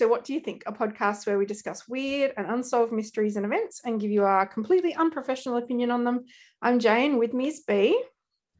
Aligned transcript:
So 0.00 0.08
What 0.08 0.24
Do 0.24 0.32
You 0.32 0.40
Think, 0.40 0.62
a 0.64 0.72
podcast 0.72 1.26
where 1.26 1.36
we 1.36 1.44
discuss 1.44 1.86
weird 1.86 2.32
and 2.38 2.46
unsolved 2.46 2.90
mysteries 2.90 3.36
and 3.36 3.44
events 3.44 3.82
and 3.84 4.00
give 4.00 4.10
you 4.10 4.24
our 4.24 4.46
completely 4.46 4.94
unprofessional 4.94 5.58
opinion 5.58 5.90
on 5.90 6.04
them. 6.04 6.24
I'm 6.62 6.78
Jane, 6.78 7.18
with 7.18 7.34
me 7.34 7.48
is 7.48 7.60
B. 7.60 8.02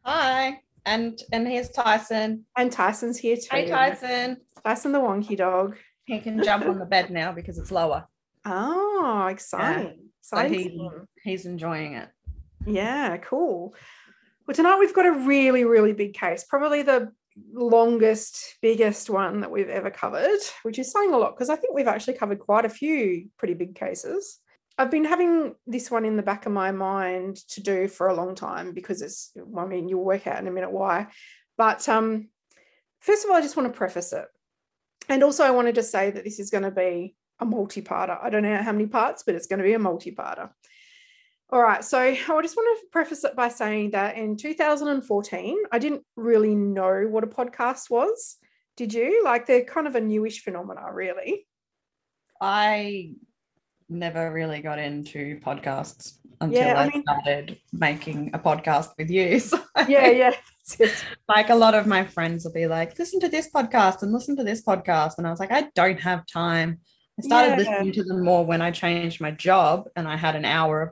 Hi. 0.05 0.61
And 0.85 1.19
and 1.33 1.49
here's 1.49 1.71
Tyson. 1.71 2.45
And 2.59 2.71
Tyson's 2.71 3.17
here 3.17 3.37
too. 3.37 3.49
Hey 3.51 3.71
Tyson. 3.71 4.37
Tyson 4.63 4.93
the 4.93 4.99
wonky 4.99 5.35
dog. 5.35 5.79
He 6.05 6.21
can 6.21 6.45
jump 6.45 6.67
on 6.67 6.79
the 6.79 6.85
bed 6.85 7.09
now 7.09 7.33
because 7.33 7.57
it's 7.57 7.73
lower. 7.73 8.07
Oh, 8.45 9.27
exciting. 9.31 10.11
So 10.21 10.37
exciting. 10.37 11.07
he, 11.23 11.31
he's 11.31 11.47
enjoying 11.47 11.95
it. 11.95 12.11
Yeah, 12.67 13.17
cool. 13.17 13.75
Well, 14.47 14.55
tonight 14.55 14.79
we've 14.79 14.95
got 14.95 15.07
a 15.07 15.13
really, 15.13 15.65
really 15.65 15.95
big 15.95 16.13
case, 16.13 16.45
probably 16.45 16.83
the 16.83 17.13
longest, 17.53 18.57
biggest 18.63 19.11
one 19.11 19.41
that 19.41 19.51
we've 19.51 19.69
ever 19.69 19.91
covered, 19.91 20.41
which 20.63 20.79
is 20.79 20.93
saying 20.93 21.13
a 21.13 21.19
lot 21.19 21.35
because 21.37 21.51
I 21.51 21.57
think 21.57 21.75
we've 21.75 21.89
actually 21.89 22.15
covered 22.15 22.41
quite 22.41 22.65
a 22.65 22.71
few 22.71 23.29
pretty 23.39 23.55
big 23.55 23.75
cases. 23.75 24.39
I've 24.79 24.91
been 24.91 25.05
having 25.05 25.55
this 25.67 25.91
one 25.91 26.05
in 26.05 26.17
the 26.17 26.23
back 26.23 26.47
of 26.47 26.53
my 26.53 26.73
mind 26.73 27.37
to 27.49 27.63
do 27.63 27.87
for 27.87 28.09
a 28.09 28.15
long 28.15 28.35
time 28.35 28.73
because 28.73 29.03
it's, 29.03 29.33
I 29.57 29.67
mean, 29.67 29.89
you'll 29.89 30.05
work 30.05 30.27
out 30.27 30.39
in 30.39 30.49
a 30.49 30.51
minute 30.51 30.73
why. 30.73 31.09
But 31.59 31.87
um, 31.89 32.29
first 33.01 33.25
of 33.25 33.31
all, 33.31 33.37
I 33.37 33.43
just 33.43 33.57
want 33.57 33.71
to 33.71 33.77
preface 33.77 34.13
it. 34.13 34.25
And 35.09 35.23
also, 35.23 35.45
I 35.45 35.51
wanted 35.51 35.75
to 35.75 35.83
say 35.83 36.11
that 36.11 36.25
this 36.25 36.39
is 36.39 36.51
going 36.51 36.65
to 36.65 36.71
be 36.71 37.15
a 37.41 37.45
multi 37.45 37.83
parter. 37.83 38.19
I 38.23 38.31
don't 38.31 38.43
know 38.43 38.57
how 38.63 38.73
many 38.73 38.87
parts, 38.87 39.23
but 39.25 39.35
it's 39.35 39.47
going 39.47 39.59
to 39.59 39.65
be 39.65 39.75
a 39.75 39.79
multi 39.79 40.13
parter. 40.13 40.51
All 41.53 41.61
right, 41.63 41.85
so 41.85 41.99
I 42.01 42.15
just 42.43 42.57
want 42.57 42.81
to 42.81 42.87
preface 42.93 43.25
it 43.25 43.35
by 43.37 43.49
saying 43.49 43.91
that 43.93 44.17
in 44.17 44.37
2014, 44.37 45.59
I 45.73 45.79
didn't 45.79 46.03
really 46.17 46.55
know 46.55 47.07
what 47.09 47.25
a 47.25 47.27
podcast 47.27 47.91
was. 47.91 48.37
Did 48.77 48.95
you? 48.95 49.23
Like 49.25 49.47
they're 49.47 49.65
kind 49.65 49.87
of 49.87 49.95
a 49.97 50.01
newish 50.01 50.43
phenomena, 50.43 50.93
really. 50.93 51.47
I 52.41 53.13
never 53.89 54.33
really 54.33 54.61
got 54.63 54.79
into 54.79 55.39
podcasts 55.41 56.15
until 56.41 56.59
Yeah, 56.63 56.79
I 56.81 56.85
I, 56.85 56.89
mean- 56.89 57.03
started 57.03 57.59
making 57.73 58.31
a 58.33 58.39
podcast 58.39 58.91
with 58.97 59.11
you. 59.11 59.41
So, 59.41 59.61
Yeah, 59.89 60.09
yeah. 60.11 60.33
like 61.29 61.51
a 61.51 61.55
lot 61.55 61.75
of 61.75 61.87
my 61.87 62.05
friends 62.07 62.45
will 62.45 62.53
be 62.53 62.67
like, 62.67 62.97
listen 62.99 63.21
to 63.21 63.29
this 63.29 63.51
podcast 63.51 64.03
and 64.03 64.13
listen 64.13 64.37
to 64.37 64.45
this 64.45 64.63
podcast. 64.63 65.19
And 65.19 65.27
I 65.27 65.31
was 65.31 65.41
like, 65.41 65.51
I 65.53 65.69
don't 65.75 66.01
have 66.01 66.25
time. 66.27 66.79
I 67.19 67.23
started 67.23 67.51
Yeah. 67.51 67.57
listening 67.57 67.93
to 67.95 68.05
them 68.05 68.25
more 68.25 68.47
when 68.47 68.63
I 68.63 68.71
changed 68.71 69.21
my 69.21 69.33
job 69.33 69.89
and 69.97 70.07
I 70.09 70.17
had 70.17 70.37
an 70.37 70.45
hour 70.45 70.81
of 70.83 70.91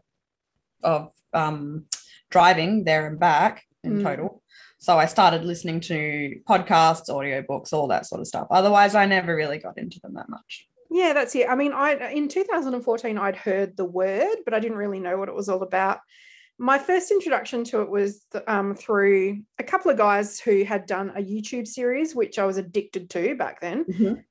um, 0.84 1.84
driving 2.30 2.84
there 2.84 3.06
and 3.06 3.18
back 3.18 3.64
in 3.84 3.98
Mm. 3.98 4.02
total. 4.02 4.42
So 4.78 4.96
I 4.96 5.06
started 5.06 5.44
listening 5.44 5.80
to 5.80 6.36
podcasts, 6.48 7.08
audiobooks, 7.08 7.72
all 7.72 7.88
that 7.88 8.06
sort 8.06 8.20
of 8.20 8.26
stuff. 8.28 8.46
Otherwise, 8.50 8.94
I 8.94 9.06
never 9.06 9.34
really 9.34 9.58
got 9.58 9.76
into 9.78 9.98
them 10.00 10.14
that 10.14 10.28
much. 10.28 10.68
Yeah, 10.90 11.12
that's 11.12 11.34
it. 11.34 11.48
I 11.48 11.54
mean, 11.54 11.72
I 11.72 12.10
in 12.12 12.28
2014 12.28 13.18
I'd 13.18 13.36
heard 13.36 13.76
the 13.76 13.84
word, 13.84 14.36
but 14.44 14.54
I 14.54 14.60
didn't 14.60 14.78
really 14.78 15.00
know 15.00 15.16
what 15.18 15.28
it 15.28 15.34
was 15.34 15.48
all 15.48 15.62
about. 15.62 15.98
My 16.60 16.76
first 16.78 17.10
introduction 17.12 17.62
to 17.64 17.82
it 17.82 17.90
was 17.90 18.24
um, 18.48 18.74
through 18.74 19.42
a 19.60 19.62
couple 19.62 19.90
of 19.92 19.96
guys 19.98 20.40
who 20.40 20.64
had 20.64 20.86
done 20.86 21.10
a 21.14 21.20
YouTube 21.22 21.68
series, 21.68 22.16
which 22.16 22.36
I 22.38 22.44
was 22.46 22.56
addicted 22.56 23.10
to 23.10 23.36
back 23.36 23.60
then. 23.60 23.84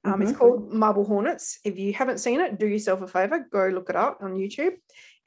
Um, 0.04 0.22
It's 0.22 0.32
Mhm. 0.34 0.38
called 0.38 0.74
Marble 0.74 1.06
Hornets. 1.06 1.60
If 1.64 1.78
you 1.80 1.94
haven't 1.94 2.18
seen 2.20 2.42
it, 2.42 2.58
do 2.60 2.68
yourself 2.68 3.02
a 3.02 3.08
favor, 3.08 3.48
go 3.52 3.68
look 3.68 3.90
it 3.90 3.96
up 3.96 4.18
on 4.22 4.34
YouTube. 4.34 4.74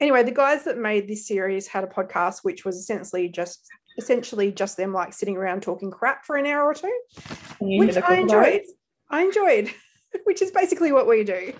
Anyway, 0.01 0.23
the 0.23 0.31
guys 0.31 0.63
that 0.63 0.79
made 0.79 1.07
this 1.07 1.27
series 1.27 1.67
had 1.67 1.83
a 1.83 1.87
podcast 1.87 2.39
which 2.41 2.65
was 2.65 2.75
essentially 2.75 3.29
just 3.29 3.69
essentially 3.97 4.51
just 4.51 4.75
them 4.75 4.93
like 4.93 5.13
sitting 5.13 5.37
around 5.37 5.61
talking 5.61 5.91
crap 5.91 6.25
for 6.25 6.37
an 6.37 6.47
hour 6.47 6.65
or 6.65 6.73
two, 6.73 6.99
Can 7.59 7.67
you 7.67 7.83
hear 7.83 7.93
which 7.93 8.03
I 8.03 8.15
enjoyed. 8.15 8.61
I 9.09 9.21
enjoyed, 9.21 9.71
which 10.23 10.41
is 10.41 10.49
basically 10.49 10.91
what 10.91 11.07
we 11.07 11.23
do. 11.23 11.53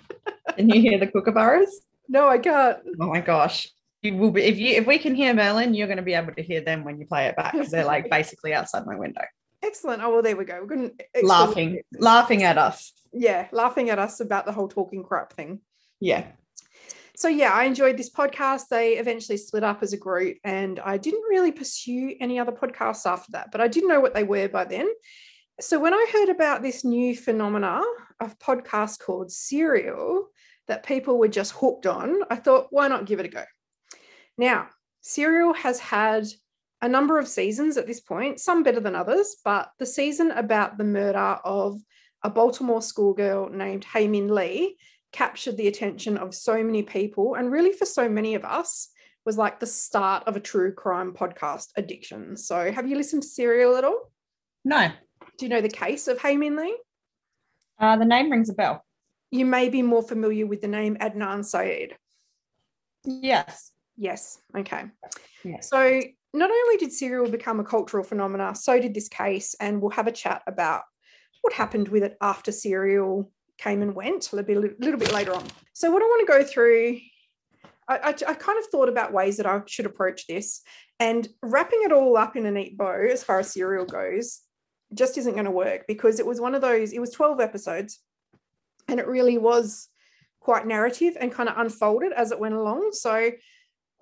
Can 0.56 0.69
you 0.69 0.81
hear 0.81 0.97
the 1.00 1.07
kookaburras? 1.07 1.69
No, 2.09 2.28
I 2.28 2.40
can't. 2.40 2.78
Oh 3.00 3.06
my 3.07 3.22
gosh. 3.22 3.69
You 4.02 4.18
will 4.18 4.31
be 4.31 4.41
if 4.41 4.58
you 4.58 4.75
if 4.75 4.85
we 4.85 4.97
can 4.97 5.16
hear 5.16 5.34
Merlin, 5.34 5.73
you're 5.73 5.88
going 5.88 5.96
to 5.96 6.03
be 6.03 6.13
able 6.13 6.34
to 6.34 6.44
hear 6.44 6.59
them 6.59 6.84
when 6.84 7.00
you 7.00 7.06
play 7.06 7.28
it 7.28 7.38
back 7.38 7.53
because 7.53 7.72
they're 7.72 7.85
like 7.85 8.09
basically 8.12 8.53
outside 8.53 8.85
my 8.85 8.97
window, 8.97 9.22
Excellent. 9.63 10.03
Oh 10.03 10.12
well, 10.12 10.22
there 10.22 10.35
we 10.35 10.44
go. 10.44 10.59
We're 10.59 10.75
going 10.75 10.91
laughing, 11.23 11.81
laughing 11.97 12.44
at 12.44 12.58
us. 12.58 12.91
Yeah, 13.13 13.47
laughing 13.53 13.90
at 13.91 13.97
us 13.97 14.19
about 14.19 14.46
the 14.46 14.52
whole 14.52 14.68
talking 14.68 15.06
crap 15.06 15.31
thing. 15.31 15.62
Yeah. 16.02 16.25
So 17.22 17.28
yeah, 17.28 17.54
I 17.54 17.66
enjoyed 17.66 17.98
this 17.98 18.09
podcast. 18.09 18.64
They 18.68 18.94
eventually 18.94 19.38
split 19.38 19.64
up 19.64 19.84
as 19.84 19.94
a 19.94 19.98
group, 19.98 20.38
and 20.44 20.80
I 20.80 20.98
didn't 20.98 21.30
really 21.30 21.52
pursue 21.52 22.16
any 22.20 22.40
other 22.40 22.52
podcasts 22.52 23.06
after 23.06 23.34
that, 23.34 23.52
but 23.52 23.62
I 23.62 23.68
did 23.68 23.86
know 23.86 24.00
what 24.00 24.16
they 24.16 24.24
were 24.24 24.50
by 24.50 24.66
then. 24.66 24.90
So 25.59 25.80
when 25.80 25.94
I 25.94 26.08
heard 26.12 26.30
about 26.30 26.64
this 26.64 26.84
new 26.84 27.16
phenomena 27.16 27.84
of 28.20 28.40
podcast 28.40 29.02
called 29.02 29.32
Serial 29.32 30.30
that 30.68 30.82
people 30.82 31.20
were 31.20 31.28
just 31.28 31.52
hooked 31.52 31.86
on, 31.86 32.22
I 32.32 32.38
thought, 32.38 32.70
why 32.72 32.88
not 32.88 33.06
give 33.06 33.20
it 33.20 33.28
a 33.28 33.30
go? 33.30 33.44
Now, 34.40 34.70
Serial 35.02 35.53
has 35.53 35.80
had 35.80 36.26
a 36.82 36.90
number 36.90 37.20
of 37.20 37.28
seasons 37.28 37.78
at 37.78 37.86
this 37.86 38.00
point, 38.00 38.40
some 38.40 38.64
better 38.64 38.80
than 38.80 38.96
others, 38.96 39.36
but 39.46 39.70
the 39.78 39.86
season 39.86 40.32
about 40.32 40.80
the 40.80 40.86
murder 40.86 41.38
of 41.46 41.80
a 42.24 42.32
Baltimore 42.32 42.82
schoolgirl 42.82 43.50
named 43.52 43.84
Hae 43.84 44.08
Min 44.08 44.34
Lee 44.34 44.78
captured 45.11 45.57
the 45.57 45.67
attention 45.67 46.17
of 46.17 46.33
so 46.33 46.63
many 46.63 46.83
people 46.83 47.35
and 47.35 47.51
really 47.51 47.73
for 47.73 47.85
so 47.85 48.07
many 48.07 48.35
of 48.35 48.45
us 48.45 48.89
was 49.25 49.38
like 49.38 49.59
the 49.59 49.67
start 49.67 50.23
of 50.27 50.35
a 50.35 50.39
true 50.39 50.73
crime 50.73 51.13
podcast 51.13 51.67
addiction. 51.75 52.35
So 52.38 52.72
have 52.72 52.88
you 52.88 52.95
listened 52.95 53.23
to 53.23 53.27
Serial 53.27 53.75
at 53.75 53.83
all? 53.83 54.11
No. 54.66 54.89
Do 55.38 55.45
you 55.45 55.49
know 55.49 55.61
the 55.61 55.69
case 55.69 56.07
of 56.07 56.19
Hae 56.19 56.38
Min 56.38 56.55
Lee? 56.55 56.77
Uh, 57.79 57.97
the 57.97 58.05
name 58.05 58.31
rings 58.31 58.49
a 58.49 58.53
bell. 58.53 58.83
You 59.31 59.45
may 59.45 59.69
be 59.69 59.81
more 59.81 60.03
familiar 60.03 60.45
with 60.45 60.61
the 60.61 60.67
name 60.67 60.97
Adnan 60.97 61.45
Syed. 61.45 61.95
Yes. 63.05 63.72
Yes. 63.97 64.39
Okay. 64.55 64.83
Yes. 65.43 65.69
So 65.69 66.01
not 66.33 66.49
only 66.49 66.78
did 66.78 66.91
Serial 66.91 67.29
become 67.29 67.59
a 67.59 67.63
cultural 67.63 68.03
phenomena, 68.03 68.55
so 68.55 68.79
did 68.79 68.93
this 68.93 69.07
case, 69.07 69.55
and 69.59 69.81
we'll 69.81 69.91
have 69.91 70.07
a 70.07 70.11
chat 70.11 70.41
about 70.47 70.83
what 71.41 71.53
happened 71.53 71.89
with 71.89 72.03
it 72.03 72.17
after 72.22 72.51
Serial 72.51 73.31
came 73.61 73.81
and 73.81 73.94
went 73.95 74.31
a 74.31 74.35
little 74.35 74.61
bit, 74.61 74.79
little 74.79 74.99
bit 74.99 75.13
later 75.13 75.33
on. 75.33 75.45
So 75.73 75.91
what 75.91 76.01
I 76.01 76.05
want 76.05 76.27
to 76.27 76.33
go 76.33 76.44
through, 76.44 76.99
I, 77.88 77.97
I, 77.97 78.09
I 78.09 78.33
kind 78.33 78.59
of 78.59 78.66
thought 78.72 78.89
about 78.89 79.13
ways 79.13 79.38
that 79.38 79.45
I 79.45 79.61
should 79.67 79.85
approach 79.85 80.27
this, 80.27 80.61
and 80.99 81.27
wrapping 81.41 81.81
it 81.83 81.91
all 81.91 82.17
up 82.17 82.35
in 82.35 82.45
a 82.45 82.51
neat 82.51 82.77
bow 82.77 83.07
as 83.11 83.23
far 83.23 83.39
as 83.39 83.51
Serial 83.51 83.85
goes 83.85 84.41
just 84.94 85.17
isn't 85.17 85.33
going 85.33 85.45
to 85.45 85.51
work 85.51 85.85
because 85.88 86.19
it 86.19 86.25
was 86.25 86.41
one 86.41 86.55
of 86.55 86.61
those. 86.61 86.91
It 86.91 86.99
was 86.99 87.11
twelve 87.11 87.39
episodes, 87.39 87.99
and 88.88 88.99
it 88.99 89.07
really 89.07 89.38
was 89.38 89.88
quite 90.39 90.66
narrative 90.67 91.16
and 91.19 91.31
kind 91.31 91.47
of 91.47 91.57
unfolded 91.57 92.11
as 92.13 92.31
it 92.31 92.39
went 92.39 92.55
along. 92.55 92.89
So 92.93 93.31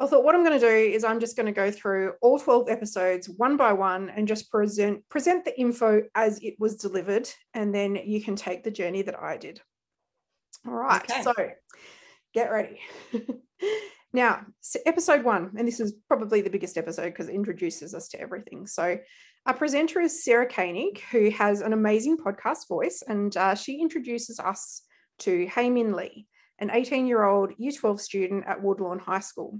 I 0.02 0.08
thought 0.08 0.24
what 0.24 0.34
I'm 0.34 0.46
going 0.46 0.58
to 0.58 0.66
do 0.66 0.74
is 0.74 1.04
I'm 1.04 1.20
just 1.20 1.36
going 1.36 1.48
to 1.48 1.52
go 1.52 1.70
through 1.72 2.14
all 2.22 2.40
12 2.40 2.70
episodes 2.70 3.28
one 3.28 3.58
by 3.58 3.74
one 3.74 4.10
and 4.10 4.28
just 4.28 4.50
present 4.50 5.08
present 5.10 5.44
the 5.44 5.60
info 5.60 6.04
as 6.16 6.40
it 6.40 6.56
was 6.58 6.78
delivered 6.78 7.30
and 7.54 7.76
then 7.76 7.96
you 7.96 8.22
can 8.22 8.38
take 8.38 8.64
the 8.64 8.72
journey 8.72 9.02
that 9.02 9.22
I 9.22 9.36
did. 9.36 9.62
All 10.66 10.74
right. 10.74 11.04
Okay. 11.04 11.24
So 11.24 11.34
get 12.34 12.50
ready. 12.50 12.80
now, 14.14 14.46
so 14.62 14.80
episode 14.86 15.26
1 15.26 15.52
and 15.58 15.68
this 15.68 15.82
is 15.82 15.94
probably 16.08 16.42
the 16.42 16.50
biggest 16.50 16.78
episode 16.78 17.10
because 17.10 17.28
it 17.28 17.36
introduces 17.36 17.94
us 17.94 18.08
to 18.10 18.22
everything. 18.22 18.68
So 18.68 19.00
our 19.46 19.54
presenter 19.54 20.00
is 20.00 20.24
Sarah 20.24 20.48
Koenig 20.48 21.02
who 21.12 21.30
has 21.32 21.60
an 21.60 21.74
amazing 21.74 22.18
podcast 22.18 22.70
voice 22.70 23.04
and 23.06 23.36
uh, 23.36 23.54
she 23.54 23.82
introduces 23.82 24.40
us 24.40 24.82
to 25.20 25.46
Hae 25.48 25.70
Min 25.70 25.94
Lee, 25.94 26.26
an 26.60 26.70
18-year-old 26.70 27.52
Year 27.58 27.74
12 27.74 28.00
student 28.00 28.46
at 28.48 28.64
Woodlawn 28.64 29.00
High 29.00 29.20
School. 29.20 29.60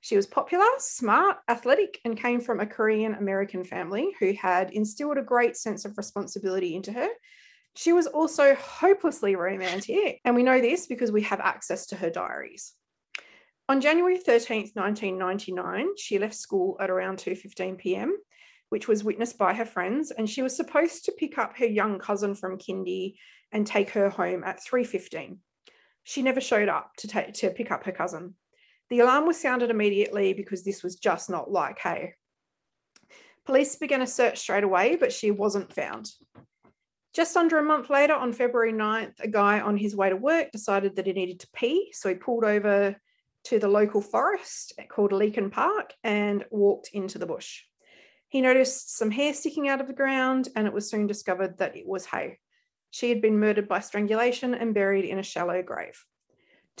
She 0.00 0.16
was 0.16 0.26
popular, 0.26 0.66
smart, 0.78 1.38
athletic, 1.48 2.00
and 2.04 2.18
came 2.18 2.40
from 2.40 2.58
a 2.58 2.66
Korean 2.66 3.14
American 3.14 3.64
family 3.64 4.14
who 4.18 4.32
had 4.32 4.70
instilled 4.70 5.18
a 5.18 5.22
great 5.22 5.56
sense 5.56 5.84
of 5.84 5.98
responsibility 5.98 6.74
into 6.74 6.92
her. 6.92 7.08
She 7.76 7.92
was 7.92 8.06
also 8.06 8.54
hopelessly 8.54 9.36
romantic, 9.36 10.20
and 10.24 10.34
we 10.34 10.42
know 10.42 10.60
this 10.60 10.86
because 10.86 11.12
we 11.12 11.22
have 11.22 11.40
access 11.40 11.86
to 11.88 11.96
her 11.96 12.10
diaries. 12.10 12.72
On 13.68 13.80
January 13.80 14.18
13th, 14.18 14.74
1999, 14.74 15.96
she 15.96 16.18
left 16.18 16.34
school 16.34 16.76
at 16.80 16.90
around 16.90 17.18
2:15 17.18 17.78
p.m., 17.78 18.16
which 18.70 18.88
was 18.88 19.04
witnessed 19.04 19.38
by 19.38 19.54
her 19.54 19.66
friends, 19.66 20.10
and 20.10 20.28
she 20.28 20.42
was 20.42 20.56
supposed 20.56 21.04
to 21.04 21.12
pick 21.12 21.38
up 21.38 21.56
her 21.58 21.66
young 21.66 21.98
cousin 21.98 22.34
from 22.34 22.58
kindy 22.58 23.14
and 23.52 23.66
take 23.66 23.90
her 23.90 24.08
home 24.08 24.42
at 24.44 24.60
3:15. 24.64 25.38
She 26.02 26.22
never 26.22 26.40
showed 26.40 26.68
up 26.68 26.92
to 26.98 27.06
take 27.06 27.34
to 27.34 27.50
pick 27.50 27.70
up 27.70 27.84
her 27.84 27.92
cousin. 27.92 28.34
The 28.90 29.00
alarm 29.00 29.26
was 29.26 29.40
sounded 29.40 29.70
immediately 29.70 30.32
because 30.32 30.64
this 30.64 30.82
was 30.82 30.96
just 30.96 31.30
not 31.30 31.50
like 31.50 31.78
Hae. 31.78 32.14
Police 33.46 33.76
began 33.76 34.02
a 34.02 34.06
search 34.06 34.38
straight 34.38 34.64
away, 34.64 34.96
but 34.96 35.12
she 35.12 35.30
wasn't 35.30 35.72
found. 35.72 36.10
Just 37.14 37.36
under 37.36 37.58
a 37.58 37.64
month 37.64 37.88
later, 37.88 38.14
on 38.14 38.32
February 38.32 38.72
9th, 38.72 39.14
a 39.20 39.28
guy 39.28 39.60
on 39.60 39.76
his 39.76 39.96
way 39.96 40.10
to 40.10 40.16
work 40.16 40.50
decided 40.52 40.96
that 40.96 41.06
he 41.06 41.12
needed 41.12 41.40
to 41.40 41.48
pee. 41.54 41.90
So 41.92 42.08
he 42.08 42.14
pulled 42.16 42.44
over 42.44 42.96
to 43.44 43.58
the 43.58 43.68
local 43.68 44.00
forest 44.00 44.74
called 44.88 45.12
Leakin 45.12 45.50
Park 45.50 45.94
and 46.04 46.44
walked 46.50 46.90
into 46.92 47.18
the 47.18 47.26
bush. 47.26 47.62
He 48.28 48.40
noticed 48.40 48.96
some 48.96 49.10
hair 49.10 49.34
sticking 49.34 49.68
out 49.68 49.80
of 49.80 49.88
the 49.88 49.92
ground, 49.92 50.48
and 50.54 50.66
it 50.66 50.72
was 50.72 50.88
soon 50.88 51.06
discovered 51.06 51.58
that 51.58 51.76
it 51.76 51.86
was 51.86 52.06
Hae. 52.06 52.38
She 52.90 53.08
had 53.08 53.20
been 53.20 53.40
murdered 53.40 53.68
by 53.68 53.80
strangulation 53.80 54.54
and 54.54 54.74
buried 54.74 55.04
in 55.04 55.18
a 55.18 55.24
shallow 55.24 55.62
grave. 55.62 56.04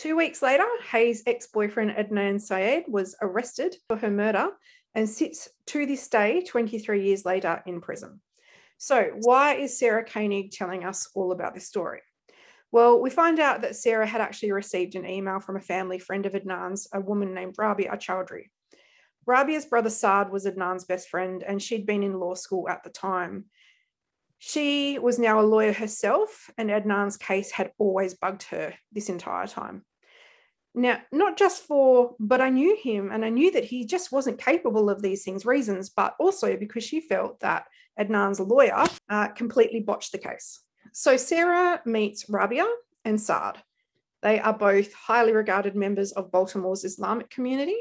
Two 0.00 0.16
weeks 0.16 0.40
later, 0.40 0.64
Hae's 0.92 1.22
ex 1.26 1.48
boyfriend 1.48 1.90
Adnan 1.90 2.40
Syed 2.40 2.84
was 2.88 3.14
arrested 3.20 3.76
for 3.86 3.98
her 3.98 4.10
murder 4.10 4.48
and 4.94 5.06
sits 5.06 5.50
to 5.66 5.84
this 5.84 6.08
day, 6.08 6.40
23 6.40 7.04
years 7.04 7.26
later, 7.26 7.62
in 7.66 7.82
prison. 7.82 8.22
So, 8.78 9.10
why 9.20 9.56
is 9.56 9.78
Sarah 9.78 10.02
Koenig 10.02 10.52
telling 10.52 10.86
us 10.86 11.10
all 11.14 11.32
about 11.32 11.52
this 11.52 11.68
story? 11.68 12.00
Well, 12.72 12.98
we 12.98 13.10
find 13.10 13.38
out 13.40 13.60
that 13.60 13.76
Sarah 13.76 14.06
had 14.06 14.22
actually 14.22 14.52
received 14.52 14.94
an 14.94 15.04
email 15.04 15.38
from 15.38 15.56
a 15.56 15.60
family 15.60 15.98
friend 15.98 16.24
of 16.24 16.32
Adnan's, 16.32 16.88
a 16.94 17.00
woman 17.02 17.34
named 17.34 17.56
Rabia 17.58 17.98
Chaudry. 17.98 18.44
Rabia's 19.26 19.66
brother 19.66 19.90
Saad 19.90 20.30
was 20.30 20.46
Adnan's 20.46 20.86
best 20.86 21.10
friend, 21.10 21.44
and 21.46 21.60
she'd 21.60 21.84
been 21.84 22.02
in 22.02 22.18
law 22.18 22.32
school 22.32 22.70
at 22.70 22.82
the 22.84 22.90
time. 22.90 23.44
She 24.38 24.98
was 24.98 25.18
now 25.18 25.40
a 25.40 25.42
lawyer 25.42 25.74
herself, 25.74 26.48
and 26.56 26.70
Adnan's 26.70 27.18
case 27.18 27.50
had 27.50 27.72
always 27.76 28.14
bugged 28.14 28.44
her 28.44 28.72
this 28.90 29.10
entire 29.10 29.46
time. 29.46 29.84
Now, 30.74 31.00
not 31.10 31.36
just 31.36 31.64
for, 31.64 32.14
but 32.20 32.40
I 32.40 32.48
knew 32.50 32.76
him 32.80 33.10
and 33.10 33.24
I 33.24 33.28
knew 33.28 33.50
that 33.52 33.64
he 33.64 33.84
just 33.84 34.12
wasn't 34.12 34.40
capable 34.40 34.88
of 34.88 35.02
these 35.02 35.24
things, 35.24 35.44
reasons, 35.44 35.90
but 35.90 36.14
also 36.20 36.56
because 36.56 36.84
she 36.84 37.00
felt 37.00 37.40
that 37.40 37.66
Adnan's 37.98 38.38
lawyer 38.38 38.84
uh, 39.08 39.28
completely 39.28 39.80
botched 39.80 40.12
the 40.12 40.18
case. 40.18 40.60
So 40.92 41.16
Sarah 41.16 41.80
meets 41.84 42.28
Rabia 42.30 42.66
and 43.04 43.20
Saad. 43.20 43.58
They 44.22 44.38
are 44.38 44.52
both 44.52 44.92
highly 44.92 45.32
regarded 45.32 45.74
members 45.74 46.12
of 46.12 46.30
Baltimore's 46.30 46.84
Islamic 46.84 47.30
community, 47.30 47.78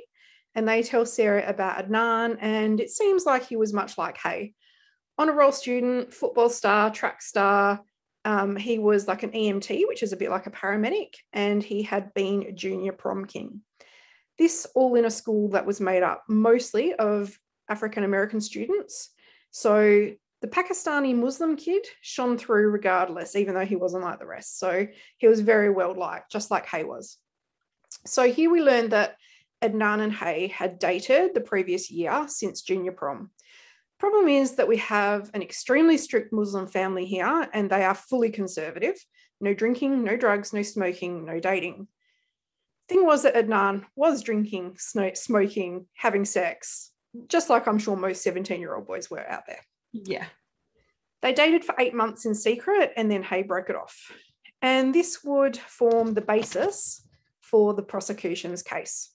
and 0.56 0.68
they 0.68 0.82
tell 0.84 1.06
Sarah 1.06 1.48
about 1.48 1.86
Adnan, 1.86 2.38
and 2.40 2.80
it 2.80 2.90
seems 2.90 3.26
like 3.26 3.46
he 3.46 3.56
was 3.56 3.74
much 3.74 3.98
like 3.98 4.18
Hae. 4.18 4.54
Honor 5.18 5.34
roll 5.34 5.52
student, 5.52 6.14
football 6.14 6.50
star, 6.50 6.90
track 6.92 7.22
star, 7.22 7.82
um, 8.30 8.56
he 8.56 8.78
was 8.78 9.08
like 9.08 9.24
an 9.24 9.32
EMT, 9.32 9.88
which 9.88 10.04
is 10.04 10.14
a 10.14 10.18
bit 10.18 10.30
like 10.30 10.46
a 10.46 10.52
paramedic, 10.52 11.16
and 11.34 11.64
he 11.64 11.82
had 11.82 12.14
been 12.14 12.56
junior 12.56 12.92
prom 12.92 13.26
king. 13.26 13.62
This 14.38 14.68
all 14.76 14.94
in 14.94 15.06
a 15.06 15.10
school 15.10 15.50
that 15.50 15.66
was 15.66 15.82
made 15.82 16.04
up 16.04 16.26
mostly 16.30 16.94
of 16.94 17.36
African 17.68 18.04
American 18.04 18.40
students. 18.40 19.10
So 19.50 20.12
the 20.42 20.48
Pakistani 20.48 21.16
Muslim 21.16 21.56
kid 21.56 21.88
shone 22.02 22.38
through 22.38 22.70
regardless, 22.70 23.36
even 23.36 23.56
though 23.56 23.66
he 23.66 23.76
wasn't 23.76 24.04
like 24.04 24.20
the 24.20 24.28
rest. 24.28 24.60
So 24.60 24.86
he 25.18 25.28
was 25.28 25.40
very 25.40 25.72
well 25.72 25.96
liked, 25.96 26.32
just 26.32 26.52
like 26.52 26.68
Hae 26.68 26.84
was. 26.84 27.18
So 28.06 28.32
here 28.32 28.52
we 28.52 28.62
learned 28.62 28.92
that 28.92 29.16
Adnan 29.64 30.02
and 30.02 30.14
Hae 30.14 30.50
had 30.50 30.78
dated 30.78 31.34
the 31.34 31.42
previous 31.42 31.90
year 31.90 32.26
since 32.28 32.62
junior 32.62 32.92
prom. 32.92 33.32
Problem 34.00 34.30
is 34.30 34.56
that 34.56 34.68
we 34.68 34.78
have 34.78 35.30
an 35.34 35.42
extremely 35.42 35.98
strict 35.98 36.32
Muslim 36.32 36.68
family 36.68 37.06
here, 37.06 37.48
and 37.54 37.70
they 37.70 37.84
are 37.84 37.94
fully 37.94 38.30
conservative. 38.30 38.96
No 39.42 39.54
drinking, 39.54 40.04
no 40.04 40.16
drugs, 40.16 40.54
no 40.54 40.62
smoking, 40.62 41.26
no 41.26 41.40
dating. 41.40 41.88
Thing 42.88 43.06
was 43.06 43.24
that 43.24 43.36
Adnan 43.36 43.86
was 43.96 44.24
drinking, 44.24 44.78
smoking, 44.78 45.86
having 45.94 46.26
sex, 46.26 46.92
just 47.28 47.50
like 47.50 47.68
I'm 47.68 47.78
sure 47.78 47.98
most 47.98 48.24
17 48.24 48.60
year 48.62 48.74
old 48.74 48.88
boys 48.88 49.12
were 49.12 49.30
out 49.30 49.44
there. 49.48 49.62
Yeah. 49.92 50.26
They 51.22 51.34
dated 51.34 51.66
for 51.66 51.76
eight 51.78 51.94
months 51.94 52.26
in 52.26 52.34
secret, 52.34 52.94
and 52.96 53.12
then 53.12 53.22
Hae 53.22 53.44
broke 53.44 53.70
it 53.70 53.76
off. 53.76 54.12
And 54.62 54.96
this 54.96 55.24
would 55.26 55.58
form 55.58 56.14
the 56.14 56.22
basis 56.22 57.06
for 57.42 57.74
the 57.74 57.84
prosecution's 57.84 58.64
case. 58.64 59.14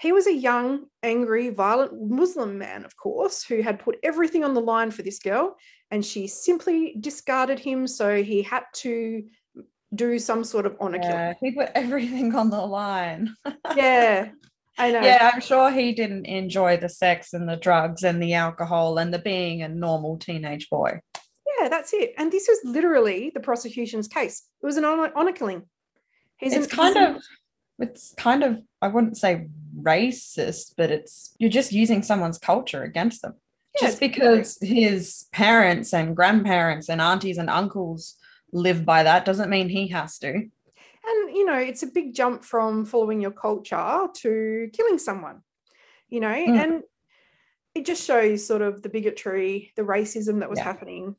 He 0.00 0.12
was 0.12 0.26
a 0.26 0.34
young, 0.34 0.86
angry, 1.02 1.50
violent 1.50 1.92
Muslim 2.10 2.58
man, 2.58 2.84
of 2.84 2.96
course, 2.96 3.44
who 3.44 3.62
had 3.62 3.78
put 3.78 3.98
everything 4.02 4.44
on 4.44 4.54
the 4.54 4.60
line 4.60 4.90
for 4.90 5.02
this 5.02 5.18
girl, 5.18 5.56
and 5.90 6.04
she 6.04 6.26
simply 6.26 6.96
discarded 6.98 7.58
him. 7.60 7.86
So 7.86 8.22
he 8.22 8.42
had 8.42 8.64
to 8.74 9.24
do 9.94 10.18
some 10.18 10.44
sort 10.44 10.66
of 10.66 10.76
honor 10.80 10.98
yeah, 11.00 11.34
He 11.40 11.52
put 11.52 11.70
everything 11.74 12.34
on 12.34 12.50
the 12.50 12.60
line. 12.60 13.34
yeah. 13.76 14.30
I 14.76 14.90
know. 14.90 15.02
Yeah, 15.02 15.30
I'm 15.32 15.40
sure 15.40 15.70
he 15.70 15.92
didn't 15.92 16.24
enjoy 16.26 16.78
the 16.78 16.88
sex 16.88 17.32
and 17.32 17.48
the 17.48 17.56
drugs 17.56 18.02
and 18.02 18.20
the 18.20 18.34
alcohol 18.34 18.98
and 18.98 19.14
the 19.14 19.20
being 19.20 19.62
a 19.62 19.68
normal 19.68 20.18
teenage 20.18 20.68
boy. 20.68 21.00
Yeah, 21.60 21.68
that's 21.68 21.92
it. 21.92 22.14
And 22.18 22.32
this 22.32 22.48
is 22.48 22.58
literally 22.64 23.30
the 23.32 23.40
prosecution's 23.40 24.08
case. 24.08 24.42
It 24.62 24.66
was 24.66 24.76
an 24.76 24.84
honor, 24.84 25.12
honor 25.14 25.32
killing. 25.32 25.62
He's 26.38 26.54
it's 26.54 26.66
an, 26.66 26.76
kind 26.76 26.96
of 26.96 27.22
it's 27.78 28.14
kind 28.16 28.42
of 28.42 28.58
I 28.82 28.88
wouldn't 28.88 29.16
say 29.16 29.46
racist, 29.84 30.74
but 30.76 30.90
it's 30.90 31.34
you're 31.38 31.50
just 31.50 31.72
using 31.72 32.02
someone's 32.02 32.38
culture 32.38 32.82
against 32.82 33.22
them. 33.22 33.34
Yeah, 33.80 33.88
just 33.88 34.00
because 34.00 34.58
his 34.60 35.26
parents 35.32 35.92
and 35.92 36.14
grandparents 36.16 36.88
and 36.88 37.00
aunties 37.00 37.38
and 37.38 37.50
uncles 37.50 38.16
live 38.52 38.84
by 38.84 39.02
that 39.02 39.24
doesn't 39.24 39.50
mean 39.50 39.68
he 39.68 39.88
has 39.88 40.18
to. 40.20 40.30
And 40.30 41.30
you 41.34 41.44
know, 41.44 41.58
it's 41.58 41.82
a 41.82 41.88
big 41.88 42.14
jump 42.14 42.44
from 42.44 42.84
following 42.84 43.20
your 43.20 43.32
culture 43.32 44.08
to 44.14 44.70
killing 44.72 44.98
someone. 44.98 45.42
You 46.08 46.20
know, 46.20 46.28
mm. 46.28 46.62
and 46.62 46.82
it 47.74 47.84
just 47.84 48.06
shows 48.06 48.46
sort 48.46 48.62
of 48.62 48.82
the 48.82 48.88
bigotry, 48.88 49.72
the 49.76 49.82
racism 49.82 50.40
that 50.40 50.50
was 50.50 50.58
yeah. 50.58 50.64
happening. 50.64 51.16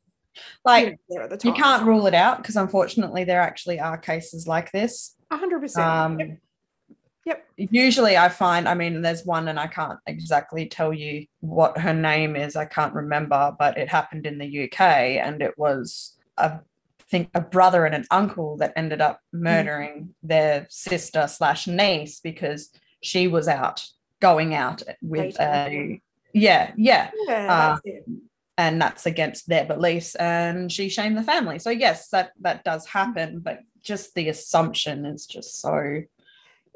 Like 0.64 0.98
you 1.44 1.52
can't 1.52 1.86
rule 1.86 2.06
it 2.06 2.14
out 2.14 2.38
because 2.38 2.56
unfortunately 2.56 3.24
there 3.24 3.40
actually 3.40 3.80
are 3.80 3.96
cases 3.96 4.46
like 4.46 4.72
this. 4.72 5.14
hundred 5.30 5.56
um, 5.56 5.62
percent. 5.62 6.40
Yep. 7.26 7.46
Usually 7.56 8.16
I 8.16 8.28
find, 8.28 8.68
I 8.68 8.74
mean, 8.74 9.02
there's 9.02 9.26
one 9.26 9.48
and 9.48 9.58
I 9.58 9.66
can't 9.66 9.98
exactly 10.06 10.66
tell 10.66 10.94
you 10.94 11.26
what 11.40 11.76
her 11.78 11.92
name 11.92 12.36
is. 12.36 12.56
I 12.56 12.64
can't 12.64 12.94
remember, 12.94 13.54
but 13.58 13.76
it 13.76 13.88
happened 13.88 14.26
in 14.26 14.38
the 14.38 14.64
UK 14.64 14.80
and 14.80 15.42
it 15.42 15.58
was 15.58 16.16
a 16.38 16.60
I 17.06 17.08
think 17.08 17.30
a 17.34 17.40
brother 17.40 17.84
and 17.86 17.94
an 17.94 18.04
uncle 18.10 18.56
that 18.56 18.72
ended 18.74 19.00
up 19.00 19.20
mm. 19.34 19.40
murdering 19.40 19.94
mm. 19.94 20.08
their 20.24 20.66
sister 20.70 21.28
slash 21.28 21.68
niece 21.68 22.20
because 22.20 22.70
she 23.00 23.28
was 23.28 23.46
out 23.46 23.86
going 24.20 24.54
out 24.54 24.82
with 25.02 25.38
a 25.38 26.00
yeah 26.32 26.72
yeah, 26.76 27.10
yeah 27.28 27.78
uh, 27.86 27.90
and 28.58 28.80
that's 28.80 29.06
against 29.06 29.48
their 29.48 29.64
beliefs 29.64 30.14
and 30.16 30.72
she 30.72 30.88
shamed 30.88 31.16
the 31.16 31.22
family 31.22 31.58
so 31.58 31.70
yes 31.70 32.08
that 32.08 32.32
that 32.40 32.64
does 32.64 32.86
happen 32.86 33.38
but 33.38 33.60
just 33.82 34.14
the 34.14 34.28
assumption 34.28 35.04
is 35.04 35.26
just 35.26 35.60
so 35.60 36.02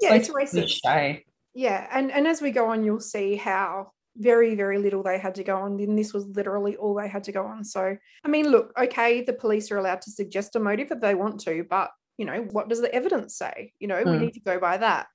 yeah, 0.00 0.14
it's, 0.14 0.28
like 0.28 0.44
it's 0.44 0.54
racist. 0.54 1.22
Yeah, 1.54 1.86
and 1.90 2.12
and 2.12 2.26
as 2.26 2.40
we 2.40 2.50
go 2.50 2.68
on, 2.68 2.84
you'll 2.84 3.00
see 3.00 3.36
how 3.36 3.92
very 4.16 4.54
very 4.54 4.78
little 4.78 5.02
they 5.02 5.18
had 5.18 5.34
to 5.34 5.44
go 5.44 5.56
on 5.56 5.78
and 5.80 5.98
this 5.98 6.12
was 6.12 6.26
literally 6.26 6.76
all 6.76 6.94
they 6.94 7.08
had 7.08 7.24
to 7.24 7.32
go 7.32 7.44
on 7.44 7.64
so 7.64 7.96
i 8.24 8.28
mean 8.28 8.48
look 8.48 8.72
okay 8.78 9.22
the 9.22 9.32
police 9.32 9.70
are 9.70 9.78
allowed 9.78 10.02
to 10.02 10.10
suggest 10.10 10.56
a 10.56 10.60
motive 10.60 10.90
if 10.90 11.00
they 11.00 11.14
want 11.14 11.40
to 11.40 11.64
but 11.70 11.90
you 12.18 12.24
know 12.24 12.46
what 12.50 12.68
does 12.68 12.80
the 12.80 12.92
evidence 12.94 13.36
say 13.36 13.72
you 13.78 13.86
know 13.86 14.02
mm. 14.02 14.10
we 14.10 14.16
hmm. 14.18 14.24
need 14.24 14.34
to 14.34 14.40
go 14.40 14.58
by 14.58 14.76
that 14.76 15.06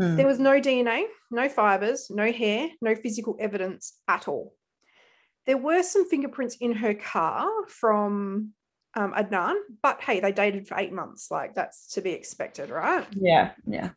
mm. 0.00 0.16
there 0.16 0.26
was 0.26 0.38
no 0.38 0.60
dna 0.60 1.04
no 1.30 1.48
fibers 1.48 2.08
no 2.10 2.32
hair 2.32 2.68
no 2.80 2.94
physical 2.94 3.36
evidence 3.38 4.00
at 4.08 4.26
all 4.26 4.54
there 5.46 5.58
were 5.58 5.82
some 5.82 6.08
fingerprints 6.08 6.56
in 6.60 6.72
her 6.72 6.94
car 6.94 7.48
from 7.68 8.52
um, 8.96 9.12
adnan 9.12 9.54
but 9.82 10.00
hey 10.00 10.18
they 10.18 10.32
dated 10.32 10.66
for 10.66 10.78
eight 10.78 10.92
months 10.92 11.30
like 11.30 11.54
that's 11.54 11.88
to 11.92 12.00
be 12.00 12.10
expected 12.10 12.70
right 12.70 13.06
yeah 13.12 13.52
yeah 13.66 13.90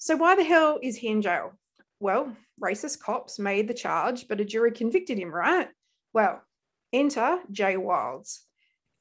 so, 0.00 0.16
why 0.16 0.34
the 0.34 0.42
hell 0.42 0.78
is 0.82 0.96
he 0.96 1.08
in 1.08 1.20
jail? 1.20 1.52
Well, 2.00 2.34
racist 2.58 3.00
cops 3.00 3.38
made 3.38 3.68
the 3.68 3.74
charge, 3.74 4.28
but 4.28 4.40
a 4.40 4.46
jury 4.46 4.72
convicted 4.72 5.18
him, 5.18 5.28
right? 5.28 5.68
Well, 6.14 6.42
enter 6.90 7.40
Jay 7.52 7.76
Wilds. 7.76 8.40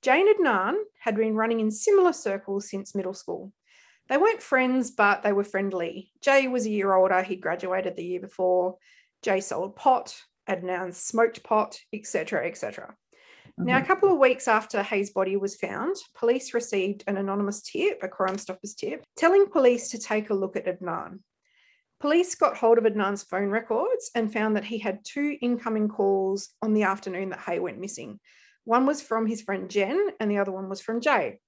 Jane 0.01 0.27
and 0.27 0.45
Adnan 0.45 0.75
had 0.99 1.15
been 1.15 1.35
running 1.35 1.61
in 1.61 1.71
similar 1.71 2.11
circles 2.11 2.69
since 2.69 2.93
middle 2.93 3.13
school. 3.13 3.53
They 4.09 4.17
weren't 4.17 4.43
friends, 4.43 4.91
but 4.91 5.23
they 5.23 5.31
were 5.31 5.45
friendly. 5.45 6.11
Jay 6.21 6.49
was 6.49 6.65
a 6.65 6.69
year 6.69 6.93
older, 6.93 7.23
he 7.23 7.37
graduated 7.37 7.95
the 7.95 8.03
year 8.03 8.19
before. 8.19 8.75
Jay 9.21 9.39
sold 9.39 9.77
pot, 9.77 10.17
Adnan 10.49 10.93
smoked 10.93 11.43
pot, 11.43 11.79
etc., 11.93 12.45
etc. 12.45 12.93
Now, 13.61 13.75
a 13.75 13.79
mm-hmm. 13.79 13.87
couple 13.87 14.13
of 14.13 14.19
weeks 14.19 14.47
after 14.47 14.81
Hae's 14.81 15.09
body 15.09 15.35
was 15.35 15.57
found, 15.57 15.97
police 16.15 16.53
received 16.53 17.03
an 17.07 17.17
anonymous 17.17 17.61
tip, 17.61 18.01
a 18.01 18.07
Crime 18.07 18.37
Stoppers 18.37 18.73
tip, 18.73 19.03
telling 19.17 19.47
police 19.47 19.89
to 19.89 19.99
take 19.99 20.29
a 20.29 20.33
look 20.33 20.55
at 20.55 20.65
Adnan. 20.65 21.19
Police 21.99 22.35
got 22.35 22.55
hold 22.55 22.77
of 22.77 22.85
Adnan's 22.85 23.23
phone 23.23 23.49
records 23.49 24.11
and 24.15 24.31
found 24.31 24.55
that 24.55 24.63
he 24.63 24.77
had 24.77 25.03
two 25.03 25.37
incoming 25.41 25.89
calls 25.89 26.53
on 26.61 26.73
the 26.73 26.83
afternoon 26.83 27.31
that 27.31 27.41
Hae 27.41 27.59
went 27.59 27.81
missing. 27.81 28.21
One 28.63 28.85
was 28.85 29.01
from 29.01 29.27
his 29.27 29.41
friend 29.41 29.69
Jen, 29.69 30.11
and 30.21 30.31
the 30.31 30.37
other 30.37 30.53
one 30.53 30.69
was 30.69 30.79
from 30.79 31.01
Jay. 31.01 31.41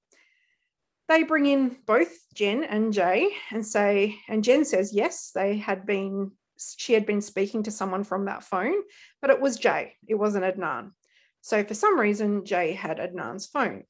They 1.08 1.24
bring 1.24 1.46
in 1.46 1.77
both 1.86 2.13
Jen 2.34 2.65
and 2.65 2.91
Jay 2.91 3.30
and 3.51 3.65
say, 3.65 4.18
and 4.27 4.44
Jen 4.44 4.65
says, 4.65 4.94
yes, 4.94 5.32
they 5.34 5.56
had 5.56 5.86
been, 5.86 6.32
she 6.58 6.91
had 6.91 7.06
been 7.06 7.22
speaking 7.22 7.63
to 7.63 7.72
someone 7.72 8.03
from 8.03 8.25
that 8.25 8.44
phone, 8.44 8.82
but 9.22 9.30
it 9.30 9.39
was 9.39 9.56
Jay, 9.56 9.94
it 10.06 10.15
wasn't 10.15 10.44
Adnan. 10.44 10.91
So 11.41 11.63
for 11.63 11.74
some 11.74 12.00
reason, 12.00 12.45
Jay 12.45 12.74
had 12.74 12.98
Adnan's 12.98 13.48
phone. 13.48 13.83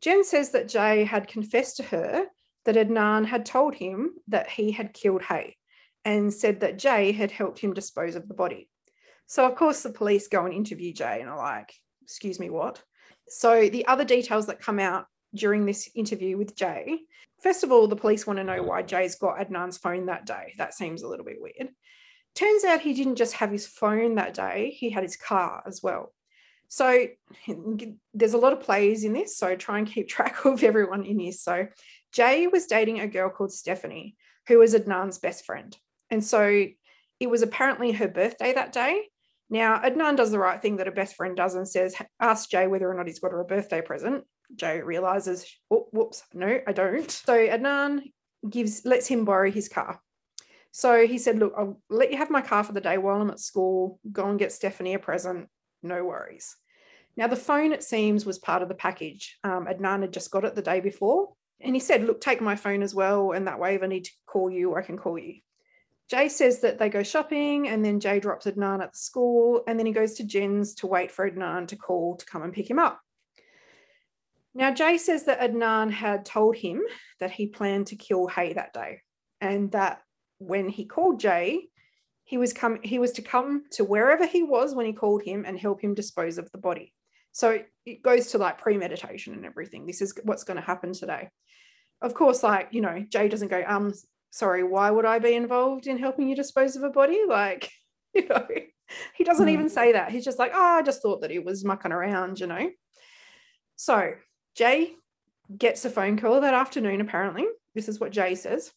Jen 0.00 0.24
says 0.24 0.50
that 0.50 0.68
Jay 0.68 1.04
had 1.04 1.28
confessed 1.28 1.78
to 1.78 1.82
her 1.84 2.26
that 2.64 2.76
Adnan 2.76 3.26
had 3.26 3.46
told 3.46 3.74
him 3.74 4.10
that 4.28 4.48
he 4.48 4.70
had 4.70 4.94
killed 4.94 5.22
Hae 5.22 5.56
and 6.04 6.32
said 6.32 6.60
that 6.60 6.78
Jay 6.78 7.12
had 7.12 7.30
helped 7.30 7.58
him 7.58 7.74
dispose 7.74 8.14
of 8.14 8.28
the 8.28 8.34
body. 8.34 8.68
So, 9.26 9.46
of 9.46 9.56
course, 9.56 9.82
the 9.82 9.90
police 9.90 10.28
go 10.28 10.44
and 10.44 10.54
interview 10.54 10.92
Jay 10.92 11.20
and 11.20 11.30
are 11.30 11.36
like, 11.36 11.72
Excuse 12.02 12.38
me, 12.38 12.50
what? 12.50 12.82
So, 13.28 13.68
the 13.70 13.86
other 13.86 14.04
details 14.04 14.46
that 14.46 14.60
come 14.60 14.78
out 14.78 15.06
during 15.34 15.66
this 15.66 15.90
interview 15.94 16.36
with 16.36 16.54
Jay. 16.54 17.00
First 17.42 17.64
of 17.64 17.72
all, 17.72 17.88
the 17.88 17.96
police 17.96 18.26
want 18.26 18.38
to 18.38 18.44
know 18.44 18.62
why 18.62 18.82
Jay's 18.82 19.16
got 19.16 19.38
Adnan's 19.38 19.78
phone 19.78 20.06
that 20.06 20.26
day. 20.26 20.54
That 20.58 20.74
seems 20.74 21.02
a 21.02 21.08
little 21.08 21.24
bit 21.24 21.40
weird. 21.40 21.70
Turns 22.34 22.64
out 22.64 22.80
he 22.80 22.94
didn't 22.94 23.16
just 23.16 23.34
have 23.34 23.50
his 23.50 23.66
phone 23.66 24.16
that 24.16 24.34
day, 24.34 24.76
he 24.78 24.90
had 24.90 25.02
his 25.02 25.16
car 25.16 25.62
as 25.66 25.82
well. 25.82 26.12
So 26.68 27.06
there's 28.14 28.34
a 28.34 28.38
lot 28.38 28.52
of 28.52 28.60
players 28.60 29.04
in 29.04 29.12
this. 29.12 29.36
So 29.36 29.56
try 29.56 29.78
and 29.78 29.86
keep 29.86 30.08
track 30.08 30.44
of 30.44 30.62
everyone 30.62 31.04
in 31.04 31.18
this. 31.18 31.42
So 31.42 31.68
Jay 32.12 32.46
was 32.46 32.66
dating 32.66 33.00
a 33.00 33.08
girl 33.08 33.30
called 33.30 33.52
Stephanie, 33.52 34.16
who 34.48 34.58
was 34.58 34.74
Adnan's 34.74 35.18
best 35.18 35.44
friend. 35.44 35.76
And 36.10 36.22
so 36.22 36.66
it 37.20 37.30
was 37.30 37.42
apparently 37.42 37.92
her 37.92 38.08
birthday 38.08 38.52
that 38.52 38.72
day. 38.72 39.08
Now, 39.50 39.78
Adnan 39.80 40.16
does 40.16 40.30
the 40.30 40.38
right 40.38 40.60
thing 40.60 40.76
that 40.76 40.88
a 40.88 40.92
best 40.92 41.16
friend 41.16 41.36
does 41.36 41.54
and 41.54 41.68
says, 41.68 41.94
ask 42.20 42.50
Jay 42.50 42.66
whether 42.66 42.90
or 42.90 42.94
not 42.94 43.06
he's 43.06 43.18
got 43.18 43.32
her 43.32 43.40
a 43.40 43.44
birthday 43.44 43.82
present. 43.82 44.24
Jay 44.56 44.80
realizes, 44.80 45.46
oh, 45.70 45.86
whoops, 45.92 46.22
no, 46.32 46.60
I 46.66 46.72
don't. 46.72 47.10
So 47.26 47.36
Adnan 47.36 48.02
gives 48.48 48.84
lets 48.84 49.06
him 49.06 49.24
borrow 49.24 49.50
his 49.50 49.68
car. 49.68 50.00
So 50.72 51.06
he 51.06 51.18
said, 51.18 51.38
look, 51.38 51.54
I'll 51.56 51.80
let 51.88 52.10
you 52.10 52.18
have 52.18 52.30
my 52.30 52.42
car 52.42 52.64
for 52.64 52.72
the 52.72 52.80
day 52.80 52.98
while 52.98 53.20
I'm 53.20 53.30
at 53.30 53.38
school. 53.38 54.00
Go 54.10 54.28
and 54.28 54.38
get 54.38 54.52
Stephanie 54.52 54.94
a 54.94 54.98
present. 54.98 55.48
No 55.84 56.04
worries. 56.04 56.56
Now, 57.16 57.28
the 57.28 57.36
phone, 57.36 57.72
it 57.72 57.84
seems, 57.84 58.26
was 58.26 58.38
part 58.38 58.62
of 58.62 58.68
the 58.68 58.74
package. 58.74 59.38
Um, 59.44 59.66
Adnan 59.66 60.00
had 60.00 60.12
just 60.12 60.30
got 60.30 60.44
it 60.44 60.54
the 60.54 60.62
day 60.62 60.80
before. 60.80 61.34
And 61.60 61.76
he 61.76 61.80
said, 61.80 62.02
Look, 62.04 62.20
take 62.20 62.40
my 62.40 62.56
phone 62.56 62.82
as 62.82 62.94
well. 62.94 63.32
And 63.32 63.46
that 63.46 63.60
way, 63.60 63.76
if 63.76 63.82
I 63.82 63.86
need 63.86 64.06
to 64.06 64.10
call 64.26 64.50
you, 64.50 64.74
I 64.74 64.82
can 64.82 64.98
call 64.98 65.18
you. 65.18 65.40
Jay 66.10 66.28
says 66.28 66.60
that 66.60 66.78
they 66.78 66.88
go 66.88 67.02
shopping 67.02 67.68
and 67.68 67.84
then 67.84 68.00
Jay 68.00 68.20
drops 68.20 68.46
Adnan 68.46 68.82
at 68.82 68.92
the 68.92 68.98
school 68.98 69.62
and 69.66 69.78
then 69.78 69.86
he 69.86 69.92
goes 69.92 70.14
to 70.14 70.24
Jen's 70.24 70.74
to 70.76 70.86
wait 70.86 71.10
for 71.10 71.30
Adnan 71.30 71.68
to 71.68 71.76
call 71.76 72.16
to 72.16 72.26
come 72.26 72.42
and 72.42 72.52
pick 72.52 72.68
him 72.68 72.78
up. 72.78 73.00
Now, 74.54 74.72
Jay 74.72 74.98
says 74.98 75.24
that 75.24 75.40
Adnan 75.40 75.90
had 75.90 76.24
told 76.24 76.56
him 76.56 76.82
that 77.20 77.30
he 77.30 77.46
planned 77.46 77.88
to 77.88 77.96
kill 77.96 78.26
Hae 78.26 78.52
that 78.52 78.74
day 78.74 79.00
and 79.40 79.72
that 79.72 80.02
when 80.38 80.68
he 80.68 80.84
called 80.84 81.20
Jay, 81.20 81.68
he 82.24 82.38
was 82.38 82.52
come 82.52 82.78
he 82.82 82.98
was 82.98 83.12
to 83.12 83.22
come 83.22 83.64
to 83.72 83.84
wherever 83.84 84.26
he 84.26 84.42
was 84.42 84.74
when 84.74 84.86
he 84.86 84.92
called 84.92 85.22
him 85.22 85.44
and 85.46 85.58
help 85.58 85.80
him 85.80 85.94
dispose 85.94 86.38
of 86.38 86.50
the 86.52 86.58
body. 86.58 86.92
So 87.32 87.62
it 87.84 88.02
goes 88.02 88.28
to 88.28 88.38
like 88.38 88.58
premeditation 88.58 89.34
and 89.34 89.44
everything. 89.44 89.86
This 89.86 90.00
is 90.00 90.14
what's 90.22 90.44
going 90.44 90.56
to 90.56 90.62
happen 90.62 90.92
today. 90.92 91.28
Of 92.00 92.14
course, 92.14 92.42
like, 92.42 92.68
you 92.70 92.80
know, 92.80 93.04
Jay 93.08 93.28
doesn't 93.28 93.48
go, 93.48 93.62
um, 93.66 93.92
sorry, 94.30 94.62
why 94.62 94.90
would 94.90 95.04
I 95.04 95.18
be 95.18 95.34
involved 95.34 95.86
in 95.86 95.98
helping 95.98 96.28
you 96.28 96.36
dispose 96.36 96.76
of 96.76 96.82
a 96.82 96.90
body? 96.90 97.18
Like, 97.28 97.70
you 98.14 98.28
know, 98.28 98.46
he 99.14 99.24
doesn't 99.24 99.48
mm. 99.48 99.50
even 99.50 99.68
say 99.68 99.92
that. 99.92 100.12
He's 100.12 100.24
just 100.24 100.38
like, 100.38 100.52
oh, 100.54 100.78
I 100.78 100.82
just 100.82 101.02
thought 101.02 101.22
that 101.22 101.30
he 101.32 101.40
was 101.40 101.64
mucking 101.64 101.90
around, 101.90 102.38
you 102.38 102.46
know. 102.46 102.70
So 103.74 104.12
Jay 104.56 104.92
gets 105.58 105.84
a 105.84 105.90
phone 105.90 106.16
call 106.16 106.40
that 106.40 106.54
afternoon, 106.54 107.00
apparently. 107.00 107.46
This 107.74 107.88
is 107.88 107.98
what 107.98 108.12
Jay 108.12 108.36
says. 108.36 108.70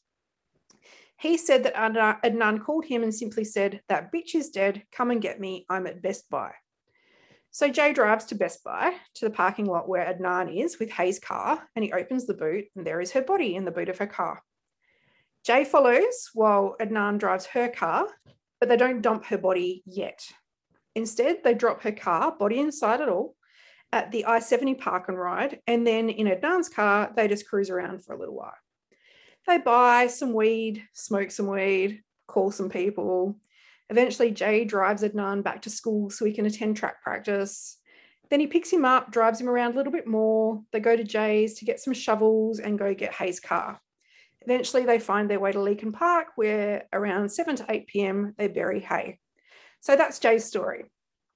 He 1.19 1.38
said 1.38 1.63
that 1.63 1.75
Adnan 1.75 2.63
called 2.63 2.86
him 2.86 3.01
and 3.01 3.13
simply 3.13 3.43
said, 3.43 3.81
That 3.89 4.13
bitch 4.13 4.36
is 4.36 4.50
dead. 4.50 4.83
Come 4.91 5.09
and 5.09 5.21
get 5.21 5.39
me. 5.39 5.65
I'm 5.69 5.88
at 5.88 6.01
Best 6.01 6.29
Buy. 6.29 6.53
So 7.50 7.67
Jay 7.69 7.91
drives 7.91 8.25
to 8.25 8.36
Best 8.36 8.63
Buy 8.63 8.93
to 9.15 9.25
the 9.25 9.31
parking 9.31 9.65
lot 9.65 9.89
where 9.89 10.05
Adnan 10.05 10.55
is 10.55 10.77
with 10.77 10.91
Hae's 10.91 11.17
car, 11.17 11.67
and 11.75 11.83
he 11.83 11.91
opens 11.91 12.27
the 12.27 12.36
boot, 12.36 12.65
and 12.75 12.86
there 12.86 13.01
is 13.01 13.12
her 13.13 13.24
body 13.24 13.55
in 13.55 13.65
the 13.65 13.71
boot 13.71 13.89
of 13.89 13.97
her 13.97 14.05
car. 14.05 14.43
Jay 15.43 15.63
follows 15.63 16.29
while 16.36 16.75
Adnan 16.79 17.17
drives 17.17 17.47
her 17.47 17.67
car, 17.67 18.07
but 18.59 18.69
they 18.69 18.77
don't 18.77 19.01
dump 19.01 19.25
her 19.25 19.39
body 19.39 19.81
yet. 19.88 20.21
Instead, 20.93 21.43
they 21.43 21.55
drop 21.55 21.81
her 21.81 21.91
car, 21.91 22.36
body 22.38 22.59
inside 22.59 23.01
it 23.01 23.09
all, 23.09 23.36
at 23.91 24.12
the 24.12 24.25
I 24.25 24.39
70 24.39 24.75
park 24.75 25.07
and 25.07 25.17
ride, 25.17 25.62
and 25.65 25.88
then 25.88 26.09
in 26.09 26.27
Adnan's 26.27 26.69
car, 26.69 27.12
they 27.15 27.27
just 27.27 27.47
cruise 27.47 27.71
around 27.71 28.03
for 28.03 28.13
a 28.13 28.19
little 28.19 28.36
while. 28.36 28.53
They 29.48 29.58
buy 29.58 30.08
some 30.08 30.34
weed, 30.34 30.84
smoke 30.94 31.32
some 31.32 31.48
weed, 31.48 32.04
call 32.27 32.51
some 32.51 32.70
people, 32.70 33.39
Eventually, 33.89 34.32
Jay 34.32 34.66
drives 34.66 35.04
Adnan 35.04 35.44
back 35.44 35.62
to 35.62 35.70
school 35.70 36.10
so 36.10 36.25
he 36.25 36.34
can 36.34 36.46
attend 36.46 36.75
track 36.75 37.01
practice. 37.01 37.77
Then 38.30 38.42
he 38.42 38.48
picks 38.48 38.72
him 38.72 38.84
up, 38.84 39.12
drives 39.12 39.39
him 39.39 39.48
around 39.48 39.74
a 39.74 39.77
little 39.77 39.94
bit 39.94 40.08
more. 40.08 40.62
They 40.74 40.82
go 40.82 40.98
to 40.98 41.04
Jay's 41.04 41.58
to 41.60 41.66
get 41.66 41.80
some 41.80 41.94
shovels 41.94 42.60
and 42.60 42.77
go 42.77 42.94
get 42.94 43.13
Hae's 43.13 43.39
car. 43.39 43.80
Eventually, 44.42 44.84
they 44.84 45.00
find 45.00 45.30
their 45.30 45.39
way 45.39 45.54
to 45.54 45.60
Leakin 45.60 45.94
Park, 45.94 46.27
where 46.36 46.86
around 46.92 47.30
7 47.30 47.56
to 47.58 47.66
8 47.70 47.88
p.m., 47.88 48.34
they 48.38 48.50
bury 48.50 48.82
Hae. 48.82 49.20
So 49.80 49.96
that's 49.96 50.20
Jay's 50.20 50.46
story. 50.46 50.86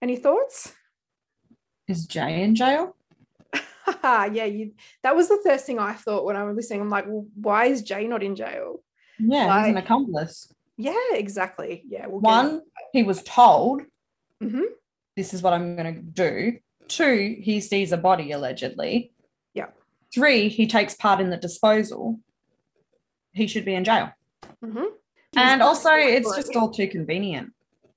Any 0.01 0.17
thoughts? 0.17 0.73
Is 1.87 2.05
Jay 2.05 2.43
in 2.43 2.55
jail? 2.55 2.95
yeah, 4.03 4.45
you, 4.45 4.73
that 5.03 5.15
was 5.15 5.27
the 5.27 5.39
first 5.43 5.65
thing 5.65 5.79
I 5.79 5.93
thought 5.93 6.25
when 6.25 6.35
I 6.35 6.43
was 6.43 6.55
listening. 6.55 6.81
I'm 6.81 6.89
like, 6.89 7.05
well, 7.07 7.25
why 7.35 7.65
is 7.65 7.81
Jay 7.81 8.07
not 8.07 8.23
in 8.23 8.35
jail? 8.35 8.81
Yeah, 9.19 9.45
like, 9.45 9.65
he's 9.65 9.71
an 9.71 9.77
accomplice. 9.77 10.51
Yeah, 10.77 11.13
exactly. 11.13 11.83
Yeah. 11.87 12.07
We'll 12.07 12.21
One, 12.21 12.61
he 12.93 13.03
was 13.03 13.21
told, 13.23 13.81
mm-hmm. 14.41 14.63
this 15.15 15.33
is 15.33 15.41
what 15.41 15.53
I'm 15.53 15.75
going 15.75 15.93
to 15.93 16.01
do. 16.01 16.57
Two, 16.87 17.37
he 17.39 17.61
sees 17.61 17.91
a 17.91 17.97
body 17.97 18.31
allegedly. 18.31 19.11
Yeah. 19.53 19.67
Three, 20.13 20.49
he 20.49 20.67
takes 20.67 20.95
part 20.95 21.21
in 21.21 21.29
the 21.29 21.37
disposal. 21.37 22.19
He 23.33 23.47
should 23.47 23.63
be 23.63 23.75
in 23.75 23.83
jail. 23.83 24.11
Mm-hmm. 24.63 24.85
And 25.37 25.61
also, 25.61 25.91
it's 25.91 26.35
just 26.35 26.55
all 26.55 26.71
too 26.71 26.87
convenient. 26.87 27.53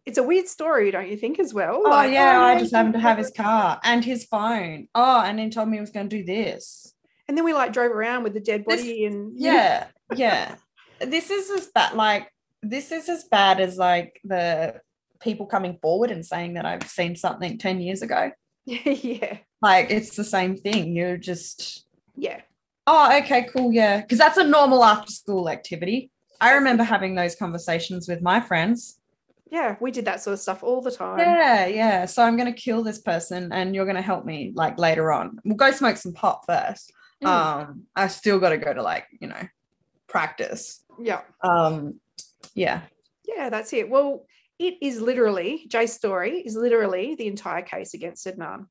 It's 0.07 0.19
a 0.19 0.23
weird 0.23 0.49
story, 0.49 0.91
don't 0.91 1.09
you 1.09 1.17
think, 1.17 1.39
as 1.39 1.55
well? 1.55 1.83
Oh, 1.85 1.89
like, 1.89 2.13
yeah, 2.13 2.41
oh, 2.41 2.45
I 2.45 2.59
just 2.59 2.75
happened 2.75 2.95
to 2.95 3.01
have 3.01 3.17
his 3.17 3.31
car 3.31 3.81
and 3.83 4.05
his 4.05 4.25
phone. 4.25 4.89
Oh, 4.95 5.21
and 5.21 5.39
then 5.39 5.51
told 5.51 5.69
me 5.69 5.79
he 5.79 5.81
was 5.81 5.91
going 5.91 6.09
to 6.09 6.17
do 6.19 6.25
this. 6.25 6.93
And 7.27 7.39
then 7.39 7.45
we 7.45 7.55
like 7.55 7.73
drove 7.73 7.91
around 7.91 8.23
with 8.23 8.35
the 8.35 8.41
dead 8.41 8.65
body 8.65 9.05
this, 9.05 9.13
and 9.13 9.33
yeah, 9.37 9.87
yeah. 10.15 10.57
This 11.01 11.31
is 11.31 11.51
as 11.51 11.69
bad 11.75 11.95
like 11.95 12.29
this 12.63 12.93
is 12.93 13.09
as 13.09 13.25
bad 13.25 13.61
as 13.61 13.77
like 13.77 14.21
the 14.25 14.81
people 15.21 15.47
coming 15.47 15.79
forward 15.81 16.11
and 16.11 16.25
saying 16.25 16.55
that 16.55 16.67
I've 16.67 16.89
seen 16.89 17.17
something 17.17 17.59
10 17.59 17.81
years 17.81 18.03
ago. 18.03 18.31
yeah. 18.65 19.39
Like 19.63 19.91
it's 19.91 20.17
the 20.17 20.25
same 20.25 20.57
thing. 20.57 20.95
You're 20.95 21.17
just 21.17 21.87
yeah. 22.17 22.41
Oh, 22.87 23.17
okay, 23.19 23.49
cool. 23.55 23.73
Yeah. 23.73 24.03
Because 24.03 24.19
that's 24.19 24.37
a 24.37 24.45
normal 24.45 24.85
after 24.85 25.11
school 25.11 25.49
activity. 25.49 26.11
I 26.41 26.55
remember 26.55 26.83
having 26.83 27.15
those 27.15 27.35
conversations 27.35 28.07
with 28.09 28.21
my 28.21 28.41
friends. 28.41 28.99
Yeah, 29.55 29.77
we 29.79 29.93
did 29.93 30.07
that 30.07 30.21
sort 30.21 30.35
of 30.35 30.41
stuff 30.41 30.65
all 30.65 30.81
the 30.81 30.91
time. 30.91 31.21
Yeah, 31.21 31.67
yeah. 31.67 32.07
So 32.07 32.25
I'm 32.25 32.37
going 32.37 32.53
to 32.53 32.61
kill 32.61 32.83
this 32.83 32.99
person 32.99 33.53
and 33.53 33.73
you're 33.73 33.85
going 33.85 33.95
to 33.95 34.03
help 34.03 34.25
me 34.25 34.51
like 34.53 34.81
later 34.81 35.13
on. 35.13 35.39
We'll 35.45 35.55
go 35.55 35.71
smoke 35.71 35.97
some 35.97 36.13
pot 36.13 36.43
first. 36.45 36.93
Mm. 37.23 37.29
Um, 37.29 37.83
I 37.95 38.09
still 38.09 38.41
got 38.41 38.49
to 38.49 38.59
go 38.59 38.75
to 38.75 38.83
like, 38.83 39.07
you 39.21 39.29
know, 39.29 39.49
practice. 40.09 40.83
Yeah. 41.01 41.21
Um, 41.41 42.01
yeah. 42.57 42.81
Yeah, 43.29 43.49
that's 43.49 43.73
it. 43.73 43.89
Well, 43.89 44.27
it 44.59 44.75
is 44.83 45.01
literally, 45.01 45.67
Jay's 45.69 45.93
story 45.93 46.41
is 46.41 46.57
literally 46.57 47.15
the 47.15 47.29
entire 47.29 47.63
case 47.63 47.95
against 47.95 48.27
Adnan. 48.27 48.67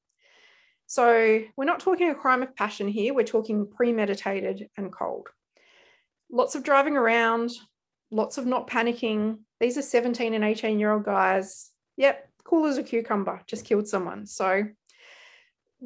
So 0.88 1.44
we're 1.56 1.64
not 1.64 1.80
talking 1.80 2.10
a 2.10 2.16
crime 2.16 2.44
of 2.44 2.58
passion 2.58 2.90
here, 2.90 3.14
we're 3.14 3.24
talking 3.24 3.68
premeditated 3.74 4.68
and 4.76 4.92
cold. 4.92 5.30
Lots 6.30 6.56
of 6.56 6.64
driving 6.64 6.98
around, 6.98 7.52
lots 8.14 8.38
of 8.38 8.46
not 8.46 8.70
panicking. 8.70 9.40
These 9.60 9.78
are 9.78 9.82
17 9.82 10.34
and 10.34 10.44
18 10.44 10.80
year 10.80 10.92
old 10.92 11.04
guys. 11.04 11.70
Yep, 11.98 12.30
cool 12.44 12.66
as 12.66 12.78
a 12.78 12.84
cucumber, 12.84 13.42
just 13.48 13.66
killed 13.66 13.88
someone. 13.88 14.26
So, 14.26 14.64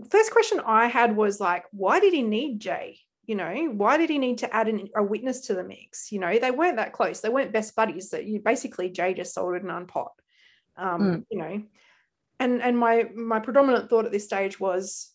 first 0.10 0.32
question 0.32 0.62
I 0.66 0.88
had 0.88 1.16
was 1.16 1.40
like, 1.40 1.66
why 1.72 2.00
did 2.00 2.14
he 2.14 2.22
need 2.22 2.60
Jay? 2.60 3.00
you 3.28 3.36
know 3.36 3.70
why 3.74 3.98
did 3.98 4.10
he 4.10 4.18
need 4.18 4.40
to 4.40 4.56
add 4.56 4.68
an, 4.68 4.88
a 4.96 5.04
witness 5.04 5.42
to 5.42 5.54
the 5.54 5.64
mix 5.64 6.12
you 6.12 6.20
know 6.20 6.40
they 6.40 6.50
weren't 6.50 6.78
that 6.78 6.94
close 6.94 7.20
they 7.20 7.30
weren't 7.30 7.52
best 7.52 7.76
buddies 7.76 8.10
that 8.10 8.26
you 8.26 8.40
basically 8.40 8.90
jay 8.90 9.14
just 9.14 9.34
sold 9.34 9.54
Adnan 9.54 9.88
pot 9.88 10.14
um, 10.78 11.02
mm. 11.02 11.26
you 11.30 11.38
know 11.38 11.62
and 12.40 12.62
and 12.62 12.78
my 12.78 13.10
my 13.16 13.40
predominant 13.40 13.90
thought 13.90 14.06
at 14.06 14.12
this 14.12 14.24
stage 14.24 14.60
was 14.60 15.12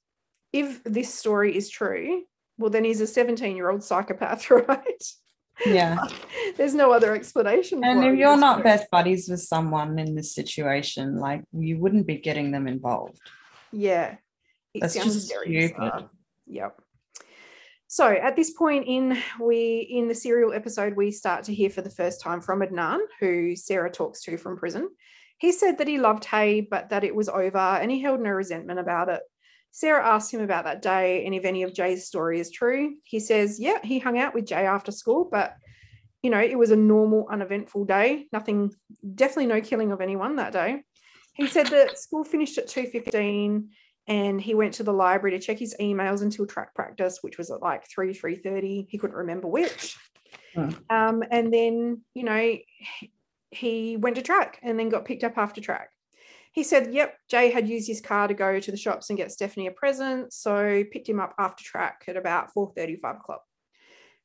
if 0.52 0.85
this 0.85 1.12
story 1.12 1.57
is 1.57 1.71
true 1.71 2.23
well 2.59 2.71
then 2.71 2.85
he's 2.85 3.00
a 3.00 3.07
17 3.07 3.57
year 3.57 3.71
old 3.71 3.83
psychopath 3.83 4.49
right 4.50 5.04
yeah. 5.66 5.99
There's 6.56 6.75
no 6.75 6.92
other 6.92 7.14
explanation 7.14 7.85
and 7.85 8.04
if 8.04 8.16
you're 8.16 8.37
not 8.37 8.62
best 8.62 8.90
buddies 8.90 9.28
with 9.28 9.40
someone 9.40 9.99
in 9.99 10.14
this 10.14 10.35
situation 10.35 11.16
like 11.16 11.42
you 11.52 11.78
wouldn't 11.78 12.06
be 12.06 12.18
getting 12.18 12.50
them 12.50 12.66
involved. 12.66 13.21
Yeah. 13.73 14.16
It 14.75 14.80
that's 14.80 14.94
just 14.94 15.28
stupid. 15.28 16.09
yep. 16.47 16.80
So 17.92 18.06
at 18.09 18.37
this 18.37 18.50
point 18.52 18.87
in 18.87 19.18
we 19.38 19.80
in 19.80 20.09
the 20.09 20.14
serial 20.14 20.54
episode, 20.54 20.97
we 20.97 21.11
start 21.11 21.44
to 21.44 21.54
hear 21.54 21.68
for 21.68 21.82
the 21.82 21.90
first 21.90 22.23
time 22.23 22.40
from 22.40 22.61
Adnan, 22.61 23.00
who 23.21 23.54
Sarah 23.54 23.90
talks 23.90 24.23
to 24.23 24.38
from 24.38 24.56
prison. 24.56 24.88
He 25.37 25.52
said 25.52 25.76
that 25.76 25.88
he 25.88 25.99
loved 25.99 26.25
Hae, 26.25 26.62
but 26.62 26.88
that 26.88 27.04
it 27.04 27.14
was 27.14 27.28
over, 27.28 27.59
and 27.59 27.90
he 27.90 28.00
held 28.00 28.21
no 28.21 28.30
resentment 28.30 28.80
about 28.80 29.11
it. 29.11 29.21
Sarah 29.73 30.07
asks 30.07 30.33
him 30.33 30.43
about 30.43 30.64
that 30.64 30.83
day 30.83 31.25
and 31.25 31.35
if 31.35 31.45
any 31.45 31.62
of 31.62 31.73
Jay's 31.73 32.07
story 32.07 32.38
is 32.38 32.50
true. 32.50 32.95
He 33.05 33.19
says, 33.19 33.59
yeah, 33.59 33.79
he 33.83 33.99
hung 33.99 34.19
out 34.19 34.35
with 34.35 34.47
Jay 34.47 34.67
after 34.67 34.93
school, 34.93 35.29
but 35.31 35.57
you 36.23 36.31
know, 36.31 36.41
it 36.41 36.59
was 36.59 36.71
a 36.71 36.76
normal, 36.76 37.26
uneventful 37.31 37.87
day. 37.87 38.29
Nothing, 38.33 38.71
definitely 39.14 39.47
no 39.47 39.61
killing 39.61 39.91
of 39.91 40.00
anyone 40.00 40.37
that 40.37 40.52
day. 40.52 40.85
He 41.35 41.47
said 41.47 41.69
that 41.69 41.99
school 41.99 42.23
finished 42.23 42.59
at 42.59 42.69
2.15 42.69 43.67
and 44.07 44.41
he 44.41 44.55
went 44.55 44.75
to 44.75 44.83
the 44.83 44.93
library 44.93 45.37
to 45.38 45.45
check 45.45 45.59
his 45.59 45.75
emails 45.81 46.23
until 46.23 46.47
track 46.47 46.75
practice, 46.75 47.19
which 47.23 47.38
was 47.38 47.50
at 47.50 47.62
like 47.62 47.88
3, 47.88 48.12
3.30. 48.12 48.87
He 48.88 48.99
couldn't 48.99 49.17
remember 49.17 49.49
which. 49.49 49.97
Hmm. 50.55 50.71
Um, 50.91 51.23
and 51.31 51.52
then, 51.52 52.02
you 52.14 52.25
know, 52.25 52.57
he 53.50 53.97
went 53.97 54.17
to 54.17 54.23
track 54.23 54.59
and 54.62 54.79
then 54.79 54.91
got 54.91 55.07
picked 55.07 55.25
up 55.25 55.38
after 55.38 55.61
track. 55.61 55.91
He 56.52 56.62
said, 56.62 56.92
yep, 56.92 57.16
Jay 57.28 57.50
had 57.50 57.68
used 57.68 57.88
his 57.88 58.00
car 58.00 58.28
to 58.28 58.35
go 58.35 58.61
to 58.61 58.71
the 58.71 58.76
shops 58.76 59.09
and 59.09 59.16
get 59.16 59.32
Stephanie 59.32 59.66
a 59.66 59.71
present. 59.71 60.32
So 60.32 60.85
picked 60.90 61.09
him 61.09 61.18
up 61.18 61.35
after 61.38 61.64
track 61.64 62.04
at 62.09 62.16
about 62.16 62.50
4.30, 62.54 63.00
5 63.00 63.16
o'clock. 63.16 63.42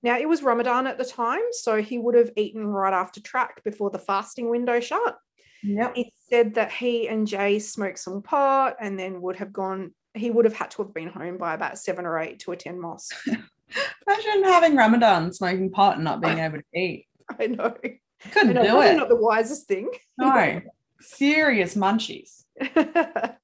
Now, 0.03 0.19
it 0.19 0.27
was 0.27 0.43
Ramadan 0.43 0.87
at 0.87 0.97
the 0.97 1.05
time, 1.05 1.41
so 1.51 1.81
he 1.81 1.97
would 1.97 2.15
have 2.15 2.31
eaten 2.35 2.67
right 2.67 2.93
after 2.93 3.21
track 3.21 3.63
before 3.63 3.89
the 3.89 3.97
fasting 3.97 4.49
window 4.49 4.79
shut. 4.79 5.17
Yep. 5.63 5.97
It 5.97 6.07
said 6.29 6.53
that 6.55 6.71
he 6.71 7.07
and 7.07 7.25
Jay 7.25 7.59
smoked 7.59 7.99
some 7.99 8.21
pot 8.21 8.75
and 8.79 8.99
then 8.99 9.21
would 9.21 9.37
have 9.37 9.51
gone, 9.51 9.93
he 10.13 10.29
would 10.29 10.45
have 10.45 10.53
had 10.53 10.71
to 10.71 10.83
have 10.83 10.93
been 10.93 11.09
home 11.09 11.37
by 11.37 11.53
about 11.53 11.79
seven 11.79 12.05
or 12.05 12.19
eight 12.19 12.39
to 12.39 12.51
attend 12.51 12.79
mosque. 12.79 13.15
Imagine 14.07 14.43
having 14.43 14.75
Ramadan, 14.75 15.33
smoking 15.33 15.71
pot, 15.71 15.95
and 15.95 16.03
not 16.03 16.21
being 16.21 16.39
able 16.39 16.59
to 16.59 16.79
eat. 16.79 17.05
I 17.39 17.47
know. 17.47 17.75
Couldn't 18.31 18.51
I 18.51 18.53
know, 18.53 18.63
do 18.63 18.69
probably 18.69 18.87
it. 18.87 18.97
not 18.97 19.09
the 19.09 19.15
wisest 19.15 19.67
thing. 19.67 19.89
No. 20.17 20.61
Serious 20.99 21.75
munchies. 21.75 22.43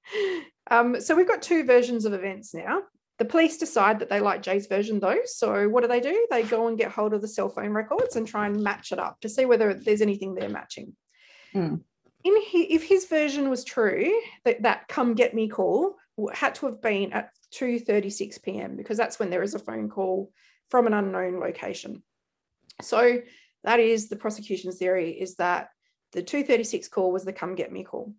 um, 0.72 1.00
so 1.00 1.16
we've 1.16 1.28
got 1.28 1.42
two 1.42 1.64
versions 1.64 2.06
of 2.06 2.14
events 2.14 2.54
now. 2.54 2.82
The 3.20 3.26
police 3.26 3.58
decide 3.58 4.00
that 4.00 4.10
they 4.10 4.20
like 4.20 4.42
Jay's 4.42 4.68
version 4.68 5.00
though. 5.00 5.20
So 5.26 5.70
what 5.70 5.82
do 5.82 5.88
they 5.88 6.00
do? 6.00 6.28
They 6.32 6.44
go 6.44 6.68
and 6.68 6.78
get 6.78 6.92
hold 6.92 7.14
of 7.14 7.22
the 7.22 7.28
cell 7.28 7.50
phone 7.50 7.72
records 7.72 8.16
and 8.16 8.28
try 8.28 8.48
and 8.48 8.64
match 8.64 8.92
it 8.92 9.00
up 9.00 9.20
to 9.22 9.30
see 9.30 9.46
whether 9.46 9.74
there's 9.74 10.02
anything 10.02 10.34
they're 10.34 10.50
matching. 10.50 10.96
Hmm. 11.52 11.76
In 12.24 12.34
if 12.54 12.84
his 12.84 13.06
version 13.06 13.50
was 13.50 13.64
true, 13.64 14.12
that, 14.46 14.64
that 14.64 14.88
come 14.88 15.14
get 15.14 15.34
me 15.34 15.48
call 15.50 15.98
had 16.34 16.56
to 16.56 16.66
have 16.68 16.82
been 16.82 17.12
at 17.14 17.30
2:36 17.54 18.42
p.m. 18.42 18.76
because 18.76 18.98
that's 18.98 19.20
when 19.20 19.30
there 19.30 19.44
is 19.44 19.54
a 19.54 19.60
phone 19.60 19.90
call 19.90 20.32
from 20.70 20.88
an 20.88 20.94
unknown 20.94 21.40
location. 21.40 22.04
So 22.82 23.22
that 23.64 23.80
is 23.80 24.10
the 24.10 24.16
prosecution's 24.16 24.78
theory 24.78 25.12
is 25.12 25.36
that 25.36 25.70
the 26.14 26.24
236 26.24 26.88
call 26.88 27.12
was 27.12 27.26
the 27.26 27.34
come 27.34 27.56
get 27.56 27.72
me 27.72 27.84
call. 27.84 28.14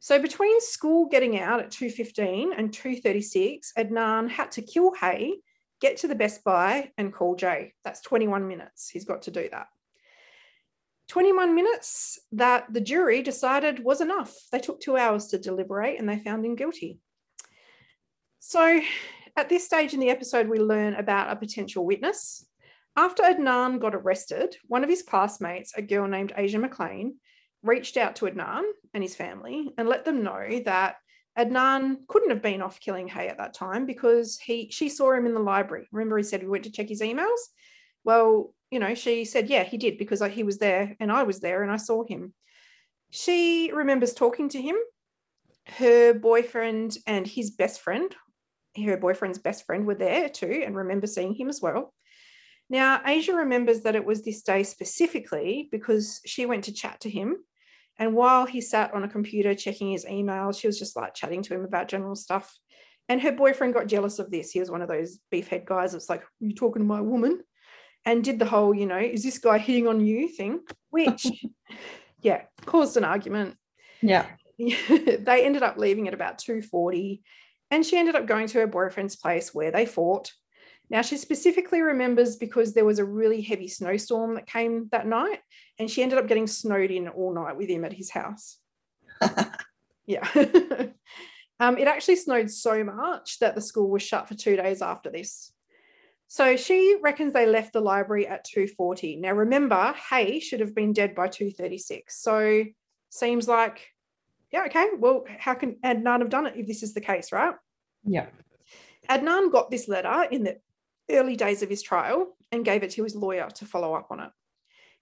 So 0.00 0.20
between 0.20 0.60
school 0.60 1.06
getting 1.06 1.40
out 1.40 1.60
at 1.60 1.70
2.15 1.70 2.50
and 2.56 2.70
2.36, 2.70 3.72
Adnan 3.76 4.28
had 4.30 4.52
to 4.52 4.62
kill 4.62 4.92
Hae, 4.94 5.34
get 5.80 5.96
to 5.98 6.08
the 6.08 6.14
Best 6.14 6.44
Buy 6.44 6.92
and 6.98 7.12
call 7.12 7.34
Jay. 7.34 7.72
That's 7.84 8.00
21 8.02 8.46
minutes. 8.46 8.88
He's 8.88 9.04
got 9.04 9.22
to 9.22 9.30
do 9.30 9.48
that. 9.50 9.66
21 11.08 11.54
minutes 11.54 12.20
that 12.32 12.66
the 12.72 12.80
jury 12.80 13.22
decided 13.22 13.82
was 13.82 14.00
enough. 14.00 14.34
They 14.52 14.58
took 14.58 14.80
two 14.80 14.96
hours 14.96 15.28
to 15.28 15.38
deliberate 15.38 15.98
and 15.98 16.08
they 16.08 16.18
found 16.18 16.44
him 16.44 16.54
guilty. 16.54 17.00
So 18.40 18.80
at 19.36 19.48
this 19.48 19.64
stage 19.64 19.94
in 19.94 20.00
the 20.00 20.10
episode, 20.10 20.48
we 20.48 20.58
learn 20.58 20.94
about 20.94 21.32
a 21.32 21.36
potential 21.36 21.84
witness. 21.84 22.46
After 22.98 23.22
Adnan 23.22 23.78
got 23.78 23.94
arrested, 23.94 24.56
one 24.66 24.82
of 24.82 24.90
his 24.90 25.04
classmates, 25.04 25.72
a 25.76 25.82
girl 25.82 26.08
named 26.08 26.32
Asia 26.36 26.58
McClain, 26.58 27.12
reached 27.62 27.96
out 27.96 28.16
to 28.16 28.24
Adnan 28.24 28.64
and 28.92 29.04
his 29.04 29.14
family 29.14 29.72
and 29.78 29.88
let 29.88 30.04
them 30.04 30.24
know 30.24 30.60
that 30.64 30.96
Adnan 31.38 32.08
couldn't 32.08 32.30
have 32.30 32.42
been 32.42 32.60
off 32.60 32.80
killing 32.80 33.06
Hae 33.06 33.28
at 33.28 33.38
that 33.38 33.54
time 33.54 33.86
because 33.86 34.40
he 34.40 34.68
she 34.72 34.88
saw 34.88 35.12
him 35.12 35.26
in 35.26 35.34
the 35.34 35.38
library. 35.38 35.86
Remember, 35.92 36.16
he 36.16 36.24
said 36.24 36.40
he 36.40 36.48
went 36.48 36.64
to 36.64 36.72
check 36.72 36.88
his 36.88 37.00
emails. 37.00 37.38
Well, 38.02 38.52
you 38.72 38.80
know, 38.80 38.96
she 38.96 39.24
said, 39.24 39.48
yeah, 39.48 39.62
he 39.62 39.78
did 39.78 39.96
because 39.96 40.20
he 40.20 40.42
was 40.42 40.58
there 40.58 40.96
and 40.98 41.12
I 41.12 41.22
was 41.22 41.38
there 41.38 41.62
and 41.62 41.70
I 41.70 41.76
saw 41.76 42.02
him. 42.04 42.34
She 43.10 43.70
remembers 43.72 44.12
talking 44.12 44.48
to 44.48 44.60
him. 44.60 44.74
Her 45.66 46.14
boyfriend 46.14 46.98
and 47.06 47.28
his 47.28 47.52
best 47.52 47.80
friend, 47.80 48.12
her 48.76 48.96
boyfriend's 48.96 49.38
best 49.38 49.66
friend, 49.66 49.86
were 49.86 49.94
there 49.94 50.28
too 50.28 50.64
and 50.66 50.74
remember 50.74 51.06
seeing 51.06 51.34
him 51.34 51.48
as 51.48 51.62
well. 51.62 51.94
Now, 52.70 53.00
Asia 53.04 53.34
remembers 53.34 53.80
that 53.80 53.96
it 53.96 54.04
was 54.04 54.22
this 54.22 54.42
day 54.42 54.62
specifically 54.62 55.68
because 55.72 56.20
she 56.26 56.46
went 56.46 56.64
to 56.64 56.72
chat 56.72 57.00
to 57.00 57.10
him. 57.10 57.36
And 57.98 58.14
while 58.14 58.46
he 58.46 58.60
sat 58.60 58.94
on 58.94 59.04
a 59.04 59.08
computer 59.08 59.54
checking 59.54 59.90
his 59.90 60.04
emails, 60.04 60.60
she 60.60 60.66
was 60.66 60.78
just 60.78 60.94
like 60.94 61.14
chatting 61.14 61.42
to 61.42 61.54
him 61.54 61.64
about 61.64 61.88
general 61.88 62.14
stuff. 62.14 62.56
And 63.08 63.20
her 63.22 63.32
boyfriend 63.32 63.74
got 63.74 63.86
jealous 63.86 64.18
of 64.18 64.30
this. 64.30 64.50
He 64.50 64.60
was 64.60 64.70
one 64.70 64.82
of 64.82 64.88
those 64.88 65.18
beefhead 65.32 65.64
guys 65.64 65.92
that's 65.92 66.10
like, 66.10 66.22
you 66.40 66.54
talking 66.54 66.82
to 66.82 66.86
my 66.86 67.00
woman? 67.00 67.40
And 68.04 68.22
did 68.22 68.38
the 68.38 68.44
whole, 68.44 68.74
you 68.74 68.86
know, 68.86 68.98
is 68.98 69.22
this 69.22 69.38
guy 69.38 69.58
hitting 69.58 69.88
on 69.88 70.04
you 70.04 70.28
thing, 70.28 70.60
which, 70.90 71.26
yeah, 72.20 72.42
caused 72.66 72.96
an 72.96 73.04
argument. 73.04 73.56
Yeah. 74.02 74.26
they 74.58 75.44
ended 75.44 75.62
up 75.62 75.78
leaving 75.78 76.06
at 76.06 76.14
about 76.14 76.38
2.40 76.38 77.20
and 77.70 77.84
she 77.84 77.96
ended 77.96 78.14
up 78.14 78.26
going 78.26 78.46
to 78.48 78.58
her 78.58 78.66
boyfriend's 78.66 79.16
place 79.16 79.54
where 79.54 79.70
they 79.70 79.86
fought 79.86 80.32
now, 80.90 81.02
she 81.02 81.18
specifically 81.18 81.82
remembers 81.82 82.36
because 82.36 82.72
there 82.72 82.84
was 82.84 82.98
a 82.98 83.04
really 83.04 83.42
heavy 83.42 83.68
snowstorm 83.68 84.34
that 84.34 84.46
came 84.46 84.88
that 84.90 85.06
night, 85.06 85.40
and 85.78 85.90
she 85.90 86.02
ended 86.02 86.18
up 86.18 86.28
getting 86.28 86.46
snowed 86.46 86.90
in 86.90 87.08
all 87.08 87.34
night 87.34 87.56
with 87.56 87.68
him 87.68 87.84
at 87.84 87.92
his 87.92 88.10
house. 88.10 88.58
yeah. 90.06 90.26
um, 91.60 91.76
it 91.76 91.88
actually 91.88 92.16
snowed 92.16 92.50
so 92.50 92.84
much 92.84 93.38
that 93.40 93.54
the 93.54 93.60
school 93.60 93.90
was 93.90 94.02
shut 94.02 94.28
for 94.28 94.34
two 94.34 94.56
days 94.56 94.80
after 94.80 95.10
this. 95.10 95.52
So 96.26 96.56
she 96.56 96.96
reckons 97.02 97.32
they 97.32 97.46
left 97.46 97.74
the 97.74 97.80
library 97.80 98.26
at 98.26 98.46
2:40. 98.46 99.20
Now 99.20 99.32
remember, 99.32 99.94
Hae 100.10 100.40
should 100.40 100.60
have 100.60 100.74
been 100.74 100.92
dead 100.92 101.14
by 101.14 101.28
2:36. 101.28 102.02
So 102.08 102.64
seems 103.10 103.48
like, 103.48 103.86
yeah, 104.52 104.64
okay. 104.66 104.88
Well, 104.98 105.24
how 105.38 105.54
can 105.54 105.76
Adnan 105.84 106.20
have 106.20 106.30
done 106.30 106.46
it 106.46 106.56
if 106.56 106.66
this 106.66 106.82
is 106.82 106.94
the 106.94 107.00
case, 107.00 107.32
right? 107.32 107.54
Yeah. 108.04 108.26
Adnan 109.08 109.50
got 109.50 109.70
this 109.70 109.88
letter 109.88 110.24
in 110.30 110.44
the 110.44 110.58
early 111.10 111.36
days 111.36 111.62
of 111.62 111.70
his 111.70 111.82
trial 111.82 112.36
and 112.52 112.64
gave 112.64 112.82
it 112.82 112.90
to 112.92 113.04
his 113.04 113.14
lawyer 113.14 113.48
to 113.54 113.66
follow 113.66 113.94
up 113.94 114.08
on 114.10 114.20
it. 114.20 114.30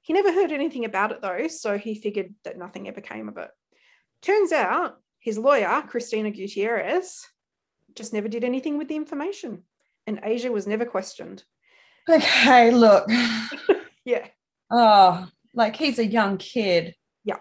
He 0.02 0.12
never 0.12 0.32
heard 0.32 0.52
anything 0.52 0.84
about 0.84 1.12
it 1.12 1.20
though, 1.20 1.48
so 1.48 1.78
he 1.78 1.94
figured 1.94 2.34
that 2.44 2.58
nothing 2.58 2.88
ever 2.88 3.00
came 3.00 3.28
of 3.28 3.36
it. 3.38 3.50
Turns 4.22 4.52
out 4.52 4.98
his 5.18 5.38
lawyer, 5.38 5.82
Christina 5.88 6.30
Gutierrez, 6.30 7.26
just 7.94 8.12
never 8.12 8.28
did 8.28 8.44
anything 8.44 8.78
with 8.78 8.88
the 8.88 8.96
information, 8.96 9.62
and 10.06 10.20
Asia 10.22 10.52
was 10.52 10.66
never 10.66 10.84
questioned. 10.84 11.42
Okay, 12.08 12.70
look. 12.70 13.08
Yeah, 14.08 14.28
Oh, 14.70 15.28
like 15.54 15.76
he's 15.76 15.98
a 15.98 16.06
young 16.06 16.38
kid. 16.38 16.94
Yeah. 17.24 17.38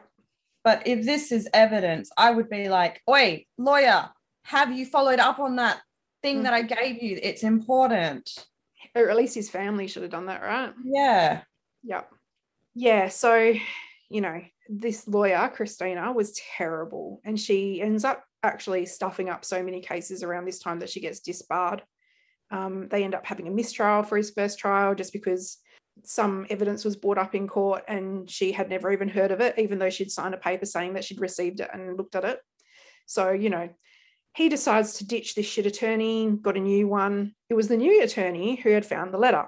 But 0.63 0.87
if 0.87 1.05
this 1.05 1.31
is 1.31 1.49
evidence, 1.53 2.11
I 2.17 2.31
would 2.31 2.49
be 2.49 2.69
like, 2.69 3.01
wait, 3.07 3.47
lawyer, 3.57 4.09
have 4.43 4.71
you 4.71 4.85
followed 4.85 5.19
up 5.19 5.39
on 5.39 5.55
that 5.57 5.79
thing 6.21 6.43
that 6.43 6.53
I 6.53 6.63
mm-hmm. 6.63 6.75
gave 6.75 7.03
you? 7.03 7.19
It's 7.21 7.43
important. 7.43 8.45
Or 8.93 9.09
at 9.09 9.17
least 9.17 9.35
his 9.35 9.49
family 9.49 9.87
should 9.87 10.03
have 10.03 10.11
done 10.11 10.27
that, 10.27 10.41
right? 10.41 10.73
Yeah. 10.83 11.41
Yeah. 11.83 12.03
Yeah. 12.73 13.09
So, 13.09 13.53
you 14.09 14.21
know, 14.21 14.41
this 14.69 15.07
lawyer, 15.07 15.51
Christina, 15.53 16.11
was 16.11 16.39
terrible. 16.57 17.21
And 17.23 17.39
she 17.39 17.81
ends 17.81 18.03
up 18.03 18.23
actually 18.43 18.85
stuffing 18.85 19.29
up 19.29 19.45
so 19.45 19.63
many 19.63 19.81
cases 19.81 20.23
around 20.23 20.45
this 20.45 20.59
time 20.59 20.79
that 20.79 20.89
she 20.89 20.99
gets 20.99 21.19
disbarred. 21.19 21.83
Um, 22.51 22.87
they 22.89 23.03
end 23.03 23.15
up 23.15 23.25
having 23.25 23.47
a 23.47 23.51
mistrial 23.51 24.03
for 24.03 24.17
his 24.17 24.31
first 24.31 24.59
trial 24.59 24.93
just 24.93 25.13
because 25.13 25.57
some 26.03 26.45
evidence 26.49 26.85
was 26.85 26.95
brought 26.95 27.17
up 27.17 27.33
in 27.33 27.47
court 27.47 27.83
and 27.87 28.29
she 28.29 28.51
had 28.51 28.69
never 28.69 28.91
even 28.91 29.07
heard 29.07 29.31
of 29.31 29.41
it, 29.41 29.57
even 29.57 29.79
though 29.79 29.89
she'd 29.89 30.11
signed 30.11 30.33
a 30.33 30.37
paper 30.37 30.65
saying 30.65 30.93
that 30.93 31.03
she'd 31.03 31.21
received 31.21 31.59
it 31.59 31.69
and 31.73 31.97
looked 31.97 32.15
at 32.15 32.25
it. 32.25 32.39
So, 33.05 33.31
you 33.31 33.49
know, 33.49 33.69
he 34.35 34.49
decides 34.49 34.93
to 34.93 35.07
ditch 35.07 35.33
this 35.33 35.45
shit 35.45 35.65
attorney, 35.65 36.29
got 36.41 36.57
a 36.57 36.59
new 36.59 36.87
one. 36.87 37.33
It 37.49 37.53
was 37.53 37.69
the 37.69 37.77
new 37.77 38.03
attorney 38.03 38.55
who 38.57 38.71
had 38.71 38.85
found 38.85 39.13
the 39.13 39.17
letter. 39.17 39.45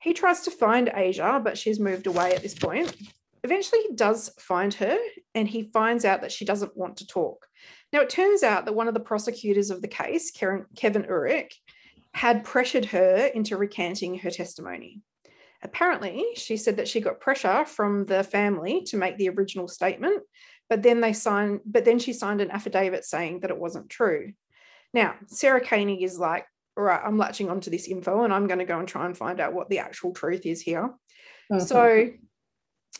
He 0.00 0.12
tries 0.12 0.42
to 0.42 0.50
find 0.50 0.90
Asia, 0.94 1.40
but 1.42 1.56
she's 1.56 1.80
moved 1.80 2.06
away 2.06 2.34
at 2.34 2.42
this 2.42 2.54
point. 2.54 2.94
Eventually, 3.42 3.80
he 3.88 3.94
does 3.94 4.28
find 4.38 4.74
her 4.74 4.98
and 5.34 5.48
he 5.48 5.70
finds 5.72 6.04
out 6.04 6.20
that 6.20 6.30
she 6.30 6.44
doesn't 6.44 6.76
want 6.76 6.98
to 6.98 7.06
talk. 7.06 7.46
Now, 7.92 8.00
it 8.00 8.10
turns 8.10 8.42
out 8.42 8.66
that 8.66 8.74
one 8.74 8.86
of 8.86 8.94
the 8.94 9.00
prosecutors 9.00 9.70
of 9.70 9.80
the 9.80 9.88
case, 9.88 10.30
Kevin 10.30 10.66
Urick, 10.76 11.52
had 12.12 12.44
pressured 12.44 12.84
her 12.86 13.30
into 13.34 13.56
recanting 13.56 14.18
her 14.18 14.30
testimony. 14.30 15.00
Apparently, 15.62 16.24
she 16.34 16.56
said 16.56 16.76
that 16.76 16.88
she 16.88 17.00
got 17.00 17.20
pressure 17.20 17.64
from 17.64 18.04
the 18.04 18.24
family 18.24 18.82
to 18.88 18.96
make 18.96 19.16
the 19.16 19.30
original 19.30 19.68
statement, 19.68 20.22
but 20.72 20.82
then 20.82 21.02
they 21.02 21.12
signed, 21.12 21.60
but 21.66 21.84
then 21.84 21.98
she 21.98 22.14
signed 22.14 22.40
an 22.40 22.50
affidavit 22.50 23.04
saying 23.04 23.40
that 23.40 23.50
it 23.50 23.58
wasn't 23.58 23.90
true. 23.90 24.32
Now, 24.94 25.16
Sarah 25.26 25.60
Koenig 25.60 26.02
is 26.02 26.18
like, 26.18 26.46
all 26.78 26.84
right, 26.84 27.02
I'm 27.04 27.18
latching 27.18 27.50
onto 27.50 27.70
this 27.70 27.88
info 27.88 28.24
and 28.24 28.32
I'm 28.32 28.46
going 28.46 28.58
to 28.58 28.64
go 28.64 28.78
and 28.78 28.88
try 28.88 29.04
and 29.04 29.14
find 29.14 29.38
out 29.38 29.52
what 29.52 29.68
the 29.68 29.80
actual 29.80 30.14
truth 30.14 30.46
is 30.46 30.62
here. 30.62 30.94
So 31.58 31.76
mm-hmm. 31.76 32.16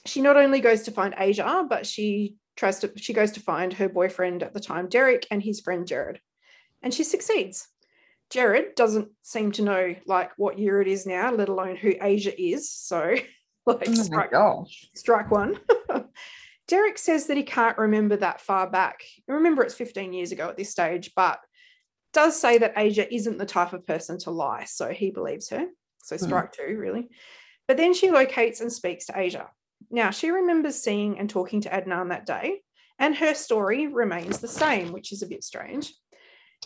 she 0.05 0.21
not 0.21 0.37
only 0.37 0.61
goes 0.61 0.83
to 0.83 0.91
find 0.91 1.15
Asia, 1.17 1.65
but 1.67 1.87
she 1.87 2.37
tries 2.57 2.81
to 2.81 2.93
she 2.97 3.15
goes 3.15 3.33
to 3.33 3.41
find 3.41 3.73
her 3.73 3.89
boyfriend 3.89 4.43
at 4.43 4.53
the 4.53 4.61
time, 4.61 4.91
Derek, 4.91 5.27
and 5.31 5.43
his 5.43 5.63
friend 5.63 5.87
Jared. 5.87 6.21
And 6.83 6.93
she 6.93 7.05
succeeds. 7.05 7.69
Jared 8.29 8.75
doesn't 8.75 9.09
seem 9.23 9.51
to 9.53 9.63
know 9.63 9.95
like 10.05 10.33
what 10.37 10.59
year 10.59 10.83
it 10.83 10.89
is 10.89 11.07
now, 11.07 11.33
let 11.33 11.49
alone 11.49 11.77
who 11.77 11.95
Asia 12.03 12.39
is. 12.39 12.71
So 12.71 13.17
like 13.65 13.89
Oh 13.89 13.95
strike, 13.95 14.33
strike 14.95 15.31
one. 15.31 15.59
Derek 16.69 16.99
says 16.99 17.27
that 17.27 17.37
he 17.37 17.43
can't 17.43 17.79
remember 17.79 18.17
that 18.17 18.41
far 18.41 18.69
back. 18.71 19.03
Remember, 19.27 19.63
it's 19.63 19.75
15 19.75 20.13
years 20.13 20.33
ago 20.33 20.49
at 20.49 20.57
this 20.57 20.71
stage, 20.71 21.13
but 21.15 21.41
does 22.13 22.39
say 22.39 22.59
that 22.59 22.75
Asia 22.77 23.13
isn't 23.13 23.39
the 23.39 23.47
type 23.47 23.73
of 23.73 23.87
person 23.87 24.19
to 24.21 24.31
lie. 24.31 24.65
So 24.65 24.89
he 24.91 25.11
believes 25.11 25.49
her. 25.51 25.67
So 26.03 26.17
Hmm. 26.17 26.25
strike 26.25 26.53
two, 26.53 26.77
really. 26.79 27.09
But 27.69 27.77
then 27.77 27.95
she 27.95 28.11
locates 28.11 28.61
and 28.61 28.73
speaks 28.73 29.07
to 29.07 29.19
Asia. 29.19 29.51
Now, 29.91 30.11
she 30.11 30.31
remembers 30.31 30.83
seeing 30.83 31.19
and 31.19 31.29
talking 31.29 31.61
to 31.63 31.71
Adnan 31.71 32.09
that 32.11 32.27
day, 32.27 32.63
and 32.99 33.17
her 33.17 33.35
story 33.35 33.87
remains 33.89 34.39
the 34.39 34.49
same, 34.49 34.93
which 34.93 35.13
is 35.13 35.23
a 35.23 35.27
bit 35.27 35.43
strange. 35.43 35.93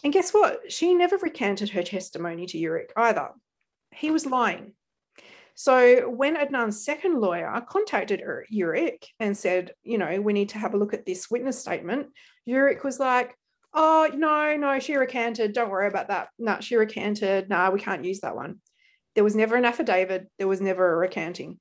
And 0.04 0.12
guess 0.12 0.32
what? 0.32 0.70
She 0.70 0.94
never 0.94 1.16
recanted 1.16 1.70
her 1.70 1.82
testimony 1.82 2.46
to 2.46 2.58
Urick 2.58 2.90
either. 2.96 3.30
He 3.92 4.10
was 4.10 4.26
lying. 4.26 4.75
So 5.58 6.10
when 6.10 6.36
Adnan's 6.36 6.84
second 6.84 7.18
lawyer 7.18 7.50
contacted 7.66 8.20
er, 8.20 8.44
Ur- 8.54 8.74
Urick 8.74 9.06
and 9.18 9.34
said, 9.34 9.72
you 9.82 9.96
know, 9.96 10.20
we 10.20 10.34
need 10.34 10.50
to 10.50 10.58
have 10.58 10.74
a 10.74 10.76
look 10.76 10.92
at 10.92 11.06
this 11.06 11.30
witness 11.30 11.58
statement, 11.58 12.08
Urick 12.46 12.84
was 12.84 13.00
like, 13.00 13.34
oh, 13.72 14.10
no, 14.14 14.54
no, 14.56 14.78
she 14.78 14.96
recanted. 14.96 15.54
Don't 15.54 15.70
worry 15.70 15.88
about 15.88 16.08
that. 16.08 16.28
No, 16.38 16.58
she 16.60 16.76
recanted. 16.76 17.48
No, 17.48 17.70
we 17.70 17.80
can't 17.80 18.04
use 18.04 18.20
that 18.20 18.36
one. 18.36 18.60
There 19.14 19.24
was 19.24 19.34
never 19.34 19.56
an 19.56 19.64
affidavit. 19.64 20.28
There 20.38 20.46
was 20.46 20.60
never 20.60 20.92
a 20.92 20.96
recanting. 20.96 21.58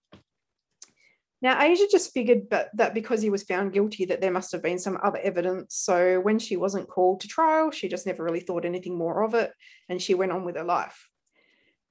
Now, 1.42 1.62
Asia 1.62 1.86
just 1.90 2.12
figured 2.12 2.50
that 2.50 2.94
because 2.94 3.22
he 3.22 3.30
was 3.30 3.44
found 3.44 3.72
guilty, 3.72 4.04
that 4.06 4.20
there 4.20 4.32
must 4.32 4.52
have 4.52 4.62
been 4.62 4.80
some 4.80 4.98
other 5.02 5.20
evidence. 5.20 5.76
So 5.76 6.20
when 6.20 6.38
she 6.38 6.58
wasn't 6.58 6.90
called 6.90 7.22
to 7.22 7.30
trial, 7.30 7.72
she 7.72 7.88
just 7.88 8.06
never 8.06 8.26
really 8.26 8.42
thought 8.42 8.66
anything 8.66 8.98
more 8.98 9.24
of 9.24 9.36
it, 9.36 9.54
and 9.88 10.02
she 10.02 10.16
went 10.16 10.34
on 10.34 10.44
with 10.44 10.58
her 10.58 10.66
life. 10.66 11.08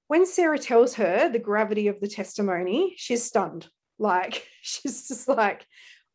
When 0.06 0.26
Sarah 0.26 0.58
tells 0.58 0.94
her 0.94 1.30
the 1.30 1.38
gravity 1.38 1.88
of 1.88 2.00
the 2.00 2.08
testimony, 2.08 2.94
she's 2.96 3.24
stunned. 3.24 3.68
Like 3.98 4.46
she's 4.62 5.08
just 5.08 5.28
like, 5.28 5.66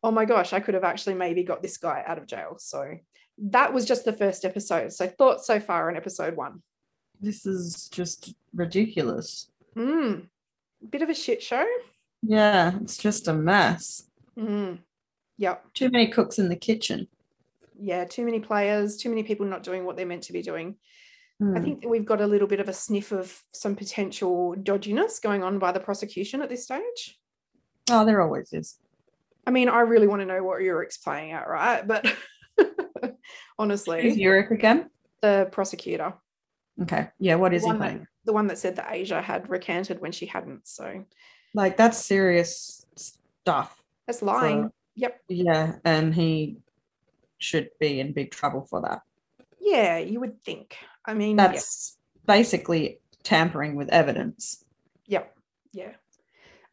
"Oh 0.02 0.10
my 0.10 0.24
gosh, 0.24 0.52
I 0.52 0.60
could 0.60 0.74
have 0.74 0.84
actually 0.84 1.14
maybe 1.14 1.42
got 1.42 1.62
this 1.62 1.76
guy 1.76 2.02
out 2.06 2.18
of 2.18 2.26
jail." 2.26 2.56
So 2.58 2.96
that 3.38 3.72
was 3.72 3.84
just 3.84 4.04
the 4.04 4.12
first 4.12 4.44
episode. 4.44 4.92
So 4.92 5.06
thoughts 5.06 5.46
so 5.46 5.60
far 5.60 5.88
on 5.88 5.96
episode 5.96 6.36
one. 6.36 6.62
This 7.20 7.46
is 7.46 7.88
just 7.88 8.34
ridiculous. 8.54 9.50
Mm, 9.76 10.26
bit 10.88 11.02
of 11.02 11.08
a 11.08 11.14
shit 11.14 11.42
show. 11.42 11.66
Yeah, 12.22 12.72
it's 12.82 12.98
just 12.98 13.28
a 13.28 13.32
mess. 13.32 14.04
Mm, 14.38 14.78
yep. 15.38 15.64
Too 15.74 15.90
many 15.90 16.08
cooks 16.08 16.38
in 16.38 16.48
the 16.48 16.56
kitchen. 16.56 17.08
Yeah, 17.78 18.04
too 18.04 18.24
many 18.24 18.40
players, 18.40 18.98
too 18.98 19.08
many 19.08 19.22
people 19.22 19.46
not 19.46 19.62
doing 19.62 19.84
what 19.84 19.96
they're 19.96 20.06
meant 20.06 20.24
to 20.24 20.34
be 20.34 20.42
doing. 20.42 20.76
I 21.40 21.44
Hmm. 21.44 21.62
think 21.64 21.80
that 21.80 21.88
we've 21.88 22.04
got 22.04 22.20
a 22.20 22.26
little 22.26 22.46
bit 22.48 22.60
of 22.60 22.68
a 22.68 22.72
sniff 22.72 23.12
of 23.12 23.42
some 23.52 23.74
potential 23.74 24.54
dodginess 24.58 25.22
going 25.22 25.42
on 25.42 25.58
by 25.58 25.72
the 25.72 25.80
prosecution 25.80 26.42
at 26.42 26.50
this 26.50 26.64
stage. 26.64 27.18
Oh, 27.90 28.04
there 28.04 28.20
always 28.20 28.52
is. 28.52 28.78
I 29.46 29.50
mean, 29.50 29.70
I 29.70 29.80
really 29.80 30.06
want 30.06 30.20
to 30.20 30.26
know 30.26 30.42
what 30.44 30.60
Urick's 30.60 30.98
playing 30.98 31.32
at, 31.32 31.48
right? 31.48 31.86
But 31.86 32.14
honestly, 33.58 34.02
Urick 34.16 34.50
again? 34.50 34.90
the 35.22 35.48
prosecutor, 35.50 36.14
Okay. 36.82 37.08
Yeah, 37.18 37.34
what 37.36 37.52
is 37.54 37.62
the 37.62 37.68
he 37.68 37.72
one, 37.72 37.78
that, 37.80 37.84
playing? 37.86 38.06
the 38.24 38.32
one 38.34 38.46
that 38.48 38.58
said 38.58 38.76
that 38.76 38.88
Asia 38.90 39.20
had 39.22 39.48
recanted 39.50 40.00
when 40.00 40.12
she 40.12 40.26
hadn't. 40.26 40.66
So 40.68 41.04
Like 41.54 41.76
that's 41.78 41.98
serious 42.04 42.84
stuff. 42.96 43.82
that's 44.06 44.20
lying. 44.22 44.70
Yep. 44.96 45.20
Yeah, 45.28 45.76
and 45.84 46.14
he 46.14 46.58
should 47.38 47.70
be 47.80 48.00
in 48.00 48.12
big 48.12 48.30
trouble 48.30 48.66
for 48.68 48.82
that. 48.82 49.00
Yeah, 49.60 49.98
you 49.98 50.20
would 50.20 50.42
think. 50.42 50.76
I 51.04 51.14
mean, 51.14 51.38
yeah. 51.38 51.48
That's 51.48 51.96
basically 52.26 53.00
tampering 53.22 53.76
with 53.76 53.88
evidence. 53.90 54.64
Yep. 55.06 55.34
Yeah. 55.72 55.92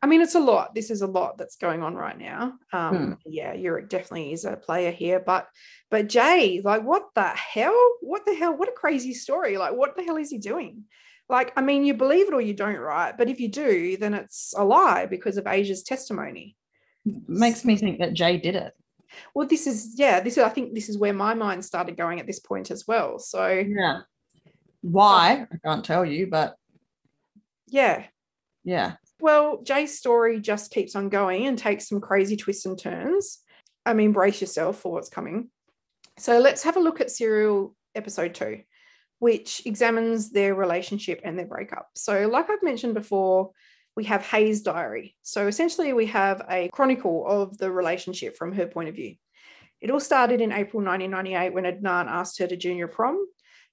I 0.01 0.05
mean, 0.05 0.21
it's 0.21 0.35
a 0.35 0.39
lot. 0.39 0.75
This 0.75 0.91
is 0.91 1.01
a 1.01 1.07
lot 1.07 1.37
that's 1.37 1.55
going 1.55 1.81
on 1.81 1.95
right 1.95 2.17
now. 2.17 2.53
Um, 2.71 3.17
Yeah, 3.25 3.55
Urick 3.55 3.89
definitely 3.89 4.31
is 4.31 4.45
a 4.45 4.55
player 4.55 4.91
here, 4.91 5.19
but 5.19 5.47
but 5.89 6.07
Jay, 6.07 6.61
like, 6.63 6.83
what 6.83 7.07
the 7.15 7.23
hell? 7.23 7.97
What 8.01 8.25
the 8.25 8.35
hell? 8.35 8.55
What 8.55 8.69
a 8.69 8.73
crazy 8.73 9.13
story! 9.13 9.57
Like, 9.57 9.73
what 9.73 9.95
the 9.95 10.03
hell 10.03 10.17
is 10.17 10.29
he 10.29 10.37
doing? 10.37 10.83
Like, 11.29 11.51
I 11.57 11.61
mean, 11.61 11.83
you 11.83 11.93
believe 11.93 12.27
it 12.27 12.33
or 12.33 12.41
you 12.41 12.53
don't, 12.53 12.77
right? 12.77 13.17
But 13.17 13.29
if 13.29 13.39
you 13.39 13.49
do, 13.49 13.97
then 13.97 14.13
it's 14.13 14.53
a 14.55 14.63
lie 14.63 15.07
because 15.07 15.37
of 15.37 15.47
Asia's 15.47 15.83
testimony. 15.83 16.55
Makes 17.27 17.65
me 17.65 17.75
think 17.75 17.99
that 17.99 18.13
Jay 18.13 18.37
did 18.37 18.55
it. 18.55 18.73
Well, 19.33 19.47
this 19.47 19.67
is 19.67 19.95
yeah. 19.97 20.19
This 20.19 20.37
is 20.37 20.43
I 20.43 20.49
think 20.49 20.73
this 20.73 20.89
is 20.89 20.97
where 20.97 21.13
my 21.13 21.33
mind 21.33 21.63
started 21.65 21.97
going 21.97 22.19
at 22.19 22.27
this 22.27 22.39
point 22.39 22.71
as 22.71 22.85
well. 22.87 23.19
So 23.19 23.47
Yeah. 23.47 24.01
Why? 24.81 25.47
I 25.51 25.57
can't 25.67 25.83
tell 25.83 26.05
you, 26.05 26.27
but 26.27 26.55
yeah, 27.67 28.05
yeah. 28.63 28.93
Well, 29.19 29.61
Jay's 29.63 29.97
story 29.97 30.39
just 30.39 30.71
keeps 30.71 30.95
on 30.95 31.09
going 31.09 31.47
and 31.47 31.57
takes 31.57 31.87
some 31.87 31.99
crazy 31.99 32.37
twists 32.37 32.65
and 32.65 32.79
turns. 32.79 33.39
I 33.85 33.93
mean, 33.93 34.11
brace 34.11 34.41
yourself 34.41 34.79
for 34.79 34.91
what's 34.91 35.09
coming. 35.09 35.49
So 36.19 36.39
let's 36.39 36.63
have 36.63 36.77
a 36.77 36.81
look 36.81 37.01
at 37.01 37.11
Serial 37.11 37.75
episode 37.95 38.35
two, 38.35 38.61
which 39.19 39.63
examines 39.65 40.31
their 40.31 40.53
relationship 40.53 41.21
and 41.23 41.37
their 41.37 41.45
breakup. 41.45 41.87
So, 41.95 42.27
like 42.27 42.49
I've 42.49 42.63
mentioned 42.63 42.93
before, 42.93 43.51
we 43.97 44.03
have 44.03 44.23
Hae's 44.27 44.61
diary. 44.61 45.17
So, 45.23 45.47
essentially, 45.47 45.91
we 45.91 46.05
have 46.05 46.45
a 46.47 46.69
chronicle 46.71 47.25
of 47.27 47.57
the 47.57 47.71
relationship 47.71 48.37
from 48.37 48.53
her 48.53 48.67
point 48.67 48.89
of 48.89 48.95
view. 48.95 49.15
It 49.81 49.89
all 49.89 49.99
started 49.99 50.39
in 50.39 50.51
April 50.51 50.83
1998 50.83 51.51
when 51.51 51.63
Adnan 51.63 52.05
asked 52.05 52.37
her 52.37 52.45
to 52.45 52.55
junior 52.55 52.87
prom. 52.87 53.25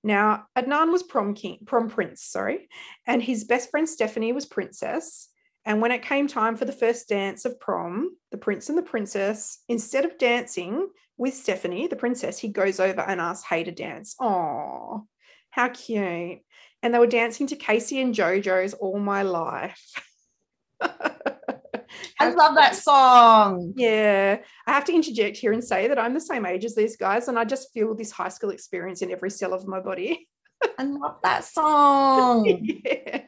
Now, 0.03 0.47
Adnan 0.57 0.91
was 0.91 1.03
prom 1.03 1.35
king, 1.35 1.59
prom 1.67 1.91
prince, 1.91 2.25
sorry, 2.25 2.71
and 3.07 3.23
his 3.23 3.45
best 3.45 3.71
friend 3.71 3.87
Stephanie 3.87 4.33
was 4.33 4.47
princess. 4.47 5.29
And 5.67 5.83
when 5.83 5.93
it 5.93 6.03
came 6.03 6.27
time 6.27 6.57
for 6.57 6.65
the 6.65 6.73
first 6.73 7.07
dance 7.07 7.45
of 7.45 7.61
prom, 7.61 8.17
the 8.31 8.39
prince 8.39 8.71
and 8.71 8.79
the 8.79 8.83
princess, 8.83 9.59
instead 9.69 10.07
of 10.07 10.19
dancing 10.19 10.89
with 11.19 11.35
Stephanie, 11.35 11.87
the 11.87 11.97
princess, 11.97 12.39
he 12.39 12.49
goes 12.49 12.81
over 12.81 13.03
and 13.03 13.21
asks 13.21 13.47
Hae 13.47 13.65
to 13.65 13.73
dance. 13.73 14.15
Oh, 14.19 15.07
how 15.51 15.69
cute. 15.69 16.41
And 16.83 16.95
they 16.95 16.99
were 16.99 17.07
dancing 17.07 17.47
to 17.49 17.57
K-Ci 17.57 18.01
and 18.01 18.15
JoJo's 18.15 18.75
All 18.75 18.99
My 18.99 19.23
Life. 19.23 19.83
I 22.20 22.31
love 22.31 22.55
that 22.55 22.75
song. 22.77 23.73
Yeah, 23.77 24.38
I 24.66 24.73
have 24.73 24.85
to 24.87 24.94
interject 24.94 25.37
here 25.37 25.53
and 25.53 25.62
say 25.62 25.88
that 25.88 25.99
I'm 25.99 26.14
the 26.14 26.20
same 26.20 26.47
age 26.47 26.64
as 26.64 26.75
these 26.75 26.97
guys, 26.97 27.29
and 27.29 27.38
I 27.38 27.44
just 27.44 27.73
feel 27.73 27.94
this 27.94 28.11
high 28.12 28.29
school 28.29 28.51
experience 28.51 29.03
in 29.03 29.11
every 29.11 29.31
cell 29.31 29.53
of 29.53 29.66
my 29.66 29.81
body. 29.81 30.29
I 30.79 30.85
love 30.85 31.16
that 31.23 31.44
song. 31.57 32.47
yeah. 32.85 33.23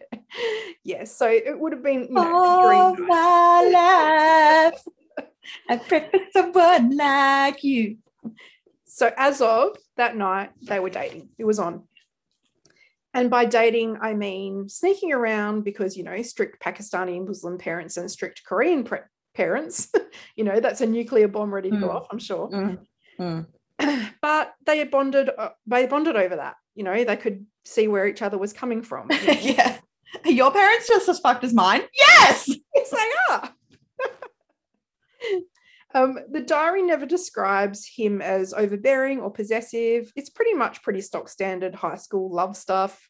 Yes, 0.85 1.17
so 1.17 1.29
it 1.29 1.59
would 1.59 1.73
have 1.73 1.83
been 1.83 2.03
you 2.05 2.11
know, 2.15 2.35
All 2.37 2.93
a 2.93 2.95
dream 2.97 3.09
night. 3.09 3.09
my 3.09 4.71
life, 4.71 5.27
I 5.69 5.77
pray 5.77 6.09
for 6.11 6.21
someone 6.33 6.97
like 6.97 7.63
you. 7.65 7.99
So 8.87 9.11
as 9.17 9.41
of 9.41 9.77
that 9.97 10.17
night, 10.17 10.51
they 10.63 10.79
were 10.81 10.91
dating. 10.91 11.31
It 11.39 11.45
was 11.45 11.59
on. 11.59 11.85
And 13.17 13.31
by 13.31 13.47
dating, 13.47 13.97
I 14.03 14.13
mean 14.13 14.69
sneaking 14.69 15.11
around 15.11 15.63
because, 15.63 15.97
you 15.97 16.05
know, 16.05 16.21
strict 16.21 16.63
Pakistani 16.63 17.27
Muslim 17.27 17.57
parents 17.57 17.97
and 17.97 18.11
strict 18.11 18.45
Korean 18.45 18.85
pre- 18.85 18.99
parents, 19.35 19.91
you 20.37 20.45
know, 20.45 20.61
that's 20.61 20.83
a 20.83 20.87
nuclear 20.87 21.27
bomb 21.27 21.53
ready 21.53 21.71
to 21.71 21.79
go 21.79 21.89
Mm. 21.89 21.95
off, 21.95 22.07
I'm 22.11 22.19
sure. 22.19 22.51
Mm, 22.51 22.79
mm. 23.19 23.47
but 24.21 24.55
they 24.67 24.85
bonded, 24.85 25.31
uh, 25.37 25.49
they 25.67 25.87
bonded 25.87 26.15
over 26.15 26.37
that. 26.37 26.57
You 26.75 26.85
know, 26.85 27.05
they 27.05 27.17
could 27.17 27.47
see 27.65 27.89
where 27.89 28.07
each 28.07 28.21
other 28.21 28.37
was 28.37 28.53
coming 28.53 28.83
from. 28.83 29.11
you 29.11 29.27
know. 29.27 29.33
yeah. 29.41 29.79
Are 30.27 30.31
your 30.31 30.51
parents 30.53 30.87
just 30.87 31.09
as 31.09 31.19
fucked 31.19 31.43
as 31.43 31.55
mine? 31.55 31.85
Yes. 31.95 32.51
yes, 32.75 32.91
they 32.91 33.11
are. 33.35 33.51
Um, 35.95 36.19
the 36.31 36.41
diary 36.41 36.83
never 36.83 37.07
describes 37.07 37.87
him 37.87 38.21
as 38.21 38.53
overbearing 38.53 39.21
or 39.21 39.31
possessive. 39.31 40.13
It's 40.17 40.31
pretty 40.31 40.55
much 40.55 40.83
pretty 40.83 41.01
stock 41.01 41.29
standard 41.29 41.75
high 41.75 41.97
school 41.97 42.33
love 42.33 42.57
stuff. 42.57 43.09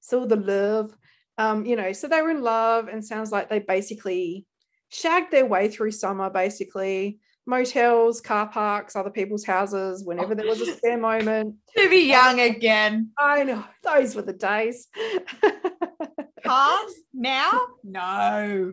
So 0.00 0.24
the 0.24 0.36
love, 0.36 0.96
um, 1.38 1.64
you 1.64 1.76
know, 1.76 1.92
so 1.92 2.08
they 2.08 2.22
were 2.22 2.30
in 2.30 2.42
love, 2.42 2.88
and 2.88 3.04
sounds 3.04 3.32
like 3.32 3.48
they 3.48 3.58
basically 3.58 4.46
shagged 4.90 5.30
their 5.30 5.46
way 5.46 5.68
through 5.68 5.90
summer, 5.90 6.30
basically 6.30 7.18
motels, 7.46 8.20
car 8.20 8.46
parks, 8.46 8.94
other 8.94 9.10
people's 9.10 9.44
houses, 9.44 10.04
whenever 10.04 10.34
there 10.34 10.46
was 10.46 10.60
a 10.60 10.66
spare 10.76 10.98
moment. 10.98 11.56
To 11.76 11.88
be 11.88 12.06
young 12.06 12.40
again. 12.40 13.10
I 13.18 13.42
know 13.44 13.64
those 13.82 14.14
were 14.14 14.22
the 14.22 14.32
days. 14.32 14.88
Cars 16.44 16.94
now? 17.12 17.52
No. 17.82 18.72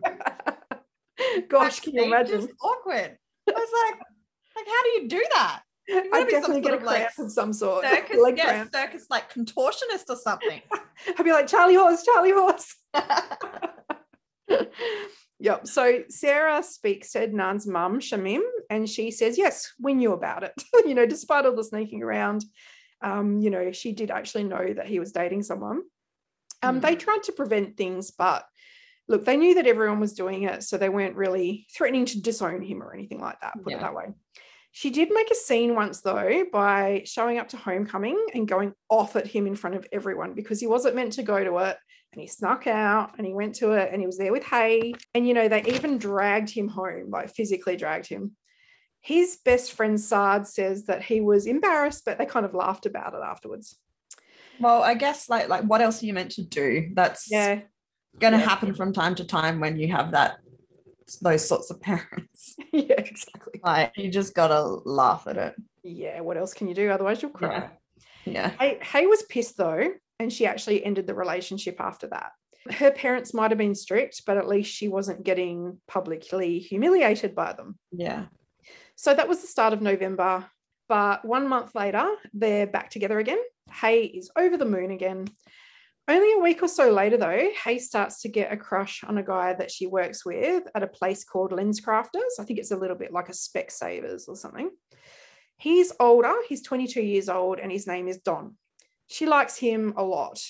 Gosh, 1.48 1.80
can 1.80 1.94
you 1.94 2.04
imagine? 2.04 2.40
is 2.40 2.48
awkward. 2.62 3.16
I 3.48 3.52
was 3.52 3.70
like, 3.90 4.00
like, 4.56 4.66
how 4.66 4.82
do 4.82 4.88
you 4.90 5.08
do 5.08 5.24
that? 5.34 5.62
be 5.86 5.94
some 6.10 6.28
definitely 6.28 6.60
get 6.62 6.74
a 6.74 6.76
of, 6.78 6.82
like, 6.82 7.08
of 7.18 7.30
some 7.30 7.52
sort. 7.52 7.84
Circus, 7.84 8.16
leg 8.22 8.36
yeah, 8.36 8.46
cramp. 8.46 8.74
circus 8.74 9.06
like 9.08 9.32
contortionist 9.32 10.04
or 10.08 10.16
something. 10.16 10.60
I'd 11.18 11.24
be 11.24 11.32
like, 11.32 11.46
Charlie 11.46 11.76
horse, 11.76 12.02
Charlie 12.02 12.32
horse. 12.32 12.74
yep. 15.38 15.66
So 15.66 16.02
Sarah 16.08 16.62
speaks 16.62 17.12
to 17.12 17.26
Adnan's 17.26 17.66
mum, 17.66 18.00
Shamim, 18.00 18.40
and 18.68 18.88
she 18.88 19.10
says, 19.10 19.38
yes, 19.38 19.72
we 19.80 19.94
knew 19.94 20.12
about 20.12 20.42
it. 20.42 20.54
you 20.84 20.94
know, 20.94 21.06
despite 21.06 21.46
all 21.46 21.54
the 21.54 21.62
sneaking 21.64 22.02
around, 22.02 22.44
um, 23.02 23.40
you 23.40 23.50
know, 23.50 23.70
she 23.72 23.92
did 23.92 24.10
actually 24.10 24.44
know 24.44 24.72
that 24.74 24.86
he 24.86 24.98
was 24.98 25.12
dating 25.12 25.42
someone. 25.44 25.82
Um, 26.62 26.80
They 26.80 26.96
tried 26.96 27.22
to 27.24 27.32
prevent 27.32 27.76
things, 27.76 28.10
but 28.10 28.44
look, 29.08 29.24
they 29.24 29.36
knew 29.36 29.54
that 29.54 29.66
everyone 29.66 30.00
was 30.00 30.14
doing 30.14 30.42
it. 30.44 30.62
So 30.64 30.76
they 30.76 30.88
weren't 30.88 31.16
really 31.16 31.66
threatening 31.76 32.06
to 32.06 32.20
disown 32.20 32.62
him 32.62 32.82
or 32.82 32.92
anything 32.92 33.20
like 33.20 33.40
that, 33.40 33.54
put 33.62 33.70
Yeah. 33.72 33.78
it 33.78 33.80
that 33.82 33.94
way. 33.94 34.06
She 34.72 34.90
did 34.90 35.08
make 35.10 35.30
a 35.30 35.34
scene 35.34 35.74
once, 35.74 36.02
though, 36.02 36.44
by 36.52 37.02
showing 37.06 37.38
up 37.38 37.48
to 37.48 37.56
homecoming 37.56 38.22
and 38.34 38.46
going 38.46 38.74
off 38.90 39.16
at 39.16 39.26
him 39.26 39.46
in 39.46 39.54
front 39.56 39.76
of 39.76 39.86
everyone 39.90 40.34
because 40.34 40.60
he 40.60 40.66
wasn't 40.66 40.96
meant 40.96 41.12
to 41.14 41.22
go 41.22 41.42
to 41.42 41.58
it. 41.58 41.78
And 42.12 42.20
he 42.20 42.26
snuck 42.28 42.66
out 42.66 43.14
and 43.16 43.26
he 43.26 43.32
went 43.34 43.54
to 43.56 43.72
it 43.72 43.90
and 43.92 44.00
he 44.00 44.06
was 44.06 44.18
there 44.18 44.32
with 44.32 44.44
Hae. 44.44 44.92
And, 45.14 45.26
you 45.26 45.34
know, 45.34 45.48
they 45.48 45.62
even 45.64 45.98
dragged 45.98 46.50
him 46.50 46.68
home, 46.68 47.10
like 47.10 47.30
physically 47.34 47.76
dragged 47.76 48.06
him. 48.06 48.36
His 49.00 49.38
best 49.44 49.72
friend 49.72 50.00
Saad 50.00 50.46
says 50.46 50.84
that 50.86 51.02
he 51.02 51.20
was 51.20 51.46
embarrassed, 51.46 52.04
but 52.04 52.18
they 52.18 52.26
kind 52.26 52.44
of 52.44 52.54
laughed 52.54 52.86
about 52.86 53.14
it 53.14 53.20
afterwards. 53.24 53.78
Well, 54.58 54.82
I 54.82 54.94
guess 54.94 55.28
like 55.28 55.48
like 55.48 55.64
what 55.64 55.80
else 55.82 56.02
are 56.02 56.06
you 56.06 56.14
meant 56.14 56.32
to 56.32 56.42
do? 56.42 56.90
That's 56.94 57.30
Yeah. 57.30 57.60
Going 58.18 58.32
to 58.32 58.38
Yeah. 58.38 58.44
happen 58.48 58.74
from 58.74 58.92
time 58.92 59.14
to 59.16 59.24
time 59.24 59.60
when 59.60 59.76
you 59.78 59.88
have 59.88 60.10
that 60.12 60.38
those 61.22 61.46
sorts 61.46 61.70
of 61.70 61.80
parents. 61.90 62.56
yeah, 62.72 62.94
exactly. 62.98 63.60
Like 63.62 63.92
you 63.96 64.10
just 64.10 64.34
gotta 64.34 64.60
laugh 64.62 65.26
at 65.28 65.36
it. 65.36 65.54
Yeah, 65.84 66.20
what 66.20 66.36
else 66.36 66.52
can 66.52 66.66
you 66.66 66.74
do? 66.74 66.90
Otherwise, 66.90 67.22
you'll 67.22 67.30
cry. 67.30 67.70
Yeah. 68.24 68.50
Hae, 68.58 68.78
Hae 68.82 69.06
was 69.06 69.22
pissed 69.22 69.56
though, 69.56 69.88
and 70.18 70.32
she 70.32 70.46
actually 70.46 70.84
ended 70.84 71.06
the 71.06 71.14
relationship 71.14 71.76
after 71.80 72.08
that. 72.08 72.32
Her 72.72 72.90
parents 72.90 73.32
might 73.32 73.52
have 73.52 73.58
been 73.58 73.76
strict, 73.76 74.22
but 74.26 74.36
at 74.36 74.48
least 74.48 74.72
she 74.74 74.88
wasn't 74.88 75.22
getting 75.22 75.80
publicly 75.86 76.58
humiliated 76.58 77.36
by 77.36 77.52
them. 77.52 77.78
Yeah. 77.92 78.24
So 78.96 79.14
that 79.14 79.28
was 79.28 79.42
the 79.42 79.46
start 79.46 79.72
of 79.72 79.80
November. 79.82 80.44
But 80.88 81.24
one 81.24 81.46
month 81.48 81.74
later, 81.76 82.08
they're 82.34 82.66
back 82.66 82.90
together 82.90 83.20
again. 83.20 83.38
Hae 83.72 84.02
is 84.04 84.30
over 84.36 84.56
the 84.56 84.64
moon 84.64 84.90
again. 84.90 85.28
Only 86.08 86.34
a 86.34 86.38
week 86.38 86.62
or 86.62 86.68
so 86.68 86.92
later, 86.92 87.16
though, 87.16 87.48
Hae 87.64 87.78
starts 87.78 88.20
to 88.22 88.28
get 88.28 88.52
a 88.52 88.56
crush 88.56 89.02
on 89.02 89.18
a 89.18 89.24
guy 89.24 89.54
that 89.54 89.72
she 89.72 89.88
works 89.88 90.24
with 90.24 90.62
at 90.72 90.84
a 90.84 90.88
place 90.88 91.24
called 91.24 91.50
LensCrafters. 91.50 92.38
I 92.38 92.44
think 92.44 92.60
it's 92.60 92.70
a 92.70 92.76
little 92.76 92.96
bit 92.96 93.12
like 93.12 93.28
a 93.28 93.32
Specsavers 93.32 94.28
or 94.28 94.36
something. 94.36 94.70
He's 95.58 95.92
older, 95.98 96.34
he's 96.48 96.62
22 96.62 97.02
years 97.02 97.28
old, 97.28 97.58
and 97.58 97.72
his 97.72 97.88
name 97.88 98.06
is 98.06 98.18
Don. 98.18 98.56
She 99.08 99.26
likes 99.26 99.56
him 99.56 99.94
a 99.96 100.04
lot. 100.04 100.40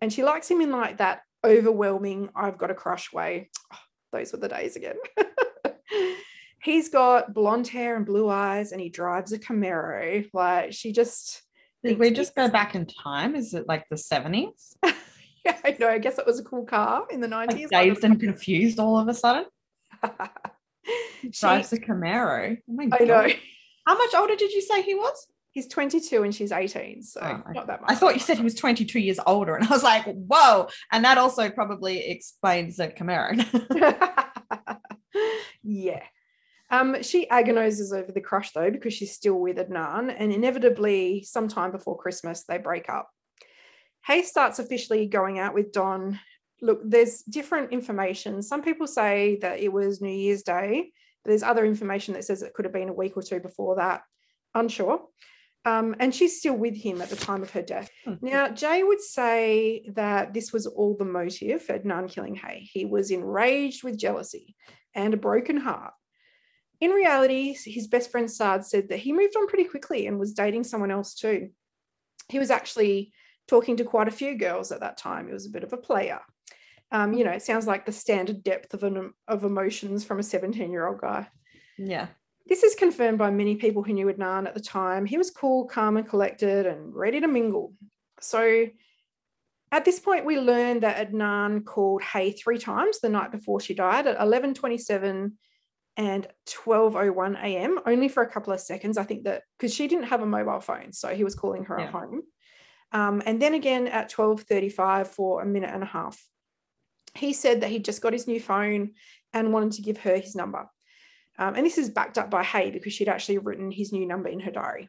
And 0.00 0.12
she 0.12 0.22
likes 0.22 0.48
him 0.48 0.60
in 0.60 0.70
like 0.70 0.98
that 0.98 1.22
overwhelming, 1.44 2.28
I've 2.34 2.58
got 2.58 2.70
a 2.70 2.74
crush 2.74 3.12
way. 3.12 3.50
Oh, 3.72 3.78
those 4.12 4.32
were 4.32 4.38
the 4.38 4.48
days 4.48 4.76
again. 4.76 4.96
he's 6.62 6.88
got 6.88 7.34
blonde 7.34 7.68
hair 7.68 7.96
and 7.96 8.06
blue 8.06 8.28
eyes, 8.28 8.72
and 8.72 8.80
he 8.80 8.88
drives 8.88 9.32
a 9.32 9.38
Camaro. 9.38 10.28
Like 10.32 10.72
she 10.72 10.92
just, 10.92 11.42
Did 11.84 11.98
we 11.98 12.10
just 12.10 12.34
go 12.34 12.48
back 12.48 12.74
in 12.74 12.86
time? 12.86 13.34
Is 13.34 13.54
it 13.54 13.66
like 13.66 13.88
the 13.88 13.96
70s? 13.96 14.74
yeah, 15.44 15.56
I 15.64 15.76
know. 15.78 15.88
I 15.88 15.98
guess 15.98 16.18
it 16.18 16.26
was 16.26 16.38
a 16.38 16.44
cool 16.44 16.64
car 16.64 17.06
in 17.10 17.20
the 17.20 17.28
Like 17.28 17.50
90s. 17.50 17.68
dazed 17.70 18.04
and 18.04 18.20
confused 18.20 18.78
all 18.78 18.98
of 18.98 19.08
a 19.08 19.14
sudden? 19.14 19.44
She- 21.22 21.30
Drives 21.40 21.72
a 21.72 21.78
Camaro. 21.78 22.56
Oh 22.58 22.72
my 22.72 22.84
I 22.92 23.04
know. 23.04 23.06
God. 23.28 23.36
How 23.86 23.96
much 23.96 24.12
older 24.16 24.34
did 24.34 24.50
you 24.52 24.60
say 24.60 24.82
he 24.82 24.96
was? 24.96 25.28
He's 25.52 25.68
22 25.68 26.24
and 26.24 26.34
she's 26.34 26.50
18, 26.50 27.02
so 27.02 27.20
Oh, 27.22 27.52
not 27.52 27.66
that 27.68 27.82
much. 27.82 27.90
I 27.90 27.94
thought 27.94 28.14
you 28.14 28.20
said 28.20 28.38
he 28.38 28.42
was 28.42 28.54
22 28.56 28.98
years 28.98 29.20
older, 29.26 29.54
and 29.54 29.64
I 29.66 29.70
was 29.70 29.82
like, 29.84 30.04
whoa. 30.06 30.66
And 30.90 31.04
that 31.04 31.18
also 31.18 31.48
probably 31.50 31.98
explains 32.10 32.78
the 32.78 32.88
Camaro. 32.88 33.36
yeah. 35.62 36.02
Um, 36.72 37.02
she 37.02 37.28
agonizes 37.28 37.92
over 37.92 38.10
the 38.10 38.20
crush 38.20 38.52
though, 38.52 38.70
because 38.70 38.94
she's 38.94 39.12
still 39.12 39.38
with 39.38 39.58
Adnan, 39.58 40.14
and 40.18 40.32
inevitably, 40.32 41.22
sometime 41.22 41.70
before 41.70 41.98
Christmas, 41.98 42.44
they 42.44 42.56
break 42.56 42.88
up. 42.88 43.10
Hae 44.06 44.22
starts 44.22 44.58
officially 44.58 45.06
going 45.06 45.38
out 45.38 45.54
with 45.54 45.70
Don. 45.70 46.18
Look, 46.62 46.80
there's 46.82 47.22
different 47.22 47.72
information. 47.72 48.42
Some 48.42 48.62
people 48.62 48.86
say 48.86 49.38
that 49.42 49.60
it 49.60 49.72
was 49.72 50.00
New 50.00 50.08
Year's 50.08 50.42
Day, 50.42 50.90
but 51.22 51.28
there's 51.28 51.42
other 51.42 51.66
information 51.66 52.14
that 52.14 52.24
says 52.24 52.42
it 52.42 52.54
could 52.54 52.64
have 52.64 52.72
been 52.72 52.88
a 52.88 52.94
week 52.94 53.16
or 53.16 53.22
two 53.22 53.38
before 53.38 53.76
that. 53.76 54.02
Unsure. 54.54 55.02
Um, 55.64 55.94
and 56.00 56.12
she's 56.12 56.38
still 56.38 56.56
with 56.56 56.76
him 56.76 57.00
at 57.00 57.10
the 57.10 57.16
time 57.16 57.42
of 57.42 57.50
her 57.52 57.62
death. 57.62 57.88
Now, 58.20 58.48
Jay 58.48 58.82
would 58.82 59.00
say 59.00 59.88
that 59.94 60.34
this 60.34 60.52
was 60.52 60.66
all 60.66 60.96
the 60.96 61.04
motive 61.04 61.62
for 61.62 61.78
Adnan 61.78 62.10
killing 62.10 62.34
Hae. 62.34 62.68
He 62.72 62.84
was 62.84 63.10
enraged 63.12 63.84
with 63.84 63.96
jealousy 63.96 64.56
and 64.94 65.14
a 65.14 65.16
broken 65.18 65.56
heart. 65.56 65.92
In 66.82 66.90
reality, 66.90 67.54
his 67.64 67.86
best 67.86 68.10
friend 68.10 68.28
Saad 68.28 68.66
said 68.66 68.88
that 68.88 68.98
he 68.98 69.12
moved 69.12 69.36
on 69.36 69.46
pretty 69.46 69.62
quickly 69.62 70.08
and 70.08 70.18
was 70.18 70.32
dating 70.32 70.64
someone 70.64 70.90
else 70.90 71.14
too. 71.14 71.50
He 72.28 72.40
was 72.40 72.50
actually 72.50 73.12
talking 73.46 73.76
to 73.76 73.84
quite 73.84 74.08
a 74.08 74.10
few 74.10 74.36
girls 74.36 74.72
at 74.72 74.80
that 74.80 74.96
time. 74.96 75.28
He 75.28 75.32
was 75.32 75.46
a 75.46 75.50
bit 75.50 75.62
of 75.62 75.72
a 75.72 75.76
player. 75.76 76.18
Um, 76.90 77.12
you 77.12 77.22
know, 77.22 77.30
it 77.30 77.42
sounds 77.42 77.68
like 77.68 77.86
the 77.86 77.92
standard 77.92 78.42
depth 78.42 78.74
of, 78.74 78.82
an, 78.82 79.12
of 79.28 79.44
emotions 79.44 80.02
from 80.02 80.18
a 80.18 80.24
17 80.24 80.72
year 80.72 80.88
old 80.88 81.00
guy. 81.00 81.28
yeah. 81.78 82.08
This 82.48 82.64
is 82.64 82.74
confirmed 82.74 83.18
by 83.18 83.30
many 83.30 83.54
people 83.54 83.84
who 83.84 83.92
knew 83.92 84.12
Adnan 84.12 84.48
at 84.48 84.54
the 84.54 84.60
time. 84.60 85.06
He 85.06 85.18
was 85.18 85.30
cool, 85.30 85.66
calm, 85.66 85.96
and 85.96 86.08
collected 86.08 86.66
and 86.66 86.92
ready 86.92 87.20
to 87.20 87.28
mingle. 87.28 87.74
So 88.20 88.66
at 89.70 89.84
this 89.84 90.00
point, 90.00 90.26
we 90.26 90.40
learned 90.40 90.82
that 90.82 91.12
Adnan 91.12 91.64
called 91.64 92.02
Hae 92.02 92.32
three 92.32 92.58
times 92.58 92.98
the 92.98 93.08
night 93.08 93.30
before 93.30 93.60
she 93.60 93.72
died 93.72 94.08
at 94.08 94.18
11:27 94.18 95.34
and 95.96 96.26
12:01 96.46 97.36
a.m. 97.42 97.78
only 97.86 98.08
for 98.08 98.22
a 98.22 98.30
couple 98.30 98.52
of 98.52 98.60
seconds. 98.60 98.96
I 98.98 99.04
think 99.04 99.24
that 99.24 99.42
because 99.58 99.74
she 99.74 99.88
didn't 99.88 100.06
have 100.06 100.22
a 100.22 100.26
mobile 100.26 100.60
phone, 100.60 100.92
so 100.92 101.08
he 101.14 101.24
was 101.24 101.34
calling 101.34 101.64
her 101.64 101.78
Yeah. 101.78 101.86
at 101.86 101.90
home. 101.92 102.22
Um, 102.92 103.22
and 103.24 103.40
then 103.40 103.54
again 103.54 103.88
at 103.88 104.10
12:35 104.10 105.08
for 105.08 105.42
a 105.42 105.46
minute 105.46 105.70
and 105.72 105.82
a 105.82 105.86
half. 105.86 106.22
He 107.14 107.32
said 107.32 107.60
that 107.60 107.70
he'd 107.70 107.84
just 107.84 108.00
got 108.02 108.12
his 108.14 108.26
new 108.26 108.40
phone 108.40 108.92
and 109.32 109.52
wanted 109.52 109.72
to 109.72 109.82
give 109.82 109.98
her 109.98 110.16
his 110.16 110.34
number. 110.34 110.68
Um, 111.38 111.54
and 111.54 111.64
this 111.66 111.78
is 111.78 111.90
backed 111.90 112.18
up 112.18 112.30
by 112.30 112.42
Hae 112.42 112.70
because 112.70 112.92
she'd 112.92 113.08
actually 113.08 113.38
written 113.38 113.70
his 113.70 113.92
new 113.92 114.06
number 114.06 114.28
in 114.28 114.40
her 114.40 114.50
diary. 114.50 114.88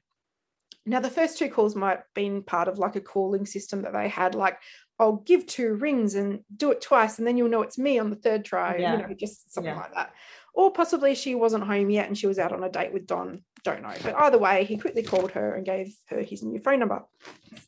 Now, 0.86 1.00
the 1.00 1.10
first 1.10 1.38
two 1.38 1.50
calls 1.50 1.76
might 1.76 1.98
have 1.98 2.14
been 2.14 2.44
part 2.44 2.68
of 2.68 2.78
like 2.78 2.98
a 2.98 3.02
calling 3.02 3.46
system 3.46 3.84
that 3.84 3.94
they 3.94 4.10
had, 4.10 4.36
like, 4.36 4.58
I'll 5.00 5.16
give 5.18 5.46
two 5.48 5.76
rings 5.76 6.16
and 6.16 6.42
do 6.56 6.72
it 6.72 6.82
twice, 6.82 7.18
and 7.18 7.26
then 7.28 7.38
you'll 7.38 7.48
know 7.50 7.62
it's 7.62 7.78
me 7.78 7.98
on 8.00 8.10
the 8.10 8.18
third 8.18 8.44
try, 8.44 8.76
Yeah. 8.78 8.98
you 8.98 9.08
know, 9.08 9.14
just 9.14 9.54
something 9.54 9.74
Yeah. 9.74 9.80
like 9.80 9.94
that. 9.94 10.14
Or 10.54 10.72
possibly 10.72 11.16
she 11.16 11.34
wasn't 11.36 11.64
home 11.64 11.90
yet 11.90 12.08
and 12.08 12.18
she 12.18 12.28
was 12.28 12.38
out 12.40 12.52
on 12.52 12.64
a 12.64 12.70
date 12.70 12.94
with 12.94 13.08
Don. 13.08 13.44
Don't 13.64 13.82
know. 13.82 13.94
But 14.04 14.16
either 14.16 14.38
way, 14.38 14.66
he 14.66 14.78
quickly 14.78 15.02
called 15.04 15.32
her 15.32 15.56
and 15.56 15.66
gave 15.66 15.96
her 16.10 16.22
his 16.22 16.44
new 16.44 16.60
phone 16.60 16.80
number. 16.80 17.04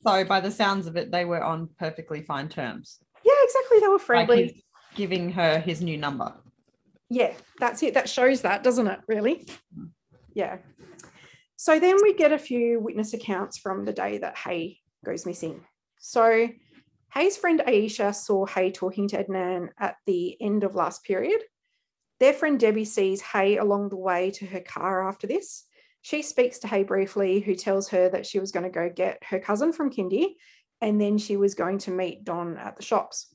So 0.03 0.23
by 0.25 0.39
the 0.39 0.51
sounds 0.51 0.85
of 0.87 0.95
it, 0.95 1.11
they 1.11 1.25
were 1.25 1.43
on 1.43 1.69
perfectly 1.79 2.21
fine 2.21 2.47
terms. 2.49 2.99
Yeah, 3.23 3.33
exactly. 3.43 3.79
They 3.79 3.87
were 3.87 3.93
Like 3.95 4.01
friendly. 4.01 4.43
he's 4.47 4.63
giving 4.93 5.31
her 5.31 5.57
his 5.59 5.81
new 5.81 5.97
number. 5.97 6.33
yeah, 7.09 7.33
that's 7.59 7.81
it. 7.81 7.93
That 7.95 8.07
shows 8.09 8.41
that, 8.41 8.61
doesn't 8.63 8.87
it? 8.87 8.99
Really? 9.07 9.47
Mm. 9.77 9.89
Yeah. 10.33 10.57
So 11.55 11.79
then 11.79 11.95
we 12.03 12.13
get 12.13 12.33
a 12.33 12.37
few 12.37 12.79
witness 12.79 13.13
accounts 13.13 13.57
from 13.57 13.85
the 13.85 13.93
day 13.93 14.17
that 14.19 14.37
Hae 14.37 14.79
goes 15.05 15.25
missing. 15.25 15.61
So 15.99 16.49
Hae's 17.13 17.37
friend 17.37 17.63
Aisha 17.65 18.13
saw 18.13 18.45
Hae 18.45 18.69
talking 18.71 19.07
to 19.07 19.23
Adnan 19.23 19.69
at 19.79 19.95
the 20.05 20.35
end 20.41 20.63
of 20.65 20.75
last 20.75 21.03
period. 21.03 21.41
Their 22.19 22.33
friend 22.33 22.59
Debbie 22.59 22.85
sees 22.85 23.21
Hae 23.21 23.57
along 23.57 23.89
the 23.89 23.97
way 23.97 24.31
to 24.31 24.45
her 24.45 24.61
car 24.61 25.07
after 25.07 25.27
this. 25.27 25.65
She 26.01 26.21
speaks 26.21 26.59
to 26.59 26.67
Hae 26.67 26.83
briefly, 26.83 27.39
who 27.39 27.55
tells 27.55 27.89
her 27.89 28.09
that 28.09 28.25
she 28.25 28.39
was 28.39 28.51
going 28.51 28.63
to 28.63 28.69
go 28.69 28.89
get 28.89 29.23
her 29.25 29.39
cousin 29.39 29.73
from 29.73 29.91
Kindy 29.91 30.35
and 30.81 30.99
then 30.99 31.17
she 31.17 31.37
was 31.37 31.55
going 31.55 31.79
to 31.79 31.91
meet 31.91 32.23
Don 32.23 32.57
at 32.57 32.75
the 32.75 32.83
shops. 32.83 33.33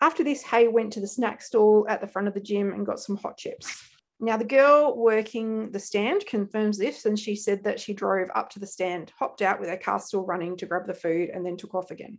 After 0.00 0.22
this, 0.22 0.42
Hae 0.42 0.68
went 0.68 0.92
to 0.92 1.00
the 1.00 1.06
snack 1.06 1.40
stall 1.40 1.86
at 1.88 2.00
the 2.00 2.06
front 2.06 2.28
of 2.28 2.34
the 2.34 2.40
gym 2.40 2.72
and 2.72 2.84
got 2.84 3.00
some 3.00 3.16
hot 3.16 3.38
chips. 3.38 3.82
Now, 4.20 4.36
the 4.36 4.44
girl 4.44 4.96
working 4.96 5.70
the 5.72 5.78
stand 5.78 6.26
confirms 6.26 6.78
this, 6.78 7.04
and 7.04 7.18
she 7.18 7.36
said 7.36 7.64
that 7.64 7.80
she 7.80 7.94
drove 7.94 8.28
up 8.34 8.50
to 8.50 8.58
the 8.58 8.66
stand, 8.66 9.12
hopped 9.18 9.42
out 9.42 9.60
with 9.60 9.68
her 9.68 9.76
car 9.76 10.00
still 10.00 10.24
running 10.24 10.56
to 10.58 10.66
grab 10.66 10.86
the 10.86 10.94
food, 10.94 11.30
and 11.30 11.44
then 11.44 11.56
took 11.56 11.74
off 11.74 11.90
again. 11.90 12.18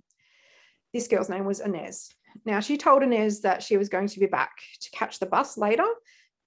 This 0.94 1.08
girl's 1.08 1.30
name 1.30 1.46
was 1.46 1.60
Inez. 1.60 2.10
Now, 2.46 2.60
she 2.60 2.78
told 2.78 3.04
Inez 3.04 3.42
that 3.42 3.64
she 3.64 3.78
was 3.78 3.90
going 3.90 4.08
to 4.08 4.20
be 4.20 4.26
back 4.26 4.52
to 4.82 4.90
catch 4.92 5.20
the 5.20 5.26
bus 5.26 5.58
later, 5.58 5.88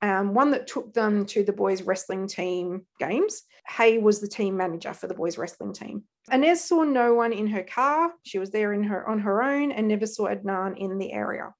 um, 0.03 0.35
one 0.35 0.51
that 0.53 0.67
took 0.67 0.93
them 0.95 1.27
to 1.27 1.43
the 1.43 1.53
boys' 1.53 1.83
wrestling 1.83 2.27
team 2.27 2.87
games. 2.99 3.43
Hae 3.69 3.99
was 3.99 4.21
the 4.21 4.29
team 4.29 4.57
manager 4.57 4.95
for 4.95 5.07
the 5.07 5.15
boys' 5.15 5.39
wrestling 5.39 5.73
team. 5.73 6.05
Inez 6.33 6.65
saw 6.65 6.85
no 6.85 7.15
one 7.15 7.33
in 7.33 7.47
her 7.49 7.63
car. 7.63 8.13
She 8.23 8.39
was 8.39 8.51
there 8.51 8.73
in 8.73 8.85
her 8.85 9.09
on 9.09 9.21
her 9.21 9.43
own 9.43 9.73
and 9.73 9.89
never 9.89 10.07
saw 10.07 10.29
Adnan 10.29 10.79
in 10.79 10.99
the 10.99 11.13
area. 11.13 11.55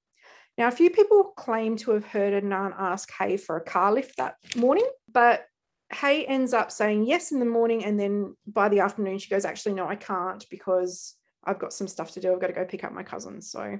Now, 0.57 0.67
a 0.67 0.71
few 0.71 0.89
people 0.89 1.33
claim 1.37 1.77
to 1.77 1.91
have 1.91 2.05
heard 2.05 2.33
Adnan 2.33 2.73
ask 2.77 3.11
Hae 3.17 3.37
for 3.37 3.57
a 3.57 3.63
car 3.63 3.91
lift 3.91 4.17
that 4.17 4.35
morning, 4.55 4.87
but 5.11 5.45
Hae 5.93 6.25
ends 6.25 6.53
up 6.53 6.71
saying 6.71 7.05
yes 7.05 7.31
in 7.31 7.39
the 7.39 7.45
morning, 7.45 7.83
and 7.83 7.99
then 7.99 8.35
by 8.47 8.69
the 8.69 8.79
afternoon 8.79 9.17
she 9.17 9.29
goes, 9.29 9.45
"Actually, 9.45 9.75
no, 9.75 9.87
I 9.87 9.95
can't 9.95 10.45
because 10.49 11.15
I've 11.43 11.59
got 11.59 11.73
some 11.73 11.87
stuff 11.87 12.11
to 12.11 12.21
do. 12.21 12.31
I've 12.31 12.39
got 12.39 12.47
to 12.47 12.53
go 12.53 12.65
pick 12.65 12.83
up 12.83 12.93
my 12.93 13.03
cousin." 13.03 13.41
So, 13.41 13.79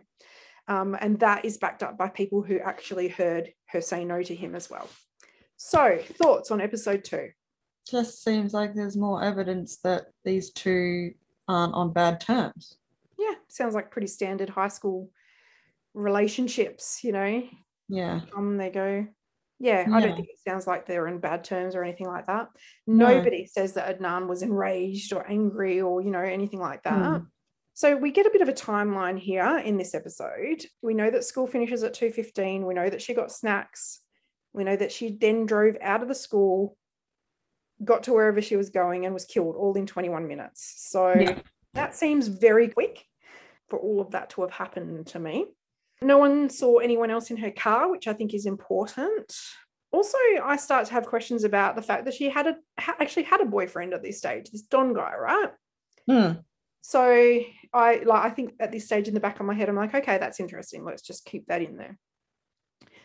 um, 0.72 0.96
and 1.02 1.20
that 1.20 1.44
is 1.44 1.58
backed 1.58 1.84
up 1.84 1.98
by 1.98 2.08
people 2.08 2.42
who 2.42 2.58
actually 2.60 3.10
heard 3.10 3.52
her 3.68 3.82
say 3.82 4.06
no 4.06 4.24
to 4.24 4.34
him 4.34 4.56
as 4.56 4.70
well. 4.70 4.88
So, 5.58 6.00
thoughts 6.14 6.50
on 6.50 6.62
episode 6.62 7.04
two? 7.04 7.30
Just 7.90 8.24
seems 8.24 8.54
like 8.54 8.74
there's 8.74 8.96
more 8.96 9.22
evidence 9.22 9.78
that 9.84 10.06
these 10.24 10.52
two 10.52 11.12
aren't 11.48 11.74
on 11.74 11.92
bad 11.92 12.22
terms. 12.22 12.78
Yeah, 13.20 13.34
sounds 13.50 13.76
like 13.76 13.92
pretty 13.92 14.08
standard 14.08 14.50
high 14.50 14.70
school 14.70 15.12
relationships. 15.94 17.04
You 17.04 17.12
know, 17.12 17.44
Yeah. 17.90 18.22
um, 18.36 18.56
they 18.58 18.70
go. 18.70 19.06
Yeah, 19.60 19.86
I 19.92 20.00
Yeah. 20.00 20.06
don't 20.08 20.16
think 20.16 20.30
it 20.30 20.40
sounds 20.48 20.66
like 20.68 20.86
they're 20.86 21.08
in 21.08 21.20
bad 21.20 21.44
terms 21.44 21.76
or 21.76 21.84
anything 21.84 22.08
like 22.08 22.28
that. 22.28 22.48
No. 22.88 23.18
Nobody 23.18 23.46
says 23.46 23.74
that 23.74 24.00
Adnan 24.00 24.28
was 24.28 24.42
enraged 24.42 25.12
or 25.14 25.30
angry 25.30 25.82
or, 25.82 26.02
you 26.02 26.12
know, 26.12 26.22
anything 26.22 26.60
like 26.60 26.82
that. 26.84 26.94
Mm. 26.94 27.28
So 27.82 27.96
we 27.96 28.12
get 28.12 28.28
a 28.28 28.30
bit 28.30 28.44
of 28.44 28.48
a 28.48 28.54
timeline 28.54 29.18
here 29.18 29.58
in 29.58 29.76
this 29.76 29.96
episode. 29.96 30.64
We 30.84 30.94
know 30.94 31.10
that 31.10 31.24
school 31.24 31.48
finishes 31.48 31.82
at 31.82 31.96
2:15. 31.96 32.68
We 32.68 32.76
know 32.76 32.88
that 32.88 33.02
she 33.02 33.16
got 33.16 33.32
snacks. 33.32 34.02
We 34.54 34.64
know 34.64 34.76
that 34.76 34.92
she 34.92 35.18
then 35.18 35.48
drove 35.48 35.78
out 35.82 36.04
of 36.04 36.08
the 36.08 36.14
school, 36.14 36.78
got 37.84 38.04
to 38.04 38.14
wherever 38.14 38.40
she 38.40 38.56
was 38.56 38.70
going 38.70 39.06
and 39.06 39.16
was 39.16 39.26
killed 39.26 39.56
all 39.56 39.74
in 39.74 39.88
21 39.88 40.28
minutes. 40.28 40.76
So 40.92 41.12
Yeah. 41.12 41.40
that 41.74 41.96
seems 41.96 42.28
very 42.28 42.68
quick 42.68 43.04
for 43.68 43.80
all 43.80 44.00
of 44.00 44.12
that 44.12 44.30
to 44.32 44.42
have 44.42 44.52
happened 44.52 45.08
to 45.08 45.18
me. 45.18 45.48
No 46.04 46.20
one 46.20 46.52
saw 46.52 46.78
anyone 46.78 47.10
else 47.10 47.32
in 47.32 47.38
her 47.38 47.50
car, 47.50 47.90
which 47.90 48.08
I 48.08 48.14
think 48.14 48.36
is 48.36 48.46
important. 48.46 49.36
Also, 49.92 50.20
I 50.44 50.56
start 50.56 50.86
to 50.86 50.94
have 50.94 51.08
questions 51.08 51.44
about 51.44 51.76
the 51.76 51.82
fact 51.82 52.06
that 52.06 52.14
she 52.14 52.30
had 52.30 52.46
a 52.46 52.58
ha- 52.80 52.98
actually 53.00 53.24
had 53.24 53.42
a 53.42 53.46
boyfriend 53.46 53.96
at 53.96 54.04
this 54.04 54.20
stage, 54.20 54.52
this 54.52 54.62
Don 54.62 54.94
guy, 54.94 55.16
right? 55.16 55.52
Mm. 56.08 56.44
So 56.82 57.40
I 57.74 58.02
like 58.04 58.26
I 58.26 58.30
think 58.30 58.54
at 58.60 58.72
this 58.72 58.86
stage 58.86 59.08
in 59.08 59.14
the 59.14 59.20
back 59.20 59.40
of 59.40 59.46
my 59.46 59.54
head, 59.54 59.70
I'm 59.70 59.76
like, 59.76 59.94
okay, 59.94 60.18
that's 60.18 60.40
interesting. 60.40 60.84
Let's 60.84 61.04
just 61.04 61.26
keep 61.26 61.48
that 61.48 61.62
in 61.62 61.78
there. 61.78 61.98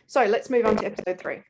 So 0.06 0.24
let's 0.24 0.50
move 0.50 0.66
on 0.66 0.76
to 0.76 0.86
episode 0.86 1.18
three. 1.18 1.42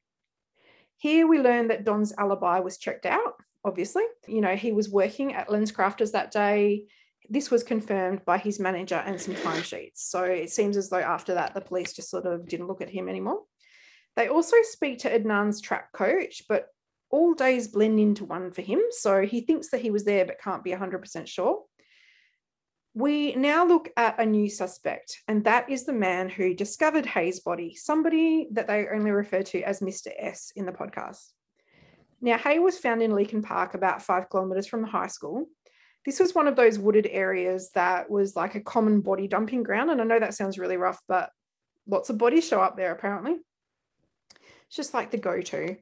Here 0.98 1.26
we 1.26 1.40
learn 1.40 1.68
that 1.68 1.84
Don's 1.84 2.12
alibi 2.16 2.60
was 2.60 2.78
checked 2.78 3.06
out, 3.06 3.34
obviously. 3.64 4.04
You 4.26 4.40
know, 4.40 4.56
he 4.56 4.72
was 4.72 4.88
working 4.88 5.34
at 5.34 5.48
LensCrafters 5.48 6.12
that 6.12 6.30
day. 6.30 6.84
This 7.28 7.50
was 7.50 7.62
confirmed 7.62 8.24
by 8.24 8.38
his 8.38 8.58
manager 8.58 9.02
and 9.04 9.20
some 9.20 9.34
timesheets. 9.34 9.98
So 9.98 10.24
it 10.24 10.50
seems 10.50 10.76
as 10.76 10.88
though 10.88 10.98
after 10.98 11.34
that, 11.34 11.54
the 11.54 11.60
police 11.60 11.92
just 11.92 12.10
sort 12.10 12.24
of 12.24 12.48
didn't 12.48 12.68
look 12.68 12.80
at 12.80 12.88
him 12.88 13.08
anymore. 13.08 13.40
They 14.16 14.28
also 14.28 14.56
speak 14.62 15.00
to 15.00 15.10
Adnan's 15.10 15.60
track 15.60 15.92
coach, 15.92 16.42
but 16.48 16.68
all 17.10 17.34
days 17.34 17.68
blend 17.68 18.00
into 18.00 18.24
one 18.24 18.50
for 18.50 18.62
him. 18.62 18.80
So 18.90 19.22
he 19.22 19.42
thinks 19.42 19.68
that 19.70 19.82
he 19.82 19.90
was 19.90 20.04
there, 20.04 20.24
but 20.24 20.40
can't 20.40 20.64
be 20.64 20.72
100% 20.72 21.26
sure. 21.26 21.62
We 22.96 23.34
now 23.34 23.66
look 23.66 23.90
at 23.98 24.18
a 24.18 24.24
new 24.24 24.48
suspect, 24.48 25.20
and 25.28 25.44
that 25.44 25.68
is 25.68 25.84
the 25.84 25.92
man 25.92 26.30
who 26.30 26.54
discovered 26.54 27.04
Hae's 27.04 27.40
body, 27.40 27.74
somebody 27.74 28.48
that 28.52 28.66
they 28.66 28.86
only 28.88 29.10
refer 29.10 29.42
to 29.42 29.62
as 29.64 29.80
Mr. 29.80 30.08
S 30.16 30.50
in 30.56 30.64
the 30.64 30.72
podcast. 30.72 31.32
Now, 32.22 32.38
Hae 32.38 32.58
was 32.58 32.78
found 32.78 33.02
in 33.02 33.10
Leakin 33.10 33.42
Park, 33.42 33.74
about 33.74 34.00
five 34.00 34.30
kilometres 34.30 34.66
from 34.66 34.80
the 34.80 34.88
high 34.88 35.08
school. 35.08 35.44
This 36.06 36.18
was 36.18 36.34
one 36.34 36.48
of 36.48 36.56
those 36.56 36.78
wooded 36.78 37.06
areas 37.10 37.70
that 37.74 38.08
was 38.08 38.34
like 38.34 38.54
a 38.54 38.62
common 38.62 39.02
body 39.02 39.28
dumping 39.28 39.62
ground. 39.62 39.90
And 39.90 40.00
I 40.00 40.04
know 40.04 40.18
that 40.18 40.32
sounds 40.32 40.58
really 40.58 40.78
rough, 40.78 40.98
but 41.06 41.28
lots 41.86 42.08
of 42.08 42.16
bodies 42.16 42.48
show 42.48 42.62
up 42.62 42.78
there 42.78 42.92
apparently. 42.92 43.36
It's 44.68 44.76
just 44.76 44.94
like 44.94 45.10
the 45.10 45.18
go 45.18 45.42
to. 45.42 45.76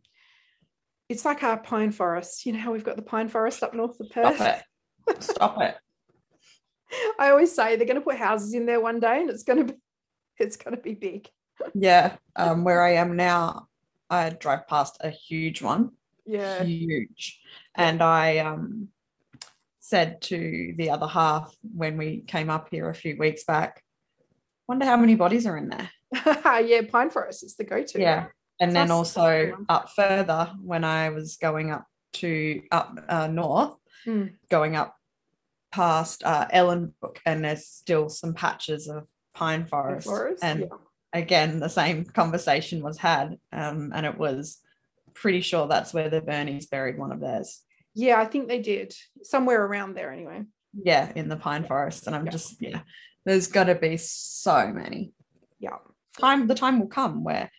It's 1.08 1.24
like 1.24 1.44
our 1.44 1.58
pine 1.58 1.92
forest. 1.92 2.44
You 2.44 2.54
know 2.54 2.58
how 2.58 2.72
we've 2.72 2.82
got 2.82 2.96
the 2.96 3.02
pine 3.02 3.28
forest 3.28 3.62
up 3.62 3.72
north 3.72 4.00
of 4.00 4.10
Perth? 4.10 4.34
Stop 4.34 4.64
it. 5.08 5.22
Stop 5.22 5.60
it. 5.62 5.76
I 7.18 7.30
always 7.30 7.54
say 7.54 7.76
they're 7.76 7.86
going 7.86 7.96
to 8.00 8.00
put 8.04 8.16
houses 8.16 8.54
in 8.54 8.66
there 8.66 8.80
one 8.80 9.00
day, 9.00 9.20
and 9.20 9.30
it's 9.30 9.42
going 9.42 9.66
to 9.66 9.72
be 9.72 9.78
it's 10.38 10.56
going 10.56 10.76
to 10.76 10.82
be 10.82 10.94
big. 10.94 11.28
Yeah. 11.74 12.16
Um, 12.36 12.64
where 12.64 12.82
I 12.82 12.94
am 12.94 13.16
now, 13.16 13.68
I 14.10 14.30
drive 14.30 14.66
past 14.66 14.96
a 15.00 15.10
huge 15.10 15.62
one. 15.62 15.90
Yeah, 16.26 16.62
Huge. 16.64 17.40
And 17.76 18.02
I 18.02 18.38
um 18.38 18.88
said 19.80 20.22
to 20.22 20.74
the 20.78 20.90
other 20.90 21.06
half 21.06 21.54
when 21.74 21.96
we 21.98 22.24
came 22.26 22.48
up 22.50 22.68
here 22.70 22.88
a 22.88 22.94
few 22.94 23.16
weeks 23.18 23.44
back, 23.44 23.82
wonder 24.66 24.86
how 24.86 24.96
many 24.96 25.14
bodies 25.14 25.46
are 25.46 25.56
in 25.58 25.68
there. 25.68 25.90
yeah, 26.64 26.80
pine 26.90 27.10
forest 27.10 27.44
is 27.44 27.54
the 27.56 27.64
go-to. 27.64 28.00
Yeah. 28.00 28.26
And 28.60 28.74
then 28.74 28.86
Plus- 28.86 29.16
also 29.16 29.56
up 29.68 29.90
further 29.90 30.52
when 30.62 30.84
I 30.84 31.10
was 31.10 31.36
going 31.36 31.70
up 31.70 31.84
to 32.14 32.62
up 32.70 32.98
uh, 33.08 33.26
north, 33.26 33.74
Mm. 34.06 34.34
going 34.50 34.76
up 34.76 34.94
past 35.74 36.22
uh, 36.24 36.46
Ellenbrook, 36.54 37.18
and 37.26 37.44
there's 37.44 37.66
still 37.66 38.08
some 38.08 38.32
patches 38.34 38.88
of 38.88 39.08
pine 39.34 39.66
forest. 39.66 40.06
forest. 40.06 40.44
And 40.44 40.60
yeah. 40.60 40.66
again, 41.12 41.58
the 41.58 41.68
same 41.68 42.04
conversation 42.04 42.80
was 42.82 42.98
had, 42.98 43.38
um, 43.52 43.90
and 43.94 44.06
it 44.06 44.16
was 44.16 44.60
pretty 45.14 45.40
sure 45.40 45.66
that's 45.66 45.92
where 45.92 46.08
the 46.08 46.20
Birnies 46.20 46.70
buried 46.70 46.96
one 46.98 47.12
of 47.12 47.20
theirs. 47.20 47.60
yeah, 47.94 48.20
I 48.20 48.24
think 48.24 48.48
they 48.48 48.60
did 48.60 48.94
somewhere 49.22 49.64
around 49.64 49.94
there 49.94 50.12
anyway. 50.12 50.42
Yeah, 50.90 51.10
in 51.14 51.28
the 51.28 51.36
pine 51.36 51.64
forest, 51.64 52.06
and 52.06 52.14
I'm 52.16 52.26
Yeah. 52.26 52.32
just 52.32 52.62
yeah. 52.62 52.80
There's 53.26 53.46
got 53.48 53.64
to 53.64 53.74
be 53.74 53.96
so 53.96 54.58
many. 54.72 55.12
Yeah, 55.58 55.78
Time 56.20 56.46
the 56.46 56.54
time 56.54 56.78
will 56.78 56.88
come 57.00 57.24
where 57.24 57.50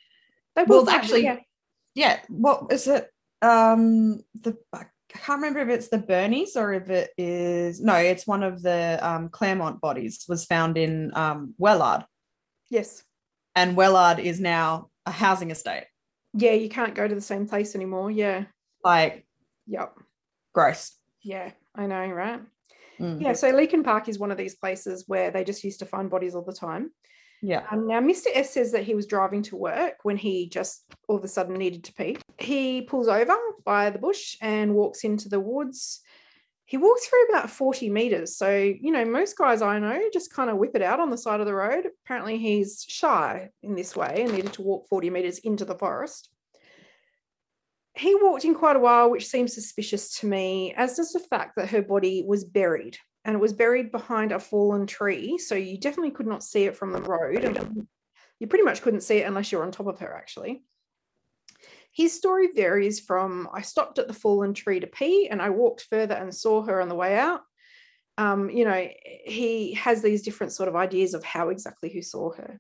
they 0.55 0.63
Well, 0.63 0.81
will 0.83 0.89
it, 0.89 0.93
actually- 0.95 1.23
yeah. 1.23 1.39
yeah 1.95 2.19
what 2.29 2.71
is 2.71 2.87
it 2.87 3.09
um 3.41 4.21
the 4.45 4.53
i 5.15 5.17
can't 5.17 5.41
remember 5.41 5.59
if 5.59 5.69
it's 5.69 5.87
the 5.87 5.97
birnies 5.97 6.55
or 6.55 6.73
if 6.73 6.89
it 6.89 7.09
is 7.17 7.81
no 7.81 7.95
it's 7.95 8.27
one 8.27 8.43
of 8.43 8.61
the 8.61 8.99
um 9.01 9.29
claremont 9.29 9.81
bodies 9.81 10.25
was 10.29 10.45
found 10.45 10.77
in 10.77 11.11
um 11.15 11.55
wellard 11.59 12.05
yes, 12.69 13.03
and 13.55 13.75
wellard 13.75 14.19
is 14.19 14.39
now 14.39 14.89
a 15.07 15.11
housing 15.11 15.49
estate 15.49 15.85
yeah. 16.37 16.51
You 16.51 16.67
can't 16.67 16.93
go 16.95 17.07
to 17.07 17.15
the 17.15 17.21
same 17.21 17.47
place 17.47 17.75
anymore. 17.75 18.11
Yeah, 18.11 18.43
like 18.83 19.25
yep, 19.65 19.93
gross 20.53 20.91
yeah. 21.25 21.51
I 21.73 21.87
know, 21.87 22.07
right? 22.07 22.39
Mm. 22.99 23.21
Yeah. 23.21 23.33
So 23.33 23.51
Leakin 23.51 23.83
Park 23.83 24.07
is 24.07 24.19
one 24.19 24.31
of 24.31 24.37
these 24.37 24.55
places 24.55 25.03
where 25.07 25.31
they 25.31 25.43
just 25.43 25.63
used 25.63 25.79
to 25.79 25.85
find 25.85 26.09
bodies 26.09 26.35
all 26.35 26.43
the 26.43 26.53
time. 26.53 26.91
yeah 27.41 27.63
Um, 27.69 27.87
now, 27.87 27.99
Mr. 27.99 28.27
S 28.33 28.53
says 28.53 28.71
that 28.71 28.83
he 28.83 28.95
was 28.95 29.07
driving 29.07 29.41
to 29.43 29.57
work 29.57 29.95
when 30.03 30.15
he 30.15 30.47
just 30.47 30.85
all 31.09 31.17
of 31.17 31.23
a 31.23 31.27
sudden 31.27 31.55
needed 31.55 31.83
to 31.85 31.93
pee. 31.93 32.17
He 32.37 32.81
pulls 32.81 33.07
over 33.07 33.35
by 33.63 33.89
the 33.89 33.99
bush 33.99 34.37
and 34.41 34.75
walks 34.75 35.03
into 35.03 35.29
the 35.29 35.39
woods. 35.39 36.01
He 36.65 36.77
walks 36.77 37.05
for 37.05 37.17
about 37.29 37.49
40 37.49 37.89
meters. 37.89 38.35
So, 38.35 38.55
you 38.57 38.91
know, 38.91 39.05
most 39.05 39.37
guys 39.37 39.61
I 39.61 39.79
know 39.79 40.01
just 40.11 40.33
kind 40.33 40.49
of 40.49 40.57
whip 40.57 40.75
it 40.75 40.81
out 40.81 40.99
on 40.99 41.11
the 41.11 41.17
side 41.17 41.39
of 41.39 41.45
the 41.45 41.53
road. 41.53 41.85
Apparently, 42.03 42.37
he's 42.37 42.83
shy 42.87 43.49
in 43.61 43.75
this 43.75 43.95
way 43.95 44.23
and 44.23 44.33
needed 44.33 44.53
to 44.53 44.63
walk 44.63 44.87
40 44.89 45.09
meters 45.11 45.37
into 45.39 45.63
the 45.63 45.75
forest. 45.75 46.29
He 47.93 48.15
walked 48.15 48.43
in 48.43 48.55
quite 48.55 48.75
a 48.75 48.79
while, 48.79 49.09
which 49.09 49.27
seems 49.27 49.53
suspicious 49.53 50.19
to 50.19 50.27
me, 50.27 50.73
as 50.75 50.97
does 50.97 51.13
the 51.13 51.19
fact 51.19 51.55
that 51.55 51.69
her 51.69 51.81
body 51.81 52.25
was 52.27 52.43
buried 52.43 52.97
and 53.23 53.35
it 53.35 53.39
was 53.39 53.53
buried 53.53 53.91
behind 53.91 54.31
a 54.31 54.39
fallen 54.39 54.85
tree. 54.85 55.37
So 55.37 55.55
you 55.55 55.79
definitely 55.79 56.11
could 56.11 56.27
not 56.27 56.43
see 56.43 56.65
it 56.65 56.75
from 56.75 56.91
the 56.91 57.01
road. 57.01 57.43
And 57.43 57.87
you 58.39 58.47
pretty 58.47 58.65
much 58.65 58.81
couldn't 58.81 59.01
see 59.01 59.17
it 59.17 59.27
unless 59.27 59.51
you're 59.51 59.63
on 59.63 59.71
top 59.71 59.87
of 59.87 59.99
her, 59.99 60.13
actually. 60.13 60.63
His 61.95 62.13
story 62.13 62.49
varies 62.53 62.99
from 62.99 63.47
I 63.53 63.61
stopped 63.61 63.99
at 63.99 64.09
the 64.09 64.13
fallen 64.13 64.53
tree 64.53 64.81
to 64.81 64.87
pee 64.87 65.29
and 65.29 65.41
I 65.41 65.49
walked 65.49 65.87
further 65.89 66.13
and 66.13 66.35
saw 66.35 66.61
her 66.63 66.81
on 66.81 66.89
the 66.89 66.95
way 66.95 67.17
out. 67.17 67.39
Um, 68.17 68.49
you 68.49 68.65
know, 68.65 68.89
he 69.25 69.73
has 69.75 70.01
these 70.01 70.21
different 70.21 70.51
sort 70.51 70.67
of 70.67 70.75
ideas 70.75 71.13
of 71.13 71.23
how 71.23 71.49
exactly 71.49 71.87
he 71.87 72.01
saw 72.01 72.33
her. 72.33 72.59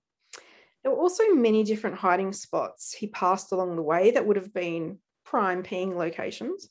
There 0.81 0.91
were 0.91 1.01
also 1.01 1.33
many 1.33 1.65
different 1.65 1.97
hiding 1.97 2.31
spots 2.31 2.93
he 2.93 3.07
passed 3.07 3.51
along 3.51 3.75
the 3.75 3.81
way 3.81 4.11
that 4.11 4.25
would 4.25 4.37
have 4.37 4.53
been 4.53 4.99
prime 5.25 5.63
peeing 5.63 5.97
locations. 5.97 6.69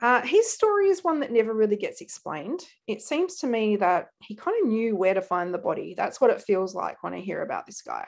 Uh, 0.00 0.22
his 0.22 0.52
story 0.52 0.90
is 0.90 1.02
one 1.02 1.20
that 1.20 1.32
never 1.32 1.52
really 1.52 1.76
gets 1.76 2.00
explained. 2.00 2.60
It 2.86 3.02
seems 3.02 3.38
to 3.38 3.48
me 3.48 3.74
that 3.76 4.10
he 4.20 4.36
kind 4.36 4.56
of 4.62 4.68
knew 4.68 4.94
where 4.94 5.14
to 5.14 5.22
find 5.22 5.52
the 5.52 5.58
body. 5.58 5.94
That's 5.96 6.20
what 6.20 6.30
it 6.30 6.42
feels 6.42 6.72
like 6.72 7.02
when 7.02 7.14
I 7.14 7.20
hear 7.20 7.42
about 7.42 7.66
this 7.66 7.82
guy. 7.82 8.06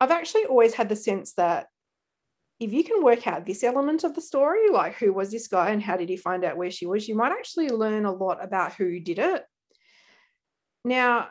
I've 0.00 0.10
actually 0.10 0.44
always 0.44 0.74
had 0.74 0.88
the 0.88 0.96
sense 0.96 1.34
that 1.34 1.66
if 2.64 2.72
you 2.72 2.82
can 2.82 3.02
work 3.02 3.26
out 3.26 3.44
this 3.44 3.62
element 3.62 4.04
of 4.04 4.14
the 4.14 4.20
story, 4.22 4.70
like 4.70 4.94
who 4.96 5.12
was 5.12 5.30
this 5.30 5.48
guy 5.48 5.70
and 5.70 5.82
how 5.82 5.96
did 5.96 6.08
he 6.08 6.16
find 6.16 6.44
out 6.44 6.56
where 6.56 6.70
she 6.70 6.86
was, 6.86 7.06
you 7.06 7.14
might 7.14 7.32
actually 7.32 7.68
learn 7.68 8.06
a 8.06 8.12
lot 8.12 8.42
about 8.42 8.72
who 8.72 8.98
did 9.00 9.18
it. 9.18 9.44
Now, 10.84 11.28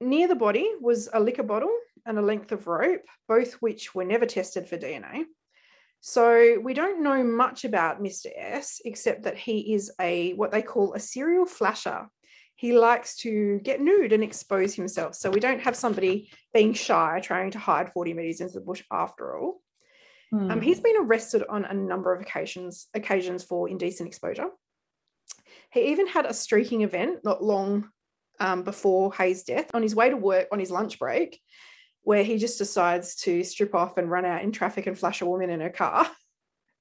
near 0.00 0.28
the 0.28 0.34
body 0.34 0.70
was 0.80 1.08
a 1.12 1.18
liquor 1.18 1.42
bottle 1.42 1.74
and 2.04 2.18
a 2.18 2.22
length 2.22 2.52
of 2.52 2.66
rope, 2.66 3.06
both 3.26 3.54
which 3.54 3.94
were 3.94 4.04
never 4.04 4.26
tested 4.26 4.68
for 4.68 4.76
DNA. 4.76 5.24
So 6.02 6.58
we 6.62 6.74
don't 6.74 7.02
know 7.02 7.22
much 7.22 7.64
about 7.64 8.02
Mr. 8.02 8.26
S 8.36 8.80
except 8.84 9.22
that 9.24 9.36
he 9.36 9.74
is 9.74 9.90
a 10.00 10.32
what 10.34 10.50
they 10.50 10.62
call 10.62 10.92
a 10.92 11.00
serial 11.00 11.46
flasher. 11.46 12.06
He 12.56 12.76
likes 12.76 13.16
to 13.16 13.60
get 13.62 13.80
nude 13.80 14.12
and 14.12 14.22
expose 14.22 14.74
himself. 14.74 15.14
So 15.14 15.30
we 15.30 15.40
don't 15.40 15.62
have 15.62 15.76
somebody 15.76 16.30
being 16.52 16.74
shy 16.74 17.20
trying 17.22 17.50
to 17.52 17.58
hide 17.58 17.92
40 17.92 18.12
meters 18.12 18.40
into 18.42 18.54
the 18.54 18.60
bush 18.60 18.82
after 18.90 19.38
all. 19.38 19.62
Hmm. 20.30 20.50
Um, 20.50 20.60
he's 20.60 20.80
been 20.80 20.96
arrested 21.00 21.44
on 21.48 21.64
a 21.64 21.74
number 21.74 22.12
of 22.12 22.20
occasions 22.20 22.88
occasions 22.94 23.42
for 23.42 23.68
indecent 23.68 24.08
exposure. 24.08 24.48
He 25.72 25.90
even 25.90 26.06
had 26.06 26.26
a 26.26 26.34
streaking 26.34 26.82
event 26.82 27.20
not 27.24 27.42
long 27.42 27.88
um, 28.38 28.62
before 28.62 29.12
Hae's 29.12 29.44
death 29.44 29.70
on 29.74 29.82
his 29.82 29.94
way 29.94 30.10
to 30.10 30.16
work 30.16 30.48
on 30.52 30.58
his 30.58 30.70
lunch 30.70 30.98
break, 30.98 31.40
where 32.02 32.24
he 32.24 32.38
just 32.38 32.58
decides 32.58 33.16
to 33.16 33.44
strip 33.44 33.74
off 33.74 33.98
and 33.98 34.10
run 34.10 34.24
out 34.24 34.42
in 34.42 34.52
traffic 34.52 34.86
and 34.86 34.98
flash 34.98 35.20
a 35.20 35.26
woman 35.26 35.50
in 35.50 35.60
her 35.60 35.70
car. 35.70 36.08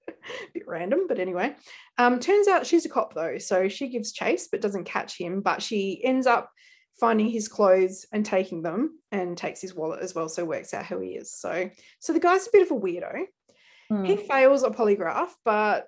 Bit 0.53 0.67
random, 0.67 1.01
but 1.07 1.19
anyway. 1.19 1.55
Um, 1.97 2.19
turns 2.19 2.47
out 2.47 2.65
she's 2.65 2.85
a 2.85 2.89
cop 2.89 3.13
though, 3.13 3.37
so 3.37 3.67
she 3.67 3.89
gives 3.89 4.11
chase 4.11 4.47
but 4.51 4.61
doesn't 4.61 4.85
catch 4.85 5.17
him. 5.17 5.41
But 5.41 5.61
she 5.61 6.03
ends 6.03 6.25
up 6.25 6.49
finding 6.99 7.29
his 7.29 7.47
clothes 7.47 8.05
and 8.11 8.25
taking 8.25 8.61
them 8.61 8.99
and 9.11 9.37
takes 9.37 9.61
his 9.61 9.75
wallet 9.75 10.01
as 10.01 10.15
well. 10.15 10.29
So 10.29 10.45
works 10.45 10.73
out 10.73 10.85
who 10.85 10.99
he 10.99 11.09
is. 11.09 11.33
So 11.33 11.69
so 11.99 12.13
the 12.13 12.19
guy's 12.19 12.47
a 12.47 12.51
bit 12.51 12.63
of 12.63 12.71
a 12.71 12.79
weirdo. 12.79 13.25
Hmm. 13.89 14.03
He 14.05 14.15
fails 14.17 14.63
a 14.63 14.69
polygraph, 14.69 15.29
but 15.43 15.87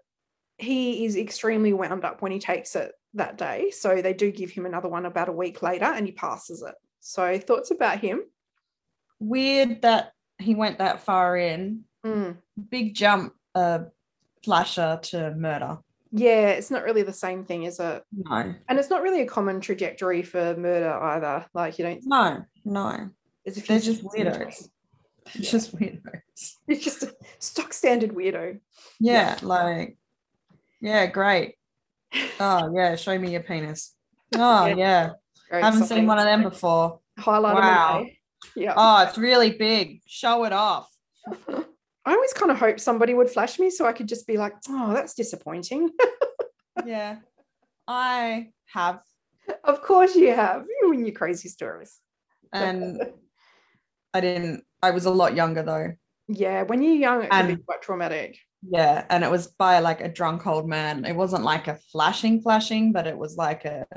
he 0.57 1.05
is 1.05 1.15
extremely 1.15 1.73
wound 1.73 2.03
up 2.05 2.21
when 2.21 2.31
he 2.31 2.39
takes 2.39 2.75
it 2.75 2.91
that 3.13 3.37
day. 3.37 3.71
So 3.71 4.01
they 4.01 4.13
do 4.13 4.31
give 4.31 4.51
him 4.51 4.65
another 4.65 4.89
one 4.89 5.05
about 5.05 5.29
a 5.29 5.33
week 5.33 5.61
later 5.61 5.85
and 5.85 6.05
he 6.05 6.11
passes 6.11 6.61
it. 6.61 6.75
So 6.99 7.37
thoughts 7.39 7.71
about 7.71 7.99
him? 7.99 8.21
Weird 9.19 9.81
that 9.83 10.13
he 10.39 10.55
went 10.55 10.79
that 10.79 11.01
far 11.01 11.37
in. 11.37 11.83
Mm. 12.05 12.37
Big 12.69 12.95
jump, 12.95 13.33
uh, 13.53 13.79
flasher 14.43 14.99
to 15.03 15.35
murder. 15.35 15.77
Yeah, 16.11 16.49
it's 16.49 16.71
not 16.71 16.83
really 16.83 17.03
the 17.03 17.13
same 17.13 17.45
thing, 17.45 17.63
is 17.63 17.79
it? 17.79 18.03
No, 18.11 18.53
And 18.67 18.79
it's 18.79 18.89
not 18.89 19.01
really 19.01 19.21
a 19.21 19.27
common 19.27 19.61
trajectory 19.61 20.23
for 20.23 20.55
murder 20.57 20.91
either. 20.91 21.45
Like 21.53 21.77
you 21.79 21.85
don't. 21.85 22.01
no, 22.03 22.43
no. 22.65 23.09
A 23.47 23.51
few 23.51 23.61
They're 23.63 23.79
just 23.79 23.99
steps 24.01 24.15
in 24.15 24.25
between. 24.25 24.47
weirdos. 24.47 24.69
Yeah. 25.35 25.49
just 25.51 25.75
weirdos. 25.77 26.55
It's 26.67 26.83
just 26.83 27.03
a 27.03 27.13
stock 27.39 27.73
standard 27.73 28.11
weirdo. 28.11 28.59
Yeah, 28.99 29.37
like, 29.41 29.97
yeah, 30.81 31.05
great. 31.07 31.55
Oh 32.39 32.71
yeah, 32.75 32.95
show 32.95 33.17
me 33.17 33.31
your 33.31 33.43
penis. 33.43 33.95
Oh 34.35 34.65
Yeah. 34.65 34.75
yeah, 35.51 35.61
haven't 35.61 35.85
seen 35.87 36.07
one 36.07 36.19
of 36.19 36.25
them 36.25 36.43
before. 36.43 36.99
Highlight 37.17 37.55
Wow. 37.55 38.03
Eh? 38.05 38.09
Yeah. 38.55 38.73
Oh, 38.75 39.03
it's 39.07 39.17
really 39.17 39.51
big. 39.51 40.01
Show 40.07 40.43
it 40.45 40.53
off. 40.53 40.89
I 41.27 42.13
always 42.13 42.33
kind 42.33 42.51
of 42.51 42.57
hoped 42.57 42.81
somebody 42.81 43.13
would 43.13 43.29
flash 43.29 43.59
me 43.59 43.69
so 43.69 43.85
I 43.85 43.93
could 43.93 44.07
just 44.07 44.25
be 44.25 44.37
like, 44.37 44.53
oh, 44.69 44.91
that's 44.93 45.13
disappointing. 45.13 45.91
Yeah, 46.85 47.17
I 47.87 48.49
have, 48.73 49.01
of 49.63 49.81
course 49.83 50.15
you 50.15 50.33
have. 50.33 50.65
You 50.81 50.93
and 50.93 51.05
your 51.05 51.15
crazy 51.15 51.47
stories. 51.49 51.99
and 52.53 52.99
I 54.13 54.21
didn't. 54.21 54.63
I 54.81 54.91
was 54.91 55.05
a 55.05 55.11
lot 55.11 55.35
younger 55.35 55.63
though. 55.63 55.91
yeah, 56.27 56.63
when 56.63 56.81
you're 56.81 56.95
young, 56.95 57.23
it 57.23 57.29
can 57.31 57.47
be 57.47 57.53
And- 57.53 57.65
quite 57.65 57.81
traumatic. 57.81 58.37
Yeah, 58.63 59.05
and 59.09 59.23
it 59.23 59.31
was 59.31 59.47
by 59.47 59.79
like 59.79 60.01
a 60.01 60.07
drunk 60.09 60.45
old 60.45 60.67
man. 60.69 61.03
It 61.05 61.15
wasn't 61.15 61.43
like 61.43 61.67
a 61.67 61.79
flashing, 61.91 62.41
flashing, 62.41 62.91
but 62.91 63.07
it 63.07 63.17
was 63.17 63.35
like 63.35 63.65
a 63.65 63.87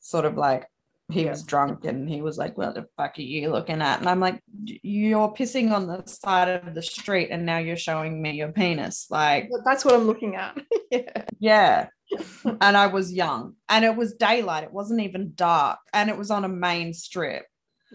sort 0.00 0.24
of 0.24 0.36
like 0.36 0.66
he 1.10 1.24
Yeah. 1.24 1.30
was 1.30 1.42
drunk 1.42 1.84
and 1.84 2.08
he 2.08 2.22
was 2.22 2.38
like, 2.38 2.56
"What 2.56 2.74
the 2.74 2.86
fuck 2.96 3.18
are 3.18 3.22
you 3.22 3.50
looking 3.50 3.82
at?" 3.82 3.98
And 3.98 4.08
I'm 4.08 4.20
like, 4.20 4.40
"You're 4.64 5.34
pissing 5.34 5.72
on 5.72 5.86
the 5.88 6.04
side 6.06 6.48
of 6.48 6.72
the 6.74 6.82
street, 6.82 7.28
and 7.30 7.44
now 7.44 7.58
you're 7.58 7.76
showing 7.76 8.22
me 8.22 8.30
your 8.32 8.52
penis." 8.52 9.08
Like, 9.10 9.50
that's 9.64 9.84
what 9.84 9.94
I'm 9.94 10.04
looking 10.06 10.36
at. 10.36 10.56
yeah. 10.90 11.24
yeah. 11.40 11.86
and 12.44 12.76
I 12.76 12.86
was 12.86 13.12
young, 13.12 13.56
and 13.68 13.84
it 13.84 13.96
was 13.96 14.14
daylight. 14.14 14.64
It 14.64 14.72
wasn't 14.72 15.00
even 15.00 15.32
dark, 15.34 15.80
and 15.92 16.08
it 16.10 16.16
was 16.16 16.30
on 16.30 16.44
a 16.44 16.48
main 16.48 16.94
strip. 16.94 17.44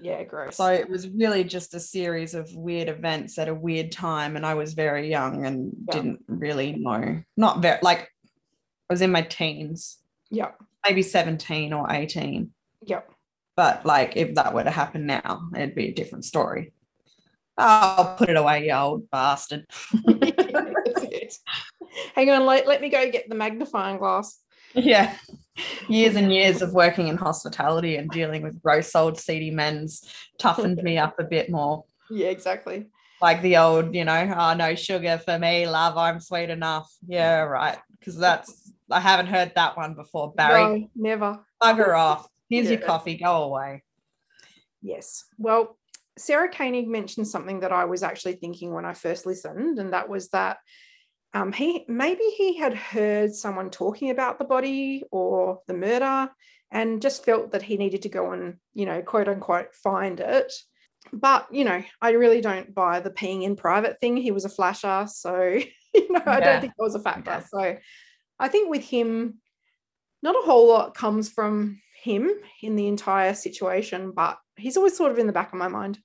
Yeah, 0.02 0.24
gross. 0.24 0.56
So 0.56 0.68
it 0.68 0.90
was 0.90 1.08
really 1.10 1.44
just 1.44 1.74
a 1.74 1.80
series 1.80 2.34
of 2.36 2.54
weird 2.56 2.88
events 2.88 3.38
at 3.38 3.48
a 3.48 3.54
weird 3.54 3.92
time. 3.92 4.36
And 4.36 4.46
I 4.46 4.54
was 4.54 4.74
very 4.74 5.10
young 5.10 5.46
and 5.46 5.72
Yeah. 5.88 5.94
didn't 5.96 6.24
really 6.28 6.74
know. 6.74 7.22
Not 7.36 7.62
very, 7.62 7.80
like, 7.82 8.02
I 8.02 8.94
was 8.94 9.02
in 9.02 9.12
my 9.12 9.24
teens, 9.24 9.98
yeah. 10.30 10.52
maybe 10.88 11.02
17 11.02 11.74
or 11.74 11.92
18. 11.92 12.52
Yeah. 12.86 13.02
But 13.56 13.86
like, 13.86 14.16
if 14.16 14.36
that 14.36 14.54
were 14.54 14.64
to 14.64 14.72
happen 14.72 15.06
now, 15.08 15.50
it'd 15.56 15.76
be 15.76 15.88
a 15.88 15.94
different 15.94 16.26
story. 16.26 16.74
I'll 17.58 18.16
put 18.16 18.30
it 18.30 18.38
away, 18.38 18.68
you 18.68 18.72
old 18.74 19.10
bastard. 19.10 19.66
Hang 22.16 22.30
on, 22.30 22.46
let, 22.46 22.68
let 22.68 22.82
me 22.82 22.90
go 22.90 23.10
get 23.10 23.28
the 23.30 23.36
magnifying 23.36 23.98
glass. 23.98 24.40
yeah. 24.74 25.16
Years 25.88 26.16
and 26.16 26.32
years 26.34 26.62
of 26.62 26.74
working 26.74 27.08
in 27.08 27.18
hospitality 27.18 27.96
and 27.96 28.10
dealing 28.10 28.44
with 28.44 28.62
gross 28.62 28.96
old 28.96 29.20
seedy 29.20 29.52
men's 29.52 30.04
toughened 30.40 30.82
me 30.84 30.98
up 30.98 31.20
a 31.20 31.24
bit 31.24 31.50
more. 31.50 31.86
Yeah, 32.10 32.28
exactly. 32.28 32.88
like 33.22 33.42
the 33.42 33.58
old, 33.58 33.96
you 33.96 34.06
know, 34.06 34.34
oh 34.38 34.54
no 34.54 34.76
sugar 34.76 35.18
for 35.24 35.40
me, 35.40 35.68
love, 35.68 35.98
I'm 35.98 36.20
sweet 36.20 36.50
enough. 36.50 36.92
Yeah, 37.08 37.42
right. 37.42 37.78
Because 38.00 38.18
that's 38.18 38.72
I 38.92 39.00
haven't 39.00 39.28
heard 39.28 39.52
that 39.56 39.76
one 39.76 39.96
before. 39.96 40.34
Barry, 40.34 40.80
No, 40.80 40.90
never. 40.96 41.40
bugger 41.62 41.98
off. 41.98 42.28
Here's 42.50 42.70
your 42.70 42.80
coffee. 42.80 43.18
Go 43.18 43.44
away. 43.44 43.84
Yes. 44.82 45.26
Well, 45.38 45.78
Sarah 46.18 46.50
Koenig 46.50 46.88
mentioned 46.88 47.28
something 47.28 47.60
that 47.60 47.72
I 47.74 47.86
was 47.86 48.04
actually 48.04 48.34
thinking 48.36 48.74
when 48.74 48.86
I 48.86 48.94
first 48.94 49.26
listened, 49.26 49.80
and 49.80 49.92
that 49.94 50.08
was 50.08 50.30
that 50.30 50.58
um, 51.34 51.52
he 51.52 51.86
maybe 51.88 52.24
he 52.36 52.58
had 52.58 52.74
heard 52.74 53.34
someone 53.34 53.70
talking 53.70 54.10
about 54.10 54.40
the 54.40 54.46
body 54.46 55.04
or 55.12 55.62
the 55.68 55.74
murder 55.74 56.30
and 56.72 57.02
just 57.02 57.26
felt 57.26 57.52
that 57.52 57.64
he 57.64 57.78
needed 57.78 58.02
to 58.04 58.10
go 58.10 58.32
and, 58.32 58.58
you 58.74 58.86
know, 58.86 59.02
quote 59.02 59.28
unquote, 59.28 59.74
find 59.74 60.20
it. 60.20 60.52
But, 61.14 61.48
you 61.52 61.64
know, 61.64 61.82
I 62.02 62.12
really 62.12 62.42
don't 62.42 62.74
buy 62.74 63.00
the 63.00 63.10
peeing 63.10 63.44
in 63.44 63.56
private 63.56 64.00
thing. 64.02 64.18
He 64.18 64.32
was 64.32 64.46
a 64.46 64.50
flasher. 64.50 65.08
So, 65.10 65.42
you 65.94 66.12
know, 66.12 66.22
I 66.26 66.40
don't 66.40 66.62
think 66.62 66.74
that 66.78 66.84
was 66.84 66.96
a 66.96 67.00
factor. 67.00 67.32
Yeah. 67.32 67.44
So 67.44 67.78
I 68.40 68.48
think 68.48 68.70
with 68.70 68.84
him, 68.84 69.36
not 70.22 70.36
a 70.36 70.46
whole 70.46 70.68
lot 70.68 70.96
comes 70.96 71.30
from 71.30 71.80
him 72.02 72.32
in 72.62 72.76
the 72.76 72.88
entire 72.88 73.34
situation, 73.34 74.12
but 74.12 74.38
he's 74.56 74.78
always 74.78 74.98
sort 74.98 75.12
of 75.12 75.20
in 75.20 75.28
the 75.28 75.34
back 75.34 75.54
of 75.54 75.60
my 75.60 75.68
mind. 75.68 76.00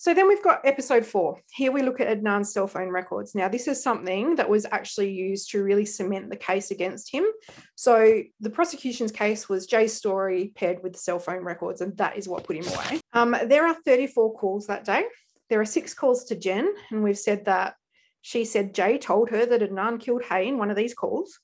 So 0.00 0.14
then 0.14 0.28
we've 0.28 0.44
got 0.44 0.60
episode 0.64 1.04
four. 1.04 1.40
Here 1.52 1.72
we 1.72 1.82
look 1.82 2.00
at 2.00 2.06
Adnan's 2.06 2.52
cell 2.52 2.68
phone 2.68 2.90
records. 2.90 3.34
Now, 3.34 3.48
this 3.48 3.66
is 3.66 3.82
something 3.82 4.36
that 4.36 4.48
was 4.48 4.64
actually 4.70 5.10
used 5.10 5.50
to 5.50 5.62
really 5.64 5.84
cement 5.84 6.30
the 6.30 6.36
case 6.36 6.70
against 6.70 7.10
him. 7.10 7.26
So 7.74 8.22
the 8.38 8.48
prosecution's 8.48 9.10
case 9.10 9.48
was 9.48 9.66
Jay's 9.66 9.92
story 9.92 10.52
paired 10.54 10.84
with 10.84 10.92
the 10.92 11.00
cell 11.00 11.18
phone 11.18 11.42
records, 11.42 11.80
and 11.80 11.96
that 11.96 12.16
is 12.16 12.28
what 12.28 12.44
put 12.44 12.54
him 12.54 12.68
away. 12.68 13.00
Um, 13.12 13.36
there 13.46 13.66
are 13.66 13.74
34 13.74 14.34
calls 14.34 14.68
that 14.68 14.84
day. 14.84 15.02
There 15.50 15.60
are 15.60 15.64
six 15.64 15.94
calls 15.94 16.26
to 16.26 16.36
Jen, 16.36 16.72
and 16.90 17.02
we've 17.02 17.18
said 17.18 17.46
that 17.46 17.74
she 18.20 18.44
said 18.44 18.76
Jay 18.76 18.98
told 18.98 19.30
her 19.30 19.46
that 19.46 19.62
Adnan 19.62 19.98
killed 19.98 20.22
Hae 20.22 20.46
in 20.46 20.58
one 20.58 20.70
of 20.70 20.76
these 20.76 20.94
calls. 20.94 21.40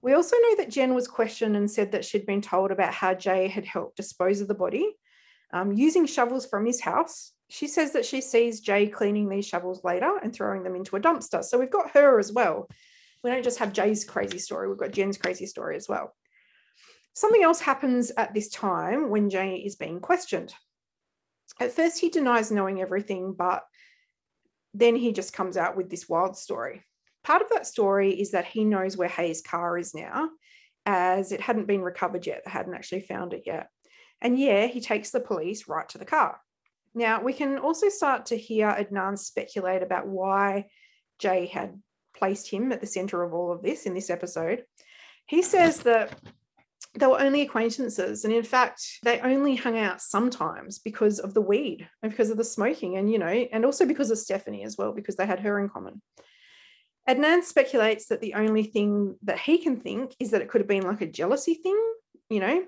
We 0.00 0.14
also 0.14 0.36
know 0.36 0.56
that 0.58 0.70
Jen 0.70 0.94
was 0.94 1.08
questioned 1.08 1.56
and 1.56 1.68
said 1.68 1.90
that 1.90 2.04
she'd 2.04 2.24
been 2.24 2.40
told 2.40 2.70
about 2.70 2.94
how 2.94 3.14
Jay 3.14 3.48
had 3.48 3.64
helped 3.64 3.96
dispose 3.96 4.40
of 4.40 4.46
the 4.46 4.54
body 4.54 4.94
um, 5.52 5.72
using 5.72 6.06
shovels 6.06 6.46
from 6.46 6.66
his 6.66 6.80
house. 6.80 7.32
She 7.50 7.66
says 7.66 7.92
that 7.92 8.06
she 8.06 8.20
sees 8.20 8.60
Jay 8.60 8.86
cleaning 8.86 9.28
these 9.28 9.46
shovels 9.46 9.82
later 9.82 10.12
and 10.22 10.32
throwing 10.32 10.62
them 10.62 10.76
into 10.76 10.96
a 10.96 11.00
dumpster. 11.00 11.42
So 11.42 11.58
we've 11.58 11.70
got 11.70 11.90
her 11.90 12.18
as 12.18 12.32
well. 12.32 12.68
We 13.22 13.30
don't 13.30 13.42
just 13.42 13.58
have 13.58 13.72
Jay's 13.72 14.04
crazy 14.04 14.38
story, 14.38 14.68
we've 14.68 14.78
got 14.78 14.92
Jen's 14.92 15.18
crazy 15.18 15.46
story 15.46 15.76
as 15.76 15.88
well. 15.88 16.14
Something 17.14 17.42
else 17.42 17.60
happens 17.60 18.12
at 18.16 18.32
this 18.32 18.48
time 18.48 19.10
when 19.10 19.30
Jay 19.30 19.56
is 19.56 19.76
being 19.76 20.00
questioned. 20.00 20.54
At 21.60 21.72
first, 21.72 21.98
he 21.98 22.08
denies 22.08 22.50
knowing 22.52 22.80
everything, 22.80 23.34
but 23.36 23.64
then 24.72 24.94
he 24.94 25.12
just 25.12 25.32
comes 25.32 25.56
out 25.56 25.76
with 25.76 25.90
this 25.90 26.08
wild 26.08 26.36
story. 26.36 26.82
Part 27.24 27.42
of 27.42 27.50
that 27.50 27.66
story 27.66 28.12
is 28.12 28.30
that 28.30 28.46
he 28.46 28.64
knows 28.64 28.96
where 28.96 29.08
Hae's 29.08 29.42
car 29.42 29.76
is 29.76 29.92
now, 29.92 30.30
as 30.86 31.32
it 31.32 31.40
hadn't 31.40 31.66
been 31.66 31.82
recovered 31.82 32.26
yet. 32.26 32.42
They 32.44 32.52
hadn't 32.52 32.74
actually 32.74 33.02
found 33.02 33.34
it 33.34 33.42
yet. 33.44 33.68
And 34.22 34.38
yeah, 34.38 34.66
he 34.66 34.80
takes 34.80 35.10
the 35.10 35.20
police 35.20 35.68
right 35.68 35.88
to 35.90 35.98
the 35.98 36.04
car. 36.04 36.40
Now, 36.94 37.22
we 37.22 37.32
can 37.32 37.58
also 37.58 37.88
start 37.88 38.26
to 38.26 38.36
hear 38.36 38.68
Adnan 38.68 39.18
speculate 39.18 39.82
about 39.82 40.06
why 40.06 40.66
Jay 41.18 41.46
had 41.46 41.80
placed 42.16 42.50
him 42.50 42.72
at 42.72 42.80
the 42.80 42.86
center 42.86 43.22
of 43.22 43.32
all 43.32 43.52
of 43.52 43.62
this 43.62 43.86
in 43.86 43.94
this 43.94 44.10
episode. 44.10 44.64
He 45.26 45.42
says 45.42 45.80
that 45.80 46.18
they 46.98 47.06
were 47.06 47.20
only 47.20 47.42
acquaintances. 47.42 48.24
And 48.24 48.34
in 48.34 48.42
fact, 48.42 48.82
they 49.04 49.20
only 49.20 49.54
hung 49.54 49.78
out 49.78 50.02
sometimes 50.02 50.80
because 50.80 51.20
of 51.20 51.34
the 51.34 51.40
weed 51.40 51.88
and 52.02 52.10
because 52.10 52.30
of 52.30 52.36
the 52.36 52.44
smoking, 52.44 52.96
and, 52.96 53.10
you 53.10 53.18
know, 53.18 53.28
and 53.28 53.64
also 53.64 53.86
because 53.86 54.10
of 54.10 54.18
Stephanie 54.18 54.64
as 54.64 54.76
well, 54.76 54.92
because 54.92 55.16
they 55.16 55.26
had 55.26 55.40
her 55.40 55.60
in 55.60 55.68
common. 55.68 56.02
Adnan 57.08 57.42
speculates 57.44 58.06
that 58.06 58.20
the 58.20 58.34
only 58.34 58.64
thing 58.64 59.16
that 59.22 59.38
he 59.38 59.58
can 59.58 59.80
think 59.80 60.14
is 60.18 60.32
that 60.32 60.42
it 60.42 60.48
could 60.48 60.60
have 60.60 60.68
been 60.68 60.82
like 60.86 61.00
a 61.00 61.06
jealousy 61.06 61.54
thing, 61.54 61.80
you 62.28 62.40
know. 62.40 62.64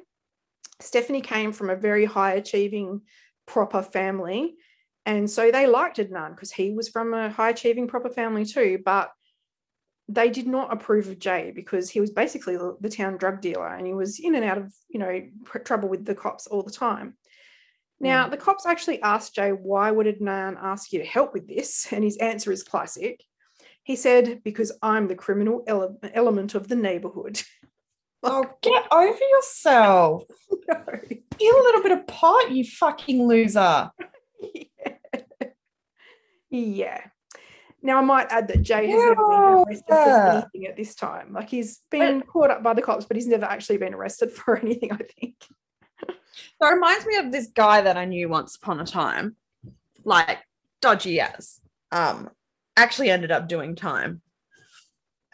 Stephanie 0.81 1.21
came 1.21 1.53
from 1.53 1.71
a 1.71 1.77
very 1.77 2.05
high 2.05 2.35
achieving, 2.35 3.03
proper 3.47 3.83
family. 3.83 4.55
And 5.05 5.29
so 5.31 5.51
they 5.51 5.67
liked 5.67 5.99
Adnan 5.99 6.35
because 6.35 6.53
he 6.53 6.71
was 6.71 6.89
from 6.89 7.13
a 7.15 7.31
high 7.31 7.51
achieving, 7.51 7.89
proper 7.89 8.09
family 8.09 8.45
too. 8.45 8.79
But 8.85 9.11
they 10.09 10.31
did 10.31 10.47
not 10.47 10.73
approve 10.73 11.09
of 11.09 11.19
Jay 11.19 11.53
because 11.55 11.91
he 11.91 12.01
was 12.01 12.11
basically 12.11 12.57
the, 12.57 12.91
town 12.91 13.17
drug 13.17 13.41
dealer 13.41 13.69
and 13.69 13.87
he 13.87 13.95
was 13.95 14.21
in 14.21 14.35
and 14.35 14.45
out 14.45 14.59
of, 14.59 14.73
you 14.89 15.01
know, 15.01 15.23
trouble 15.65 15.89
with 15.89 16.05
the 16.05 16.15
cops 16.15 16.47
all 16.47 16.63
the 16.63 16.71
time. 16.71 17.17
Now, 18.01 18.29
the 18.29 18.37
cops 18.37 18.67
actually 18.67 19.01
asked 19.01 19.37
Jay, 19.37 19.51
why 19.51 19.93
would 19.93 20.07
Adnan 20.07 20.59
ask 20.61 20.93
you 20.93 20.99
to 20.99 21.05
help 21.05 21.33
with 21.33 21.47
this? 21.47 21.87
And 21.93 22.03
his 22.03 22.17
answer 22.17 22.51
is 22.51 22.65
classic. 22.65 23.23
He 23.85 23.97
said, 23.97 24.43
because 24.43 24.73
I'm 24.83 25.07
the 25.07 25.15
criminal 25.15 25.63
ele- 25.67 25.99
element 26.13 26.55
of 26.55 26.69
the 26.69 26.77
neighborhood. 26.77 27.41
Oh, 28.23 28.45
get 28.63 28.85
over 28.91 29.19
yourself. 29.19 30.25
No. 30.69 30.77
Feel 31.39 31.55
a 31.55 31.65
little 31.65 31.83
bit 31.83 31.93
of 31.93 32.07
pot, 32.07 32.53
you 32.53 32.63
fucking 32.63 33.27
loser. 33.27 33.91
yeah. 34.55 35.49
yeah. 36.51 37.01
Now 37.83 37.99
I 37.99 38.03
might 38.03 38.31
add 38.31 38.47
that 38.49 38.63
Jay 38.63 38.87
has 38.87 39.01
never 39.01 39.15
been 39.17 39.65
arrested 39.67 39.85
for 39.89 40.29
anything 40.29 40.67
at 40.67 40.77
this 40.77 40.95
time. 40.95 41.33
Like 41.33 41.51
he's 41.51 41.81
been 41.91 42.23
caught 42.23 42.51
up 42.51 42.63
by 42.63 42.75
the 42.75 42.83
cops, 42.83 43.07
but 43.07 43.17
he's 43.17 43.27
never 43.27 43.45
actually 43.45 43.79
been 43.79 43.93
arrested 43.93 44.31
for 44.31 44.57
anything, 44.57 44.93
I 44.93 44.99
think. 45.19 45.35
So 46.09 46.69
it 46.69 46.75
reminds 46.75 47.07
me 47.07 47.17
of 47.17 47.33
this 47.33 47.49
guy 47.49 47.81
that 47.81 47.97
I 47.97 48.05
knew 48.05 48.29
once 48.29 48.57
upon 48.57 48.79
a 48.79 48.87
time, 48.87 49.37
like 50.05 50.39
dodgy 50.81 51.21
as. 51.21 51.61
Um, 51.91 52.31
actually 52.77 53.11
ended 53.11 53.31
up 53.33 53.49
doing 53.49 53.75
time. 53.75 54.23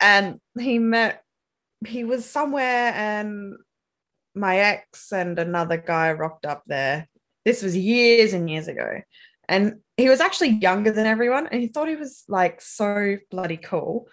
And 0.01 0.41
he 0.59 0.79
met, 0.79 1.23
he 1.87 2.05
was 2.05 2.25
somewhere 2.25 2.93
and 2.95 3.55
my 4.35 4.59
ex 4.59 5.13
and 5.13 5.39
another 5.39 5.77
guy 5.77 6.13
rocked 6.13 6.47
up 6.47 6.63
there. 6.67 7.09
This 7.45 7.63
was 7.63 7.77
years 7.77 8.33
and 8.33 8.49
years 8.49 8.69
ago. 8.69 9.01
And 9.49 9.81
he 9.97 10.09
was 10.09 10.21
actually 10.21 10.51
younger 10.51 10.93
than 10.93 11.07
everyone. 11.07 11.47
And 11.47 11.61
he 11.61 11.69
thought 11.69 11.89
he 11.89 11.97
was 11.97 12.25
like 12.29 12.61
so 12.61 13.17
bloody 13.31 13.57
cool. 13.57 14.09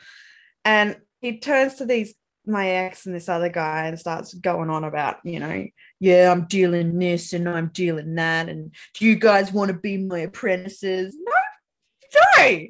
And 0.63 0.97
he 1.21 1.39
turns 1.39 1.75
to 1.75 1.85
these 1.85 2.15
my 2.47 2.69
ex 2.69 3.05
and 3.05 3.15
this 3.15 3.27
other 3.27 3.49
guy 3.49 3.87
and 3.87 3.99
starts 3.99 4.33
going 4.33 4.69
on 4.69 4.83
about, 4.83 5.17
you 5.23 5.39
know, 5.39 5.65
yeah, 5.99 6.31
I'm 6.31 6.45
dealing 6.45 6.97
this 6.99 7.33
and 7.33 7.49
I'm 7.49 7.69
dealing 7.73 8.15
that. 8.15 8.49
And 8.49 8.73
do 8.93 9.05
you 9.05 9.15
guys 9.15 9.51
want 9.51 9.71
to 9.71 9.77
be 9.77 9.97
my 9.97 10.19
apprentices? 10.19 11.15
No, 11.19 11.31
no. 12.37 12.47
You're 12.47 12.69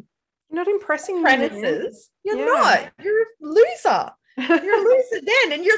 not 0.51 0.67
impressing 0.67 1.21
me. 1.21 1.33
Apprentices. 1.33 2.09
You're 2.23 2.37
Yeah. 2.37 2.45
not. 2.45 2.93
You're 3.03 3.21
a 3.21 3.25
loser. 3.41 4.11
You're 4.37 4.53
a 4.53 4.83
loser 4.83 5.25
then, 5.25 5.53
and 5.53 5.63
you're 5.63 5.77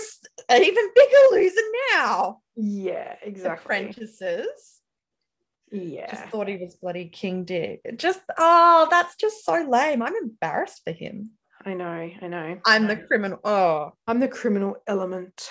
an 0.50 0.64
even 0.64 0.90
bigger 0.96 1.18
loser 1.32 1.62
now. 1.94 2.40
yeah, 2.56 3.16
exactly. 3.22 3.64
Apprentices. 3.66 4.80
Yeah. 5.72 6.10
Just 6.10 6.26
thought 6.30 6.48
he 6.48 6.58
was 6.58 6.76
bloody 6.76 7.10
King 7.10 7.44
Dick. 7.44 7.82
Just 7.98 8.22
oh, 8.38 8.88
that's 8.90 9.16
just 9.16 9.44
so 9.44 9.66
lame. 9.70 10.02
I'm 10.02 10.16
embarrassed 10.16 10.82
for 10.86 10.94
him. 10.94 11.32
I 11.66 11.74
know, 11.74 12.10
I 12.22 12.28
know. 12.28 12.60
I'm 12.66 12.88
the 12.88 12.96
criminal. 12.96 13.40
Oh, 13.44 13.92
I'm 14.08 14.20
the 14.20 14.28
criminal 14.28 14.78
element. 14.88 15.50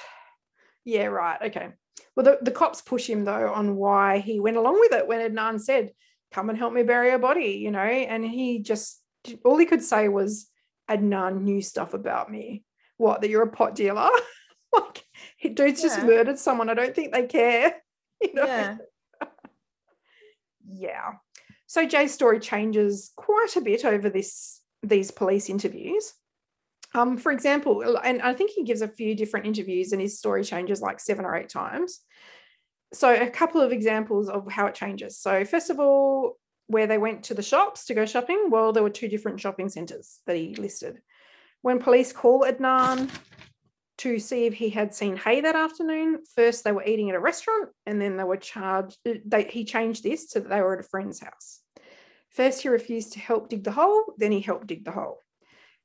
Yeah, 0.85 1.07
right. 1.07 1.39
Okay. 1.43 1.69
Well, 2.15 2.25
the, 2.25 2.39
the 2.41 2.51
cops 2.51 2.81
push 2.81 3.09
him 3.09 3.25
though 3.25 3.53
on 3.53 3.77
why 3.77 4.19
he 4.19 4.41
went 4.41 4.57
along 4.57 4.81
with 4.81 4.93
it 4.93 5.07
when 5.07 5.21
Adnan 5.21 5.61
said, 5.61 5.93
Come 6.33 6.49
and 6.49 6.59
help 6.59 6.73
me 6.73 6.83
bury 6.83 7.11
a 7.11 7.19
body, 7.19 7.59
you 7.63 7.71
know, 7.71 7.79
and 7.81 8.25
he 8.25 8.61
just 8.61 9.01
all 9.45 9.59
he 9.59 9.67
could 9.67 9.83
say 9.83 10.09
was 10.09 10.49
Adnan 10.91 11.43
knew 11.43 11.61
stuff 11.61 11.93
about 11.95 12.31
me. 12.31 12.65
What, 12.99 13.21
that 13.21 13.31
you're 13.31 13.43
a 13.43 13.51
pot 13.51 13.75
dealer? 13.75 14.09
like 14.73 15.05
he 15.37 15.51
dude's 15.51 15.83
just 15.83 16.03
murdered 16.03 16.39
someone. 16.39 16.69
I 16.69 16.75
don't 16.75 16.95
think 16.95 17.13
they 17.13 17.27
care. 17.27 17.77
You 18.23 18.33
know? 18.33 18.47
yeah. 18.47 18.77
yeah. 20.67 21.13
So 21.67 21.85
Jay's 21.85 22.15
story 22.15 22.41
changes 22.41 23.13
quite 23.15 23.55
a 23.57 23.61
bit 23.61 23.85
over 23.85 24.09
this 24.09 24.63
these 24.83 25.11
police 25.11 25.51
interviews. 25.51 26.15
Um, 26.95 27.19
for 27.19 27.31
example, 27.31 27.83
and 28.03 28.23
I 28.23 28.33
think 28.33 28.53
he 28.53 28.65
gives 28.65 28.81
a 28.81 28.89
few 28.89 29.15
different 29.15 29.45
interviews, 29.45 29.93
and 29.93 30.01
his 30.01 30.19
story 30.19 30.45
changes 30.45 30.81
like 30.81 30.99
seven 30.99 31.27
or 31.27 31.37
eight 31.37 31.51
times. 31.51 32.01
So 32.95 33.13
a 33.15 33.29
couple 33.29 33.61
of 33.61 33.71
examples 33.71 34.31
of 34.31 34.51
how 34.51 34.67
it 34.67 34.75
changes. 34.75 35.19
So 35.19 35.45
first 35.45 35.69
of 35.69 35.79
all, 35.79 36.39
where 36.69 36.87
they 36.87 36.99
went 36.99 37.25
to 37.25 37.35
the 37.35 37.43
shops 37.43 37.85
to 37.87 37.95
go 37.95 38.07
shopping, 38.07 38.47
well, 38.49 38.73
there 38.73 38.83
were 38.83 38.91
two 38.91 39.09
different 39.09 39.41
shopping 39.41 39.69
centres 39.69 40.21
that 40.27 40.37
he 40.37 40.55
listed. 40.55 41.03
When 41.63 41.79
police 41.79 42.13
call 42.13 42.43
Adnan 42.43 43.11
to 43.99 44.19
see 44.19 44.45
if 44.45 44.55
he 44.55 44.69
had 44.69 44.95
seen 44.95 45.17
Hae 45.17 45.41
that 45.41 45.57
afternoon, 45.57 46.19
first 46.35 46.65
they 46.65 46.73
were 46.73 46.85
eating 46.85 47.11
at 47.11 47.17
a 47.17 47.21
restaurant, 47.21 47.71
and 47.87 48.01
then 48.01 48.17
they 48.17 48.25
were 48.25 48.37
charged. 48.37 48.99
They, 49.05 49.45
he 49.45 49.65
changed 49.65 50.03
this 50.03 50.27
to 50.29 50.41
that 50.41 50.49
they 50.49 50.61
were 50.61 50.75
at 50.75 50.85
a 50.85 50.89
friend's 50.89 51.21
house. 51.21 51.61
First, 52.31 52.63
he 52.63 52.69
refused 52.69 53.15
to 53.15 53.19
help 53.19 53.49
dig 53.49 53.65
the 53.65 53.73
hole, 53.73 54.15
then 54.19 54.33
he 54.33 54.41
helped 54.41 54.67
dig 54.67 54.85
the 54.85 54.91
hole. 54.91 55.21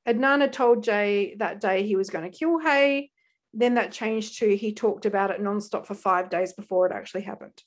Adnan 0.08 0.42
had 0.42 0.52
told 0.52 0.84
Jay 0.84 1.36
that 1.40 1.62
day 1.62 1.84
he 1.84 1.96
was 1.96 2.10
going 2.10 2.30
to 2.30 2.38
kill 2.38 2.60
Hae. 2.60 3.10
Then 3.54 3.76
that 3.76 3.92
changed 3.92 4.40
to 4.40 4.56
he 4.56 4.74
talked 4.74 5.06
about 5.06 5.32
it 5.32 5.42
nonstop 5.42 5.86
for 5.86 5.94
five 5.94 6.30
days 6.30 6.54
before 6.54 6.88
it 6.88 6.94
actually 6.94 7.22
happened. 7.22 7.62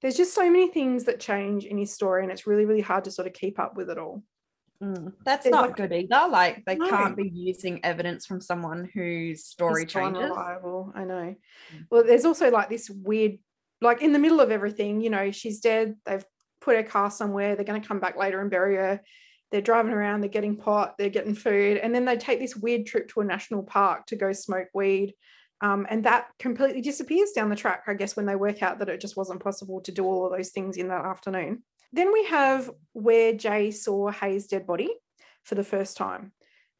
There's 0.00 0.16
just 0.16 0.34
so 0.34 0.50
many 0.50 0.68
things 0.68 1.04
that 1.04 1.20
change 1.20 1.64
in 1.64 1.78
his 1.78 1.92
story, 1.92 2.22
and 2.22 2.32
it's 2.32 2.46
really, 2.46 2.64
really 2.64 2.80
hard 2.80 3.04
to 3.04 3.10
sort 3.10 3.28
of 3.28 3.34
keep 3.34 3.58
up 3.60 3.76
with 3.76 3.88
it 3.88 3.98
all. 3.98 4.22
Mm, 4.82 5.12
That's 5.24 5.46
not 5.46 5.68
like- 5.68 5.76
good 5.76 5.92
either. 5.92 6.28
Like 6.28 6.64
they 6.64 6.76
No. 6.76 6.88
can't 6.88 7.16
be 7.16 7.28
using 7.28 7.84
evidence 7.84 8.26
from 8.26 8.40
someone 8.40 8.90
whose 8.92 9.44
story 9.44 9.84
It's 9.84 9.92
changes. 9.92 10.22
unreliable, 10.22 10.92
I 10.94 11.04
know. 11.04 11.34
Mm. 11.74 11.86
Well, 11.90 12.02
there's 12.04 12.24
also 12.24 12.50
like 12.50 12.68
this 12.68 12.90
weird, 12.90 13.38
like 13.80 14.02
in 14.02 14.12
the 14.12 14.18
middle 14.18 14.40
of 14.40 14.50
everything, 14.50 15.00
you 15.00 15.10
know, 15.10 15.30
she's 15.30 15.60
dead. 15.60 15.96
They've 16.04 16.24
put 16.60 16.76
her 16.76 16.82
car 16.82 17.10
somewhere. 17.10 17.54
They're 17.54 17.64
going 17.64 17.80
to 17.80 17.86
come 17.86 18.00
back 18.00 18.16
later 18.16 18.40
and 18.40 18.50
bury 18.50 18.76
her. 18.76 19.00
They're 19.50 19.60
driving 19.60 19.92
around. 19.92 20.20
They're 20.22 20.30
getting 20.30 20.56
pot. 20.56 20.96
They're 20.98 21.10
getting 21.10 21.34
food, 21.34 21.76
and 21.76 21.94
then 21.94 22.04
they 22.04 22.16
take 22.16 22.40
this 22.40 22.56
weird 22.56 22.86
trip 22.86 23.08
to 23.10 23.20
a 23.20 23.24
national 23.24 23.62
park 23.64 24.06
to 24.06 24.16
go 24.16 24.32
smoke 24.32 24.68
weed. 24.74 25.14
Um, 25.60 25.86
and 25.90 26.04
that 26.06 26.26
completely 26.40 26.80
disappears 26.80 27.30
down 27.32 27.48
the 27.50 27.54
track, 27.54 27.84
I 27.86 27.94
guess, 27.94 28.16
when 28.16 28.26
they 28.26 28.34
work 28.34 28.62
out 28.64 28.80
that 28.80 28.88
it 28.88 29.00
just 29.00 29.16
wasn't 29.16 29.42
possible 29.44 29.80
to 29.82 29.92
do 29.92 30.04
all 30.04 30.26
of 30.26 30.32
those 30.32 30.50
things 30.50 30.76
in 30.76 30.88
that 30.88 31.04
afternoon. 31.04 31.62
Then 31.92 32.12
we 32.12 32.24
have 32.24 32.70
where 32.92 33.32
Jay 33.32 33.70
saw 33.70 34.10
Hae's 34.10 34.46
dead 34.46 34.66
body 34.66 34.90
for 35.42 35.54
the 35.54 35.64
first 35.64 35.96
time. 35.96 36.32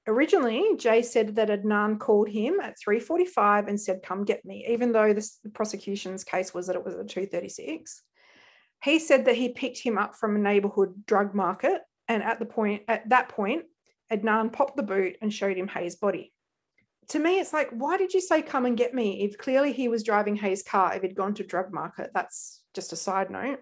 Originally, 0.07 0.77
Jay 0.79 1.03
said 1.03 1.37
that 1.37 1.49
Adnan 1.49 2.01
called 2.01 2.29
him 2.29 2.59
at 2.61 2.77
3:45 2.79 3.69
and 3.69 3.81
said, 3.81 4.03
"Come 4.03 4.25
get 4.25 4.45
me," 4.45 4.67
even 4.69 4.93
though 4.93 5.13
the 5.13 5.51
prosecution's 5.55 6.25
case 6.25 6.53
was 6.53 6.67
that 6.67 6.77
it 6.77 6.85
was 6.85 6.97
at 6.97 7.09
2:36. 7.09 8.03
He 8.83 8.99
said 8.99 9.27
that 9.27 9.37
he 9.37 9.51
picked 9.51 9.79
him 9.79 9.99
up 9.99 10.17
from 10.17 10.35
a 10.35 10.41
neighborhood 10.41 11.07
drug 11.07 11.35
market, 11.35 11.83
and 12.09 12.23
at 12.23 12.41
the 12.41 12.47
point 12.47 12.83
at 12.89 13.09
that 13.11 13.29
point, 13.29 13.67
Adnan 14.11 14.53
popped 14.53 14.77
the 14.77 14.83
boot 14.83 15.17
and 15.23 15.33
showed 15.33 15.57
him 15.57 15.69
Hae's 15.69 15.95
body. 15.95 16.33
To 17.09 17.19
me, 17.19 17.39
it's 17.39 17.53
like, 17.53 17.71
why 17.71 17.97
did 17.97 18.13
you 18.13 18.21
say 18.21 18.43
come 18.43 18.67
and 18.67 18.77
get 18.77 18.95
me? 18.95 19.23
If 19.23 19.39
clearly 19.39 19.73
he 19.73 19.87
was 19.89 20.03
driving 20.03 20.37
Hae's 20.37 20.63
car, 20.63 20.95
if 20.95 21.03
he'd 21.03 21.15
gone 21.15 21.35
to 21.35 21.45
drug 21.45 21.73
market, 21.73 22.11
that's 22.15 22.63
just 22.75 22.93
a 22.93 22.97
side 22.97 23.31
note. 23.31 23.61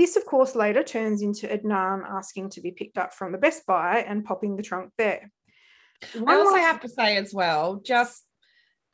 This, 0.00 0.16
of 0.16 0.24
course, 0.24 0.54
later 0.54 0.82
turns 0.82 1.20
into 1.20 1.46
Adnan 1.46 2.08
asking 2.08 2.48
to 2.52 2.62
be 2.62 2.70
picked 2.70 2.96
up 2.96 3.12
from 3.12 3.32
the 3.32 3.38
Best 3.38 3.66
Buy 3.66 3.98
and 3.98 4.24
popping 4.24 4.56
the 4.56 4.62
trunk 4.62 4.92
there. 4.96 5.30
I 6.14 6.20
One 6.20 6.36
also 6.38 6.54
last- 6.54 6.62
have 6.62 6.80
to 6.80 6.88
say 6.88 7.18
as 7.18 7.34
well, 7.34 7.82
just 7.84 8.24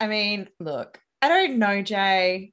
I 0.01 0.07
mean, 0.07 0.49
look, 0.59 0.99
I 1.21 1.29
don't 1.29 1.59
know 1.59 1.81
Jay, 1.81 2.51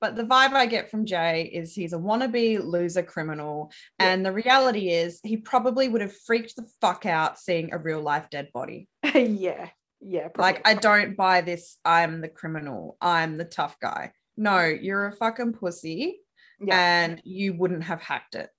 but 0.00 0.14
the 0.14 0.22
vibe 0.22 0.52
I 0.52 0.66
get 0.66 0.88
from 0.88 1.04
Jay 1.04 1.50
is 1.52 1.74
he's 1.74 1.94
a 1.94 1.98
wannabe 1.98 2.62
loser 2.62 3.02
criminal. 3.02 3.72
Yeah. 3.98 4.12
And 4.12 4.24
the 4.24 4.30
reality 4.30 4.90
is 4.90 5.18
he 5.24 5.36
probably 5.36 5.88
would 5.88 6.02
have 6.02 6.16
freaked 6.16 6.54
the 6.54 6.68
fuck 6.80 7.06
out 7.06 7.40
seeing 7.40 7.72
a 7.72 7.78
real 7.78 8.00
life 8.00 8.30
dead 8.30 8.50
body. 8.54 8.86
yeah, 9.14 9.70
yeah. 10.00 10.28
Like. 10.36 10.62
I 10.64 10.74
don't 10.74 11.16
buy 11.16 11.40
this. 11.40 11.76
I'm 11.84 12.20
the 12.20 12.28
criminal. 12.28 12.96
I'm 13.00 13.36
the 13.36 13.44
tough 13.46 13.80
guy. 13.80 14.12
No, 14.36 14.64
you're 14.64 15.08
a 15.08 15.16
fucking 15.16 15.54
pussy 15.54 16.20
yeah, 16.60 17.02
and 17.04 17.20
you 17.24 17.54
wouldn't 17.54 17.84
have 17.84 18.00
hacked 18.00 18.34
it. 18.34 18.50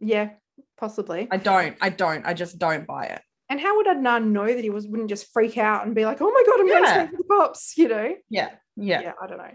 yeah, 0.00 0.30
possibly. 0.76 1.28
I 1.30 1.36
don't. 1.36 1.76
I 1.80 1.88
don't. 1.88 2.26
I 2.26 2.34
just 2.34 2.58
don't 2.58 2.86
buy 2.86 3.06
it. 3.06 3.22
And 3.48 3.60
how 3.60 3.76
would 3.76 3.86
Adnan 3.86 4.28
know 4.28 4.46
that 4.46 4.62
he 4.62 4.70
was 4.70 4.86
wouldn't 4.86 5.08
just 5.10 5.32
freak 5.32 5.58
out 5.58 5.84
and 5.86 5.94
be 5.94 6.04
like, 6.04 6.18
"Oh 6.20 6.30
my 6.30 6.42
god, 6.46 6.60
I'm 6.60 6.68
going 6.68 6.82
to 6.84 6.88
Yeah. 6.88 7.02
speak 7.06 7.10
to 7.10 7.16
the 7.18 7.34
cops," 7.34 7.76
you 7.78 7.88
know? 7.88 8.14
Yeah. 8.30 8.50
Yeah. 8.76 9.12
I 9.20 9.26
don't 9.26 9.38
know. 9.38 9.54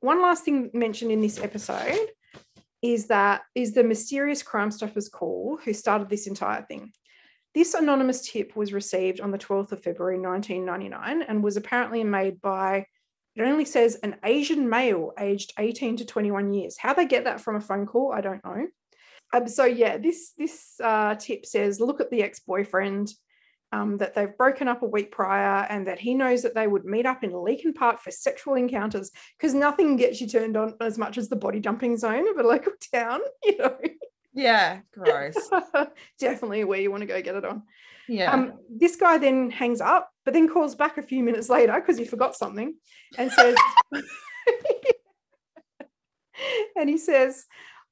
One 0.00 0.22
last 0.22 0.44
thing 0.44 0.70
mentioned 0.74 1.10
in 1.10 1.20
this 1.20 1.40
episode 1.40 1.98
is 2.82 3.06
that 3.06 3.42
is 3.54 3.72
the 3.72 3.82
mysterious 3.82 4.42
Crime 4.42 4.70
Stoppers 4.70 5.08
call 5.08 5.58
who 5.64 5.72
started 5.72 6.08
this 6.10 6.26
entire 6.26 6.62
thing. 6.62 6.92
This 7.54 7.74
anonymous 7.74 8.28
tip 8.30 8.54
was 8.56 8.72
received 8.72 9.20
on 9.20 9.30
the 9.30 9.38
12th 9.38 9.72
of 9.72 9.82
February 9.82 10.18
1999 10.18 11.22
and 11.22 11.42
was 11.42 11.56
apparently 11.56 12.04
made 12.04 12.40
by 12.40 12.86
it 13.36 13.42
only 13.42 13.64
says 13.64 13.96
an 14.02 14.16
Asian 14.24 14.68
male 14.68 15.12
aged 15.18 15.52
18 15.58 15.96
to 15.98 16.04
21 16.04 16.52
years. 16.52 16.76
How 16.78 16.94
they 16.94 17.06
get 17.06 17.24
that 17.24 17.40
from 17.40 17.56
a 17.56 17.60
phone 17.60 17.86
call, 17.86 18.12
I 18.12 18.20
don't 18.20 18.44
know. 18.44 18.66
Um, 19.32 19.48
so 19.48 19.64
yeah, 19.64 19.96
this 19.98 20.32
this 20.38 20.74
uh, 20.82 21.16
tip 21.16 21.44
says 21.44 21.80
look 21.80 22.00
at 22.00 22.10
the 22.10 22.22
ex-boyfriend 22.22 23.12
um, 23.72 23.96
that 23.98 24.14
they've 24.14 24.36
broken 24.38 24.68
up 24.68 24.82
a 24.82 24.86
week 24.86 25.10
prior 25.10 25.66
and 25.68 25.86
that 25.88 25.98
he 25.98 26.14
knows 26.14 26.42
that 26.42 26.54
they 26.54 26.68
would 26.68 26.84
meet 26.84 27.06
up 27.06 27.24
in 27.24 27.32
Leakin 27.32 27.74
Park 27.74 28.00
for 28.00 28.12
sexual 28.12 28.54
encounters 28.54 29.10
because 29.36 29.52
nothing 29.52 29.96
gets 29.96 30.20
you 30.20 30.28
turned 30.28 30.56
on 30.56 30.74
as 30.80 30.96
much 30.96 31.18
as 31.18 31.28
the 31.28 31.36
body 31.36 31.58
dumping 31.58 31.96
zone 31.96 32.28
of 32.28 32.38
a 32.38 32.46
local 32.46 32.72
town, 32.94 33.20
you 33.44 33.58
know. 33.58 33.76
Yeah. 34.34 34.80
Gross. 34.92 35.50
Definitely 36.18 36.64
where 36.64 36.80
you 36.80 36.90
want 36.90 37.02
to 37.02 37.06
go 37.06 37.22
get 37.22 37.36
it 37.36 37.44
on. 37.44 37.62
Yeah. 38.08 38.32
Um, 38.32 38.54
this 38.68 38.96
guy 38.96 39.18
then 39.18 39.50
hangs 39.50 39.80
up, 39.80 40.10
but 40.24 40.34
then 40.34 40.48
calls 40.48 40.74
back 40.74 40.98
a 40.98 41.02
few 41.02 41.22
minutes 41.22 41.48
later 41.48 41.72
because 41.74 41.96
he 41.96 42.04
forgot 42.04 42.36
something 42.36 42.74
and 43.16 43.30
says, 43.32 43.56
and 46.76 46.90
he 46.90 46.98
says, 46.98 47.46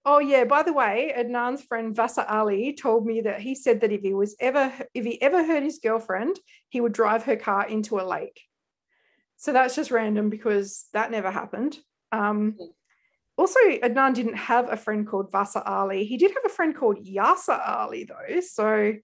Oh 0.05 0.18
yeah, 0.18 0.45
by 0.45 0.64
the 0.64 0.72
way, 0.72 1.14
Adnan's 1.16 1.62
friend 1.62 1.95
Vasa 1.95 2.30
Ali 2.30 2.74
told 2.74 3.07
me 3.07 3.20
that 3.20 3.40
he 3.40 3.55
said 3.55 3.80
that 3.80 3.93
if 3.93 4.03
he 4.03 4.14
was 4.14 4.34
ever 4.40 4.72
if 4.95 5.05
he 5.05 5.22
ever 5.22 5.45
hurt 5.45 5.62
his 5.62 5.78
girlfriend, 5.78 6.40
he 6.70 6.80
would 6.80 6.93
drive 6.93 7.22
her 7.24 7.36
car 7.36 7.68
into 7.68 8.01
a 8.01 8.03
lake. 8.03 8.40
So 9.36 9.53
that's 9.53 9.76
just 9.76 9.93
random 9.93 10.28
because 10.28 10.86
that 10.93 11.12
never 11.12 11.30
happened. 11.30 11.78
Um, 12.11 12.57
also, 13.37 13.59
Adnan 13.83 14.14
didn't 14.14 14.37
have 14.37 14.70
a 14.70 14.76
friend 14.76 15.07
called 15.07 15.33
Vasa 15.33 15.62
Ali. 15.64 16.05
He 16.05 16.16
did 16.16 16.33
have 16.33 16.45
a 16.45 16.49
friend 16.55 16.76
called 16.76 17.05
Yasser 17.05 17.61
Ali, 17.66 18.05
though. 18.05 18.41
So, 18.41 18.95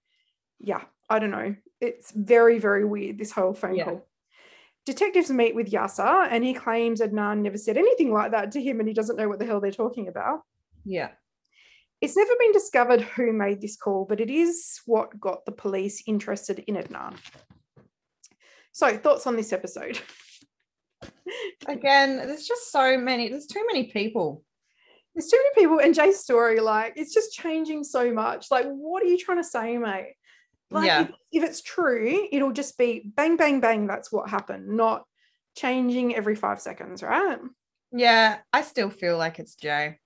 yeah, 0.61 0.83
I 1.09 1.19
don't 1.19 1.31
know. 1.31 1.57
It's 1.81 2.13
very, 2.13 2.59
very 2.59 2.85
weird, 2.85 3.19
this 3.19 3.33
whole 3.33 3.55
phone 3.55 3.77
Yeah. 3.77 3.85
call. 3.85 4.07
Detectives 4.85 5.31
meet 5.31 5.55
with 5.55 5.71
Yasser 5.71 6.29
and 6.31 6.43
he 6.43 6.55
claims 6.55 7.01
Adnan 7.01 7.39
never 7.41 7.59
said 7.59 7.77
anything 7.77 8.13
like 8.13 8.31
that 8.33 8.53
to 8.53 8.63
him 8.63 8.81
and 8.81 8.89
he 8.89 8.95
doesn't 8.95 9.17
know 9.17 9.29
what 9.29 9.39
the 9.39 9.45
hell 9.47 9.61
they're 9.61 9.71
talking 9.71 10.09
about. 10.09 10.41
Yeah. 10.85 11.11
It's 12.01 12.17
never 12.17 12.33
been 12.39 12.53
discovered 12.53 13.01
who 13.03 13.33
made 13.33 13.61
this 13.61 13.77
call, 13.77 14.07
but 14.09 14.21
it 14.21 14.31
is 14.31 14.81
what 14.87 15.19
got 15.21 15.45
the 15.45 15.53
police 15.53 16.03
interested 16.07 16.61
in 16.67 16.77
Adnan. 16.77 17.17
So, 18.73 18.97
thoughts 18.97 19.27
on 19.27 19.37
this 19.37 19.53
episode? 19.53 19.99
Again, 21.67 22.17
there's 22.17 22.47
just 22.47 22.71
so 22.73 22.99
many, 22.99 23.29
there's 23.29 23.47
too 23.47 23.65
many 23.67 23.85
people. 23.85 24.45
There's 25.15 25.29
too 25.29 25.39
many 25.39 25.67
people, 25.67 25.81
and 25.81 25.95
Jay's 25.95 26.21
story, 26.21 26.61
like, 26.61 26.93
it's 26.97 27.13
just 27.13 27.33
changing 27.33 27.83
so 27.85 28.13
much. 28.13 28.51
Like, 28.51 28.67
what 28.67 29.03
are 29.03 29.07
you 29.07 29.19
trying 29.19 29.39
to 29.39 29.45
say, 29.45 29.77
mate? 29.77 30.15
Like, 30.71 30.87
Yeah. 30.87 31.03
if, 31.03 31.11
if 31.33 31.45
it's 31.45 31.63
true, 31.63 32.29
it'll 32.31 32.53
just 32.53 32.79
be 32.79 33.11
bang, 33.17 33.37
bang, 33.37 33.61
bang. 33.61 33.87
That's 33.87 34.13
what 34.13 34.29
happened, 34.29 34.69
not 34.69 35.05
changing 35.57 36.15
every 36.15 36.37
five 36.37 36.61
seconds, 36.61 37.03
right? 37.03 37.39
Yeah, 37.91 38.39
I 38.53 38.63
still 38.63 38.91
feel 38.91 39.17
like 39.19 39.39
it's 39.39 39.55
Jay. 39.55 39.99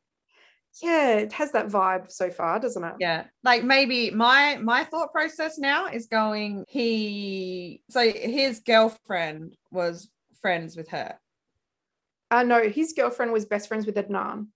Yeah, 0.81 1.17
it 1.17 1.33
has 1.35 1.53
that 1.53 1.67
vibe 1.67 2.11
so 2.11 2.31
far, 2.31 2.59
doesn't 2.59 2.83
it? 2.83 2.95
Yeah. 2.99 3.25
Like 3.45 3.63
maybe 3.63 4.11
my 4.11 4.57
my 4.57 4.85
thought 4.85 5.13
process 5.13 5.59
now 5.59 5.89
is 5.89 6.07
going 6.07 6.65
he 6.69 7.83
so 7.91 8.11
his 8.11 8.61
girlfriend 8.61 9.55
was 9.71 10.09
friends 10.43 10.77
with 10.77 10.89
her. 10.89 11.19
Uh, 12.31 12.43
no, 12.43 12.69
his 12.69 12.93
girlfriend 12.93 13.33
was 13.33 13.47
best 13.47 13.69
friends 13.69 13.87
with 13.87 13.95
Adnan, 13.97 14.49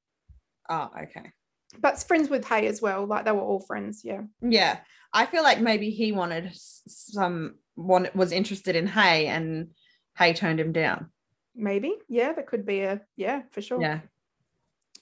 Oh, 0.69 0.91
okay. 1.05 1.33
but 1.79 2.03
friends 2.03 2.29
with 2.29 2.45
Hae 2.47 2.67
as 2.67 2.83
well. 2.83 3.07
Like 3.07 3.25
they 3.25 3.33
were 3.33 3.41
all 3.41 3.61
friends. 3.61 4.03
Yeah. 4.05 4.23
Yeah. 4.43 4.79
I 5.13 5.25
feel 5.27 5.43
like 5.43 5.61
maybe 5.61 5.91
he 5.91 6.13
wanted 6.13 6.51
some 6.55 7.55
one 7.75 8.09
was 8.15 8.33
interested 8.33 8.77
in 8.77 8.87
Hae 8.87 9.27
and 9.27 9.71
Hae 10.19 10.33
turned 10.33 10.59
him 10.61 10.73
down. 10.73 11.11
Maybe. 11.55 11.95
Yeah, 12.09 12.33
that 12.33 12.47
could 12.47 12.67
be 12.67 12.81
a, 12.81 13.01
yeah, 13.17 13.43
for 13.53 13.63
sure. 13.63 13.81
Yeah. 13.81 14.01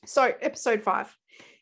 So, 0.07 0.33
episode 0.41 0.83
five. 0.83 1.17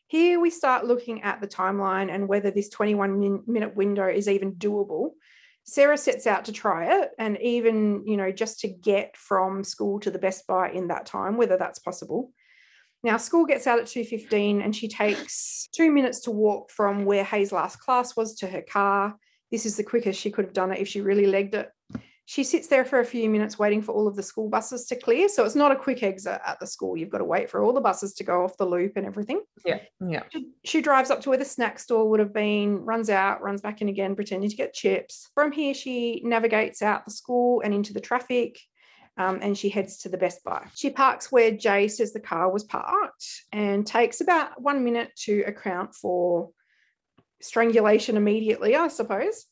Here 0.07 0.39
we 0.39 0.49
start 0.49 0.85
looking 0.85 1.23
at 1.23 1.41
the 1.41 1.47
timeline 1.47 2.13
and 2.13 2.27
whether 2.27 2.51
this 2.51 2.69
21 2.69 3.19
min- 3.19 3.43
minute 3.47 3.75
window 3.75 4.07
is 4.07 4.27
even 4.27 4.53
doable. 4.53 5.11
Sarah 5.65 5.97
sets 5.97 6.27
out 6.27 6.45
to 6.45 6.51
try 6.51 7.01
it 7.01 7.11
and 7.17 7.39
even, 7.41 8.03
you 8.05 8.17
know, 8.17 8.31
just 8.31 8.59
to 8.61 8.67
get 8.67 9.15
from 9.15 9.63
school 9.63 9.99
to 10.01 10.11
the 10.11 10.19
Best 10.19 10.45
Buy 10.45 10.69
in 10.69 10.87
that 10.89 11.05
time, 11.05 11.37
whether 11.37 11.57
that's 11.57 11.79
possible. 11.79 12.31
Now, 13.03 13.17
school 13.17 13.45
gets 13.45 13.67
out 13.67 13.79
at 13.79 13.85
2.15 13.85 14.63
and 14.63 14.75
she 14.75 14.87
takes 14.87 15.67
two 15.73 15.91
minutes 15.91 16.21
to 16.21 16.31
walk 16.31 16.71
from 16.71 17.05
where 17.05 17.23
Hae's 17.23 17.51
last 17.51 17.77
class 17.77 18.15
was 18.15 18.35
to 18.35 18.47
her 18.47 18.61
car. 18.61 19.15
This 19.51 19.65
is 19.65 19.75
the 19.77 19.83
quickest 19.83 20.19
she 20.19 20.31
could 20.31 20.45
have 20.45 20.53
done 20.53 20.71
it 20.71 20.79
if 20.79 20.87
she 20.87 21.01
really 21.01 21.27
legged 21.27 21.55
it. 21.55 21.69
She 22.33 22.43
sits 22.43 22.65
there 22.65 22.83
for 22.83 22.99
a 22.99 23.05
few 23.05 23.29
minutes 23.29 23.59
waiting 23.59 23.83
for 23.83 23.91
all 23.91 24.07
of 24.07 24.15
the 24.15 24.23
school 24.23 24.49
buses 24.49 24.87
to 24.87 24.95
clear. 24.95 25.29
So 25.29 25.45
it's 25.45 25.53
not 25.53 25.71
a 25.71 25.75
quick 25.75 26.01
exit 26.01 26.41
at 26.43 26.59
the 26.59 26.65
school. 26.65 26.97
You've 26.97 27.11
got 27.11 27.19
to 27.19 27.25
wait 27.25 27.47
for 27.47 27.61
all 27.61 27.73
the 27.73 27.79
buses 27.79 28.15
to 28.15 28.23
go 28.23 28.43
off 28.43 28.57
the 28.57 28.65
loop 28.65 28.93
and 28.95 29.05
everything. 29.05 29.43
Yeah. 29.63 29.81
Yeah. 29.99 30.23
She, 30.31 30.47
she 30.65 30.81
drives 30.81 31.11
up 31.11 31.21
to 31.21 31.29
where 31.29 31.37
the 31.37 31.45
snack 31.45 31.77
store 31.77 32.09
would 32.09 32.19
have 32.19 32.33
been, 32.33 32.77
runs 32.77 33.11
out, 33.11 33.43
runs 33.43 33.61
back 33.61 33.83
in 33.83 33.87
again, 33.87 34.15
pretending 34.15 34.49
to 34.49 34.55
get 34.55 34.73
chips. 34.73 35.29
From 35.35 35.51
here, 35.51 35.75
she 35.75 36.23
navigates 36.25 36.81
out 36.81 37.05
the 37.05 37.11
school 37.11 37.61
and 37.63 37.71
into 37.71 37.93
the 37.93 38.01
traffic. 38.01 38.59
Um, 39.15 39.37
and 39.43 39.55
she 39.55 39.69
heads 39.69 39.99
to 39.99 40.09
the 40.09 40.17
Best 40.17 40.43
Buy. 40.43 40.65
She 40.73 40.89
parks 40.89 41.31
where 41.31 41.51
Jay 41.51 41.87
says 41.87 42.13
the 42.13 42.19
car 42.19 42.51
was 42.51 42.63
parked 42.63 43.43
and 43.51 43.85
takes 43.85 44.21
about 44.21 44.59
one 44.59 44.83
minute 44.83 45.11
to 45.25 45.43
account 45.45 45.93
for 45.93 46.49
strangulation 47.43 48.17
immediately, 48.17 48.75
I 48.75 48.87
suppose. 48.87 49.45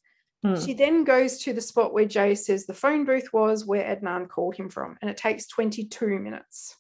Hmm. 0.43 0.55
She 0.55 0.73
then 0.73 1.03
goes 1.03 1.37
to 1.43 1.53
the 1.53 1.61
spot 1.61 1.93
where 1.93 2.05
Jay 2.05 2.33
says 2.35 2.65
the 2.65 2.73
phone 2.73 3.05
booth 3.05 3.31
was 3.31 3.65
where 3.65 3.83
Adnan 3.95 4.27
called 4.27 4.55
him 4.55 4.69
from, 4.69 4.97
and 5.01 5.09
it 5.09 5.17
takes 5.17 5.45
22 5.47 6.19
minutes. 6.19 6.75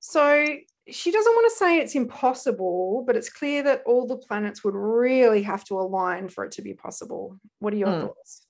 So 0.00 0.46
she 0.88 1.10
doesn't 1.10 1.34
want 1.34 1.52
to 1.52 1.56
say 1.58 1.78
it's 1.78 1.94
impossible, 1.94 3.04
but 3.06 3.16
it's 3.16 3.28
clear 3.28 3.62
that 3.64 3.82
all 3.84 4.06
the 4.06 4.16
planets 4.16 4.64
would 4.64 4.74
really 4.74 5.42
have 5.42 5.64
to 5.64 5.78
align 5.78 6.28
for 6.28 6.44
it 6.44 6.52
to 6.52 6.62
be 6.62 6.72
possible. 6.72 7.38
What 7.58 7.74
are 7.74 7.76
your 7.76 7.92
Hmm. 7.92 8.00
thoughts 8.00 8.46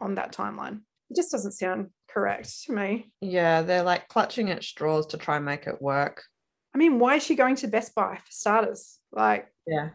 on 0.00 0.14
that 0.16 0.32
timeline? 0.32 0.80
It 1.10 1.16
just 1.16 1.30
doesn't 1.30 1.52
sound 1.52 1.90
correct 2.08 2.64
to 2.64 2.72
me. 2.72 3.12
Yeah, 3.20 3.62
they're 3.62 3.82
like 3.84 4.08
clutching 4.08 4.50
at 4.50 4.64
straws 4.64 5.06
to 5.08 5.16
try 5.16 5.36
and 5.36 5.44
make 5.44 5.66
it 5.66 5.80
work. 5.80 6.24
I 6.74 6.78
mean, 6.78 6.98
why 6.98 7.16
is 7.16 7.22
she 7.22 7.34
going 7.34 7.56
to 7.56 7.68
Best 7.68 7.94
Buy 7.94 8.16
for 8.16 8.30
starters? 8.32 8.98
Like, 9.12 9.52
Yeah. 9.66 9.90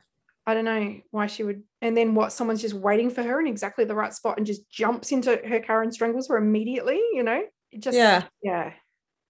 I 0.46 0.54
don't 0.54 0.66
know 0.66 1.00
why 1.12 1.28
she 1.28 1.44
would. 1.44 1.64
And 1.82 1.96
then 1.96 2.16
what? 2.16 2.34
Someone's 2.34 2.62
just 2.62 2.74
waiting 2.74 3.10
for 3.10 3.24
her 3.24 3.40
in 3.40 3.48
exactly 3.48 3.86
the 3.86 3.96
right 3.96 4.14
spot 4.14 4.38
and 4.38 4.46
just 4.46 4.70
jumps 4.70 5.12
into 5.12 5.40
her 5.48 5.62
car 5.62 5.84
and 5.84 5.94
strangles 5.94 6.28
her 6.28 6.38
immediately. 6.38 7.02
You 7.14 7.24
know, 7.24 7.44
it 7.72 7.80
just 7.80 7.96
Yeah. 7.96 8.24
yeah. 8.42 8.74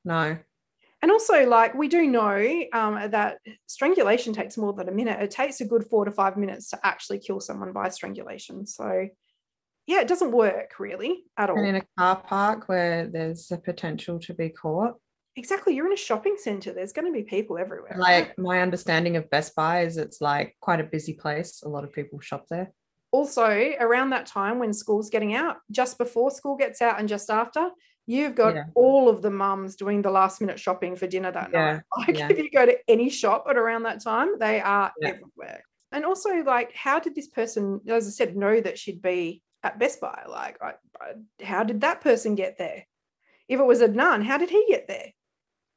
No. 0.03 0.37
And 1.01 1.11
also, 1.11 1.45
like 1.45 1.75
we 1.75 1.89
do 1.89 2.07
know 2.07 2.63
um, 2.73 3.11
that 3.11 3.37
strangulation 3.67 4.33
takes 4.33 4.57
more 4.57 4.73
than 4.73 4.87
a 4.87 4.91
minute. 4.91 5.21
It 5.21 5.31
takes 5.31 5.59
a 5.59 5.65
good 5.65 5.85
four 5.85 6.05
to 6.05 6.11
five 6.11 6.37
minutes 6.37 6.69
to 6.69 6.79
actually 6.81 7.19
kill 7.19 7.41
someone 7.41 7.73
by 7.73 7.89
strangulation. 7.89 8.65
So, 8.65 9.09
yeah, 9.85 9.99
it 9.99 10.07
doesn't 10.07 10.31
work 10.31 10.79
really 10.79 11.25
at 11.37 11.49
all. 11.49 11.57
And 11.57 11.67
in 11.67 11.75
a 11.75 11.83
car 11.97 12.15
park 12.15 12.69
where 12.69 13.07
there's 13.07 13.51
a 13.51 13.57
potential 13.57 14.17
to 14.19 14.33
be 14.33 14.49
caught. 14.49 14.95
Exactly, 15.35 15.75
you're 15.75 15.87
in 15.87 15.93
a 15.93 15.97
shopping 15.97 16.35
center. 16.37 16.73
There's 16.73 16.93
going 16.93 17.05
to 17.07 17.11
be 17.13 17.23
people 17.23 17.57
everywhere. 17.57 17.95
right? 17.97 18.27
Like 18.27 18.37
my 18.37 18.61
understanding 18.61 19.17
of 19.17 19.29
Best 19.29 19.55
Buy 19.55 19.81
is 19.83 19.97
it's 19.97 20.21
like 20.21 20.55
quite 20.59 20.79
a 20.79 20.83
busy 20.83 21.13
place. 21.13 21.61
A 21.63 21.69
lot 21.69 21.83
of 21.83 21.91
people 21.93 22.19
shop 22.19 22.45
there. 22.49 22.71
also 23.11 23.45
around 23.79 24.09
that 24.11 24.25
time 24.25 24.59
when 24.59 24.73
school's 24.73 25.09
getting 25.09 25.33
out, 25.35 25.57
just 25.71 25.97
before 25.97 26.31
school 26.31 26.55
gets 26.57 26.81
out 26.81 26.99
and 26.99 27.07
just 27.07 27.29
after, 27.29 27.69
you've 28.07 28.35
got 28.35 28.55
Yeah. 28.55 28.63
all 28.75 29.07
of 29.07 29.21
the 29.21 29.29
mums 29.29 29.75
doing 29.75 30.01
the 30.01 30.09
last 30.11 30.41
minute 30.41 30.59
shopping 30.59 30.95
for 30.95 31.07
dinner 31.07 31.31
that 31.31 31.51
Yeah, 31.53 31.73
night. 31.73 31.81
Like 32.07 32.17
yeah. 32.17 32.29
if 32.31 32.37
you 32.39 32.49
go 32.49 32.65
to 32.65 32.77
any 32.87 33.09
shop 33.09 33.45
at 33.49 33.55
around 33.57 33.83
that 33.83 34.01
time, 34.03 34.39
they 34.39 34.59
are 34.61 34.91
everywhere. 35.03 35.63
And 35.91 36.05
also, 36.05 36.29
like, 36.43 36.73
how 36.73 36.97
did 36.99 37.13
this 37.13 37.27
person, 37.27 37.79
as 37.87 38.07
I 38.07 38.09
said, 38.09 38.35
know 38.35 38.59
that 38.59 38.79
she'd 38.79 39.01
be 39.03 39.43
at 39.61 39.77
Best 39.77 40.01
Buy? 40.01 40.23
Like, 40.27 40.57
I, 40.61 40.73
I- 40.99 41.43
how 41.45 41.63
did 41.63 41.81
that 41.81 42.01
person 42.01 42.33
get 42.33 42.57
there? 42.57 42.85
If 43.47 43.59
it 43.59 43.63
was 43.63 43.79
Adnan, 43.81 44.23
how 44.23 44.39
did 44.39 44.49
he 44.49 44.65
get 44.67 44.87
there? 44.87 45.11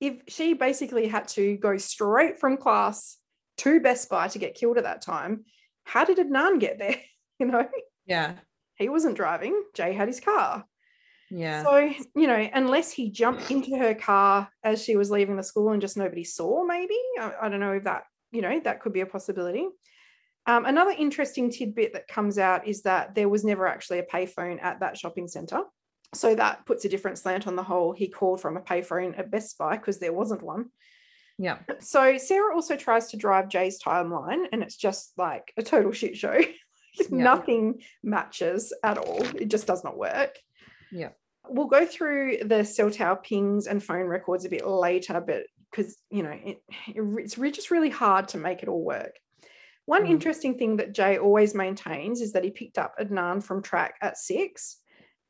If 0.00 0.22
she 0.28 0.52
basically 0.54 1.08
had 1.08 1.28
to 1.28 1.56
go 1.56 1.76
straight 1.78 2.38
from 2.38 2.56
class 2.56 3.16
to 3.58 3.80
Best 3.80 4.08
Buy 4.10 4.28
to 4.28 4.38
get 4.38 4.54
killed 4.54 4.78
at 4.78 4.84
that 4.84 5.02
time, 5.02 5.44
how 5.84 6.04
did 6.04 6.18
Adnan 6.18 6.60
get 6.60 6.78
there? 6.78 6.96
You 7.38 7.46
know, 7.48 7.68
Yeah. 8.06 8.36
he 8.76 8.88
wasn't 8.88 9.14
driving. 9.18 9.62
Jay 9.74 9.92
had 9.92 10.08
his 10.08 10.20
car. 10.20 10.64
Yeah. 11.30 11.64
So, 11.64 11.76
you 12.14 12.26
know, 12.26 12.48
unless 12.54 12.90
he 12.90 13.10
jumped 13.10 13.50
into 13.50 13.76
her 13.76 13.94
car 13.94 14.48
as 14.64 14.82
she 14.82 14.96
was 14.96 15.10
leaving 15.10 15.36
the 15.36 15.42
school 15.42 15.72
and 15.72 15.82
just 15.82 15.98
nobody 15.98 16.24
saw, 16.24 16.64
maybe. 16.64 16.96
I, 17.20 17.32
I 17.42 17.48
don't 17.50 17.60
know 17.60 17.72
if 17.72 17.84
that, 17.84 18.04
you 18.32 18.40
know, 18.40 18.58
that 18.60 18.80
could 18.80 18.94
be 18.94 19.02
a 19.02 19.06
possibility. 19.06 19.66
Um, 20.46 20.64
another 20.64 20.92
interesting 20.96 21.50
tidbit 21.50 21.92
that 21.92 22.08
comes 22.08 22.38
out 22.38 22.66
is 22.66 22.82
that 22.82 23.14
there 23.14 23.28
was 23.28 23.44
never 23.44 23.66
actually 23.66 23.98
a 23.98 24.04
payphone 24.04 24.62
at 24.62 24.80
that 24.80 24.96
shopping 24.96 25.28
centre. 25.28 25.60
So 26.14 26.34
that 26.34 26.64
puts 26.66 26.84
a 26.84 26.88
different 26.88 27.18
slant 27.18 27.46
on 27.46 27.56
the 27.56 27.62
whole. 27.62 27.92
He 27.92 28.08
called 28.08 28.40
from 28.40 28.56
a 28.56 28.60
payphone 28.60 29.18
at 29.18 29.30
Best 29.30 29.58
Buy 29.58 29.76
because 29.76 29.98
there 29.98 30.12
wasn't 30.12 30.42
one. 30.42 30.66
yeah. 31.38 31.58
So 31.80 32.16
Sarah 32.18 32.54
also 32.54 32.76
tries 32.76 33.10
to 33.10 33.16
drive 33.16 33.48
Jay's 33.48 33.80
timeline, 33.82 34.46
and 34.52 34.62
it's 34.62 34.76
just 34.76 35.12
like 35.18 35.52
a 35.56 35.62
total 35.62 35.92
shit 35.92 36.16
show. 36.16 36.38
Nothing 37.10 37.82
matches 38.02 38.72
at 38.82 38.98
all. 38.98 39.22
It 39.36 39.48
just 39.48 39.66
does 39.66 39.84
not 39.84 39.98
work. 39.98 40.38
Yeah. 40.90 41.10
We'll 41.48 41.66
go 41.66 41.84
through 41.86 42.38
the 42.44 42.64
cell 42.64 42.90
tower 42.90 43.16
pings 43.16 43.66
and 43.66 43.82
phone 43.82 44.06
records 44.06 44.44
a 44.44 44.48
bit 44.48 44.66
later, 44.66 45.20
but 45.20 45.42
because 45.70 45.96
you 46.10 46.22
know 46.22 46.30
it, 46.30 46.58
it- 46.88 47.18
it's 47.18 47.34
just 47.34 47.70
really 47.70 47.90
hard 47.90 48.28
to 48.28 48.38
make 48.38 48.62
it 48.62 48.68
all 48.68 48.82
work. 48.84 49.18
One 49.84 50.04
Mm. 50.04 50.10
interesting 50.10 50.58
thing 50.58 50.76
that 50.78 50.92
Jay 50.94 51.18
always 51.18 51.54
maintains 51.54 52.20
is 52.20 52.32
that 52.32 52.42
he 52.44 52.50
picked 52.50 52.78
up 52.78 52.94
Adnan 52.98 53.42
from 53.42 53.62
track 53.62 53.94
at 54.00 54.16
six, 54.18 54.78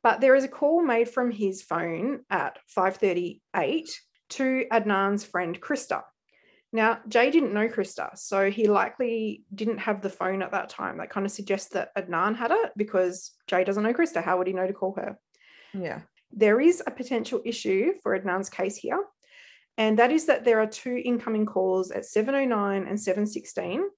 but 0.07 0.21
there 0.21 0.35
is 0.35 0.45
a 0.45 0.47
call 0.47 0.81
made 0.81 1.09
from 1.09 1.31
his 1.31 1.61
phone 1.61 2.21
at 2.29 2.59
5:38 2.73 3.89
to 4.29 4.65
Adnan's 4.71 5.25
friend 5.25 5.59
Krista. 5.59 6.01
Now, 6.71 7.01
Jay 7.09 7.29
didn't 7.29 7.53
know 7.53 7.67
Krista, 7.67 8.17
so 8.17 8.49
he 8.49 8.69
likely 8.69 9.43
didn't 9.53 9.79
have 9.79 10.01
the 10.01 10.09
phone 10.09 10.41
at 10.41 10.51
that 10.51 10.69
time. 10.69 10.99
That 10.99 11.09
kind 11.09 11.25
of 11.25 11.31
suggests 11.33 11.71
that 11.71 11.93
Adnan 11.95 12.37
had 12.37 12.51
it 12.51 12.71
because 12.77 13.35
Jay 13.47 13.65
doesn't 13.65 13.83
know 13.83 13.93
Krista. 13.93 14.23
How 14.23 14.37
would 14.37 14.47
he 14.47 14.53
know 14.53 14.65
to 14.65 14.71
call 14.71 14.93
her? 14.93 15.19
Yeah. 15.73 15.99
There 16.31 16.61
is 16.61 16.81
a 16.87 16.91
potential 16.91 17.41
issue 17.43 17.91
for 18.01 18.17
Adnan's 18.17 18.49
case 18.49 18.77
here, 18.77 19.03
and 19.77 19.99
that 19.99 20.13
is 20.13 20.25
that 20.27 20.45
there 20.45 20.61
are 20.61 20.67
two 20.67 21.01
incoming 21.03 21.45
calls 21.45 21.91
at 21.91 22.05
709 22.05 22.87
and 22.87 22.97
716 22.97 23.89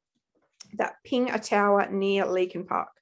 that 0.73 0.95
ping 1.03 1.29
a 1.29 1.37
tower 1.37 1.87
near 1.91 2.25
Leakin 2.25 2.65
Park. 2.65 2.98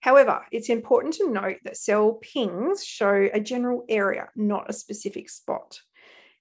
However, 0.00 0.44
it's 0.52 0.68
important 0.68 1.14
to 1.14 1.30
note 1.30 1.58
that 1.64 1.76
cell 1.76 2.14
pings 2.22 2.84
show 2.84 3.28
a 3.32 3.40
general 3.40 3.84
area, 3.88 4.28
not 4.36 4.68
a 4.68 4.72
specific 4.72 5.28
spot. 5.28 5.80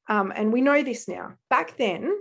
Um, 0.08 0.32
and 0.36 0.54
we 0.54 0.62
know 0.62 0.84
this 0.84 1.08
now. 1.08 1.34
Back 1.50 1.78
then, 1.78 2.14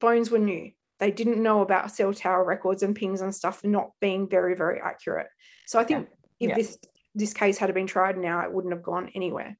phones 0.00 0.30
were 0.30 0.38
new. 0.38 0.70
They 1.00 1.10
didn't 1.10 1.42
know 1.42 1.62
about 1.62 1.90
cell 1.90 2.12
tower 2.12 2.44
records 2.44 2.82
and 2.82 2.94
pings 2.94 3.20
and 3.20 3.34
stuff 3.34 3.64
not 3.64 3.90
being 4.00 4.28
very, 4.28 4.54
very 4.54 4.80
accurate. 4.80 5.28
So 5.66 5.78
I 5.78 5.84
think 5.84 6.08
if 6.40 6.50
Yeah. 6.50 6.54
this 6.54 6.78
this 7.14 7.34
case 7.34 7.58
had 7.58 7.72
been 7.74 7.86
tried 7.86 8.16
now, 8.16 8.40
it 8.42 8.52
wouldn't 8.52 8.72
have 8.72 8.82
gone 8.82 9.10
anywhere. 9.14 9.56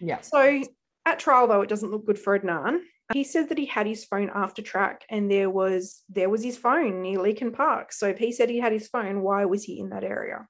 Yeah. 0.00 0.20
So 0.20 0.62
at 1.06 1.18
trial, 1.20 1.46
though, 1.46 1.60
it 1.60 1.68
doesn't 1.68 1.90
look 1.90 2.04
good 2.06 2.18
for 2.18 2.36
Adnan. 2.36 2.80
He 3.12 3.24
said 3.24 3.48
that 3.48 3.58
he 3.58 3.66
had 3.66 3.86
his 3.86 4.04
phone 4.04 4.30
after 4.34 4.60
track, 4.60 5.04
and 5.08 5.30
there 5.30 5.48
was 5.48 6.02
there 6.08 6.28
was 6.28 6.44
his 6.44 6.58
phone 6.58 7.02
near 7.02 7.18
Leakin 7.18 7.54
Park. 7.54 7.92
So 7.92 8.06
if 8.06 8.18
he 8.18 8.32
said 8.32 8.50
he 8.50 8.60
had 8.60 8.72
his 8.72 8.88
phone, 8.88 9.22
why 9.22 9.46
was 9.46 9.64
he 9.64 9.80
in 9.80 9.90
that 9.90 10.04
area? 10.04 10.46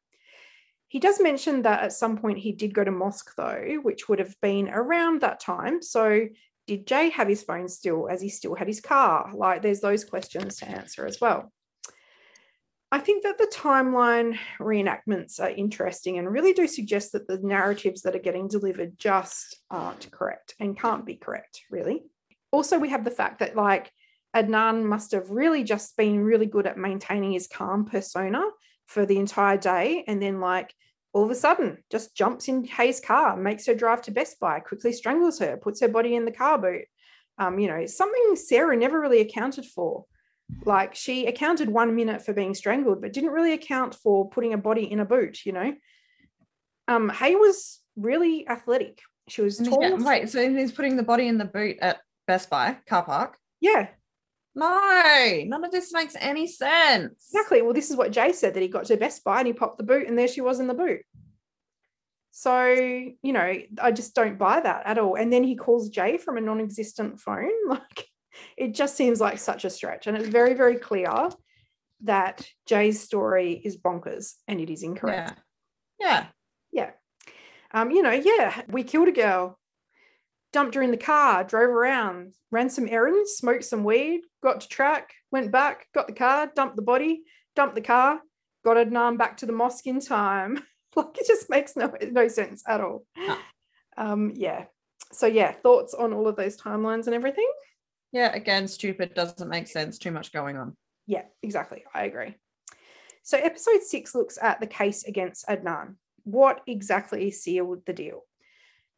He 0.88 0.98
does 0.98 1.20
mention 1.20 1.62
that 1.62 1.82
at 1.82 1.92
some 1.92 2.16
point 2.16 2.38
he 2.38 2.52
did 2.52 2.74
go 2.74 2.82
to 2.82 2.90
mosque, 2.90 3.34
though, 3.36 3.78
which 3.82 4.09
would 4.09 4.18
have 4.18 4.34
been 4.40 4.68
around 4.70 5.20
that 5.20 5.38
time. 5.38 5.82
So 5.82 6.28
did 6.66 6.86
Jay 6.86 7.11
have 7.11 7.28
his 7.28 7.42
phone 7.42 7.68
still 7.68 8.09
as 8.09 8.20
he 8.20 8.28
still 8.28 8.54
had 8.54 8.66
his 8.66 8.80
car? 8.80 9.30
Like 9.34 9.62
there's 9.62 9.80
those 9.80 10.04
questions 10.04 10.56
to 10.56 10.68
answer 10.68 11.06
as 11.06 11.20
well. 11.20 11.52
I 12.90 13.00
think 13.00 13.22
that 13.24 13.36
the 13.36 13.52
timeline 13.54 14.38
reenactments 14.59 15.40
are 15.40 15.50
interesting 15.50 16.18
and 16.18 16.30
really 16.30 16.54
do 16.54 16.66
suggest 16.66 17.12
that 17.12 17.28
the 17.28 17.38
narratives 17.38 18.00
that 18.02 18.16
are 18.16 18.20
getting 18.20 18.48
delivered 18.48 18.98
just 18.98 19.61
aren't 19.70 20.11
correct 20.11 20.54
and 20.59 20.78
can't 20.78 21.04
be 21.04 21.16
correct, 21.16 21.62
really. 21.70 22.04
Also, 22.51 22.78
we 22.78 22.90
have 22.90 23.05
the 23.05 23.11
fact 23.11 23.40
that, 23.40 23.57
like, 23.57 23.92
Adnan 24.34 24.84
must 24.84 25.12
have 25.12 25.30
really 25.30 25.64
just 25.64 25.96
been 25.96 26.20
really 26.20 26.46
good 26.46 26.66
at 26.66 26.78
maintaining 26.78 27.32
his 27.32 27.46
calm 27.46 27.84
persona 27.84 28.42
for 28.86 29.05
the 29.07 29.18
entire 29.18 29.57
day. 29.57 30.05
And 30.07 30.22
then, 30.22 30.40
like, 30.40 30.74
all 31.12 31.24
of 31.24 31.30
a 31.30 31.34
sudden, 31.34 31.78
just 31.90 32.14
jumps 32.14 32.49
in 32.49 32.64
Hae's 32.64 33.01
car, 33.01 33.36
makes 33.36 33.66
her 33.66 33.74
drive 33.74 34.03
to 34.03 34.11
Best 34.11 34.38
Buy, 34.40 34.61
quickly 34.61 34.92
strangles 34.92 35.38
her, 35.38 35.57
puts 35.57 35.80
her 35.80 35.88
body 35.88 36.14
in 36.14 36.24
the 36.24 36.32
car 36.32 36.59
boot. 36.59 36.84
Um, 37.38 37.59
you 37.59 37.68
know, 37.68 37.86
something 37.86 38.36
Sarah 38.36 38.76
never 38.76 39.01
really 39.01 39.20
accounted 39.20 39.64
for. 39.64 40.05
Like 40.64 40.94
she 40.94 41.26
accounted 41.26 41.68
one 41.68 41.94
minute 41.94 42.24
for 42.24 42.32
being 42.32 42.55
strangled, 42.55 43.01
but 43.01 43.12
didn't 43.12 43.30
really 43.30 43.53
account 43.53 43.94
for 43.94 44.28
putting 44.30 44.55
a 44.55 44.59
body 44.59 44.90
in 44.90 44.99
a 44.99 45.05
boot, 45.05 45.44
you 45.44 45.53
know. 45.53 45.74
Um, 46.88 47.11
Hae 47.11 47.36
was 47.36 47.80
really 47.96 48.49
athletic. 48.49 49.01
She 49.28 49.42
was 49.42 49.59
tall. 49.59 49.82
Yeah, 49.82 49.96
wait, 49.96 50.30
so 50.30 50.51
he's 50.51 50.72
putting 50.72 50.96
the 50.96 51.03
body 51.03 51.28
in 51.28 51.36
the 51.36 51.44
boot 51.44 51.76
at 51.80 51.99
Best 52.29 52.51
Buy 52.51 52.76
car 52.87 53.05
park? 53.05 53.39
Yeah. 53.61 53.89
No, 54.55 55.43
none 55.47 55.64
of 55.64 55.72
this 55.72 55.93
makes 55.93 56.14
any 56.20 56.47
sense. 56.47 57.29
Exactly. 57.33 57.62
Well, 57.62 57.72
this 57.72 57.91
is 57.91 57.97
what 57.97 58.12
Jay 58.12 58.33
said 58.33 58.55
that 58.55 58.62
he 58.62 58.68
got 58.68 58.85
to 58.87 58.97
Best 58.97 59.24
Buy 59.24 59.39
and 59.39 59.47
he 59.47 59.53
popped 59.53 59.79
the 59.79 59.85
boot, 59.85 60.07
and 60.07 60.16
there 60.16 60.29
she 60.29 60.41
was 60.41 60.61
in 60.61 60.66
the 60.66 60.74
boot. 60.74 61.01
So, 62.33 62.66
you 62.70 63.33
know, 63.33 63.55
I 63.83 63.93
just 63.93 64.14
don't 64.14 64.39
buy 64.39 64.61
that 64.61 64.87
at 64.87 64.99
all. 64.99 65.16
And 65.16 65.33
then 65.33 65.43
he 65.43 65.57
calls 65.57 65.89
Jay 65.89 66.18
from 66.18 66.37
a 66.37 66.41
non 66.41 66.61
existent 66.61 67.18
phone. 67.18 67.51
Like, 67.68 68.07
it 68.57 68.74
just 68.74 68.97
seems 68.97 69.20
like 69.20 69.39
such 69.39 69.64
a 69.64 69.70
stretch. 69.70 70.07
And 70.07 70.16
it's 70.16 70.29
very, 70.29 70.55
very 70.55 70.76
clear 70.76 71.31
that 72.05 72.47
Jay's 72.66 73.01
story 73.01 73.61
is 73.64 73.76
bonkers 73.76 74.35
and 74.47 74.61
it 74.61 74.70
is 74.70 74.85
incorrect. 74.85 75.41
Yeah. 75.99 76.26
Yeah. 76.70 76.91
Um, 77.72 77.91
you 77.91 78.03
know, 78.03 78.12
yeah, 78.12 78.62
we 78.68 78.85
killed 78.85 79.09
a 79.09 79.12
girl, 79.12 79.59
dumped 80.53 80.74
her 80.74 80.82
in 80.82 80.90
the 80.90 80.96
car, 80.96 81.44
drove 81.44 81.70
around, 81.70 82.34
ran 82.51 82.70
some 82.70 82.88
errands, 82.88 83.32
smoked 83.32 83.64
some 83.64 83.84
weed, 83.84 84.22
got 84.42 84.61
to 84.61 84.68
track, 84.68 85.12
went 85.30 85.51
back, 85.51 85.86
got 85.94 86.07
the 86.07 86.12
car, 86.12 86.51
dumped 86.55 86.76
the 86.76 86.82
body, 86.82 87.22
dumped 87.55 87.74
the 87.74 87.80
car, 87.80 88.20
got 88.64 88.76
Adnan 88.76 89.18
back 89.18 89.36
to 89.38 89.46
the 89.46 89.53
mosque 89.53 89.86
in 89.86 90.01
time. 90.01 90.62
like 90.96 91.18
it 91.18 91.26
just 91.26 91.51
makes 91.51 91.76
no 91.76 91.92
no 92.11 92.28
sense 92.28 92.62
at 92.66 92.80
all. 92.80 93.05
No. 93.16 93.36
Um, 93.96 94.32
yeah. 94.34 94.64
So 95.12 95.26
yeah, 95.26 95.53
thoughts 95.53 95.94
on 95.94 96.12
all 96.12 96.28
of 96.28 96.36
those 96.36 96.57
timelines 96.57 97.07
and 97.07 97.14
everything? 97.14 97.49
Yeah, 98.12 98.34
again, 98.34 98.68
stupid 98.68 99.14
doesn't 99.14 99.49
make 99.49 99.68
sense. 99.68 99.99
Too 99.99 100.11
much 100.11 100.32
going 100.32 100.57
on. 100.57 100.76
Yeah, 101.07 101.24
exactly. 101.42 101.84
I 101.94 102.05
agree. 102.05 102.36
So, 103.22 103.36
episode 103.36 103.82
six 103.82 104.14
looks 104.14 104.38
at 104.40 104.61
the 104.61 104.66
case 104.66 105.05
against 105.05 105.46
Adnan. 105.49 105.96
What 106.24 106.62
exactly 106.66 107.30
sealed 107.30 107.84
the 107.84 107.92
deal? 107.92 108.22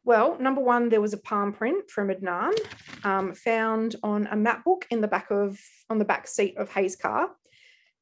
Well, 0.03 0.37
number 0.39 0.61
one, 0.61 0.89
there 0.89 1.01
was 1.01 1.13
a 1.13 1.17
palm 1.17 1.53
print 1.53 1.89
from 1.89 2.09
Adnan 2.09 2.53
um, 3.03 3.33
found 3.33 3.95
on 4.01 4.27
a 4.27 4.35
map 4.35 4.63
book 4.63 4.85
in 4.89 4.99
the 5.01 5.07
back 5.07 5.29
of 5.29 5.59
on 5.89 5.99
the 5.99 6.05
back 6.05 6.27
seat 6.27 6.57
of 6.57 6.71
Hae's 6.71 6.95
car. 6.95 7.29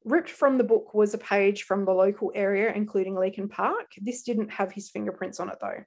Ripped 0.04 0.30
from 0.30 0.56
the 0.56 0.64
book 0.64 0.94
was 0.94 1.12
a 1.12 1.18
page 1.18 1.64
from 1.64 1.84
the 1.84 1.92
local 1.92 2.32
area, 2.34 2.72
including 2.72 3.14
Leakin 3.16 3.50
Park. 3.50 3.92
This 4.00 4.22
didn't 4.22 4.50
have 4.50 4.72
his 4.72 4.88
fingerprints 4.88 5.40
on 5.40 5.50
it 5.50 5.58
though. 5.60 5.84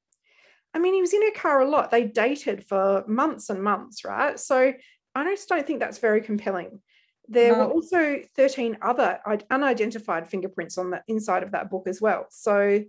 I 0.75 0.79
mean, 0.79 0.93
he 0.93 1.01
was 1.01 1.13
in 1.13 1.23
her 1.23 1.31
car 1.31 1.61
a 1.61 1.69
lot. 1.69 1.89
They 1.89 2.03
dated 2.03 2.65
for 2.67 3.03
months 3.07 3.49
and 3.49 3.63
months, 3.63 4.05
right? 4.05 4.39
So 4.39 4.73
I 5.15 5.23
just 5.23 5.49
don't 5.49 5.65
think 5.65 5.79
that's 5.79 5.97
very 5.99 6.21
compelling. 6.21 6.79
There 7.27 7.53
No. 7.53 7.59
were 7.67 7.73
also 7.73 8.19
13 8.35 8.77
other 8.81 9.19
unidentified 9.49 10.27
fingerprints 10.27 10.77
on 10.77 10.91
the 10.91 11.03
inside 11.07 11.43
of 11.43 11.51
that 11.51 11.69
book 11.69 11.87
as 11.87 12.01
well. 12.01 12.27
So 12.29 12.83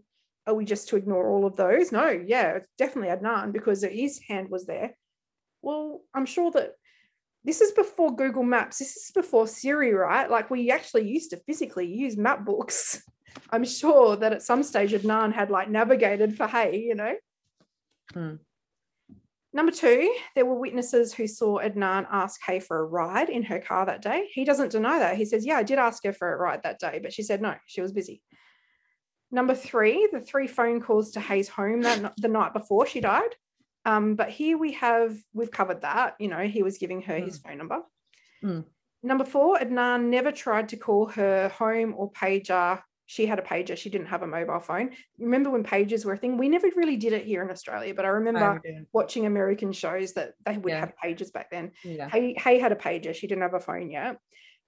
are 0.46 0.54
we 0.54 0.64
just 0.64 0.88
to 0.88 0.96
ignore 0.96 1.30
all 1.30 1.46
of 1.46 1.56
those? 1.56 1.92
No, 1.92 2.08
yeah, 2.08 2.56
it's 2.56 2.68
definitely 2.78 3.14
Adnan 3.14 3.52
because 3.52 3.82
his 3.82 4.20
hand 4.28 4.50
was 4.50 4.66
there. 4.66 4.96
Well, 5.62 6.02
I'm 6.14 6.26
sure 6.26 6.50
that 6.52 6.74
this 7.44 7.60
is 7.60 7.72
before 7.72 8.14
Google 8.14 8.42
Maps. 8.42 8.78
This 8.78 8.96
is 8.96 9.10
before 9.10 9.46
Siri, 9.46 9.92
right? 9.92 10.30
Like 10.30 10.50
we 10.50 10.70
actually 10.70 11.08
used 11.08 11.30
to 11.30 11.36
physically 11.38 11.86
use 11.86 12.16
map 12.16 12.44
books. 12.44 13.02
I'm 13.50 13.64
sure 13.64 14.16
that 14.16 14.32
at 14.32 14.42
some 14.42 14.62
stage 14.62 14.92
Adnan 14.92 15.32
had 15.32 15.50
like 15.50 15.68
navigated 15.68 16.36
for 16.36 16.46
Hae, 16.46 16.78
you 16.78 16.94
know. 16.94 17.14
Hmm. 18.12 18.34
Number 19.52 19.72
two, 19.72 20.12
there 20.34 20.44
were 20.44 20.58
witnesses 20.58 21.14
who 21.14 21.28
saw 21.28 21.60
Adnan 21.60 22.06
ask 22.10 22.40
Hae 22.44 22.58
for 22.58 22.80
a 22.80 22.84
ride 22.84 23.28
in 23.28 23.44
her 23.44 23.60
car 23.60 23.86
that 23.86 24.02
day. 24.02 24.28
He 24.32 24.44
doesn't 24.44 24.72
deny 24.72 24.98
that. 24.98 25.16
He 25.16 25.24
says, 25.24 25.46
Yeah, 25.46 25.56
I 25.56 25.62
did 25.62 25.78
ask 25.78 26.02
her 26.04 26.12
for 26.12 26.32
a 26.32 26.36
ride 26.36 26.62
that 26.64 26.80
day, 26.80 26.98
but 27.02 27.12
she 27.12 27.22
said 27.22 27.40
no, 27.40 27.54
she 27.66 27.80
was 27.80 27.92
busy. 27.92 28.20
Number 29.34 29.56
three, 29.56 30.08
the 30.12 30.20
three 30.20 30.46
phone 30.46 30.80
calls 30.80 31.10
to 31.12 31.20
Hae's 31.20 31.48
home 31.48 31.82
that 31.82 32.12
the 32.18 32.28
night 32.28 32.52
before 32.52 32.86
she 32.86 33.00
died. 33.00 33.34
Um, 33.84 34.14
but 34.14 34.30
here 34.30 34.56
we 34.56 34.72
have, 34.74 35.16
we've 35.32 35.50
covered 35.50 35.82
that. 35.82 36.14
You 36.20 36.28
know, 36.28 36.46
he 36.46 36.62
was 36.62 36.78
giving 36.78 37.02
her 37.02 37.18
his 37.18 37.38
phone 37.38 37.58
number. 37.58 37.80
Hmm. 38.40 38.60
Number 39.02 39.24
four, 39.24 39.58
Adnan 39.58 40.04
never 40.04 40.30
tried 40.30 40.68
to 40.68 40.76
call 40.76 41.06
her 41.06 41.48
home 41.48 41.94
or 41.96 42.12
pager. 42.12 42.80
She 43.06 43.26
had 43.26 43.40
a 43.40 43.42
pager. 43.42 43.76
She 43.76 43.90
didn't 43.90 44.06
have 44.06 44.22
a 44.22 44.26
mobile 44.26 44.60
phone. 44.60 44.90
Remember 45.18 45.50
when 45.50 45.64
pagers 45.64 46.04
were 46.04 46.12
a 46.12 46.16
thing? 46.16 46.38
We 46.38 46.48
never 46.48 46.68
really 46.76 46.96
did 46.96 47.12
it 47.12 47.26
here 47.26 47.42
in 47.42 47.50
Australia, 47.50 47.92
but 47.92 48.04
I 48.04 48.08
remember 48.08 48.62
watching 48.92 49.26
American 49.26 49.72
shows 49.72 50.12
that 50.12 50.34
they 50.46 50.56
would 50.58 50.70
Yeah. 50.72 50.78
have 50.80 50.96
pages 50.96 51.32
back 51.32 51.50
then. 51.50 51.72
Yeah. 51.82 52.08
Hae, 52.08 52.34
Hae 52.38 52.60
had 52.60 52.70
a 52.70 52.76
pager. 52.76 53.12
She 53.12 53.26
didn't 53.26 53.42
have 53.42 53.54
a 53.54 53.60
phone 53.60 53.90
yet. 53.90 54.18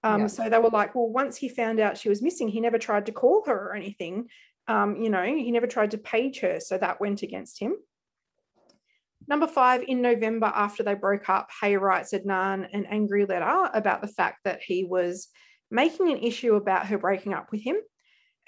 Um, 0.03 0.21
Yeah. 0.21 0.27
So 0.27 0.49
they 0.49 0.59
were 0.59 0.69
like, 0.69 0.93
well, 0.93 1.07
once 1.09 1.37
he 1.37 1.47
found 1.47 1.79
out 1.79 1.97
she 1.97 2.09
was 2.09 2.21
missing, 2.21 2.49
he 2.49 2.59
never 2.59 2.77
tried 2.77 3.05
to 3.05 3.13
call 3.13 3.43
her 3.47 3.69
or 3.69 3.73
anything. 3.73 4.27
Um, 4.67 4.97
you 4.97 5.09
know, 5.09 5.23
he 5.23 5.51
never 5.51 5.67
tried 5.67 5.91
to 5.91 5.97
page 5.97 6.39
her. 6.41 6.59
So 6.59 6.77
that 6.77 6.99
went 6.99 7.21
against 7.23 7.59
him. 7.59 7.75
Number 9.27 9.47
five, 9.47 9.83
in 9.87 10.01
November, 10.01 10.51
after 10.53 10.83
they 10.83 10.93
broke 10.93 11.29
up, 11.29 11.49
Hae 11.61 11.75
writes 11.77 12.13
Adnan 12.13 12.67
an 12.73 12.85
angry 12.85 13.25
letter 13.25 13.69
about 13.73 14.01
the 14.01 14.07
fact 14.07 14.39
that 14.45 14.61
he 14.61 14.83
was 14.85 15.27
making 15.69 16.11
an 16.11 16.19
issue 16.19 16.55
about 16.55 16.87
her 16.87 16.97
breaking 16.97 17.33
up 17.33 17.51
with 17.51 17.61
him. 17.61 17.75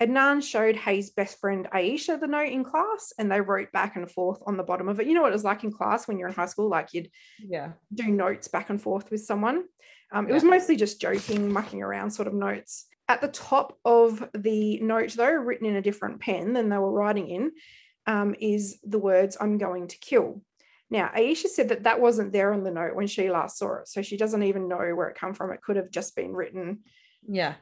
Adnan 0.02 0.42
showed 0.42 0.78
Hae's 0.78 1.10
best 1.10 1.40
friend 1.40 1.68
Aisha 1.74 2.18
the 2.18 2.28
note 2.28 2.48
in 2.54 2.64
class, 2.64 3.12
and 3.20 3.30
they 3.30 3.42
wrote 3.42 3.74
back 3.74 3.98
and 3.98 4.10
forth 4.10 4.40
on 4.46 4.56
the 4.56 4.64
bottom 4.64 4.88
of 4.88 5.00
it. 5.02 5.08
You 5.08 5.14
know 5.14 5.22
what 5.22 5.32
it 5.32 5.34
was 5.34 5.44
like 5.44 5.66
in 5.66 5.74
class 5.74 6.08
when 6.08 6.18
you're 6.18 6.30
in 6.30 6.34
high 6.34 6.46
school? 6.46 6.70
Like 6.70 6.94
you'd 6.94 7.10
Yeah. 7.40 7.74
do 7.94 8.06
notes 8.10 8.48
back 8.48 8.70
and 8.70 8.82
forth 8.82 9.12
with 9.12 9.26
someone. 9.26 9.66
Um, 10.14 10.30
it 10.30 10.34
was 10.34 10.46
mostly 10.46 10.78
just 10.78 11.02
joking, 11.02 11.52
mucking 11.52 11.84
around 11.84 12.12
sort 12.12 12.30
of 12.30 12.34
notes. 12.34 12.88
At 13.10 13.22
the 13.22 13.28
top 13.28 13.78
of 13.84 14.30
the 14.36 14.80
note, 14.82 15.14
though, 15.14 15.34
written 15.34 15.66
in 15.66 15.76
a 15.76 15.82
different 15.82 16.22
pen 16.22 16.54
than 16.54 16.70
they 16.70 16.78
were 16.78 16.92
writing 16.92 17.28
in, 17.28 17.52
um, 18.06 18.36
is 18.40 18.80
the 18.84 19.00
words, 19.00 19.36
I'm 19.42 19.58
going 19.58 19.88
to 19.88 19.98
kill. 19.98 20.44
Now, 20.92 21.12
Aisha 21.16 21.48
said 21.48 21.70
that 21.70 21.84
that 21.84 22.00
wasn't 22.00 22.32
there 22.32 22.54
on 22.54 22.64
the 22.64 22.72
note 22.72 22.96
when 22.96 23.08
she 23.08 23.30
last 23.32 23.58
saw 23.58 23.80
it. 23.80 23.88
So 23.88 24.04
she 24.04 24.16
doesn't 24.16 24.44
even 24.44 24.68
know 24.68 24.78
where 24.78 25.10
it 25.10 25.18
come 25.18 25.34
from. 25.34 25.52
It 25.52 25.62
could 25.62 25.76
have 25.76 25.90
just 25.92 26.16
been 26.16 26.34
written 26.34 26.84
Yeah. 27.28 27.56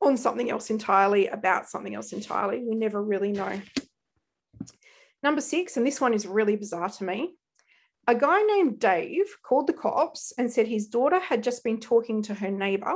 on 0.00 0.16
something 0.16 0.50
else 0.50 0.70
entirely, 0.70 1.28
about 1.28 1.68
something 1.68 1.94
else 1.94 2.12
entirely. 2.12 2.64
We 2.66 2.74
never 2.74 3.02
really 3.02 3.32
know. 3.32 3.60
Number 5.22 5.40
six, 5.42 5.76
and 5.76 5.86
this 5.86 6.00
one 6.00 6.14
is 6.14 6.26
really 6.26 6.56
bizarre 6.56 6.88
to 6.88 7.04
me. 7.04 7.36
A 8.08 8.14
guy 8.14 8.42
named 8.42 8.80
Dave 8.80 9.36
called 9.42 9.66
the 9.66 9.72
cops 9.72 10.32
and 10.36 10.50
said 10.50 10.66
his 10.66 10.88
daughter 10.88 11.20
had 11.20 11.44
just 11.44 11.62
been 11.62 11.78
talking 11.78 12.22
to 12.22 12.34
her 12.34 12.50
neighbor, 12.50 12.94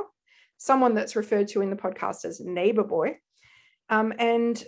someone 0.59 0.95
that's 0.95 1.17
referred 1.17 1.49
to 1.49 1.63
in 1.63 1.71
the 1.71 1.77
podcast 1.77 2.25
as 2.25 2.41
neighbor 2.41 2.85
boy. 2.85 3.19
Um, 3.89 4.13
and 4.19 4.63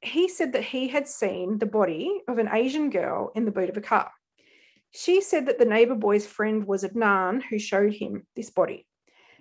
he 0.00 0.28
said 0.28 0.52
that 0.52 0.64
he 0.64 0.88
had 0.88 1.06
seen 1.06 1.58
the 1.58 1.66
body 1.66 2.22
of 2.28 2.38
an 2.38 2.48
Asian 2.52 2.90
girl 2.90 3.30
in 3.34 3.44
the 3.44 3.52
boot 3.52 3.70
of 3.70 3.76
a 3.76 3.80
car. 3.80 4.10
She 4.90 5.20
said 5.20 5.46
that 5.46 5.58
the 5.58 5.64
neighbor 5.64 5.94
boy's 5.94 6.26
friend 6.26 6.66
was 6.66 6.84
Adnan 6.84 7.42
who 7.42 7.58
showed 7.58 7.94
him 7.94 8.26
this 8.36 8.50
body. 8.50 8.86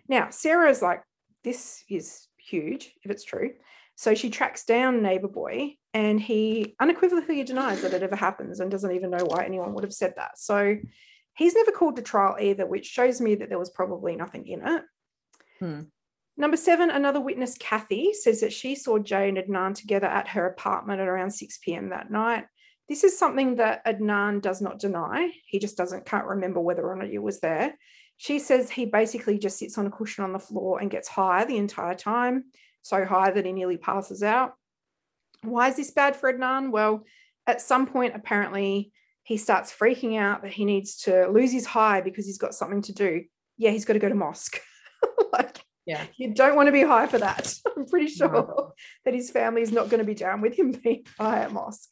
Now, 0.07 0.29
Sarah's 0.29 0.81
like, 0.81 1.01
this 1.43 1.83
is 1.89 2.27
huge 2.37 2.93
if 3.03 3.11
it's 3.11 3.23
true. 3.23 3.51
So 3.95 4.15
she 4.15 4.29
tracks 4.29 4.65
down 4.65 5.03
neighbor 5.03 5.27
boy 5.27 5.75
and 5.93 6.19
he 6.19 6.75
unequivocally 6.79 7.43
denies 7.43 7.81
that 7.81 7.93
it 7.93 8.03
ever 8.03 8.15
happens 8.15 8.59
and 8.59 8.71
doesn't 8.71 8.93
even 8.93 9.11
know 9.11 9.25
why 9.25 9.43
anyone 9.43 9.73
would 9.73 9.83
have 9.83 9.93
said 9.93 10.13
that. 10.15 10.37
So 10.37 10.77
he's 11.35 11.55
never 11.55 11.71
called 11.71 11.97
to 11.97 12.01
trial 12.01 12.37
either, 12.39 12.65
which 12.65 12.85
shows 12.85 13.19
me 13.19 13.35
that 13.35 13.49
there 13.49 13.59
was 13.59 13.69
probably 13.69 14.15
nothing 14.15 14.47
in 14.47 14.65
it. 14.65 14.83
Hmm. 15.61 15.81
Number 16.37 16.57
seven, 16.57 16.89
another 16.89 17.21
witness, 17.21 17.55
Kathy, 17.57 18.13
says 18.13 18.41
that 18.41 18.51
she 18.51 18.73
saw 18.73 18.97
Jay 18.97 19.29
and 19.29 19.37
Adnan 19.37 19.75
together 19.75 20.07
at 20.07 20.27
her 20.29 20.47
apartment 20.47 20.99
at 20.99 21.07
around 21.07 21.31
6 21.31 21.59
p.m. 21.59 21.89
that 21.89 22.09
night. 22.09 22.45
This 22.89 23.03
is 23.03 23.17
something 23.17 23.55
that 23.57 23.85
Adnan 23.85 24.41
does 24.41 24.59
not 24.59 24.79
deny. 24.79 25.29
He 25.45 25.59
just 25.59 25.77
doesn't 25.77 26.05
can't 26.05 26.25
remember 26.25 26.59
whether 26.59 26.83
or 26.83 26.95
not 26.95 27.09
he 27.09 27.19
was 27.19 27.39
there. 27.41 27.75
She 28.17 28.39
says 28.39 28.71
he 28.71 28.85
basically 28.85 29.37
just 29.37 29.59
sits 29.59 29.77
on 29.77 29.85
a 29.85 29.91
cushion 29.91 30.23
on 30.23 30.33
the 30.33 30.39
floor 30.39 30.79
and 30.79 30.89
gets 30.89 31.07
high 31.07 31.45
the 31.45 31.57
entire 31.57 31.95
time, 31.95 32.45
so 32.81 33.05
high 33.05 33.31
that 33.31 33.45
he 33.45 33.53
nearly 33.53 33.77
passes 33.77 34.23
out. 34.23 34.53
Why 35.43 35.69
is 35.69 35.75
this 35.75 35.91
bad 35.91 36.15
for 36.15 36.33
Adnan? 36.33 36.71
Well, 36.71 37.03
at 37.45 37.61
some 37.61 37.85
point, 37.85 38.15
apparently, 38.15 38.91
he 39.23 39.37
starts 39.37 39.71
freaking 39.71 40.19
out 40.19 40.41
that 40.41 40.53
he 40.53 40.65
needs 40.65 40.97
to 41.03 41.27
lose 41.27 41.51
his 41.51 41.65
high 41.65 42.01
because 42.01 42.25
he's 42.25 42.37
got 42.37 42.55
something 42.55 42.81
to 42.83 42.93
do. 42.93 43.23
Yeah, 43.57 43.71
he's 43.71 43.85
got 43.85 43.93
to 43.93 43.99
go 43.99 44.09
to 44.09 44.15
mosque. 44.15 44.59
like, 45.33 45.63
Yeah. 45.85 46.03
you 46.17 46.33
don't 46.33 46.55
want 46.55 46.67
to 46.67 46.71
be 46.71 46.83
high 46.83 47.07
for 47.07 47.17
that. 47.19 47.53
I'm 47.77 47.85
pretty 47.85 48.07
sure 48.07 48.29
No. 48.31 48.73
that 49.05 49.13
his 49.13 49.29
family 49.31 49.61
is 49.61 49.71
not 49.71 49.89
going 49.89 49.99
to 49.99 50.05
be 50.05 50.15
down 50.15 50.41
with 50.41 50.55
him 50.57 50.71
being 50.83 51.03
high 51.19 51.39
at 51.39 51.51
mosque. 51.51 51.91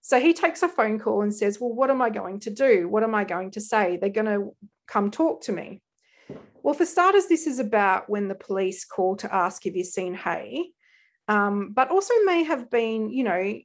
so 0.00 0.20
he 0.20 0.32
takes 0.32 0.62
a 0.62 0.68
phone 0.68 0.98
call 0.98 1.22
and 1.22 1.34
says, 1.34 1.60
Well, 1.60 1.72
what 1.72 1.90
am 1.90 2.02
I 2.02 2.10
going 2.10 2.40
to 2.40 2.50
do? 2.50 2.88
What 2.88 3.02
am 3.02 3.14
I 3.14 3.24
going 3.24 3.50
to 3.52 3.60
say? 3.60 3.96
They're 3.96 4.10
going 4.10 4.26
to 4.26 4.54
come 4.86 5.10
talk 5.10 5.42
to 5.44 5.52
me. 5.52 5.80
Well, 6.62 6.74
for 6.74 6.86
starters, 6.86 7.26
this 7.26 7.46
is 7.46 7.58
about 7.58 8.08
when 8.08 8.28
the 8.28 8.34
police 8.36 8.84
call 8.84 9.16
to 9.16 9.34
ask 9.34 9.66
if 9.66 9.74
you've 9.74 9.86
seen 9.86 10.14
Hae, 10.14 10.66
um, 11.28 11.72
but 11.74 11.90
also 11.90 12.14
may 12.24 12.44
have 12.44 12.70
been, 12.70 13.10
you 13.10 13.24
know, 13.24 13.58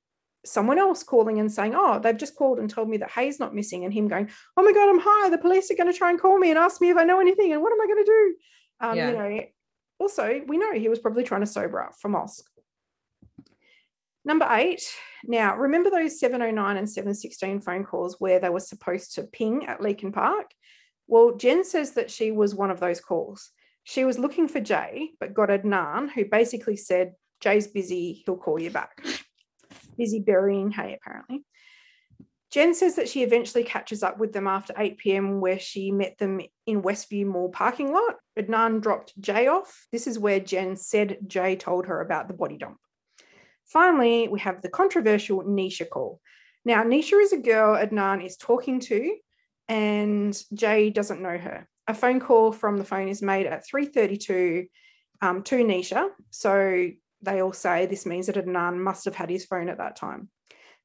someone 0.47 0.79
else 0.79 1.03
calling 1.03 1.39
and 1.39 1.51
saying, 1.51 1.73
Oh, 1.75 1.99
they've 1.99 2.17
just 2.17 2.35
called 2.35 2.59
and 2.59 2.69
told 2.69 2.89
me 2.89 2.97
that 2.97 3.11
Hae's 3.11 3.39
not 3.39 3.55
missing, 3.55 3.85
and 3.85 3.93
him 3.93 4.07
going, 4.07 4.29
Oh 4.55 4.63
my 4.63 4.71
God, 4.71 4.89
I'm 4.89 4.99
high. 5.01 5.29
The 5.29 5.37
police 5.37 5.69
are 5.71 5.75
going 5.75 5.91
to 5.91 5.97
try 5.97 6.09
and 6.09 6.19
call 6.19 6.37
me 6.37 6.49
and 6.49 6.59
ask 6.59 6.81
me 6.81 6.89
if 6.89 6.97
I 6.97 7.03
know 7.03 7.19
anything, 7.19 7.53
and 7.53 7.61
what 7.61 7.73
am 7.73 7.81
I 7.81 7.85
going 7.85 8.05
to 8.05 8.11
do? 8.11 8.35
Um, 8.79 8.97
Yeah. 8.97 9.09
You 9.09 9.17
know, 9.17 9.41
also, 9.99 10.41
we 10.47 10.57
know 10.57 10.73
he 10.73 10.89
was 10.89 10.99
probably 10.99 11.23
trying 11.23 11.41
to 11.41 11.47
sober 11.47 11.81
up 11.81 11.95
for 11.99 12.09
mosque. 12.09 12.45
Number 14.23 14.47
eight. 14.51 14.83
Now, 15.23 15.55
remember 15.55 15.89
those 15.89 16.19
709 16.19 16.77
and 16.77 16.89
716 16.89 17.61
phone 17.61 17.83
calls 17.83 18.17
where 18.19 18.39
they 18.39 18.49
were 18.49 18.59
supposed 18.59 19.15
to 19.15 19.23
ping 19.23 19.65
at 19.65 19.79
Leakin 19.79 20.13
Park? 20.13 20.51
Well, 21.07 21.37
Jen 21.37 21.63
says 21.63 21.93
that 21.93 22.11
she 22.11 22.31
was 22.31 22.53
one 22.53 22.69
of 22.69 22.79
those 22.79 22.99
calls. 22.99 23.51
She 23.85 24.03
was 24.03 24.19
looking 24.19 24.49
for 24.49 24.59
Jay, 24.59 25.11
but 25.19 25.33
got 25.33 25.49
Adnan, 25.49 26.11
who 26.11 26.25
basically 26.25 26.75
said, 26.75 27.13
Jay's 27.39 27.67
busy, 27.67 28.23
he'll 28.25 28.35
call 28.35 28.59
you 28.61 28.69
back. 28.69 29.01
Busy 29.97 30.19
burying 30.19 30.71
Hae, 30.71 30.97
apparently. 31.01 31.43
Jen 32.49 32.73
says 32.73 32.95
that 32.95 33.09
she 33.09 33.23
eventually 33.23 33.63
catches 33.63 34.03
up 34.03 34.19
with 34.19 34.31
them 34.31 34.47
after 34.47 34.73
8 34.77 34.97
p.m., 34.97 35.41
where 35.41 35.59
she 35.59 35.91
met 35.91 36.17
them 36.17 36.39
in 36.65 36.81
Westview 36.81 37.25
Mall 37.25 37.49
parking 37.49 37.91
lot. 37.91 38.15
Adnan 38.39 38.81
dropped 38.81 39.19
Jay 39.19 39.47
off. 39.47 39.87
This 39.91 40.07
is 40.07 40.17
where 40.17 40.39
Jen 40.39 40.77
said 40.77 41.17
Jay 41.27 41.55
told 41.57 41.87
her 41.87 41.99
about 41.99 42.27
the 42.27 42.33
body 42.33 42.57
dump. 42.57 42.77
Finally, 43.65 44.29
we 44.29 44.39
have 44.39 44.61
the 44.61 44.69
controversial 44.69 45.43
Nisha 45.43 45.89
call. 45.89 46.21
Now, 46.63 46.83
Nisha 46.83 47.21
is 47.21 47.33
a 47.33 47.37
girl 47.37 47.75
Adnan 47.75 48.25
is 48.25 48.37
talking 48.37 48.79
to, 48.81 49.15
and 49.67 50.41
Jay 50.53 50.89
doesn't 50.89 51.21
know 51.21 51.37
her. 51.37 51.67
A 51.87 51.93
phone 51.93 52.21
call 52.21 52.53
from 52.53 52.77
the 52.77 52.85
phone 52.85 53.09
is 53.09 53.21
made 53.21 53.45
at 53.45 53.65
3:32 53.67 54.67
um, 55.21 55.43
to 55.43 55.55
Nisha. 55.57 56.09
So 56.29 56.89
they 57.21 57.41
all 57.41 57.53
say 57.53 57.85
this 57.85 58.05
means 58.05 58.27
that 58.27 58.35
Adnan 58.35 58.77
must 58.77 59.05
have 59.05 59.15
had 59.15 59.29
his 59.29 59.45
phone 59.45 59.69
at 59.69 59.77
that 59.79 59.95
time 59.95 60.29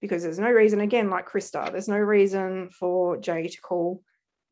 because 0.00 0.22
there's 0.22 0.38
no 0.38 0.50
reason, 0.50 0.80
again, 0.80 1.10
like 1.10 1.28
Krista, 1.28 1.70
there's 1.70 1.88
no 1.88 1.98
reason 1.98 2.70
for 2.70 3.16
Jay 3.18 3.46
to 3.46 3.60
call 3.60 4.02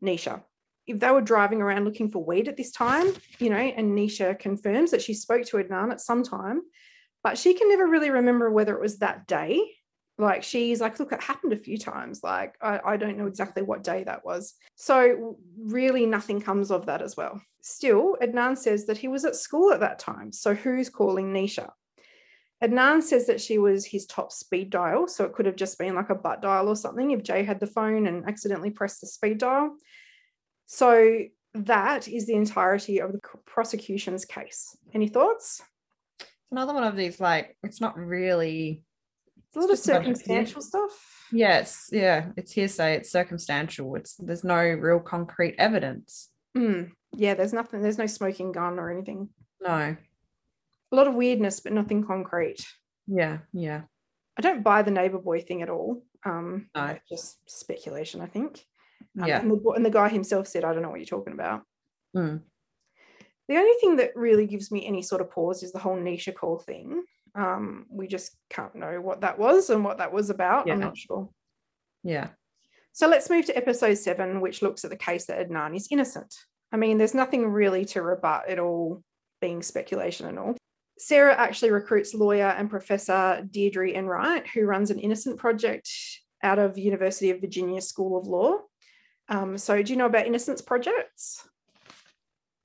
Nisha. 0.03 0.43
If 0.87 1.01
they 1.01 1.11
were 1.11 1.21
driving 1.21 1.61
around 1.61 1.85
looking 1.85 2.11
for 2.11 2.25
weed 2.25 2.49
at 2.49 2.57
this 2.57 2.73
time, 2.73 3.13
you 3.39 3.51
know, 3.51 3.57
and 3.57 3.97
Nisha 3.97 4.39
confirms 4.39 4.91
that 4.93 5.03
she 5.03 5.15
spoke 5.15 5.45
to 5.47 5.57
Adnan 5.59 5.91
at 5.91 6.01
some 6.01 6.23
time, 6.23 6.63
but 7.23 7.37
she 7.37 7.55
can 7.55 7.69
never 7.69 7.87
really 7.87 8.11
remember 8.11 8.51
whether 8.51 8.75
it 8.75 8.81
was 8.81 8.99
that 8.99 9.27
day. 9.27 9.61
Like 10.19 10.43
she's 10.43 10.81
like, 10.81 10.99
look, 10.99 11.13
it 11.13 11.23
happened 11.23 11.53
a 11.53 11.57
few 11.57 11.79
times. 11.79 12.21
Like 12.23 12.55
I, 12.61 12.81
I 12.85 12.97
don't 12.97 13.19
know 13.19 13.27
exactly 13.27 13.63
what 13.63 13.83
day 13.83 14.05
that 14.05 14.25
was. 14.25 14.55
So 14.77 15.39
really 15.59 16.07
nothing 16.07 16.41
comes 16.41 16.71
of 16.71 16.87
that 16.87 17.03
as 17.03 17.17
well. 17.17 17.41
Still, 17.63 18.17
Adnan 18.23 18.57
says 18.57 18.87
that 18.87 18.99
he 18.99 19.09
was 19.09 19.25
at 19.25 19.37
school 19.37 19.73
at 19.73 19.81
that 19.81 19.99
time. 19.99 20.33
So 20.33 20.55
who's 20.55 20.89
calling 20.89 21.33
Nisha? 21.33 21.71
Adnan 22.63 23.03
says 23.03 23.27
that 23.27 23.41
she 23.41 23.59
was 23.59 23.87
his 23.87 24.07
top 24.07 24.33
speed 24.33 24.71
dial. 24.71 25.09
So 25.09 25.25
it 25.25 25.33
could 25.33 25.47
have 25.47 25.57
just 25.57 25.79
been 25.79 25.95
like 25.95 26.11
a 26.11 26.15
butt 26.15 26.43
dial 26.43 26.69
or 26.69 26.77
something 26.77 27.11
if 27.11 27.23
Jay 27.23 27.43
had 27.43 27.61
the 27.61 27.67
phone 27.67 28.07
and 28.07 28.27
accidentally 28.27 28.71
pressed 28.71 29.01
the 29.01 29.07
speed 29.07 29.39
dial. 29.39 29.77
So 30.67 31.21
that 31.55 32.07
is 32.07 32.27
the 32.27 32.35
entirety 32.35 33.01
of 33.01 33.13
the 33.13 33.21
prosecution's 33.47 34.25
case. 34.25 34.77
Any 34.95 35.09
thoughts? 35.09 35.63
Another 36.53 36.75
one 36.75 36.85
of 36.85 36.97
these, 36.97 37.21
like, 37.21 37.57
it's 37.63 37.81
not 37.81 37.97
really 37.97 38.83
It's 39.49 39.57
a 39.57 39.61
lot 39.61 39.71
of 39.71 39.77
just 39.77 39.89
a 39.89 39.93
bunch 39.93 40.09
of 40.09 40.17
circumstantial 40.17 40.63
stuff. 40.63 41.27
Yes, 41.33 41.89
yeah, 41.93 42.27
it's 42.37 42.53
hearsay, 42.53 42.95
it's 42.97 43.11
circumstantial. 43.11 43.95
It's 43.97 44.15
there's 44.17 44.45
no 44.45 44.61
real 44.63 45.01
concrete 45.01 45.57
evidence. 45.59 46.29
Mm, 46.57 46.93
yeah, 47.13 47.35
there's 47.35 47.53
nothing, 47.53 47.83
there's 47.83 47.99
no 47.99 48.07
smoking 48.07 48.53
gun 48.53 48.79
or 48.79 48.91
anything. 48.91 49.29
No. 49.61 49.97
A 50.93 50.97
lot 50.97 51.07
of 51.07 51.15
weirdness, 51.15 51.61
but 51.61 51.73
nothing 51.73 52.05
concrete. 52.05 52.65
Yeah, 53.07 53.39
yeah. 53.53 53.83
I 54.37 54.43
don't 54.43 54.63
buy 54.65 54.83
the 54.83 54.91
neighbor 54.91 55.19
boy 55.19 55.41
thing 55.43 55.63
at 55.63 55.71
all. 55.71 56.03
Um, 56.25 56.69
No. 56.75 56.97
just 57.09 57.39
speculation, 57.49 58.21
I 58.21 58.27
think. 58.27 58.65
Um, 59.21 59.27
Yeah. 59.29 59.41
And 59.41 59.51
the, 59.51 59.71
and 59.77 59.85
the 59.85 59.91
guy 59.91 60.09
himself 60.09 60.47
said, 60.49 60.65
I 60.65 60.73
don't 60.73 60.83
know 60.83 60.91
what 60.91 60.99
you're 61.01 61.07
talking 61.07 61.35
about. 61.35 61.63
Mm. 62.17 62.43
The 63.49 63.57
only 63.57 63.75
thing 63.81 63.97
that 63.97 64.17
really 64.17 64.47
gives 64.47 64.71
me 64.71 64.87
any 64.87 65.03
sort 65.03 65.21
of 65.21 65.31
pause 65.31 65.63
is 65.63 65.73
the 65.73 65.79
whole 65.79 65.97
Nisha 65.97 66.35
call 66.35 66.59
thing. 66.59 67.05
Um, 67.35 67.87
we 67.91 68.07
just 68.09 68.37
can't 68.49 68.75
know 68.75 69.01
what 69.01 69.21
that 69.23 69.39
was 69.39 69.71
and 69.71 69.85
what 69.85 69.99
that 69.99 70.13
was 70.13 70.31
about. 70.31 70.71
I'm 70.71 70.81
not 70.81 70.97
sure. 70.97 71.29
Yeah. 72.03 72.31
So 72.93 73.09
let's 73.09 73.31
move 73.31 73.47
to 73.47 73.57
episode 73.57 73.95
seven, 73.95 74.41
which 74.41 74.63
looks 74.63 74.85
at 74.85 74.91
the 74.91 74.97
case 74.97 75.27
that 75.27 75.49
Adnan 75.49 75.77
is 75.77 75.89
innocent. 75.91 76.35
I 76.73 76.77
mean, 76.77 76.99
there's 76.99 77.15
nothing 77.15 77.47
really 77.47 77.85
to 77.87 78.03
rebut 78.03 78.45
it 78.49 78.59
all 78.59 79.03
being 79.41 79.63
speculation 79.63 80.27
and 80.27 80.39
all. 80.39 80.57
Sarah 80.99 81.35
actually 81.35 81.71
recruits 81.71 82.15
lawyer 82.15 82.49
and 82.49 82.69
professor 82.69 83.47
Deirdre 83.51 83.93
Enright, 83.93 84.47
who 84.49 84.67
runs 84.67 84.91
an 84.91 84.99
innocent 84.99 85.39
project 85.39 85.91
out 86.43 86.59
of 86.59 86.77
University 86.77 87.31
of 87.31 87.41
Virginia 87.41 87.81
School 87.81 88.19
of 88.19 88.27
Law. 88.27 88.59
Um, 89.29 89.57
so 89.57 89.83
do 89.83 89.93
you 89.93 89.99
know 89.99 90.07
about 90.07 90.27
innocence 90.27 90.61
projects? 90.61 91.49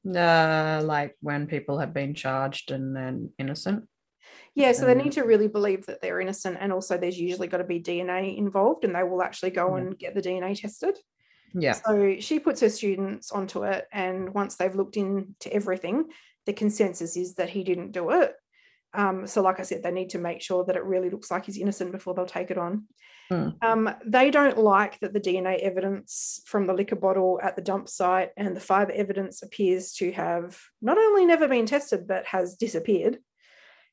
Uh, 0.05 0.82
like 0.84 1.15
when 1.21 1.47
people 1.47 1.80
have 1.80 1.93
been 1.93 2.13
charged 2.13 2.71
and 2.71 2.95
then 2.95 3.32
innocent. 3.39 3.88
Yeah, 4.56 4.72
so 4.72 4.86
they 4.86 4.95
need 4.95 5.12
to 5.14 5.24
really 5.24 5.49
believe 5.49 5.86
that 5.88 6.01
they're 6.01 6.22
innocent, 6.22 6.58
and 6.62 6.72
also 6.72 6.97
there's 6.97 7.20
usually 7.20 7.49
got 7.49 7.58
to 7.58 7.66
be 7.66 7.82
DNA 7.82 8.38
involved, 8.38 8.86
and 8.86 8.95
they 8.95 9.03
will 9.03 9.22
actually 9.22 9.51
go 9.51 9.76
and 9.76 9.97
get 9.99 10.16
the 10.16 10.22
DNA 10.22 10.60
tested. 10.60 10.97
Yeah. 11.53 11.74
So 11.74 12.16
she 12.20 12.39
puts 12.39 12.62
her 12.62 12.70
students 12.70 13.32
onto 13.32 13.64
it, 13.64 13.86
and 13.91 14.34
once 14.34 14.56
they've 14.56 14.76
looked 14.76 14.95
into 14.95 15.51
everything, 15.51 16.06
the 16.45 16.53
consensus 16.53 17.18
is 17.18 17.36
that 17.36 17.49
he 17.49 17.64
didn't 17.66 17.91
do 17.91 18.12
it. 18.12 18.34
Um, 18.93 19.28
so, 19.28 19.41
like 19.41 19.60
I 19.60 19.64
said, 19.64 19.84
they 19.84 19.91
need 19.91 20.12
to 20.12 20.20
make 20.20 20.41
sure 20.41 20.64
that 20.66 20.78
it 20.78 20.84
really 20.86 21.10
looks 21.10 21.30
like 21.30 21.45
he's 21.45 21.58
innocent 21.58 21.91
before 21.91 22.14
they'll 22.14 22.26
take 22.26 22.49
it 22.49 22.58
on. 22.58 22.86
Hmm. 23.30 23.49
Um, 23.62 23.89
they 24.06 24.32
don't 24.32 24.58
like 24.58 24.99
that 24.99 25.12
the 25.12 25.20
DNA 25.20 25.60
evidence 25.60 26.41
from 26.45 26.66
the 26.66 26.74
liquor 26.74 26.95
bottle 26.95 27.39
at 27.43 27.56
the 27.56 27.62
dump 27.62 27.89
site 27.89 28.30
and 28.38 28.56
the 28.56 28.62
fiber 28.62 28.91
evidence 28.93 29.41
appears 29.41 29.93
to 29.93 30.12
have 30.12 30.62
not 30.82 30.97
only 30.97 31.26
never 31.26 31.47
been 31.47 31.66
tested, 31.66 32.08
but 32.08 32.26
has 32.28 32.56
disappeared. 32.56 33.18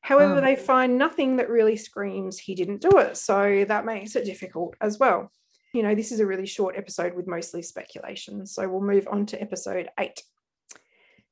However, 0.03 0.35
Oh. 0.37 0.41
they 0.41 0.55
find 0.55 0.97
nothing 0.97 1.37
that 1.37 1.49
really 1.49 1.75
screams 1.77 2.37
he 2.37 2.55
didn't 2.55 2.81
do 2.81 2.99
it. 2.99 3.17
So 3.17 3.65
that 3.67 3.85
makes 3.85 4.15
it 4.15 4.25
difficult 4.25 4.75
as 4.81 4.99
well. 4.99 5.31
You 5.73 5.81
know, 5.81 5.95
this 5.95 6.11
is 6.11 6.19
a 6.19 6.25
really 6.25 6.45
short 6.45 6.77
episode 6.77 7.15
with 7.15 7.25
mostly 7.25 7.63
speculation. 7.63 8.45
So 8.45 8.67
we'll 8.69 8.81
move 8.81 9.07
on 9.09 9.25
to 9.27 9.41
episode 9.41 9.89
eight. 9.99 10.21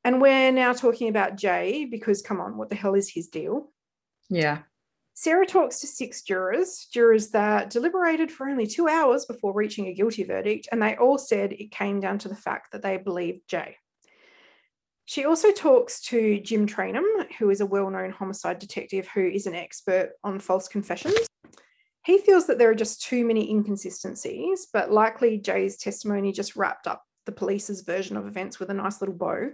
And 0.04 0.20
we're 0.22 0.52
now 0.52 0.74
talking 0.74 1.10
about 1.10 1.36
Jay 1.36 1.86
because, 1.86 2.22
come 2.24 2.42
on, 2.42 2.58
what 2.58 2.70
the 2.70 2.76
hell 2.76 2.96
is 2.96 3.10
his 3.10 3.28
deal? 3.28 3.72
Yeah. 4.30 4.60
Sarah 5.14 5.46
talks 5.46 5.82
to 5.82 5.88
six 5.88 6.24
jurors, 6.24 6.88
jurors 6.92 7.30
that 7.32 7.70
deliberated 7.70 8.32
for 8.32 8.48
only 8.48 8.66
two 8.66 8.88
hours 8.88 9.26
before 9.26 9.54
reaching 9.54 9.88
a 9.88 9.94
guilty 9.94 10.24
verdict, 10.24 10.70
and 10.72 10.82
they 10.82 10.96
all 10.96 11.18
said 11.18 11.52
it 11.52 11.70
came 11.72 12.00
down 12.00 12.18
to 12.20 12.30
the 12.30 12.36
fact 12.36 12.72
that 12.72 12.82
they 12.82 12.98
believed 12.98 13.42
Jay. 13.48 13.76
She 15.12 15.26
also 15.26 15.52
talks 15.52 16.00
to 16.04 16.40
Jim 16.40 16.66
Trainum, 16.66 17.04
who 17.38 17.50
is 17.50 17.60
a 17.60 17.66
well 17.66 17.90
known 17.90 18.12
homicide 18.12 18.60
detective 18.60 19.10
who 19.14 19.28
is 19.28 19.46
an 19.46 19.54
expert 19.54 20.12
on 20.24 20.40
false 20.40 20.70
confessions. 20.70 21.18
He 22.06 22.18
feels 22.18 22.48
that 22.48 22.58
there 22.58 22.70
are 22.70 22.76
just 22.76 23.02
too 23.02 23.26
many 23.26 23.52
inconsistencies, 23.52 24.68
but 24.72 24.90
likely 24.90 25.38
Jay's 25.38 25.76
testimony 25.76 26.32
just 26.32 26.56
wrapped 26.56 26.88
up 26.88 27.04
the 27.26 27.34
police's 27.34 27.82
version 27.82 28.16
of 28.16 28.26
events 28.26 28.58
with 28.58 28.70
a 28.70 28.74
nice 28.74 29.02
little 29.02 29.14
bow. 29.14 29.52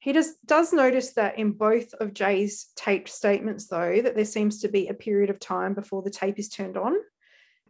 He 0.00 0.12
does, 0.12 0.34
does 0.44 0.72
notice 0.72 1.12
that 1.12 1.38
in 1.38 1.52
both 1.52 1.94
of 1.94 2.12
Jay's 2.12 2.66
taped 2.74 3.08
statements, 3.08 3.68
though, 3.68 4.02
that 4.02 4.16
there 4.16 4.24
seems 4.24 4.62
to 4.62 4.68
be 4.68 4.88
a 4.88 4.94
period 4.94 5.30
of 5.30 5.38
time 5.38 5.74
before 5.74 6.02
the 6.02 6.10
tape 6.10 6.40
is 6.40 6.48
turned 6.48 6.76
on. 6.76 6.96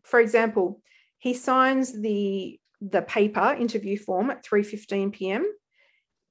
For 0.02 0.18
example, 0.18 0.80
he 1.18 1.34
signs 1.34 1.92
the, 1.92 2.58
the 2.80 3.02
paper 3.02 3.54
interview 3.60 3.98
form 3.98 4.30
at 4.30 4.46
3.15 4.46 5.12
p.m. 5.12 5.46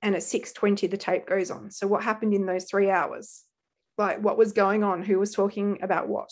and 0.06 0.14
at 0.14 0.22
6.20 0.22 0.90
the 0.90 0.98
tape 0.98 1.26
goes 1.26 1.50
on. 1.50 1.72
So 1.72 1.88
what 1.88 2.04
happened 2.04 2.36
in 2.36 2.46
those 2.46 2.66
three 2.66 2.92
hours? 2.92 3.44
Like 3.98 4.24
what 4.24 4.38
was 4.38 4.54
going 4.54 4.84
on? 4.84 5.02
Who 5.02 5.18
was 5.18 5.34
talking 5.34 5.80
about 5.82 6.08
what? 6.08 6.30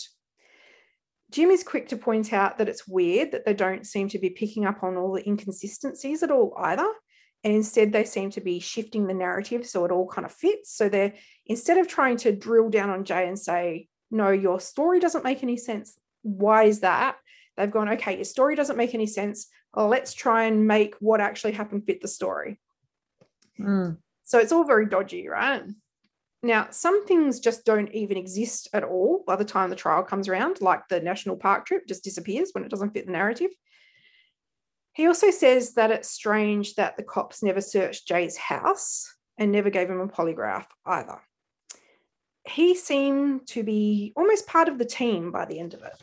Jim 1.31 1.49
is 1.49 1.63
quick 1.63 1.87
to 1.87 1.97
point 1.97 2.31
out 2.31 2.59
that 2.59 2.69
it's 2.69 2.87
weird 2.87 3.31
that 3.31 3.45
they 3.45 3.55
don't 3.55 3.87
seem 3.87 4.09
to 4.09 4.19
be 4.19 4.29
picking 4.29 4.65
up 4.65 4.83
on 4.83 4.95
all 4.95 5.11
the 5.11 5.27
inconsistencies 5.27 6.21
at 6.21 6.29
all 6.29 6.53
either. 6.55 6.87
And 7.43 7.55
instead 7.55 7.91
they 7.91 8.05
seem 8.05 8.29
to 8.31 8.41
be 8.41 8.59
shifting 8.59 9.07
the 9.07 9.15
narrative 9.15 9.65
so 9.65 9.83
it 9.85 9.91
all 9.91 10.07
kind 10.07 10.25
of 10.25 10.31
fits. 10.31 10.71
So 10.75 10.87
they're 10.87 11.15
instead 11.47 11.79
of 11.79 11.87
trying 11.87 12.17
to 12.17 12.31
drill 12.31 12.69
down 12.69 12.91
on 12.91 13.05
jay 13.05 13.27
and 13.27 13.39
say 13.39 13.87
no 14.11 14.29
your 14.29 14.59
story 14.59 14.99
doesn't 14.99 15.23
make 15.23 15.41
any 15.41 15.57
sense. 15.57 15.97
Why 16.21 16.65
is 16.65 16.81
that? 16.81 17.15
They've 17.57 17.71
gone 17.71 17.89
okay 17.93 18.17
your 18.17 18.25
story 18.25 18.53
doesn't 18.53 18.77
make 18.77 18.93
any 18.93 19.07
sense. 19.07 19.47
Let's 19.75 20.13
try 20.13 20.43
and 20.43 20.67
make 20.67 20.93
what 20.99 21.21
actually 21.21 21.53
happened 21.53 21.87
fit 21.87 22.03
the 22.03 22.07
story 22.07 22.59
Mm. 23.59 23.97
so 24.23 24.39
it's 24.39 24.51
all 24.51 24.65
very 24.65 24.87
dodgy, 24.87 25.27
right? 25.27 25.63
Now, 26.41 26.67
some 26.71 27.05
things 27.05 27.39
just 27.39 27.63
don't 27.63 27.91
even 27.93 28.17
exist 28.17 28.67
at 28.73 28.83
all 28.83 29.23
by 29.25 29.37
the 29.37 29.45
time 29.45 29.69
the 29.69 29.75
trial 29.77 30.03
comes 30.03 30.27
around, 30.27 30.59
like 30.59 30.87
the 30.89 30.99
national 30.99 31.37
park 31.37 31.65
trip 31.65 31.87
just 31.87 32.03
disappears 32.03 32.49
when 32.51 32.65
it 32.65 32.69
doesn't 32.69 32.93
fit 32.93 33.05
the 33.05 33.13
narrative. 33.13 33.51
He 34.93 35.07
also 35.07 35.31
says 35.31 35.73
that 35.75 35.89
it's 35.89 36.09
strange 36.09 36.75
that 36.75 36.97
the 36.97 37.03
cops 37.03 37.41
never 37.41 37.61
searched 37.61 38.07
Jay's 38.07 38.37
house 38.37 39.11
and 39.37 39.51
never 39.51 39.69
gave 39.69 39.89
him 39.89 40.01
a 40.01 40.07
polygraph 40.07 40.65
either. 40.85 41.19
He 42.45 42.75
seemed 42.75 43.47
to 43.47 43.63
be 43.63 44.11
almost 44.15 44.45
part 44.45 44.67
of 44.67 44.77
the 44.77 44.85
team 44.85 45.31
by 45.31 45.45
the 45.45 45.59
end 45.59 45.73
of 45.73 45.81
it. 45.81 45.93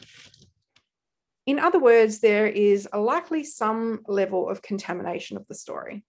In 1.47 1.59
other 1.59 1.79
words, 1.79 2.21
there 2.21 2.47
is 2.47 2.89
likely 2.93 3.45
some 3.45 4.01
level 4.09 4.49
of 4.49 4.63
contamination 4.63 5.37
of 5.37 5.47
the 5.49 5.55
story. 5.55 6.05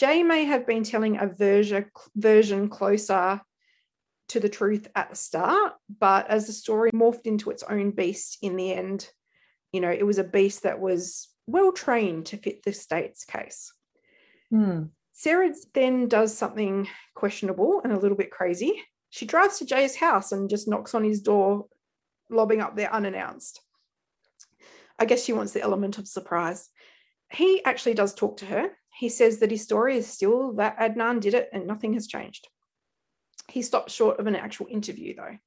Jay 0.00 0.22
may 0.22 0.44
have 0.44 0.66
been 0.66 0.82
telling 0.82 1.18
a 1.18 1.26
version, 1.26 1.84
version 2.16 2.70
closer 2.70 3.38
to 4.30 4.40
the 4.40 4.48
truth 4.48 4.88
at 4.94 5.10
the 5.10 5.16
start, 5.16 5.74
but 5.98 6.26
as 6.30 6.46
the 6.46 6.54
story 6.54 6.90
morphed 6.92 7.26
into 7.26 7.50
its 7.50 7.62
own 7.64 7.90
beast 7.90 8.38
in 8.40 8.56
the 8.56 8.72
end, 8.72 9.10
you 9.72 9.80
know, 9.82 9.90
it 9.90 10.06
was 10.06 10.16
a 10.16 10.24
beast 10.24 10.62
that 10.62 10.80
was 10.80 11.28
well 11.46 11.70
trained 11.70 12.24
to 12.24 12.38
fit 12.38 12.62
the 12.62 12.72
state's 12.72 13.26
case. 13.26 13.74
Mm. 14.50 14.88
Sarah 15.12 15.52
then 15.74 16.08
does 16.08 16.34
something 16.34 16.88
questionable 17.14 17.82
and 17.84 17.92
a 17.92 17.98
little 17.98 18.16
bit 18.16 18.30
crazy. 18.30 18.82
She 19.10 19.26
drives 19.26 19.58
to 19.58 19.66
Jay's 19.66 19.96
house 19.96 20.32
and 20.32 20.48
just 20.48 20.66
knocks 20.66 20.94
on 20.94 21.04
his 21.04 21.20
door, 21.20 21.66
lobbing 22.30 22.62
up 22.62 22.74
there 22.74 22.90
unannounced. 22.90 23.60
I 24.98 25.04
guess 25.04 25.22
she 25.22 25.34
wants 25.34 25.52
the 25.52 25.60
element 25.60 25.98
of 25.98 26.08
surprise. 26.08 26.70
He 27.30 27.62
actually 27.66 27.92
does 27.92 28.14
talk 28.14 28.38
to 28.38 28.46
her. 28.46 28.70
He 29.00 29.08
says 29.08 29.38
that 29.38 29.50
his 29.50 29.62
story 29.62 29.96
is 29.96 30.06
still 30.06 30.52
that 30.56 30.76
Adnan 30.76 31.22
did 31.22 31.32
it 31.32 31.48
and 31.54 31.66
nothing 31.66 31.94
has 31.94 32.06
changed. 32.06 32.46
He 33.48 33.62
stops 33.62 33.94
short 33.94 34.20
of 34.20 34.26
an 34.26 34.36
actual 34.36 34.66
interview, 34.68 35.16
though. 35.16 35.38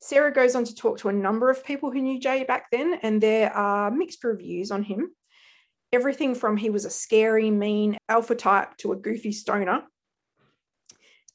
Sarah 0.00 0.32
goes 0.32 0.56
on 0.56 0.64
to 0.64 0.74
talk 0.74 0.98
to 0.98 1.08
a 1.08 1.12
number 1.12 1.50
of 1.50 1.64
people 1.64 1.92
who 1.92 2.02
knew 2.02 2.18
Jay 2.18 2.42
back 2.42 2.68
then, 2.72 2.94
and 3.00 3.20
there 3.20 3.52
are 3.52 3.92
mixed 3.92 4.24
reviews 4.24 4.72
on 4.72 4.82
him. 4.82 5.12
Everything 5.92 6.34
from 6.34 6.56
he 6.56 6.68
was 6.68 6.84
a 6.84 6.90
scary, 6.90 7.48
mean 7.48 7.96
alpha 8.08 8.34
type 8.34 8.76
to 8.78 8.90
a 8.90 8.96
goofy 8.96 9.30
stoner. 9.30 9.84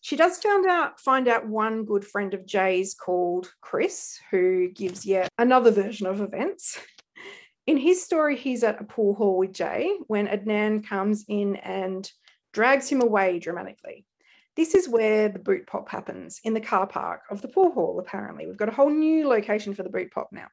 She 0.01 0.17
does 0.17 0.37
find 0.39 0.65
out 0.65 0.99
find 0.99 1.29
out 1.29 1.47
one 1.47 1.85
good 1.85 2.05
friend 2.05 2.33
of 2.33 2.45
Jay's 2.45 2.93
called 2.93 3.49
Chris, 3.61 4.19
who 4.29 4.67
gives 4.67 5.05
yet 5.05 5.29
another 5.37 5.71
version 5.71 6.05
of 6.05 6.19
events. 6.19 6.77
In 7.67 7.77
his 7.77 8.03
story, 8.03 8.35
he's 8.35 8.63
at 8.63 8.79
a 8.79 8.83
pool 8.83 9.15
hall 9.15 9.37
with 9.37 9.53
Jay 9.53 9.97
when 10.07 10.27
Adnan 10.27 10.85
comes 10.85 11.25
in 11.27 11.55
and 11.57 12.09
drags 12.53 12.87
him 12.87 13.01
away 13.01 13.39
dramatically. 13.39 14.05
This 14.55 14.75
is 14.75 14.87
where 14.87 15.29
the 15.29 15.39
boot 15.39 15.65
pop 15.67 15.89
happens 15.89 16.39
in 16.43 16.53
the 16.53 16.61
car 16.61 16.87
park 16.87 17.23
of 17.29 17.41
the 17.41 17.47
pool 17.47 17.71
hall, 17.71 17.99
apparently. 17.99 18.45
We've 18.45 18.55
got 18.55 18.69
a 18.69 18.73
whole 18.73 18.91
new 18.91 19.27
location 19.27 19.73
for 19.73 19.83
the 19.83 19.89
boot 19.89 20.11
pop 20.11 20.29
now. 20.31 20.47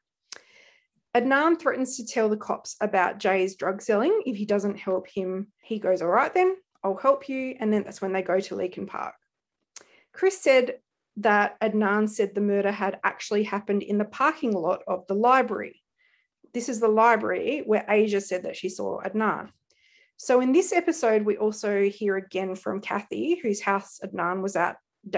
Adnan 1.14 1.60
threatens 1.60 1.98
to 1.98 2.06
tell 2.06 2.30
the 2.30 2.36
cops 2.36 2.76
about 2.80 3.18
Jay's 3.18 3.54
drug 3.56 3.82
selling 3.82 4.22
if 4.24 4.36
he 4.36 4.46
doesn't 4.46 4.78
help 4.78 5.06
him. 5.06 5.48
He 5.62 5.78
goes, 5.78 6.00
All 6.00 6.08
right, 6.08 6.32
then, 6.32 6.56
I'll 6.82 6.96
help 6.96 7.28
you. 7.28 7.54
And 7.60 7.70
then 7.70 7.84
that's 7.84 8.00
when 8.00 8.12
they 8.12 8.22
go 8.22 8.40
to 8.40 8.56
Leakin 8.56 8.86
Park. 8.86 9.14
Chris 10.12 10.40
said 10.40 10.78
that 11.18 11.60
Adnan 11.60 12.08
said 12.08 12.34
the 12.34 12.40
murder 12.40 12.72
had 12.72 12.98
actually 13.04 13.44
happened 13.44 13.82
in 13.82 13.98
the 13.98 14.04
parking 14.06 14.52
lot 14.52 14.82
of 14.88 15.06
the 15.06 15.14
library. 15.14 15.81
This 16.54 16.68
is 16.68 16.80
the 16.80 16.88
library 16.88 17.62
where 17.64 17.84
Asia 17.88 18.20
said 18.20 18.42
that 18.44 18.56
she 18.56 18.68
saw 18.68 19.00
Adnan. 19.02 19.50
So 20.16 20.40
in 20.40 20.52
this 20.52 20.72
episode, 20.72 21.22
we 21.22 21.36
also 21.36 21.84
hear 21.84 22.16
again 22.16 22.54
from 22.54 22.80
Kathy, 22.80 23.36
whose 23.42 23.60
house 23.60 23.98
Adnan 24.04 24.42
was 24.42 24.54
at 24.56 24.76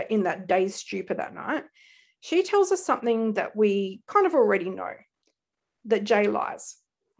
in 0.08 0.22
that 0.22 0.46
day's 0.46 0.76
stupor 0.76 1.14
that 1.14 1.34
night. 1.34 1.64
She 2.20 2.42
tells 2.42 2.72
us 2.72 2.84
something 2.86 3.34
that 3.34 3.54
we 3.54 4.00
kind 4.06 4.24
of 4.26 4.34
already 4.34 4.70
know 4.70 4.92
that 5.86 6.04
Jay 6.04 6.26
lies, 6.26 6.76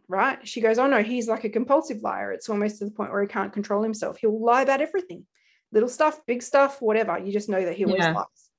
right? 0.07 0.47
She 0.47 0.61
goes, 0.61 0.79
Oh 0.79 0.87
no, 0.87 1.03
he's 1.03 1.27
like 1.27 1.43
a 1.43 1.49
compulsive 1.49 2.01
liar. 2.01 2.31
It's 2.31 2.49
almost 2.49 2.79
to 2.79 2.85
the 2.85 2.91
point 2.91 3.11
where 3.11 3.21
he 3.21 3.27
can't 3.27 3.53
control 3.53 3.83
himself. 3.83 4.17
He'll 4.17 4.39
lie 4.43 4.63
about 4.63 4.81
everything 4.81 5.25
little 5.71 5.89
stuff, 5.89 6.25
big 6.25 6.41
stuff, 6.41 6.81
whatever. 6.81 7.19
You 7.19 7.33
just 7.33 7.49
know 7.49 7.63
that 7.65 7.75
he 7.75 7.83
always 7.85 8.01
Yeah. 8.01 8.13
lies. 8.13 8.49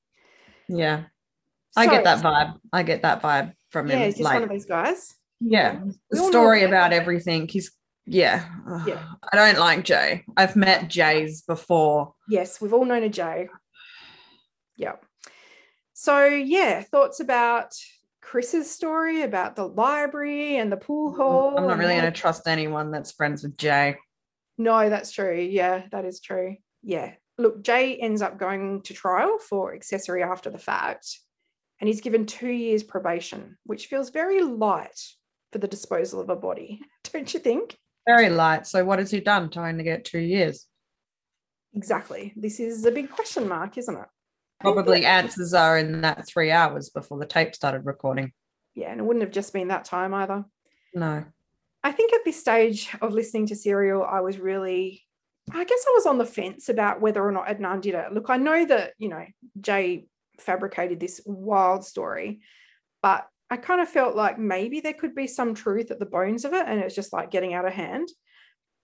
Yeah. 0.68 1.04
I 1.74 1.86
So- 1.86 1.90
get 1.92 2.04
that 2.04 2.22
vibe. 2.22 2.60
I 2.72 2.82
get 2.82 3.02
that 3.02 3.22
vibe 3.22 3.54
from 3.70 3.88
Yeah, 3.88 3.96
him. 3.96 4.04
he's 4.04 4.14
just 4.14 4.24
like, 4.24 4.34
one 4.34 4.42
of 4.44 4.48
those 4.50 4.66
guys. 4.66 5.15
Yeah, 5.40 5.80
the 6.10 6.16
story 6.16 6.64
about 6.64 6.92
everything. 6.92 7.48
He's 7.48 7.70
yeah. 8.06 8.46
Yeah. 8.86 9.02
I 9.32 9.36
don't 9.36 9.58
like 9.58 9.84
Jay. 9.84 10.24
I've 10.36 10.54
met 10.54 10.88
Jays 10.88 11.42
before. 11.42 12.14
Yes, 12.28 12.60
we've 12.60 12.72
all 12.72 12.84
known 12.84 13.02
a 13.02 13.08
Jay. 13.08 13.48
Yeah. 14.76 14.92
So, 15.92 16.24
yeah, 16.24 16.82
thoughts 16.82 17.18
about 17.18 17.74
Chris's 18.20 18.70
story 18.70 19.22
about 19.22 19.56
the 19.56 19.66
library 19.66 20.56
and 20.56 20.70
the 20.70 20.76
pool 20.76 21.14
hall. 21.16 21.58
I'm 21.58 21.66
not 21.66 21.78
really 21.78 21.94
going 21.94 22.12
to 22.12 22.12
trust 22.12 22.46
anyone 22.46 22.92
that's 22.92 23.12
friends 23.12 23.42
with 23.42 23.56
Jay. 23.56 23.96
No, 24.56 24.88
that's 24.88 25.10
true. 25.10 25.36
Yeah, 25.36 25.82
that 25.90 26.04
is 26.04 26.20
true. 26.20 26.56
Yeah. 26.82 27.14
Look, 27.38 27.62
Jay 27.62 27.96
ends 27.96 28.22
up 28.22 28.38
going 28.38 28.82
to 28.82 28.94
trial 28.94 29.38
for 29.38 29.74
accessory 29.74 30.22
after 30.22 30.48
the 30.48 30.58
fact, 30.58 31.18
and 31.80 31.88
he's 31.88 32.00
given 32.00 32.24
two 32.24 32.50
years 32.50 32.82
probation, 32.82 33.58
which 33.64 33.86
feels 33.86 34.10
very 34.10 34.42
light 34.42 34.98
for 35.52 35.58
the 35.58 35.68
disposal 35.68 36.20
of 36.20 36.28
a 36.28 36.36
body, 36.36 36.80
don't 37.12 37.32
you 37.32 37.40
think? 37.40 37.76
Very 38.06 38.28
light. 38.28 38.66
So 38.66 38.84
what 38.84 38.98
has 38.98 39.10
he 39.10 39.20
done 39.20 39.50
to 39.50 39.64
only 39.64 39.84
get 39.84 40.04
two 40.04 40.20
years? 40.20 40.66
Exactly. 41.74 42.32
This 42.36 42.60
is 42.60 42.84
a 42.84 42.90
big 42.90 43.10
question 43.10 43.48
mark, 43.48 43.76
isn't 43.76 43.96
it? 43.96 44.06
Probably 44.60 45.04
answers 45.04 45.52
are 45.52 45.76
in 45.76 46.00
that 46.00 46.26
three 46.26 46.50
hours 46.50 46.88
before 46.88 47.18
the 47.18 47.26
tape 47.26 47.54
started 47.54 47.84
recording. 47.84 48.32
Yeah, 48.74 48.90
and 48.90 49.00
it 49.00 49.04
wouldn't 49.04 49.24
have 49.24 49.32
just 49.32 49.52
been 49.52 49.68
that 49.68 49.84
time 49.84 50.14
either. 50.14 50.44
No. 50.94 51.24
I 51.84 51.92
think 51.92 52.12
at 52.14 52.24
this 52.24 52.40
stage 52.40 52.88
of 53.00 53.12
listening 53.12 53.46
to 53.48 53.56
Serial, 53.56 54.02
I 54.02 54.20
was 54.20 54.38
really, 54.38 55.04
I 55.52 55.64
guess 55.64 55.84
I 55.86 55.92
was 55.94 56.06
on 56.06 56.18
the 56.18 56.24
fence 56.24 56.68
about 56.68 57.00
whether 57.00 57.24
or 57.24 57.32
not 57.32 57.46
Adnan 57.46 57.82
did 57.82 57.94
it. 57.94 58.12
Look, 58.12 58.30
I 58.30 58.38
know 58.38 58.64
that, 58.66 58.94
you 58.98 59.08
know, 59.08 59.24
Jay 59.60 60.06
fabricated 60.38 60.98
this 60.98 61.20
wild 61.26 61.84
story, 61.84 62.40
but 63.02 63.28
I 63.50 63.56
kind 63.56 63.80
of 63.80 63.88
felt 63.88 64.16
like 64.16 64.38
maybe 64.38 64.80
there 64.80 64.92
could 64.92 65.14
be 65.14 65.26
some 65.26 65.54
truth 65.54 65.90
at 65.90 65.98
the 65.98 66.06
bones 66.06 66.44
of 66.44 66.52
it 66.52 66.66
and 66.66 66.80
it's 66.80 66.94
just 66.94 67.12
like 67.12 67.30
getting 67.30 67.54
out 67.54 67.66
of 67.66 67.72
hand. 67.72 68.08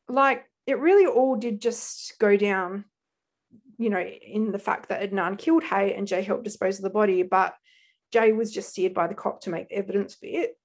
Like 0.08 0.44
it 0.66 0.78
really 0.78 1.06
all 1.06 1.36
did 1.36 1.60
just 1.60 2.18
go 2.20 2.36
down, 2.36 2.84
you 3.78 3.90
know, 3.90 4.00
in 4.00 4.52
the 4.52 4.58
fact 4.58 4.88
that 4.88 5.02
Adnan 5.02 5.38
killed 5.38 5.64
Hae 5.64 5.94
and 5.94 6.06
Jay 6.06 6.22
helped 6.22 6.44
dispose 6.44 6.78
of 6.78 6.84
the 6.84 6.90
body, 6.90 7.22
but 7.24 7.54
Jay 8.12 8.32
was 8.32 8.52
just 8.52 8.70
steered 8.70 8.94
by 8.94 9.08
the 9.08 9.14
cop 9.14 9.40
to 9.42 9.50
make 9.50 9.66
evidence 9.72 10.14
for 10.14 10.26
it. 10.26 10.56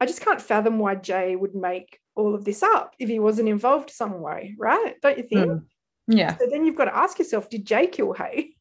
I 0.00 0.06
just 0.06 0.20
can't 0.20 0.40
fathom 0.40 0.78
why 0.78 0.94
Jay 0.94 1.34
would 1.34 1.54
make 1.54 1.98
all 2.14 2.34
of 2.34 2.44
this 2.44 2.62
up 2.62 2.94
if 2.98 3.08
he 3.08 3.18
wasn't 3.18 3.48
involved 3.48 3.90
some 3.90 4.20
way, 4.20 4.54
right? 4.58 4.94
Don't 5.02 5.18
you 5.18 5.24
think? 5.24 5.46
Mm. 5.46 5.64
Yeah. 6.06 6.36
So 6.36 6.46
then 6.50 6.64
you've 6.64 6.76
got 6.76 6.86
to 6.86 6.96
ask 6.96 7.18
yourself, 7.18 7.50
did 7.50 7.66
Jay 7.66 7.86
kill 7.86 8.12
Hae? 8.12 8.54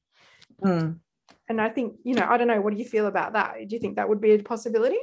Mm. 0.63 0.99
And 1.49 1.59
I 1.59 1.69
think, 1.69 1.95
you 2.03 2.13
know, 2.13 2.27
I 2.29 2.37
don't 2.37 2.47
know, 2.47 2.61
what 2.61 2.73
do 2.73 2.79
you 2.79 2.85
feel 2.85 3.07
about 3.07 3.33
that? 3.33 3.55
Do 3.67 3.75
you 3.75 3.79
think 3.79 3.95
that 3.95 4.07
would 4.07 4.21
be 4.21 4.31
a 4.33 4.39
possibility? 4.39 4.99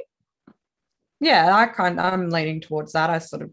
Yeah, 1.19 1.53
I 1.53 1.65
kind 1.67 1.99
I'm 1.99 2.29
leaning 2.29 2.61
towards 2.61 2.93
that. 2.93 3.09
I 3.09 3.19
sort 3.19 3.41
of 3.41 3.51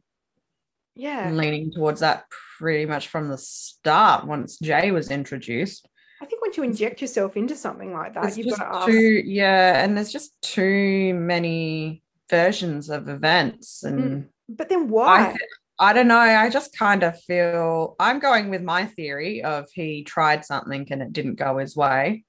Yeah. 0.94 1.28
leaning 1.30 1.72
towards 1.72 2.00
that 2.00 2.24
pretty 2.58 2.86
much 2.86 3.08
from 3.08 3.28
the 3.28 3.38
start 3.38 4.26
once 4.26 4.58
Jay 4.58 4.92
was 4.92 5.10
introduced. 5.10 5.88
I 6.22 6.26
think 6.26 6.40
once 6.40 6.56
you 6.56 6.62
inject 6.62 7.00
yourself 7.02 7.36
into 7.36 7.56
something 7.56 7.92
like 7.92 8.14
that, 8.14 8.22
There's 8.22 8.38
you've 8.38 8.46
just 8.46 8.60
got 8.60 8.70
to 8.70 8.76
ask. 8.78 8.86
too 8.86 9.22
yeah, 9.26 9.82
and 9.84 9.96
there's 9.96 10.12
just 10.12 10.40
too 10.40 11.14
many 11.14 12.02
versions 12.30 12.88
of 12.90 13.08
events 13.08 13.82
and 13.82 13.98
Mm. 13.98 14.28
But 14.48 14.68
then 14.68 14.88
why? 14.88 15.28
th- 15.28 15.38
I 15.78 15.92
don't 15.94 16.06
know. 16.06 16.18
I 16.18 16.48
just 16.50 16.76
kind 16.78 17.02
of 17.02 17.18
feel 17.22 17.96
I'm 17.98 18.18
going 18.20 18.50
with 18.50 18.62
my 18.62 18.84
theory 18.86 19.42
of 19.42 19.66
he 19.72 20.04
tried 20.04 20.44
something 20.44 20.86
and 20.90 21.02
it 21.02 21.12
didn't 21.14 21.36
go 21.36 21.56
his 21.58 21.74
way. 21.74 22.24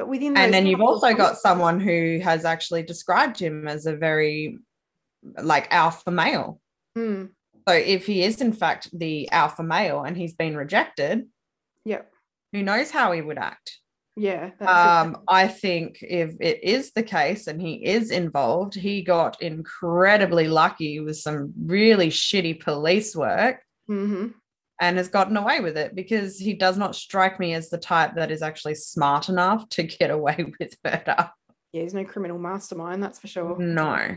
But 0.00 0.08
within 0.08 0.34
And 0.34 0.54
then 0.54 0.66
you've 0.66 0.80
also 0.80 1.12
got 1.12 1.36
someone 1.36 1.78
who 1.78 2.20
has 2.24 2.46
actually 2.46 2.82
described 2.82 3.38
him 3.38 3.68
as 3.68 3.84
a 3.84 3.94
very 3.94 4.56
like 5.42 5.68
alpha 5.70 6.10
male. 6.10 6.58
Mm, 6.96 7.28
So 7.68 7.74
if 7.74 8.06
he 8.06 8.22
is 8.22 8.40
in 8.40 8.54
fact 8.54 8.88
the 8.98 9.30
alpha 9.30 9.62
male 9.62 10.02
and 10.02 10.16
he's 10.16 10.32
been 10.32 10.56
rejected, 10.56 11.28
Yep. 11.84 12.10
Who 12.52 12.62
knows 12.62 12.90
how 12.90 13.12
he 13.12 13.20
would 13.20 13.36
act? 13.36 13.78
Yeah. 14.16 14.50
Um, 14.60 15.18
I 15.28 15.48
think 15.48 15.98
if 16.00 16.34
it 16.40 16.64
is 16.64 16.92
the 16.92 17.02
case 17.02 17.46
and 17.46 17.60
he 17.60 17.74
is 17.74 18.10
involved, 18.10 18.74
he 18.74 19.02
got 19.02 19.42
incredibly 19.42 20.48
lucky 20.48 21.00
with 21.00 21.18
some 21.18 21.52
really 21.62 22.08
shitty 22.08 22.58
police 22.60 23.14
work 23.14 23.60
hmm 23.86 24.28
and 24.80 24.96
has 24.96 25.08
gotten 25.08 25.36
away 25.36 25.60
with 25.60 25.76
it 25.76 25.94
because 25.94 26.38
he 26.38 26.54
does 26.54 26.78
not 26.78 26.96
strike 26.96 27.38
me 27.38 27.52
as 27.52 27.68
the 27.68 27.78
type 27.78 28.14
that 28.14 28.30
is 28.30 28.40
actually 28.40 28.74
smart 28.74 29.28
enough 29.28 29.68
to 29.68 29.82
get 29.82 30.10
away 30.10 30.52
with 30.58 30.76
murder. 30.82 31.30
Yeah, 31.72 31.82
he's 31.82 31.94
no 31.94 32.04
criminal 32.04 32.38
mastermind, 32.38 33.02
that's 33.02 33.18
for 33.18 33.28
sure. 33.28 33.58
No. 33.58 34.16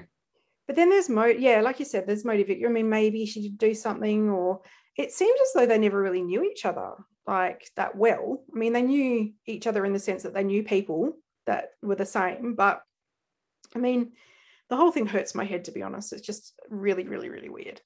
But 0.66 0.78
then 0.78 0.89
there's 0.89 1.09
mo 1.09 1.26
yeah, 1.26 1.59
like 1.61 1.80
you 1.80 1.86
said, 1.86 2.07
there's 2.07 2.26
motive. 2.26 2.49
I 2.49 2.70
mean, 2.70 2.89
maybe 2.89 3.26
she 3.26 3.41
did 3.41 3.57
do 3.57 3.74
something, 3.76 4.30
or 4.30 4.61
it 4.97 5.11
seems 5.11 5.39
as 5.41 5.53
though 5.53 5.66
they 5.66 5.78
never 5.78 6.01
really 6.01 6.22
knew 6.22 6.43
each 6.43 6.66
other 6.66 6.93
like 7.28 7.70
that 7.76 7.95
well. 7.97 8.43
I 8.53 8.57
mean, 8.57 8.72
they 8.72 8.82
knew 8.82 9.34
each 9.45 9.68
other 9.68 9.86
in 9.86 9.93
the 9.93 9.99
sense 9.99 10.24
that 10.24 10.34
they 10.34 10.43
knew 10.43 10.64
people 10.64 11.18
that 11.45 11.72
were 11.82 11.95
the 11.95 12.05
same, 12.05 12.55
but 12.55 12.82
I 13.76 13.80
mean, 13.80 14.14
the 14.70 14.78
whole 14.78 14.91
thing 14.91 15.05
hurts 15.05 15.36
my 15.36 15.43
head 15.43 15.66
to 15.66 15.72
be 15.72 15.84
honest. 15.84 16.14
It's 16.14 16.26
just 16.26 16.53
really, 16.70 17.03
really, 17.03 17.30
really 17.30 17.49
weird. 17.49 17.82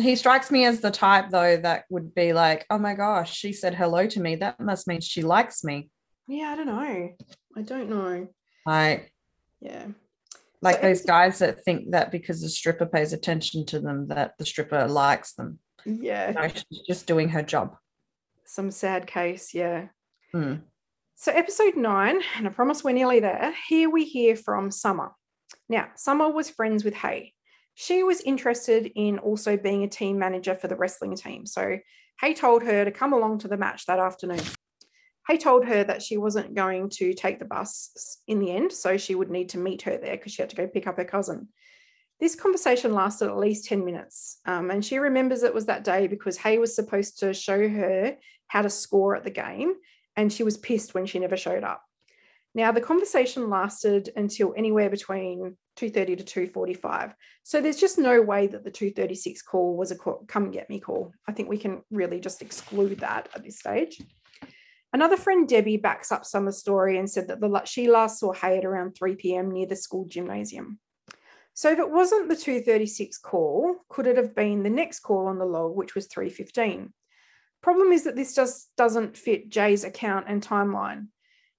He 0.00 0.16
strikes 0.16 0.50
me 0.50 0.64
as 0.64 0.80
the 0.80 0.90
type 0.90 1.30
though 1.30 1.56
that 1.56 1.84
would 1.90 2.14
be 2.14 2.32
like, 2.32 2.66
oh 2.70 2.78
my 2.78 2.94
gosh, 2.94 3.34
she 3.36 3.52
said 3.52 3.74
hello 3.74 4.06
to 4.06 4.20
me. 4.20 4.36
That 4.36 4.60
must 4.60 4.86
mean 4.86 5.00
she 5.00 5.22
likes 5.22 5.64
me. 5.64 5.90
Yeah, 6.28 6.50
I 6.50 6.56
don't 6.56 6.66
know. 6.66 7.10
I 7.56 7.62
don't 7.62 7.88
know. 7.90 8.28
Like, 8.66 9.12
Yeah. 9.60 9.86
like 10.62 10.76
So 10.76 10.82
those 10.82 11.02
guys 11.02 11.38
that 11.40 11.64
think 11.64 11.90
that 11.92 12.12
because 12.12 12.42
the 12.42 12.48
stripper 12.48 12.86
pays 12.86 13.12
attention 13.12 13.66
to 13.66 13.80
them, 13.80 14.08
that 14.08 14.34
the 14.38 14.46
stripper 14.46 14.86
likes 14.86 15.32
them. 15.34 15.58
Yeah. 15.84 16.32
No, 16.32 16.48
she's 16.48 16.80
just 16.86 17.06
doing 17.06 17.30
her 17.30 17.42
job. 17.42 17.76
Some 18.44 18.70
sad 18.70 19.06
case. 19.06 19.54
Yeah. 19.54 19.88
Hmm. 20.32 20.56
So, 21.16 21.32
episode 21.32 21.76
nine, 21.76 22.20
and 22.36 22.46
I 22.46 22.50
promise 22.50 22.84
we're 22.84 22.92
nearly 22.92 23.18
there. 23.18 23.52
Here 23.68 23.90
we 23.90 24.04
hear 24.04 24.36
from 24.36 24.70
Summer. 24.70 25.10
Now, 25.68 25.88
Summer 25.96 26.30
was 26.30 26.48
friends 26.48 26.84
with 26.84 26.94
Hae. 26.94 27.32
She 27.80 28.02
was 28.02 28.20
interested 28.22 28.90
in 28.96 29.20
also 29.20 29.56
being 29.56 29.84
a 29.84 29.88
team 29.88 30.18
manager 30.18 30.56
for 30.56 30.66
the 30.66 30.74
wrestling 30.74 31.14
team. 31.14 31.46
So, 31.46 31.78
Hae 32.20 32.34
told 32.34 32.64
her 32.64 32.84
to 32.84 32.90
come 32.90 33.12
along 33.12 33.38
to 33.38 33.48
the 33.48 33.56
match 33.56 33.86
that 33.86 34.00
afternoon. 34.00 34.42
Hae 35.28 35.38
told 35.38 35.64
her 35.64 35.84
that 35.84 36.02
she 36.02 36.16
wasn't 36.16 36.56
going 36.56 36.90
to 36.94 37.14
take 37.14 37.38
the 37.38 37.44
bus 37.44 38.18
in 38.26 38.40
the 38.40 38.50
end, 38.50 38.72
so 38.72 38.96
she 38.96 39.14
would 39.14 39.30
need 39.30 39.50
to 39.50 39.58
meet 39.58 39.82
her 39.82 39.96
there 39.96 40.16
because 40.16 40.32
she 40.32 40.42
had 40.42 40.50
to 40.50 40.56
go 40.56 40.66
pick 40.66 40.88
up 40.88 40.96
her 40.96 41.04
cousin. 41.04 41.50
This 42.18 42.34
conversation 42.34 42.94
lasted 42.94 43.28
at 43.28 43.38
least 43.38 43.66
10 43.66 43.84
minutes, 43.84 44.40
um, 44.44 44.72
and 44.72 44.84
she 44.84 44.98
remembers 44.98 45.44
it 45.44 45.54
was 45.54 45.66
that 45.66 45.84
day 45.84 46.08
because 46.08 46.36
Hae 46.36 46.58
was 46.58 46.74
supposed 46.74 47.20
to 47.20 47.32
show 47.32 47.68
her 47.68 48.16
how 48.48 48.62
to 48.62 48.70
score 48.70 49.14
at 49.14 49.22
the 49.22 49.30
game, 49.30 49.74
and 50.16 50.32
she 50.32 50.42
was 50.42 50.56
pissed 50.56 50.94
when 50.94 51.06
she 51.06 51.20
never 51.20 51.36
showed 51.36 51.62
up. 51.62 51.84
Now 52.58 52.72
the 52.72 52.80
conversation 52.80 53.48
lasted 53.48 54.10
until 54.16 54.52
anywhere 54.56 54.90
between 54.90 55.56
2:30 55.76 56.16
to 56.16 56.24
2:45. 56.24 57.14
So 57.44 57.60
there's 57.60 57.78
just 57.78 57.98
no 57.98 58.20
way 58.20 58.48
that 58.48 58.64
the 58.64 58.70
2:36 58.72 59.42
call 59.42 59.76
was 59.76 59.92
a 59.92 59.96
call, 59.96 60.24
come 60.26 60.50
get 60.50 60.68
me 60.68 60.80
call. 60.80 61.12
I 61.28 61.30
think 61.30 61.48
we 61.48 61.56
can 61.56 61.82
really 61.92 62.18
just 62.18 62.42
exclude 62.42 62.98
that 62.98 63.28
at 63.32 63.44
this 63.44 63.60
stage. 63.60 64.02
Another 64.92 65.16
friend, 65.16 65.48
Debbie, 65.48 65.76
backs 65.76 66.10
up 66.10 66.24
Summer's 66.24 66.58
story 66.58 66.98
and 66.98 67.08
said 67.08 67.28
that 67.28 67.40
the, 67.40 67.62
she 67.64 67.88
last 67.88 68.18
saw 68.18 68.32
Hae 68.32 68.58
at 68.58 68.64
around 68.64 68.96
3 68.96 69.14
p.m. 69.14 69.52
near 69.52 69.68
the 69.68 69.76
school 69.76 70.04
gymnasium. 70.06 70.80
So 71.54 71.70
if 71.70 71.78
it 71.78 71.92
wasn't 71.92 72.28
the 72.28 72.34
236 72.34 73.18
call, 73.18 73.76
could 73.88 74.08
it 74.08 74.16
have 74.16 74.34
been 74.34 74.64
the 74.64 74.78
next 74.80 75.00
call 75.00 75.28
on 75.28 75.38
the 75.38 75.46
log, 75.46 75.76
which 75.76 75.94
was 75.94 76.08
315? 76.08 76.92
Problem 77.62 77.92
is 77.92 78.02
that 78.02 78.16
this 78.16 78.34
just 78.34 78.74
doesn't 78.76 79.16
fit 79.16 79.48
Jay's 79.48 79.84
account 79.84 80.26
and 80.26 80.42
timeline. 80.42 81.06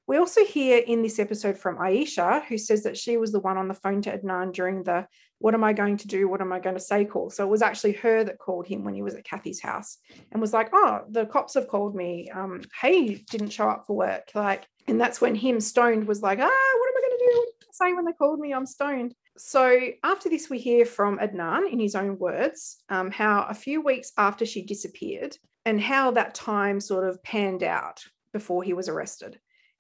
We 0.10 0.18
also 0.18 0.44
hear 0.44 0.80
in 0.80 1.04
this 1.04 1.20
episode 1.20 1.56
from 1.56 1.78
Aisha, 1.78 2.44
who 2.46 2.58
says 2.58 2.82
that 2.82 2.98
she 2.98 3.18
was 3.18 3.32
the 3.32 3.40
one 3.40 3.60
on 3.60 3.68
the 3.68 3.76
phone 3.76 4.02
to 4.02 4.18
Adnan 4.18 4.52
during 4.52 4.82
the 4.82 5.06
what 5.38 5.54
am 5.54 5.64
I 5.64 5.72
going 5.72 5.98
to 5.98 6.08
do? 6.08 6.28
What 6.28 6.42
am 6.42 6.52
I 6.52 6.60
going 6.60 6.74
to 6.74 6.82
say 6.82 7.06
call? 7.06 7.30
So 7.30 7.44
it 7.44 7.50
was 7.50 7.62
actually 7.62 7.92
her 7.94 8.24
that 8.24 8.40
called 8.40 8.66
him 8.66 8.84
when 8.84 8.96
he 8.96 9.04
was 9.04 9.14
at 9.14 9.24
Kathy's 9.24 9.62
house 9.62 10.00
and 10.32 10.42
was 10.42 10.52
like, 10.52 10.72
oh, 10.74 11.02
the 11.12 11.28
cops 11.28 11.54
have 11.54 11.68
called 11.68 11.94
me. 11.94 12.28
Um, 12.34 12.64
Hae, 12.82 13.24
didn't 13.30 13.52
show 13.52 13.70
up 13.70 13.86
for 13.86 13.96
work. 13.96 14.32
Like, 14.34 14.66
and 14.88 15.00
that's 15.00 15.22
when 15.22 15.36
him 15.36 15.60
stoned 15.60 16.08
was 16.08 16.24
like, 16.24 16.40
ah, 16.40 16.44
what 16.44 16.90
am 16.90 16.98
I 16.98 17.08
going 17.08 17.20
to 17.20 17.26
do? 17.26 17.46
Say 17.72 17.94
when 17.94 18.06
they 18.06 18.14
called 18.14 18.40
me? 18.40 18.52
I'm 18.52 18.66
stoned. 18.66 19.14
So 19.38 19.80
after 20.04 20.28
this, 20.28 20.50
we 20.50 20.58
hear 20.58 20.86
from 20.86 21.20
Adnan 21.20 21.72
in 21.72 21.80
his 21.80 21.94
own 21.94 22.18
words 22.18 22.84
um, 22.90 23.12
how 23.12 23.46
a 23.48 23.54
few 23.54 23.80
weeks 23.82 24.12
after 24.18 24.48
she 24.48 24.64
disappeared 24.64 25.38
and 25.66 25.80
how 25.80 26.10
that 26.12 26.34
time 26.34 26.80
sort 26.80 27.08
of 27.08 27.22
panned 27.22 27.62
out 27.62 28.04
before 28.34 28.64
he 28.64 28.74
was 28.74 28.90
arrested. 28.90 29.40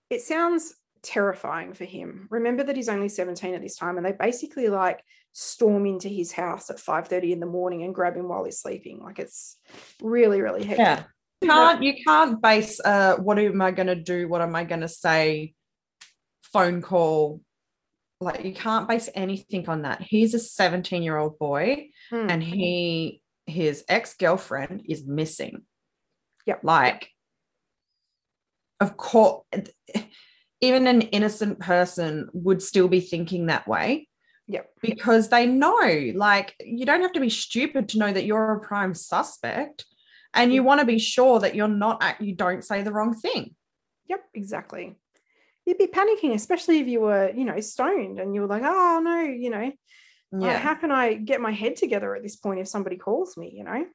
It 0.10 0.22
sounds 0.22 0.74
terrifying 1.02 1.74
for 1.74 1.86
him. 1.86 2.28
Remember 2.30 2.64
that 2.64 2.76
he's 2.76 2.90
only 2.90 3.10
17 3.10 3.54
at 3.54 3.62
this 3.62 3.78
time, 3.78 3.98
and 3.98 4.06
they 4.06 4.12
basically 4.12 4.68
like 4.70 5.04
storm 5.32 5.86
into 5.86 6.10
his 6.10 6.32
house 6.32 6.70
at 6.70 6.78
5:30 6.78 7.32
in 7.32 7.40
the 7.40 7.46
morning 7.46 7.84
and 7.84 7.94
grab 7.96 8.16
him 8.16 8.28
while 8.28 8.44
he's 8.44 8.60
sleeping. 8.60 9.00
Like 9.04 9.20
it's 9.20 9.58
really, 10.02 10.42
really 10.42 10.64
hectic. 10.64 10.80
Yeah. 10.80 11.04
Can't 11.44 11.82
you 11.82 11.94
can't 12.06 12.42
base 12.42 12.82
uh 12.84 13.16
what 13.16 13.40
am 13.40 13.62
I 13.62 13.72
gonna 13.72 13.96
do? 13.96 14.28
What 14.28 14.42
am 14.42 14.56
I 14.58 14.66
gonna 14.66 14.90
say? 14.90 15.54
Phone 16.52 16.82
call. 16.82 17.42
Like 18.20 18.44
you 18.44 18.54
can't 18.54 18.90
base 18.90 19.08
anything 19.16 19.70
on 19.70 19.84
that. 19.84 20.02
He's 20.02 20.34
a 20.34 20.40
17 20.40 21.02
year 21.02 21.16
old 21.18 21.40
boy 21.40 21.92
Hmm. 22.10 22.28
and 22.30 22.44
he 22.44 23.22
his 23.46 23.86
ex-girlfriend 23.88 24.84
is 24.90 25.06
missing. 25.06 25.62
Yep. 26.46 26.60
Like 26.64 27.10
of 28.80 28.98
course 28.98 29.44
even 30.62 30.88
an 30.88 31.02
innocent 31.02 31.60
person 31.60 32.30
would 32.34 32.62
still 32.62 32.88
be 32.88 33.00
thinking 33.00 33.46
that 33.46 33.68
way. 33.68 34.08
Yep. 34.48 34.70
Because 34.82 35.30
they 35.30 35.46
know, 35.46 36.12
like, 36.16 36.56
you 36.60 36.86
don't 36.86 37.02
have 37.02 37.14
to 37.14 37.20
be 37.20 37.30
stupid 37.30 37.90
to 37.90 38.00
know 38.00 38.12
that 38.12 38.26
you're 38.26 38.54
a 38.54 38.60
prime 38.60 38.94
suspect 38.94 39.86
and 40.34 40.52
you 40.52 40.62
mm. 40.62 40.66
want 40.66 40.80
to 40.82 40.86
be 40.86 41.00
sure 41.00 41.40
that 41.40 41.56
you're 41.56 41.68
not, 41.68 42.20
you 42.20 42.36
don't 42.36 42.64
say 42.64 42.82
the 42.82 42.92
wrong 42.92 43.14
thing. 43.14 43.56
Yep, 44.08 44.22
exactly. 44.34 44.96
You'd 45.66 45.78
be 45.78 45.88
panicking, 45.88 46.34
especially 46.34 46.80
if 46.80 46.88
you 46.88 47.02
were, 47.02 47.32
you 47.34 47.46
know, 47.46 47.60
stoned 47.60 48.20
and 48.20 48.34
you 48.34 48.42
were 48.42 48.48
like, 48.48 48.64
oh 48.66 49.00
no, 49.04 49.22
you 49.22 49.52
know, 49.52 49.72
like, 50.32 50.58
how 50.58 50.74
can 50.76 50.92
I 50.92 51.14
get 51.14 51.42
my 51.42 51.52
head 51.52 51.76
together 51.76 52.16
at 52.16 52.24
this 52.24 52.36
point 52.36 52.60
if 52.60 52.68
somebody 52.68 52.98
calls 52.98 53.38
me, 53.38 53.52
you 53.56 53.64
know? 53.64 53.86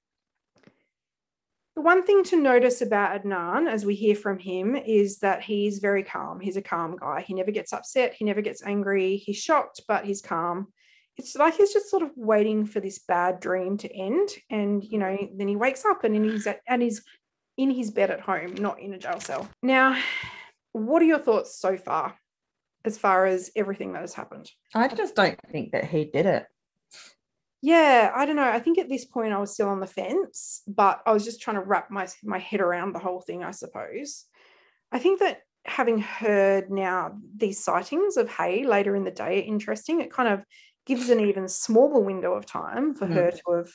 The 1.77 1.83
one 1.83 2.05
thing 2.05 2.23
to 2.25 2.37
notice 2.37 2.83
about 2.83 3.21
Adnan, 3.21 3.69
as 3.69 3.85
we 3.85 3.97
hear 3.97 4.15
from 4.15 4.39
him, 4.39 4.77
is 4.77 5.19
that 5.19 5.43
he's 5.43 5.81
very 5.81 6.05
calm. 6.05 6.39
He's 6.39 6.57
a 6.57 6.63
calm 6.63 6.97
guy. 6.97 7.23
He 7.23 7.35
never 7.35 7.51
gets 7.51 7.73
upset. 7.73 8.15
He 8.15 8.25
never 8.25 8.43
gets 8.43 8.63
angry. 8.63 9.17
He's 9.17 9.39
shocked, 9.39 9.81
but 9.89 10.05
he's 10.05 10.23
calm. 10.23 10.69
It's 11.17 11.35
like 11.35 11.57
he's 11.57 11.73
just 11.73 11.91
sort 11.91 12.05
of 12.05 12.11
waiting 12.17 12.65
for 12.65 12.79
this 12.79 13.01
bad 13.01 13.41
dream 13.41 13.77
to 13.79 13.93
end. 13.93 14.29
And, 14.51 14.85
you 14.85 14.99
know, 14.99 15.17
then 15.37 15.49
he 15.49 15.57
wakes 15.57 15.85
up 15.85 16.05
and 16.05 16.15
he's 16.25 16.47
at, 16.47 16.61
and 16.69 16.81
he's 16.81 17.03
in 17.57 17.71
his 17.71 17.91
bed 17.91 18.11
at 18.11 18.21
home, 18.21 18.55
not 18.55 18.81
in 18.81 18.95
a 18.95 18.99
jail 18.99 19.19
cell. 19.21 19.49
Now, 19.63 20.01
what 20.73 21.03
are 21.03 21.07
your 21.07 21.19
thoughts 21.19 21.59
so 21.59 21.77
far 21.77 22.15
as 22.85 22.99
far 22.99 23.27
as 23.27 23.51
everything 23.57 23.93
that 23.95 24.03
has 24.03 24.15
happened? 24.15 24.51
I 24.75 24.89
just 24.89 25.17
don't 25.17 25.39
think 25.51 25.73
that 25.73 25.85
he 25.85 26.05
did 26.05 26.27
it. 26.27 26.47
Yeah, 27.65 28.13
I 28.15 28.27
don't 28.27 28.37
know. 28.37 28.43
I 28.51 28.59
think 28.59 28.77
at 28.77 28.91
this 28.91 29.07
point 29.07 29.33
I 29.33 29.39
was 29.39 29.55
still 29.55 29.71
on 29.71 29.81
the 29.81 29.87
fence, 29.87 30.63
but 30.67 31.01
I 31.07 31.13
was 31.13 31.25
just 31.25 31.41
trying 31.41 31.57
to 31.57 31.63
wrap 31.63 31.91
my 31.91 32.07
my 32.23 32.39
head 32.39 32.61
around 32.61 32.93
the 32.93 32.99
whole 32.99 33.23
thing, 33.23 33.43
I 33.43 33.53
suppose. 33.53 34.27
I 34.93 34.99
think 34.99 35.21
that 35.21 35.41
having 35.65 35.99
heard 35.99 36.71
now 36.71 37.19
these 37.37 37.65
sightings 37.65 38.19
of 38.19 38.29
Hae 38.29 38.67
later 38.67 38.95
in 38.95 39.05
the 39.05 39.11
day 39.11 39.41
are 39.41 39.47
interesting. 39.47 40.01
It 40.03 40.13
kind 40.13 40.29
of 40.29 40.45
gives 40.85 41.09
an 41.09 41.21
even 41.21 41.49
smaller 41.49 42.01
window 42.01 42.35
of 42.35 42.45
time 42.45 42.95
for 42.95 43.07
Mm. 43.07 43.15
her 43.15 43.31
to 43.31 43.53
have 43.53 43.71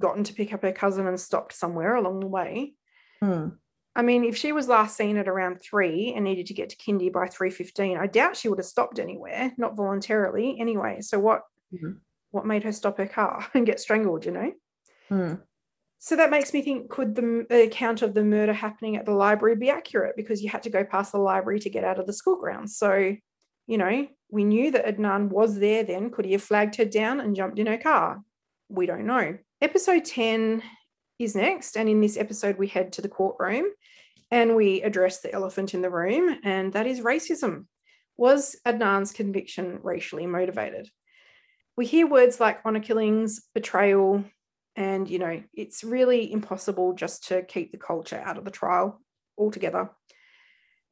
gotten 0.00 0.24
to 0.24 0.34
pick 0.34 0.52
up 0.52 0.62
her 0.62 0.72
cousin 0.72 1.06
and 1.06 1.20
stopped 1.20 1.52
somewhere 1.54 1.94
along 1.96 2.20
the 2.20 2.26
way. 2.28 2.74
Hmm. 3.20 3.50
I 3.96 4.02
mean, 4.02 4.24
if 4.24 4.36
she 4.36 4.52
was 4.52 4.68
last 4.68 4.96
seen 4.96 5.18
at 5.18 5.28
around 5.28 5.60
three 5.60 6.12
and 6.14 6.24
needed 6.24 6.46
to 6.46 6.54
get 6.54 6.70
to 6.70 6.76
Kindy 6.76 7.12
by 7.12 7.28
three 7.28 7.50
fifteen, 7.50 7.98
I 7.98 8.08
doubt 8.08 8.36
she 8.36 8.48
would 8.48 8.58
have 8.58 8.66
stopped 8.66 8.98
anywhere, 8.98 9.52
not 9.58 9.76
voluntarily 9.76 10.58
anyway. 10.58 11.00
So 11.02 11.20
what? 11.20 11.42
Mhm. 11.72 12.00
What 12.34 12.46
made 12.46 12.64
her 12.64 12.72
stop 12.72 12.98
her 12.98 13.06
car 13.06 13.46
and 13.54 13.64
get 13.64 13.78
strangled? 13.78 14.24
You 14.24 14.32
know. 14.32 14.52
Hmm. 15.08 15.34
So 16.00 16.16
that 16.16 16.30
makes 16.30 16.52
me 16.52 16.62
think: 16.62 16.90
Could 16.90 17.14
the 17.14 17.46
the 17.48 17.62
account 17.62 18.02
of 18.02 18.12
the 18.12 18.24
murder 18.24 18.52
happening 18.52 18.96
at 18.96 19.06
the 19.06 19.12
library 19.12 19.56
be 19.56 19.70
accurate? 19.70 20.16
Because 20.16 20.42
you 20.42 20.50
had 20.50 20.64
to 20.64 20.70
go 20.70 20.84
past 20.84 21.12
the 21.12 21.18
library 21.18 21.60
to 21.60 21.70
get 21.70 21.84
out 21.84 22.00
of 22.00 22.06
the 22.06 22.12
school 22.12 22.36
grounds. 22.36 22.76
So, 22.76 23.14
you 23.66 23.78
know, 23.78 24.08
we 24.30 24.44
knew 24.44 24.72
that 24.72 24.86
Adnan 24.86 25.28
was 25.28 25.58
there. 25.58 25.84
Then 25.84 26.10
could 26.10 26.24
he 26.24 26.32
have 26.32 26.42
flagged 26.42 26.76
her 26.76 26.84
down 26.84 27.20
and 27.20 27.36
jumped 27.36 27.58
in 27.58 27.68
her 27.68 27.78
car? 27.78 28.20
We 28.68 28.86
don't 28.86 29.06
know. 29.06 29.38
Episode 29.60 30.04
ten 30.04 30.62
is 31.20 31.36
next, 31.36 31.76
and 31.76 31.88
in 31.88 32.00
this 32.00 32.16
episode, 32.16 32.58
we 32.58 32.66
head 32.66 32.92
to 32.94 33.02
the 33.02 33.08
courtroom 33.08 33.66
and 34.30 34.56
we 34.56 34.82
address 34.82 35.20
the 35.20 35.32
elephant 35.32 35.74
in 35.74 35.82
the 35.82 35.90
room, 35.90 36.40
and 36.42 36.72
that 36.72 36.88
is 36.88 37.00
racism. 37.00 37.66
Was 38.16 38.56
Adnan's 38.66 39.12
conviction 39.12 39.78
racially 39.82 40.26
motivated? 40.26 40.88
We 41.76 41.86
hear 41.86 42.06
words 42.06 42.40
like 42.40 42.60
honor 42.64 42.80
killings, 42.80 43.42
betrayal, 43.54 44.24
and 44.76 45.08
you 45.08 45.18
know, 45.18 45.42
it's 45.52 45.84
really 45.84 46.32
impossible 46.32 46.94
just 46.94 47.28
to 47.28 47.42
keep 47.42 47.72
the 47.72 47.78
culture 47.78 48.22
out 48.24 48.38
of 48.38 48.44
the 48.44 48.50
trial. 48.50 49.00
altogether. 49.36 49.90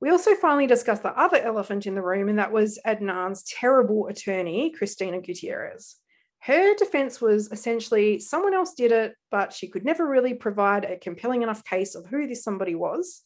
We 0.00 0.10
also 0.10 0.34
finally 0.34 0.66
discussed 0.66 1.04
the 1.04 1.16
other 1.16 1.38
elephant 1.38 1.86
in 1.86 1.94
the 1.94 2.02
room, 2.02 2.28
and 2.28 2.40
that 2.40 2.50
was 2.50 2.80
Adnan's 2.84 3.44
terrible 3.44 4.08
attorney, 4.08 4.70
Cristina 4.76 5.20
Gutierrez. 5.20 5.94
Her 6.40 6.74
defense 6.74 7.20
was 7.20 7.52
essentially 7.52 8.18
someone 8.18 8.52
else 8.52 8.74
did 8.74 8.90
it, 8.90 9.14
but 9.30 9.52
she 9.52 9.68
could 9.68 9.84
never 9.84 10.04
really 10.04 10.34
provide 10.34 10.84
a 10.84 10.98
compelling 10.98 11.42
enough 11.42 11.62
case 11.62 11.94
of 11.94 12.06
who 12.06 12.26
this 12.26 12.42
somebody 12.42 12.74
was. 12.74 13.22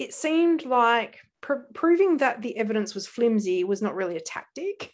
It 0.00 0.12
seemed 0.12 0.64
like 0.64 1.20
pr- 1.40 1.68
proving 1.72 2.16
that 2.16 2.42
the 2.42 2.56
evidence 2.56 2.96
was 2.96 3.06
flimsy 3.06 3.62
was 3.62 3.80
not 3.80 3.94
really 3.94 4.16
a 4.16 4.20
tactic. 4.20 4.90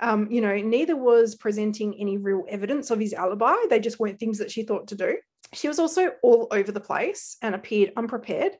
Um, 0.00 0.30
you 0.30 0.40
know, 0.40 0.56
neither 0.56 0.96
was 0.96 1.34
presenting 1.34 1.94
any 1.98 2.18
real 2.18 2.44
evidence 2.48 2.90
of 2.90 2.98
his 2.98 3.14
alibi. 3.14 3.54
They 3.68 3.80
just 3.80 3.98
weren't 3.98 4.20
things 4.20 4.38
that 4.38 4.50
she 4.50 4.62
thought 4.62 4.88
to 4.88 4.94
do. 4.94 5.16
She 5.52 5.68
was 5.68 5.78
also 5.78 6.12
all 6.22 6.48
over 6.50 6.72
the 6.72 6.80
place 6.80 7.36
and 7.42 7.54
appeared 7.54 7.92
unprepared. 7.96 8.52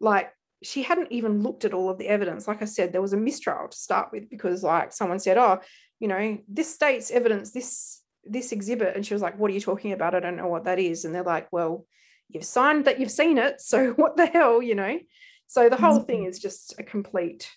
Like 0.00 0.32
she 0.62 0.82
hadn't 0.82 1.12
even 1.12 1.42
looked 1.42 1.64
at 1.64 1.74
all 1.74 1.90
of 1.90 1.98
the 1.98 2.08
evidence. 2.08 2.46
Like 2.46 2.62
I 2.62 2.66
said, 2.66 2.92
there 2.92 3.02
was 3.02 3.12
a 3.12 3.16
mistrial 3.16 3.68
to 3.68 3.76
start 3.76 4.10
with 4.12 4.30
because, 4.30 4.62
like, 4.62 4.92
someone 4.92 5.18
said, 5.18 5.36
"Oh, 5.36 5.60
you 5.98 6.08
know, 6.08 6.38
this 6.48 6.72
state's 6.72 7.10
evidence, 7.10 7.52
this 7.52 8.00
this 8.24 8.52
exhibit," 8.52 8.94
and 8.94 9.04
she 9.04 9.14
was 9.14 9.22
like, 9.22 9.38
"What 9.38 9.50
are 9.50 9.54
you 9.54 9.60
talking 9.60 9.92
about? 9.92 10.14
I 10.14 10.20
don't 10.20 10.36
know 10.36 10.48
what 10.48 10.64
that 10.64 10.78
is." 10.78 11.04
And 11.04 11.14
they're 11.14 11.22
like, 11.22 11.48
"Well, 11.52 11.86
you've 12.28 12.44
signed 12.44 12.84
that 12.84 13.00
you've 13.00 13.10
seen 13.10 13.38
it, 13.38 13.60
so 13.60 13.90
what 13.96 14.16
the 14.16 14.26
hell, 14.26 14.62
you 14.62 14.74
know?" 14.74 14.98
So 15.46 15.68
the 15.68 15.76
whole 15.76 16.00
thing 16.00 16.24
is 16.24 16.38
just 16.38 16.74
a 16.78 16.82
complete 16.82 17.50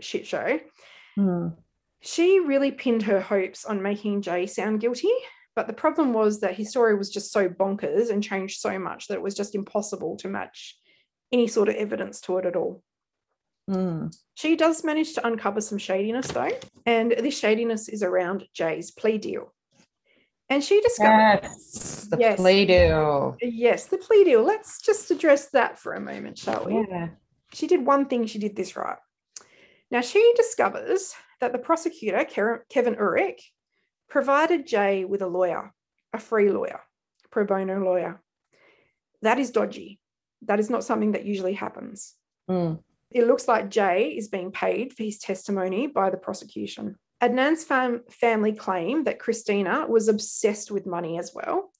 shit 0.00 0.26
show. 0.26 0.58
Mm. 1.18 1.54
She 2.06 2.38
really 2.38 2.70
pinned 2.70 3.02
her 3.02 3.20
hopes 3.20 3.64
on 3.64 3.82
making 3.82 4.22
Jay 4.22 4.46
sound 4.46 4.80
guilty, 4.80 5.10
but 5.56 5.66
the 5.66 5.72
problem 5.72 6.12
was 6.12 6.38
that 6.40 6.54
his 6.54 6.70
story 6.70 6.94
was 6.94 7.10
just 7.10 7.32
so 7.32 7.48
bonkers 7.48 8.10
and 8.10 8.22
changed 8.22 8.60
so 8.60 8.78
much 8.78 9.08
that 9.08 9.14
it 9.14 9.22
was 9.22 9.34
just 9.34 9.56
impossible 9.56 10.16
to 10.18 10.28
match 10.28 10.78
any 11.32 11.48
sort 11.48 11.68
of 11.68 11.74
evidence 11.74 12.20
to 12.22 12.38
it 12.38 12.46
at 12.46 12.54
all. 12.54 12.82
Mm. 13.68 14.16
She 14.36 14.54
does 14.54 14.84
manage 14.84 15.14
to 15.14 15.26
uncover 15.26 15.60
some 15.60 15.78
shadiness 15.78 16.28
though, 16.28 16.52
and 16.86 17.10
this 17.10 17.36
shadiness 17.36 17.88
is 17.88 18.04
around 18.04 18.44
Jay's 18.54 18.92
plea 18.92 19.18
deal. 19.18 19.52
And 20.48 20.62
she 20.62 20.80
discovered 20.80 21.40
Yes, 21.42 22.06
the 22.08 22.18
Yes. 22.20 22.36
plea 22.36 22.66
deal. 22.66 23.36
yes, 23.42 23.86
the 23.86 23.98
plea 23.98 24.22
deal. 24.22 24.44
Let's 24.44 24.80
just 24.80 25.10
address 25.10 25.50
that 25.50 25.76
for 25.80 25.94
a 25.94 26.00
moment, 26.00 26.38
shall 26.38 26.66
we? 26.66 26.86
Yeah. 26.88 27.08
She 27.52 27.66
did 27.66 27.84
one 27.84 28.06
thing, 28.06 28.26
she 28.26 28.38
did 28.38 28.54
this 28.54 28.76
right. 28.76 28.98
Now 29.90 30.02
she 30.02 30.32
discovers 30.36 31.16
that 31.40 31.52
the 31.52 31.58
prosecutor, 31.58 32.24
Kevin 32.24 32.94
Urick, 32.94 33.40
provided 34.08 34.66
Jay 34.66 35.04
with 35.04 35.22
a 35.22 35.26
lawyer, 35.26 35.72
a 36.12 36.18
free 36.18 36.50
lawyer, 36.50 36.80
pro 37.30 37.44
bono 37.44 37.78
lawyer. 37.84 38.22
That 39.22 39.38
is 39.38 39.50
dodgy. 39.50 40.00
That 40.42 40.60
is 40.60 40.70
not 40.70 40.84
something 40.84 41.12
that 41.12 41.24
usually 41.24 41.54
happens. 41.54 42.14
Mm. 42.48 42.80
It 43.10 43.26
looks 43.26 43.48
like 43.48 43.70
Jay 43.70 44.14
is 44.16 44.28
being 44.28 44.52
paid 44.52 44.92
for 44.92 45.02
his 45.02 45.18
testimony 45.18 45.86
by 45.86 46.10
the 46.10 46.16
prosecution. 46.16 46.96
Adnan's 47.22 47.64
fam- 47.64 48.02
family 48.10 48.52
claim 48.52 49.04
that 49.04 49.18
Cristina 49.18 49.86
was 49.88 50.08
obsessed 50.08 50.70
with 50.70 50.86
money 50.86 51.18
as 51.18 51.32
well 51.34 51.72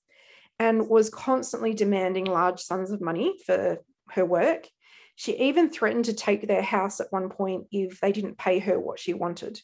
and 0.58 0.88
was 0.88 1.10
constantly 1.10 1.74
demanding 1.74 2.24
large 2.24 2.60
sums 2.60 2.90
of 2.90 3.00
money 3.00 3.34
for 3.44 3.78
her 4.10 4.24
work. 4.24 4.68
She 5.16 5.36
even 5.38 5.70
threatened 5.70 6.04
to 6.04 6.12
take 6.12 6.46
their 6.46 6.62
house 6.62 7.00
at 7.00 7.10
one 7.10 7.30
point 7.30 7.66
if 7.72 8.00
they 8.00 8.12
didn't 8.12 8.38
pay 8.38 8.58
her 8.60 8.78
what 8.78 9.00
she 9.00 9.14
wanted. 9.14 9.60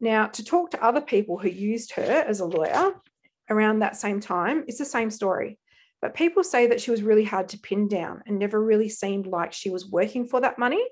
Now, 0.00 0.26
to 0.28 0.44
talk 0.44 0.70
to 0.70 0.82
other 0.82 1.00
people 1.00 1.38
who 1.38 1.48
used 1.48 1.92
her 1.94 2.02
as 2.02 2.40
a 2.40 2.46
lawyer 2.46 2.94
around 3.50 3.80
that 3.80 3.96
same 3.96 4.20
time, 4.20 4.64
it's 4.66 4.78
the 4.78 4.84
same 4.84 5.10
story. 5.10 5.58
But 6.00 6.14
people 6.14 6.42
say 6.42 6.68
that 6.68 6.80
she 6.80 6.90
was 6.90 7.02
really 7.02 7.24
hard 7.24 7.48
to 7.50 7.58
pin 7.58 7.88
down 7.88 8.22
and 8.26 8.38
never 8.38 8.62
really 8.62 8.88
seemed 8.88 9.26
like 9.26 9.52
she 9.52 9.70
was 9.70 9.88
working 9.88 10.26
for 10.26 10.40
that 10.40 10.58
money. 10.58 10.84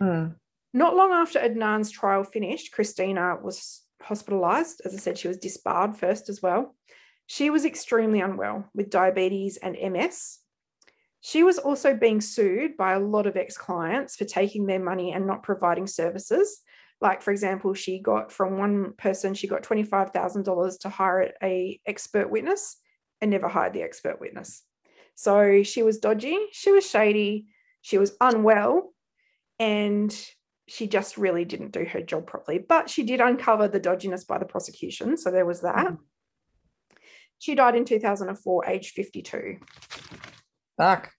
Mm. 0.00 0.34
Not 0.72 0.94
long 0.94 1.12
after 1.12 1.38
Adnan's 1.38 1.90
trial 1.90 2.22
finished, 2.22 2.72
Cristina 2.72 3.38
was 3.42 3.82
hospitalized. 4.02 4.82
As 4.84 4.94
I 4.94 4.98
said, 4.98 5.18
she 5.18 5.28
was 5.28 5.38
disbarred 5.38 5.96
first 5.96 6.28
as 6.28 6.42
well. 6.42 6.74
She 7.26 7.50
was 7.50 7.64
extremely 7.64 8.20
unwell 8.20 8.68
with 8.74 8.90
diabetes 8.90 9.56
and 9.56 9.76
MS. 9.92 10.38
She 11.26 11.42
was 11.42 11.58
also 11.58 11.92
being 11.92 12.20
sued 12.20 12.76
by 12.76 12.92
a 12.92 13.00
lot 13.00 13.26
of 13.26 13.36
ex 13.36 13.58
clients 13.58 14.14
for 14.14 14.24
taking 14.24 14.64
their 14.64 14.78
money 14.78 15.12
and 15.12 15.26
not 15.26 15.42
providing 15.42 15.88
services. 15.88 16.60
Like, 17.00 17.20
for 17.20 17.32
example, 17.32 17.74
she 17.74 17.98
got 17.98 18.30
from 18.30 18.58
one 18.58 18.92
person, 18.96 19.34
she 19.34 19.48
got 19.48 19.64
$25,000 19.64 20.78
to 20.78 20.88
hire 20.88 21.32
a 21.42 21.80
expert 21.84 22.30
witness 22.30 22.76
and 23.20 23.32
never 23.32 23.48
hired 23.48 23.72
the 23.72 23.82
expert 23.82 24.20
witness. 24.20 24.62
So 25.16 25.64
she 25.64 25.82
was 25.82 25.98
dodgy, 25.98 26.38
she 26.52 26.70
was 26.70 26.88
shady, 26.88 27.46
she 27.82 27.98
was 27.98 28.16
unwell, 28.20 28.94
and 29.58 30.16
she 30.68 30.86
just 30.86 31.18
really 31.18 31.44
didn't 31.44 31.72
do 31.72 31.84
her 31.86 32.02
job 32.02 32.28
properly. 32.28 32.60
But 32.60 32.88
she 32.88 33.02
did 33.02 33.20
uncover 33.20 33.66
the 33.66 33.80
dodginess 33.80 34.24
by 34.24 34.38
the 34.38 34.46
prosecution. 34.46 35.16
So 35.16 35.32
there 35.32 35.44
was 35.44 35.62
that. 35.62 35.88
Mhm. 35.88 35.98
She 37.40 37.56
died 37.56 37.74
in 37.74 37.84
2004, 37.84 38.66
age 38.66 38.92
52. 38.92 39.58
Fuck. 40.76 41.15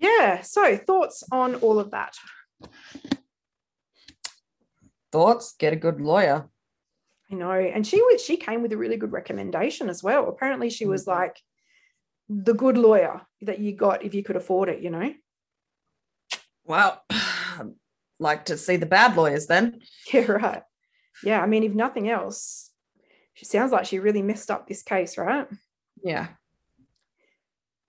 Yeah. 0.00 0.40
So 0.40 0.76
thoughts 0.76 1.22
on 1.30 1.54
all 1.56 1.78
of 1.78 1.90
that? 1.92 2.14
Thoughts? 5.12 5.54
Get 5.58 5.72
a 5.72 5.76
good 5.76 6.00
lawyer. 6.00 6.48
I 7.30 7.34
know. 7.34 7.50
And 7.52 7.86
she 7.86 8.00
was 8.02 8.22
she 8.24 8.36
came 8.36 8.62
with 8.62 8.72
a 8.72 8.76
really 8.76 8.96
good 8.96 9.12
recommendation 9.12 9.88
as 9.88 10.02
well. 10.02 10.28
Apparently 10.28 10.70
she 10.70 10.86
was 10.86 11.04
Mhm. 11.04 11.08
like 11.08 11.36
the 12.28 12.54
good 12.54 12.78
lawyer 12.78 13.26
that 13.42 13.58
you 13.58 13.72
got 13.74 14.04
if 14.04 14.14
you 14.14 14.22
could 14.22 14.36
afford 14.36 14.68
it, 14.68 14.80
you 14.82 14.90
know? 14.90 15.12
Well, 16.64 17.04
like 18.18 18.44
to 18.46 18.56
see 18.56 18.76
the 18.76 18.86
bad 18.86 19.16
lawyers 19.16 19.46
then. 19.46 19.80
Yeah, 20.12 20.30
right. 20.32 20.62
Yeah. 21.22 21.40
I 21.42 21.46
mean, 21.46 21.64
if 21.64 21.72
nothing 21.72 22.08
else, 22.08 22.70
she 23.34 23.44
sounds 23.44 23.72
like 23.72 23.86
she 23.86 23.98
really 23.98 24.22
messed 24.22 24.50
up 24.50 24.66
this 24.66 24.82
case, 24.82 25.16
right? 25.18 25.46
Yeah. 26.02 26.28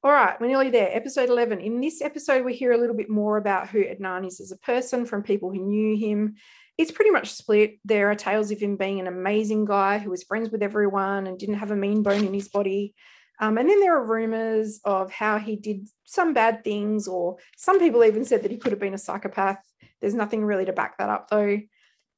All 0.03 0.11
right, 0.11 0.41
we're 0.41 0.47
nearly 0.47 0.71
there. 0.71 0.89
Episode 0.91 1.29
11. 1.29 1.59
In 1.59 1.79
this 1.79 2.01
episode, 2.01 2.43
we 2.43 2.55
hear 2.55 2.71
a 2.71 2.77
little 2.77 2.95
bit 2.95 3.07
more 3.07 3.37
about 3.37 3.69
who 3.69 3.83
Adnan 3.83 4.25
is 4.25 4.41
as 4.41 4.51
a 4.51 4.57
person 4.57 5.05
from 5.05 5.21
people 5.21 5.51
who 5.51 5.63
knew 5.63 5.95
him. 5.95 6.37
It's 6.75 6.91
pretty 6.91 7.11
much 7.11 7.31
split. 7.31 7.77
There 7.85 8.09
are 8.09 8.15
tales 8.15 8.49
of 8.49 8.59
him 8.59 8.77
being 8.77 8.99
an 8.99 9.05
amazing 9.05 9.65
guy 9.65 9.99
who 9.99 10.09
was 10.09 10.23
friends 10.23 10.49
with 10.49 10.63
everyone 10.63 11.27
and 11.27 11.37
didn't 11.37 11.59
have 11.59 11.69
a 11.69 11.75
mean 11.75 12.01
bone 12.01 12.25
in 12.25 12.33
his 12.33 12.49
body. 12.49 12.95
Um, 13.39 13.59
and 13.59 13.69
then 13.69 13.79
there 13.79 13.95
are 13.95 14.03
rumors 14.03 14.79
of 14.85 15.11
how 15.11 15.37
he 15.37 15.55
did 15.55 15.87
some 16.05 16.33
bad 16.33 16.63
things, 16.63 17.07
or 17.07 17.37
some 17.55 17.77
people 17.77 18.03
even 18.03 18.25
said 18.25 18.41
that 18.41 18.49
he 18.49 18.57
could 18.57 18.71
have 18.71 18.81
been 18.81 18.95
a 18.95 18.97
psychopath. 18.97 19.63
There's 19.99 20.15
nothing 20.15 20.43
really 20.43 20.65
to 20.65 20.73
back 20.73 20.97
that 20.97 21.09
up, 21.09 21.29
though. 21.29 21.59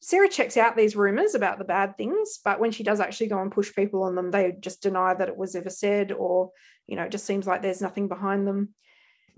Sarah 0.03 0.27
checks 0.27 0.57
out 0.57 0.75
these 0.75 0.97
rumors 0.97 1.34
about 1.34 1.59
the 1.59 1.63
bad 1.63 1.95
things, 1.95 2.38
but 2.43 2.59
when 2.59 2.71
she 2.71 2.84
does 2.84 2.99
actually 2.99 3.27
go 3.27 3.41
and 3.41 3.49
push 3.49 3.73
people 3.73 4.03
on 4.03 4.15
them, 4.15 4.31
they 4.31 4.53
just 4.59 4.84
deny 4.84 5.13
that 5.13 5.30
it 5.30 5.38
was 5.38 5.55
ever 5.55 5.69
said, 5.69 6.11
or, 6.11 6.51
you 6.88 6.97
know, 6.97 7.03
it 7.03 7.11
just 7.11 7.25
seems 7.25 7.47
like 7.47 7.61
there's 7.61 7.81
nothing 7.81 8.09
behind 8.09 8.45
them. 8.45 8.75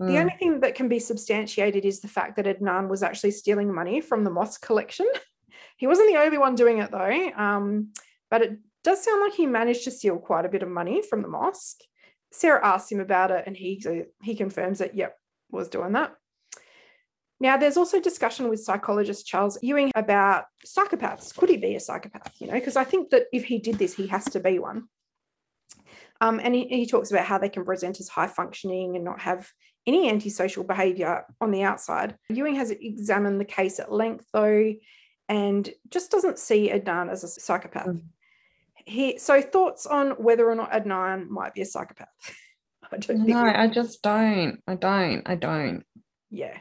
The 0.00 0.14
Mm. 0.14 0.20
only 0.20 0.34
thing 0.40 0.60
that 0.60 0.74
can 0.74 0.88
be 0.88 0.98
substantiated 0.98 1.84
is 1.84 2.00
the 2.00 2.08
fact 2.08 2.34
that 2.34 2.46
Adnan 2.46 2.88
was 2.88 3.04
actually 3.04 3.30
stealing 3.30 3.72
money 3.72 4.00
from 4.00 4.24
the 4.24 4.30
mosque 4.30 4.60
collection. 4.60 5.06
he 5.76 5.86
wasn't 5.86 6.08
the 6.10 6.18
only 6.18 6.36
one 6.36 6.56
doing 6.56 6.78
it 6.78 6.90
though, 6.90 7.30
um, 7.36 7.92
but 8.28 8.42
it 8.42 8.58
does 8.82 9.04
sound 9.04 9.20
like 9.20 9.34
he 9.34 9.46
managed 9.46 9.84
to 9.84 9.92
steal 9.92 10.18
quite 10.18 10.46
a 10.46 10.48
bit 10.50 10.64
of 10.64 10.68
money 10.68 11.00
from 11.00 11.22
the 11.22 11.28
mosque. 11.28 11.78
Sarah 12.32 12.66
asks 12.66 12.90
him 12.90 12.98
about 12.98 13.30
it, 13.30 13.44
and 13.46 13.56
he 13.56 13.80
he 14.20 14.34
confirms 14.34 14.80
that 14.80 14.96
yep, 14.96 15.16
was 15.48 15.68
doing 15.68 15.92
that. 15.92 16.16
Now, 17.38 17.56
there's 17.56 17.76
also 17.76 18.00
discussion 18.00 18.48
with 18.48 18.64
psychologist 18.64 19.26
Charles 19.26 19.58
Ewing 19.62 19.92
about 19.94 20.44
psychopaths. 20.66 21.36
Could 21.36 21.50
he 21.50 21.58
be 21.58 21.74
a 21.74 21.80
psychopath? 21.80 22.32
You 22.40 22.46
know, 22.46 22.54
because 22.54 22.76
I 22.76 22.84
think 22.84 23.10
that 23.10 23.26
if 23.32 23.44
he 23.44 23.58
did 23.58 23.76
this, 23.76 23.94
he 23.94 24.06
has 24.06 24.24
to 24.26 24.40
be 24.40 24.58
one. 24.58 24.88
Um, 26.20 26.40
and 26.42 26.54
he, 26.54 26.66
he 26.68 26.86
talks 26.86 27.10
about 27.10 27.26
how 27.26 27.36
they 27.36 27.50
can 27.50 27.64
present 27.64 28.00
as 28.00 28.08
high 28.08 28.26
functioning 28.26 28.96
and 28.96 29.04
not 29.04 29.20
have 29.20 29.50
any 29.86 30.08
antisocial 30.08 30.64
behavior 30.64 31.24
on 31.40 31.50
the 31.50 31.62
outside. 31.62 32.16
Ewing 32.28 32.56
has 32.56 32.70
examined 32.70 33.40
the 33.40 33.44
case 33.44 33.78
at 33.78 33.92
length, 33.92 34.26
though, 34.32 34.72
and 35.28 35.70
just 35.90 36.10
doesn't 36.10 36.38
see 36.38 36.70
Adnan 36.70 37.10
as 37.10 37.22
a 37.22 37.28
psychopath. 37.28 37.86
Mm. 37.86 38.02
He 38.86 39.18
so 39.18 39.42
thoughts 39.42 39.84
on 39.86 40.12
whether 40.12 40.48
or 40.48 40.54
not 40.54 40.72
Adnan 40.72 41.28
might 41.28 41.54
be 41.54 41.62
a 41.62 41.66
psychopath. 41.66 42.08
I 42.92 42.98
don't. 42.98 43.26
No, 43.26 43.44
I 43.44 43.66
just 43.66 44.00
don't. 44.02 44.60
I 44.66 44.76
don't. 44.76 45.22
I 45.26 45.34
don't. 45.34 45.84
yeah, 46.30 46.56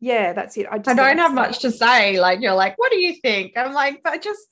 yeah, 0.00 0.32
that's 0.32 0.56
it. 0.56 0.66
I, 0.70 0.78
just 0.78 0.88
I 0.88 0.94
don't 0.94 1.18
have 1.18 1.34
much 1.34 1.60
to 1.60 1.70
say. 1.70 2.20
Like, 2.20 2.40
you're 2.40 2.54
like, 2.54 2.78
what 2.78 2.92
do 2.92 2.98
you 2.98 3.14
think? 3.14 3.52
I'm 3.56 3.72
like, 3.72 4.00
but 4.02 4.22
just, 4.22 4.46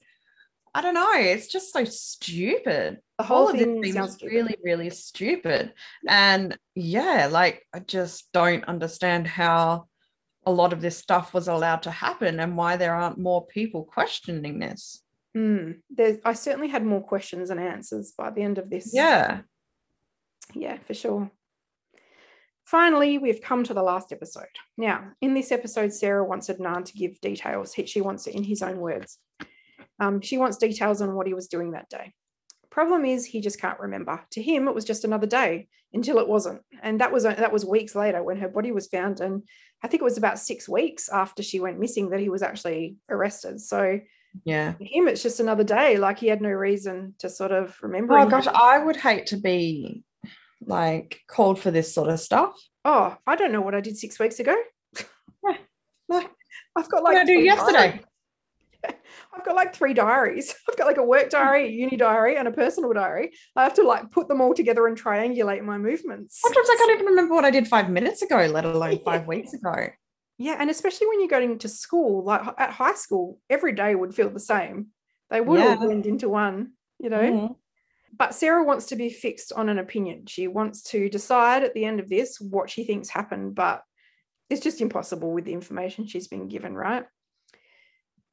I 0.74 0.82
don't 0.82 0.94
know. 0.94 1.12
It's 1.14 1.46
just 1.46 1.72
so 1.72 1.84
stupid. 1.84 2.98
The 3.18 3.24
whole 3.24 3.48
of 3.48 3.56
this 3.56 3.64
thing 3.64 4.06
stupid. 4.08 4.34
really, 4.34 4.56
really 4.62 4.90
stupid. 4.90 5.72
And 6.06 6.56
yeah, 6.74 7.28
like, 7.30 7.66
I 7.72 7.78
just 7.78 8.30
don't 8.32 8.64
understand 8.64 9.26
how 9.26 9.86
a 10.44 10.52
lot 10.52 10.72
of 10.72 10.80
this 10.80 10.98
stuff 10.98 11.32
was 11.32 11.48
allowed 11.48 11.82
to 11.82 11.90
happen 11.90 12.40
and 12.40 12.56
why 12.56 12.76
there 12.76 12.94
aren't 12.94 13.18
more 13.18 13.46
people 13.46 13.84
questioning 13.84 14.58
this. 14.58 15.02
Mm, 15.36 15.80
there's, 15.90 16.18
I 16.24 16.32
certainly 16.34 16.68
had 16.68 16.84
more 16.84 17.02
questions 17.02 17.50
and 17.50 17.60
answers 17.60 18.12
by 18.16 18.30
the 18.30 18.42
end 18.42 18.58
of 18.58 18.70
this. 18.70 18.90
Yeah. 18.92 19.40
yeah, 20.54 20.78
for 20.86 20.94
sure. 20.94 21.30
Finally, 22.66 23.18
we've 23.18 23.40
come 23.40 23.62
to 23.62 23.72
the 23.72 23.82
last 23.82 24.12
episode. 24.12 24.44
Now, 24.76 25.12
in 25.20 25.34
this 25.34 25.52
episode, 25.52 25.92
Sarah 25.92 26.24
wants 26.24 26.48
Adnan 26.48 26.84
to 26.86 26.92
give 26.94 27.20
details. 27.20 27.74
She 27.86 28.00
wants 28.00 28.26
it 28.26 28.34
in 28.34 28.42
his 28.42 28.60
own 28.60 28.78
words. 28.78 29.18
Um, 30.00 30.20
she 30.20 30.36
wants 30.36 30.56
details 30.56 31.00
on 31.00 31.14
what 31.14 31.28
he 31.28 31.34
was 31.34 31.46
doing 31.46 31.70
that 31.70 31.88
day. 31.88 32.12
Problem 32.68 33.04
is, 33.04 33.24
he 33.24 33.40
just 33.40 33.60
can't 33.60 33.78
remember. 33.78 34.20
To 34.32 34.42
him, 34.42 34.66
it 34.66 34.74
was 34.74 34.84
just 34.84 35.04
another 35.04 35.28
day 35.28 35.68
until 35.92 36.18
it 36.18 36.28
wasn't, 36.28 36.60
and 36.82 37.00
that 37.00 37.12
was 37.12 37.22
that 37.22 37.52
was 37.52 37.64
weeks 37.64 37.94
later 37.94 38.22
when 38.22 38.36
her 38.38 38.48
body 38.48 38.72
was 38.72 38.88
found. 38.88 39.20
And 39.20 39.44
I 39.82 39.88
think 39.88 40.02
it 40.02 40.04
was 40.04 40.18
about 40.18 40.38
six 40.38 40.68
weeks 40.68 41.08
after 41.08 41.42
she 41.42 41.60
went 41.60 41.78
missing 41.78 42.10
that 42.10 42.20
he 42.20 42.28
was 42.28 42.42
actually 42.42 42.96
arrested. 43.08 43.60
So 43.60 44.00
yeah, 44.44 44.72
for 44.72 44.84
him, 44.84 45.08
it's 45.08 45.22
just 45.22 45.40
another 45.40 45.64
day. 45.64 45.96
Like 45.98 46.18
he 46.18 46.26
had 46.26 46.42
no 46.42 46.50
reason 46.50 47.14
to 47.20 47.30
sort 47.30 47.52
of 47.52 47.78
remember. 47.80 48.18
Oh 48.18 48.28
gosh, 48.28 48.48
I 48.48 48.78
would 48.78 48.96
hate 48.96 49.26
to 49.28 49.36
be 49.36 50.02
like 50.64 51.20
called 51.28 51.58
for 51.58 51.70
this 51.70 51.94
sort 51.94 52.08
of 52.08 52.20
stuff. 52.20 52.54
Oh, 52.84 53.16
I 53.26 53.36
don't 53.36 53.52
know 53.52 53.60
what 53.60 53.74
I 53.74 53.80
did 53.80 53.96
six 53.96 54.18
weeks 54.18 54.38
ago. 54.40 54.56
Like, 56.08 56.30
I've 56.76 56.88
got 56.88 57.02
like 57.02 57.16
I 57.16 57.24
do 57.24 57.32
yesterday? 57.32 57.88
diaries. 57.88 58.04
I've 59.34 59.44
got 59.44 59.56
like 59.56 59.74
three 59.74 59.92
diaries. 59.92 60.54
I've 60.68 60.76
got 60.76 60.86
like 60.86 60.98
a 60.98 61.02
work 61.02 61.30
diary, 61.30 61.66
a 61.66 61.70
uni 61.70 61.96
diary, 61.96 62.36
and 62.36 62.46
a 62.46 62.52
personal 62.52 62.92
diary. 62.92 63.32
I 63.56 63.64
have 63.64 63.74
to 63.74 63.82
like 63.82 64.10
put 64.12 64.28
them 64.28 64.40
all 64.40 64.54
together 64.54 64.86
and 64.86 65.00
triangulate 65.00 65.62
my 65.62 65.78
movements. 65.78 66.40
Sometimes 66.40 66.68
I 66.70 66.76
can't 66.78 66.90
even 66.92 67.06
remember 67.06 67.34
what 67.34 67.44
I 67.44 67.50
did 67.50 67.66
five 67.66 67.90
minutes 67.90 68.22
ago, 68.22 68.46
let 68.46 68.64
alone 68.64 69.00
five 69.04 69.26
weeks 69.26 69.52
ago. 69.52 69.88
Yeah, 70.38 70.56
and 70.60 70.70
especially 70.70 71.08
when 71.08 71.20
you're 71.20 71.28
going 71.28 71.58
to 71.58 71.68
school, 71.68 72.22
like 72.24 72.42
at 72.58 72.70
high 72.70 72.94
school, 72.94 73.40
every 73.50 73.72
day 73.72 73.94
would 73.94 74.14
feel 74.14 74.30
the 74.30 74.38
same. 74.38 74.88
They 75.30 75.40
would 75.40 75.60
all 75.60 75.76
blend 75.76 76.06
into 76.06 76.28
one, 76.28 76.72
you 77.00 77.10
know. 77.10 77.22
Mhm. 77.22 77.56
But 78.12 78.34
Sarah 78.34 78.64
wants 78.64 78.86
to 78.86 78.96
be 78.96 79.10
fixed 79.10 79.52
on 79.52 79.68
an 79.68 79.78
opinion. 79.78 80.26
She 80.26 80.46
wants 80.46 80.82
to 80.84 81.08
decide 81.08 81.62
at 81.64 81.74
the 81.74 81.84
end 81.84 82.00
of 82.00 82.08
this 82.08 82.40
what 82.40 82.70
she 82.70 82.84
thinks 82.84 83.08
happened, 83.08 83.54
but 83.54 83.82
it's 84.48 84.62
just 84.62 84.80
impossible 84.80 85.32
with 85.32 85.44
the 85.44 85.52
information 85.52 86.06
she's 86.06 86.28
been 86.28 86.48
given, 86.48 86.74
right? 86.74 87.04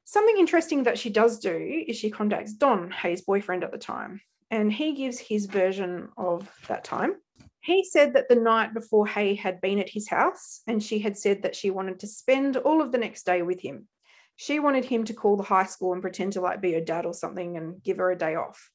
Something 0.04 0.36
interesting 0.38 0.84
that 0.84 0.98
she 0.98 1.10
does 1.10 1.38
do 1.38 1.84
is 1.88 1.96
she 1.96 2.10
contacts 2.10 2.52
Don, 2.52 2.90
Hae's 2.90 3.22
boyfriend 3.22 3.64
at 3.64 3.72
the 3.72 3.78
time, 3.78 4.20
and 4.50 4.72
he 4.72 4.94
gives 4.94 5.18
his 5.18 5.46
version 5.46 6.08
of 6.16 6.48
that 6.68 6.84
time. 6.84 7.14
He 7.60 7.82
said 7.82 8.12
that 8.12 8.28
the 8.28 8.36
night 8.36 8.74
before 8.74 9.06
Hae 9.06 9.34
had 9.34 9.62
been 9.62 9.78
at 9.78 9.88
his 9.88 10.08
house, 10.08 10.60
and 10.66 10.82
she 10.82 10.98
had 10.98 11.16
said 11.16 11.42
that 11.42 11.56
she 11.56 11.70
wanted 11.70 12.00
to 12.00 12.06
spend 12.06 12.58
all 12.58 12.82
of 12.82 12.92
the 12.92 12.98
next 12.98 13.24
day 13.24 13.40
with 13.40 13.60
him. 13.60 13.88
She 14.36 14.60
wanted 14.60 14.84
him 14.84 15.04
to 15.04 15.14
call 15.14 15.36
the 15.36 15.42
high 15.42 15.64
school 15.64 15.94
and 15.94 16.02
pretend 16.02 16.34
to 16.34 16.42
like 16.42 16.60
be 16.60 16.74
her 16.74 16.80
dad 16.80 17.06
or 17.06 17.14
something 17.14 17.56
and 17.56 17.82
give 17.82 17.96
her 17.96 18.10
a 18.10 18.18
day 18.18 18.34
off. 18.34 18.70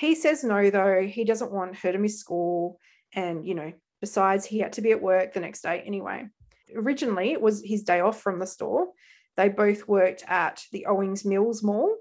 He 0.00 0.14
says 0.14 0.42
no, 0.42 0.70
though. 0.70 1.02
He 1.02 1.24
doesn't 1.24 1.52
want 1.52 1.76
her 1.76 1.92
to 1.92 1.98
miss 1.98 2.18
school. 2.18 2.80
And, 3.12 3.44
you 3.44 3.54
know, 3.54 3.70
besides, 4.00 4.46
he 4.46 4.58
had 4.58 4.72
to 4.72 4.80
be 4.80 4.92
at 4.92 5.02
work 5.02 5.34
the 5.34 5.40
next 5.40 5.60
day 5.60 5.82
anyway. 5.84 6.26
Originally, 6.74 7.32
it 7.32 7.42
was 7.42 7.62
his 7.62 7.82
day 7.82 8.00
off 8.00 8.18
from 8.18 8.38
the 8.38 8.46
store. 8.46 8.88
They 9.36 9.50
both 9.50 9.86
worked 9.86 10.24
at 10.26 10.64
the 10.72 10.86
Owings 10.86 11.26
Mills 11.26 11.62
Mall 11.62 11.94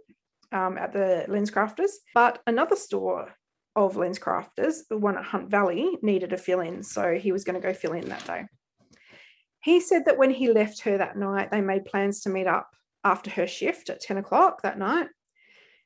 um, 0.53 0.77
at 0.77 0.93
the 0.93 1.25
LensCrafters, 1.27 1.91
but 2.13 2.41
another 2.47 2.77
store 2.77 3.35
of 3.75 3.95
LensCrafters, 3.95 4.87
the 4.89 4.97
one 4.97 5.17
at 5.17 5.25
Hunt 5.25 5.49
Valley, 5.49 5.97
needed 6.01 6.31
a 6.31 6.37
fill 6.37 6.61
in. 6.61 6.83
So 6.83 7.15
he 7.15 7.33
was 7.33 7.43
going 7.43 7.59
to 7.61 7.67
go 7.67 7.73
fill 7.73 7.93
in 7.93 8.07
that 8.07 8.25
day. 8.25 8.45
He 9.61 9.81
said 9.81 10.05
that 10.05 10.17
when 10.17 10.31
he 10.31 10.53
left 10.53 10.81
her 10.81 10.97
that 10.97 11.17
night, 11.17 11.51
they 11.51 11.59
made 11.59 11.83
plans 11.83 12.21
to 12.21 12.29
meet 12.29 12.47
up 12.47 12.69
after 13.03 13.29
her 13.31 13.45
shift 13.45 13.89
at 13.89 13.99
10 13.99 14.17
o'clock 14.17 14.61
that 14.61 14.79
night. 14.79 15.07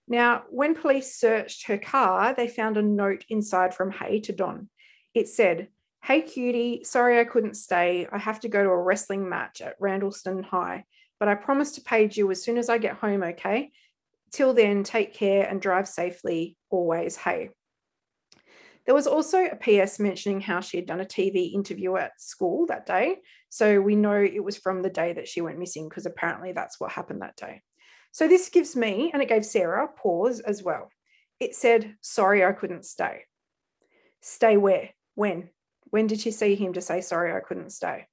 Now, 0.08 0.44
when 0.50 0.76
police 0.76 1.16
searched 1.16 1.68
her 1.68 1.78
car, 1.78 2.34
they 2.34 2.48
found 2.48 2.78
a 2.78 2.82
note 2.82 3.26
inside 3.30 3.74
from 3.74 3.92
Hae 3.92 4.20
to 4.22 4.34
Don. 4.34 4.70
It 5.14 5.30
said, 5.30 5.70
Hey 6.04 6.22
cutie, 6.22 6.84
sorry 6.84 7.20
I 7.20 7.24
couldn't 7.24 7.56
stay. 7.56 8.08
I 8.12 8.18
have 8.18 8.42
to 8.42 8.50
go 8.50 8.62
to 8.62 8.70
a 8.70 8.82
wrestling 8.82 9.30
match 9.30 9.62
at 9.62 9.80
Randallstown 9.80 10.44
High, 10.44 10.84
but 11.18 11.30
I 11.30 11.36
promise 11.36 11.72
to 11.74 11.82
page 11.82 12.18
you 12.18 12.30
as 12.32 12.44
soon 12.44 12.58
as 12.58 12.68
I 12.68 12.78
get 12.78 12.96
home, 12.96 13.24
okay? 13.24 13.72
Till 14.32 14.54
then, 14.54 14.84
take 14.84 15.14
care 15.14 15.48
and 15.48 15.62
drive 15.62 15.88
safely. 15.88 16.58
Always, 16.70 17.16
Hae. 17.16 17.52
There 18.86 18.96
was 18.96 19.08
also 19.08 19.46
a 19.46 19.56
PS 19.56 20.00
mentioning 20.00 20.42
how 20.42 20.60
she 20.60 20.76
had 20.76 20.86
done 20.86 21.00
a 21.00 21.06
TV 21.06 21.54
interview 21.54 21.96
at 21.96 22.20
school 22.20 22.66
that 22.66 22.86
day. 22.86 23.18
So 23.50 23.80
we 23.80 23.96
know 23.96 24.22
it 24.22 24.44
was 24.44 24.58
from 24.58 24.82
the 24.82 24.90
day 24.90 25.14
that 25.14 25.28
she 25.28 25.40
went 25.40 25.60
missing 25.60 25.88
because 25.88 26.06
apparently 26.06 26.52
that's 26.52 26.80
what 26.82 26.92
happened 26.92 27.22
that 27.22 27.38
day. 27.38 27.62
So 28.14 28.28
this 28.28 28.50
gives 28.50 28.76
me, 28.76 29.10
and 29.12 29.22
it 29.22 29.28
gave 29.28 29.46
Sarah, 29.46 29.88
pause 29.88 30.40
as 30.40 30.64
well. 30.64 30.90
It 31.40 31.56
said, 31.56 31.96
Sorry, 32.00 32.46
I 32.46 32.54
couldn't 32.54 32.86
stay. 32.86 33.24
Stay 34.22 34.56
where? 34.56 34.92
When? 35.16 35.50
When 35.90 36.08
did 36.08 36.22
she 36.22 36.32
see 36.32 36.56
him 36.56 36.74
to 36.74 36.82
say, 36.82 37.02
Sorry, 37.02 37.34
I 37.34 37.42
couldn't 37.42 37.72
stay? 37.72 38.08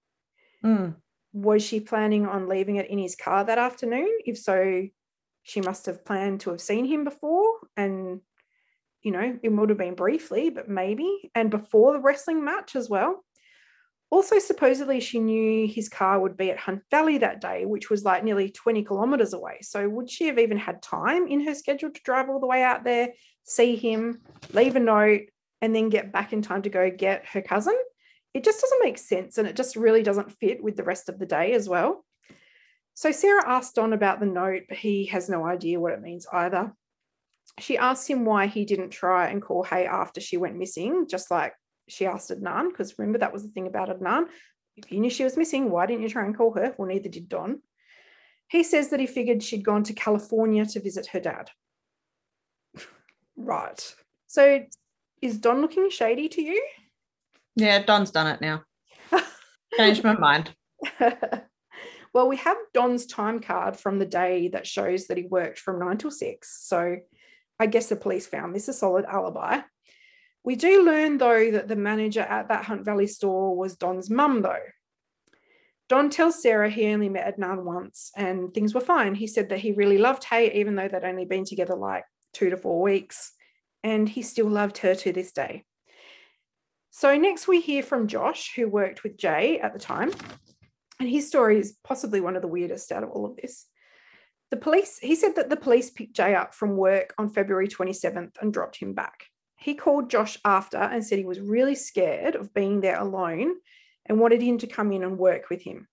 Mm. 0.64 0.96
Was 1.32 1.62
she 1.62 1.80
planning 1.80 2.26
on 2.26 2.48
leaving 2.48 2.76
it 2.76 2.90
in 2.90 2.98
his 2.98 3.14
car 3.14 3.44
that 3.44 3.58
afternoon? 3.58 4.10
If 4.24 4.38
so, 4.38 4.88
she 5.42 5.60
must 5.60 5.86
have 5.86 6.04
planned 6.04 6.40
to 6.40 6.50
have 6.50 6.60
seen 6.60 6.86
him 6.86 7.04
before 7.04 7.52
and 7.76 8.20
you 9.02 9.12
know, 9.12 9.38
it 9.42 9.48
would 9.48 9.70
have 9.70 9.78
been 9.78 9.94
briefly, 9.94 10.50
but 10.50 10.68
maybe, 10.68 11.30
and 11.34 11.50
before 11.50 11.92
the 11.92 12.00
wrestling 12.00 12.44
match 12.44 12.76
as 12.76 12.90
well. 12.90 13.24
Also, 14.10 14.40
supposedly, 14.40 14.98
she 14.98 15.20
knew 15.20 15.68
his 15.68 15.88
car 15.88 16.18
would 16.18 16.36
be 16.36 16.50
at 16.50 16.58
Hunt 16.58 16.82
Valley 16.90 17.18
that 17.18 17.40
day, 17.40 17.64
which 17.64 17.90
was 17.90 18.04
like 18.04 18.24
nearly 18.24 18.50
20 18.50 18.82
kilometers 18.82 19.32
away. 19.32 19.58
So, 19.62 19.88
would 19.88 20.10
she 20.10 20.26
have 20.26 20.38
even 20.38 20.58
had 20.58 20.82
time 20.82 21.28
in 21.28 21.44
her 21.44 21.54
schedule 21.54 21.90
to 21.90 22.00
drive 22.02 22.28
all 22.28 22.40
the 22.40 22.46
way 22.46 22.64
out 22.64 22.82
there, 22.82 23.10
see 23.44 23.76
him, 23.76 24.20
leave 24.52 24.74
a 24.74 24.80
note, 24.80 25.22
and 25.62 25.74
then 25.74 25.90
get 25.90 26.12
back 26.12 26.32
in 26.32 26.42
time 26.42 26.62
to 26.62 26.70
go 26.70 26.90
get 26.90 27.24
her 27.26 27.40
cousin? 27.40 27.76
It 28.34 28.42
just 28.42 28.60
doesn't 28.60 28.82
make 28.82 28.98
sense. 28.98 29.38
And 29.38 29.46
it 29.46 29.54
just 29.54 29.76
really 29.76 30.02
doesn't 30.02 30.32
fit 30.32 30.62
with 30.62 30.76
the 30.76 30.84
rest 30.84 31.08
of 31.08 31.18
the 31.18 31.26
day 31.26 31.52
as 31.52 31.68
well. 31.68 32.04
So, 32.94 33.12
Sarah 33.12 33.48
asked 33.48 33.76
Don 33.76 33.92
about 33.92 34.18
the 34.18 34.26
note, 34.26 34.64
but 34.68 34.78
he 34.78 35.06
has 35.06 35.28
no 35.28 35.46
idea 35.46 35.78
what 35.78 35.92
it 35.92 36.02
means 36.02 36.26
either 36.32 36.72
she 37.58 37.76
asked 37.76 38.08
him 38.08 38.24
why 38.24 38.46
he 38.46 38.64
didn't 38.64 38.90
try 38.90 39.28
and 39.28 39.42
call 39.42 39.64
Hae 39.64 39.86
after 39.86 40.20
she 40.20 40.36
went 40.36 40.56
missing, 40.56 41.06
just 41.08 41.30
like 41.30 41.52
she 41.90 42.06
asked 42.06 42.30
Adnan, 42.30 42.70
because 42.70 42.98
remember 42.98 43.18
that 43.18 43.32
was 43.32 43.42
the 43.42 43.50
thing 43.50 43.66
about 43.66 43.88
Adnan. 43.88 44.26
If 44.76 44.90
you 44.90 45.00
knew 45.00 45.10
she 45.10 45.24
was 45.24 45.36
missing, 45.36 45.70
why 45.70 45.86
didn't 45.86 46.02
you 46.02 46.08
try 46.08 46.24
and 46.24 46.36
call 46.36 46.52
her? 46.54 46.74
Well, 46.78 46.88
neither 46.88 47.08
did 47.08 47.28
Don. 47.28 47.60
He 48.48 48.62
says 48.62 48.88
that 48.90 49.00
he 49.00 49.06
figured 49.06 49.42
she'd 49.42 49.64
gone 49.64 49.82
to 49.84 49.92
California 49.92 50.64
to 50.66 50.80
visit 50.80 51.06
her 51.08 51.20
dad. 51.20 51.50
right. 53.36 53.94
So 54.26 54.64
is 55.20 55.38
Don 55.38 55.60
looking 55.60 55.90
shady 55.90 56.28
to 56.28 56.42
you? 56.42 56.64
Yeah, 57.56 57.82
Don's 57.82 58.10
done 58.10 58.28
it 58.28 58.40
now. 58.40 58.62
Changed 59.76 60.04
my 60.04 60.16
mind. 60.16 60.54
well, 62.12 62.28
we 62.28 62.36
have 62.36 62.56
Don's 62.72 63.06
time 63.06 63.40
card 63.40 63.76
from 63.76 63.98
the 63.98 64.06
day 64.06 64.48
that 64.48 64.66
shows 64.66 65.06
that 65.08 65.16
he 65.16 65.24
worked 65.24 65.58
from 65.58 65.78
nine 65.78 65.98
till 65.98 66.10
six. 66.10 66.66
So 66.66 66.96
I 67.58 67.66
guess 67.66 67.88
the 67.88 67.96
police 67.96 68.26
found 68.26 68.54
this 68.54 68.68
a 68.68 68.72
solid 68.72 69.04
alibi. 69.04 69.60
We 70.42 70.56
do 70.56 70.84
learn, 70.84 71.18
though, 71.18 71.50
that 71.50 71.68
the 71.68 71.76
manager 71.76 72.20
at 72.20 72.48
that 72.48 72.64
Hunt 72.64 72.84
Valley 72.84 73.06
store 73.06 73.56
was 73.56 73.76
Don's 73.76 74.10
mum, 74.10 74.42
though. 74.42 74.62
Don 75.88 76.08
tells 76.08 76.40
Sarah 76.40 76.70
he 76.70 76.86
only 76.86 77.08
met 77.08 77.36
Adnan 77.36 77.64
once 77.64 78.12
and 78.16 78.54
things 78.54 78.72
were 78.72 78.80
fine. 78.80 79.14
He 79.14 79.26
said 79.26 79.48
that 79.48 79.58
he 79.58 79.72
really 79.72 79.98
loved 79.98 80.22
Hae, 80.22 80.52
even 80.52 80.76
though 80.76 80.86
they'd 80.86 81.04
only 81.04 81.24
been 81.24 81.44
together 81.44 81.74
like 81.74 82.04
two 82.32 82.48
to 82.50 82.56
four 82.56 82.80
weeks, 82.80 83.32
and 83.82 84.08
he 84.08 84.22
still 84.22 84.48
loved 84.48 84.78
her 84.78 84.94
to 84.94 85.12
this 85.12 85.32
day. 85.32 85.64
So, 86.90 87.16
next 87.16 87.48
we 87.48 87.60
hear 87.60 87.82
from 87.82 88.08
Josh, 88.08 88.52
who 88.54 88.68
worked 88.68 89.02
with 89.02 89.16
Jay 89.16 89.58
at 89.60 89.72
the 89.72 89.78
time. 89.78 90.12
And 91.00 91.08
his 91.08 91.26
story 91.26 91.58
is 91.58 91.76
possibly 91.82 92.20
one 92.20 92.36
of 92.36 92.42
the 92.42 92.48
weirdest 92.48 92.92
out 92.92 93.02
of 93.02 93.10
all 93.10 93.24
of 93.24 93.36
this. 93.36 93.66
The 94.50 94.58
police, 94.58 94.98
he 94.98 95.14
said 95.16 95.36
that 95.36 95.48
the 95.48 95.56
police 95.56 95.90
picked 95.90 96.14
Jay 96.14 96.34
up 96.34 96.54
from 96.54 96.76
work 96.76 97.14
on 97.16 97.30
February 97.30 97.68
27th 97.68 98.32
and 98.40 98.52
dropped 98.52 98.76
him 98.76 98.92
back. 98.92 99.24
He 99.60 99.74
called 99.74 100.10
Josh 100.10 100.38
after 100.44 100.78
and 100.78 101.04
said 101.04 101.18
he 101.18 101.24
was 101.24 101.38
really 101.38 101.74
scared 101.74 102.34
of 102.34 102.54
being 102.54 102.80
there 102.80 102.98
alone 102.98 103.56
and 104.06 104.18
wanted 104.18 104.40
him 104.40 104.58
to 104.58 104.66
come 104.66 104.90
in 104.90 105.04
and 105.04 105.18
work 105.18 105.50
with 105.50 105.62
him. 105.62 105.86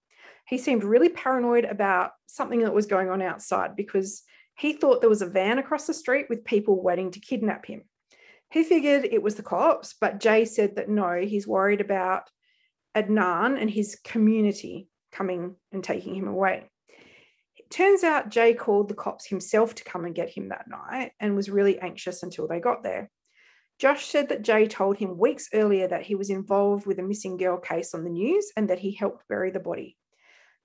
He 0.47 0.57
seemed 0.57 0.85
really 0.85 1.09
paranoid 1.09 1.65
about 1.65 2.11
something 2.25 2.61
that 2.61 2.73
was 2.73 2.85
going 2.85 3.09
on 3.09 3.21
outside 3.21 3.75
because 3.75 4.23
he 4.57 4.71
thought 4.71 5.01
there 5.01 5.09
was 5.09 5.21
a 5.21 5.27
van 5.27 5.59
across 5.59 5.85
the 5.85 5.93
street 5.93 6.27
with 6.29 6.45
people 6.45 6.81
waiting 6.81 7.11
to 7.11 7.19
kidnap 7.19 7.65
him. 7.65 7.83
He 8.49 8.63
figured 8.63 9.03
it 9.03 9.21
was 9.21 9.35
the 9.35 9.43
cops, 9.43 9.93
but 9.99 10.21
Jay 10.21 10.45
said 10.45 10.77
that 10.77 10.87
no, 10.87 11.19
he's 11.19 11.45
worried 11.45 11.81
about 11.81 12.29
Adnan 12.95 13.59
and 13.61 13.69
his 13.69 13.99
community 14.01 14.87
coming 15.11 15.57
and 15.73 15.83
taking 15.83 16.15
him 16.15 16.29
away. 16.29 16.69
It 17.57 17.69
turns 17.69 18.05
out 18.05 18.29
Jay 18.29 18.53
called 18.53 18.87
the 18.87 18.95
cops 18.95 19.27
himself 19.27 19.75
to 19.75 19.83
come 19.83 20.05
and 20.05 20.15
get 20.15 20.29
him 20.29 20.49
that 20.49 20.69
night 20.69 21.11
and 21.19 21.35
was 21.35 21.49
really 21.49 21.77
anxious 21.79 22.23
until 22.23 22.47
they 22.47 22.61
got 22.61 22.81
there. 22.81 23.11
Josh 23.79 24.05
said 24.07 24.29
that 24.29 24.41
Jay 24.41 24.67
told 24.67 24.97
him 24.97 25.17
weeks 25.17 25.49
earlier 25.53 25.87
that 25.87 26.03
he 26.03 26.15
was 26.15 26.29
involved 26.29 26.85
with 26.85 26.99
a 26.99 27.03
missing 27.03 27.37
girl 27.37 27.57
case 27.57 27.93
on 27.93 28.03
the 28.03 28.09
news 28.09 28.51
and 28.57 28.69
that 28.69 28.79
he 28.79 28.91
helped 28.91 29.27
bury 29.27 29.51
the 29.51 29.59
body. 29.59 29.97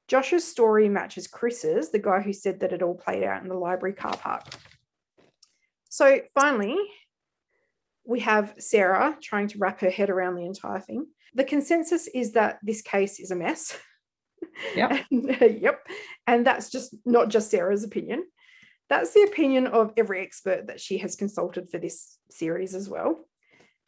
Josh's 0.09 0.47
story 0.47 0.89
matches 0.89 1.27
Chris's, 1.27 1.91
the 1.91 1.99
guy 1.99 2.21
who 2.21 2.33
said 2.33 2.61
that 2.61 2.73
it 2.73 2.83
all 2.83 2.95
played 2.95 3.23
out 3.23 3.43
in 3.43 3.49
the 3.49 3.55
library 3.55 3.95
car 3.95 4.17
park. 4.17 4.45
So 5.89 6.21
finally, 6.35 6.77
we 8.05 8.21
have 8.21 8.55
Sarah 8.59 9.17
trying 9.23 9.49
to 9.49 9.59
wrap 9.59 9.81
her 9.81 9.91
head 9.91 10.11
around 10.11 10.37
the 10.37 10.47
entire 10.47 10.81
thing. 10.81 11.07
The 11.35 11.45
consensus 11.45 12.09
is 12.09 12.33
that 12.33 12.59
this 12.63 12.83
case 12.83 13.21
is 13.21 13.31
a 13.31 13.37
mess. 13.37 13.77
Yep. 14.75 15.05
and, 15.11 15.43
uh, 15.43 15.45
yep. 15.45 15.87
And 16.27 16.47
that's 16.47 16.71
just 16.71 16.95
not 17.05 17.29
just 17.29 17.51
Sarah's 17.51 17.85
opinion. 17.85 18.25
That's 18.93 19.15
the 19.15 19.23
opinion 19.23 19.69
of 19.69 19.95
every 19.97 20.21
expert 20.21 20.67
that 20.67 20.79
she 20.79 20.99
has 20.99 21.17
consulted 21.17 21.71
for 21.71 21.79
this 21.79 22.19
series 22.31 22.75
as 22.75 22.91
well. 22.91 23.25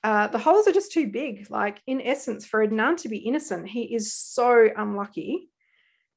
Uh, 0.02 0.28
the 0.28 0.38
holes 0.38 0.66
are 0.66 0.72
just 0.72 0.92
too 0.92 1.08
big. 1.08 1.50
Like, 1.50 1.82
in 1.86 2.00
essence, 2.00 2.46
for 2.46 2.66
Adnan 2.66 2.96
to 3.02 3.10
be 3.10 3.18
innocent, 3.18 3.68
he 3.68 3.94
is 3.94 4.14
so 4.14 4.66
unlucky. 4.74 5.50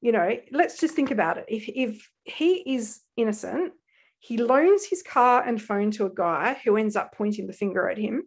You 0.00 0.12
know, 0.12 0.38
let's 0.52 0.80
just 0.80 0.94
think 0.94 1.10
about 1.10 1.36
it. 1.36 1.44
If, 1.48 1.68
if 1.68 2.10
he 2.24 2.76
is 2.76 3.00
innocent, 3.14 3.74
he 4.20 4.38
loans 4.38 4.86
his 4.86 5.02
car 5.02 5.42
and 5.46 5.60
phone 5.60 5.90
to 5.90 6.06
a 6.06 6.14
guy 6.14 6.56
who 6.64 6.78
ends 6.78 6.96
up 6.96 7.14
pointing 7.14 7.46
the 7.46 7.52
finger 7.52 7.90
at 7.90 7.98
him. 7.98 8.22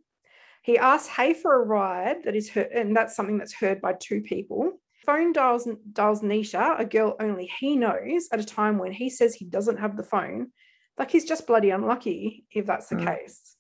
He 0.62 0.78
asks 0.78 1.08
Hae 1.08 1.34
for 1.34 1.56
a 1.56 1.66
ride 1.66 2.26
that 2.26 2.36
is 2.36 2.52
heard, 2.52 2.72
and 2.72 2.96
that's 2.96 3.16
something 3.16 3.40
that's 3.40 3.56
heard 3.56 3.82
by 3.82 3.94
two 3.94 4.22
people. 4.22 4.80
Phone 5.06 5.34
dials, 5.34 5.68
dials 5.94 6.22
Nisha, 6.22 6.80
a 6.80 6.86
girl 6.86 7.16
only 7.20 7.52
he 7.60 7.76
knows, 7.76 8.30
at 8.32 8.40
a 8.40 8.46
time 8.46 8.78
when 8.78 8.92
he 8.92 9.10
says 9.10 9.34
he 9.34 9.46
doesn't 9.46 9.78
have 9.78 9.98
the 9.98 10.04
phone. 10.04 10.52
Like 10.98 11.10
he's 11.10 11.26
just 11.26 11.48
bloody 11.48 11.72
unlucky 11.72 12.46
if 12.52 12.66
that's 12.66 12.90
the 12.90 12.96
Mm. 12.96 13.06
case. 13.06 13.56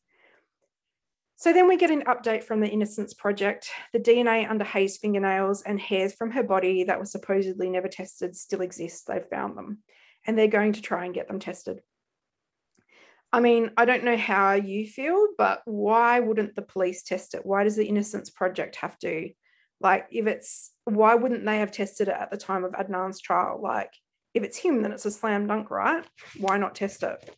So 1.37 1.51
then 1.53 1.67
we 1.67 1.75
get 1.75 1.89
an 1.89 2.03
update 2.03 2.43
from 2.43 2.59
the 2.59 2.69
Innocence 2.69 3.15
Project. 3.15 3.71
The 3.93 3.99
DNA 3.99 4.47
under 4.47 4.63
Hae's 4.63 4.97
fingernails 4.97 5.63
and 5.63 5.81
hairs 5.81 6.13
from 6.13 6.29
her 6.31 6.43
body 6.43 6.83
that 6.83 6.99
was 6.99 7.11
supposedly 7.11 7.67
never 7.67 7.87
tested 7.87 8.35
still 8.35 8.61
exists. 8.61 9.05
They've 9.05 9.25
found 9.25 9.57
them 9.57 9.79
and 10.27 10.37
they're 10.37 10.47
going 10.47 10.73
to 10.73 10.83
try 10.83 11.05
and 11.05 11.15
get 11.15 11.27
them 11.27 11.39
tested. 11.39 11.81
I 13.33 13.39
mean, 13.39 13.71
I 13.75 13.85
don't 13.85 14.03
know 14.03 14.17
how 14.17 14.53
you 14.53 14.85
feel, 14.85 15.29
but 15.35 15.61
why 15.65 16.19
wouldn't 16.19 16.53
the 16.55 16.61
police 16.61 17.01
test 17.01 17.33
it? 17.33 17.43
Why 17.43 17.63
does 17.63 17.75
the 17.75 17.87
Innocence 17.87 18.29
Project 18.29 18.75
have 18.75 18.99
to? 18.99 19.31
Like, 19.81 20.07
if 20.11 20.27
it's, 20.27 20.71
why 20.85 21.15
wouldn't 21.15 21.45
they 21.45 21.57
have 21.57 21.71
tested 21.71 22.07
it 22.07 22.15
at 22.17 22.31
the 22.31 22.37
time 22.37 22.63
of 22.63 22.73
Adnan's 22.73 23.19
trial? 23.19 23.59
Like, 23.61 23.91
if 24.33 24.43
it's 24.43 24.57
him, 24.57 24.81
then 24.81 24.91
it's 24.91 25.05
a 25.05 25.11
slam 25.11 25.47
dunk, 25.47 25.71
right? 25.71 26.05
Why 26.37 26.57
not 26.57 26.75
test 26.75 27.03
it? 27.03 27.35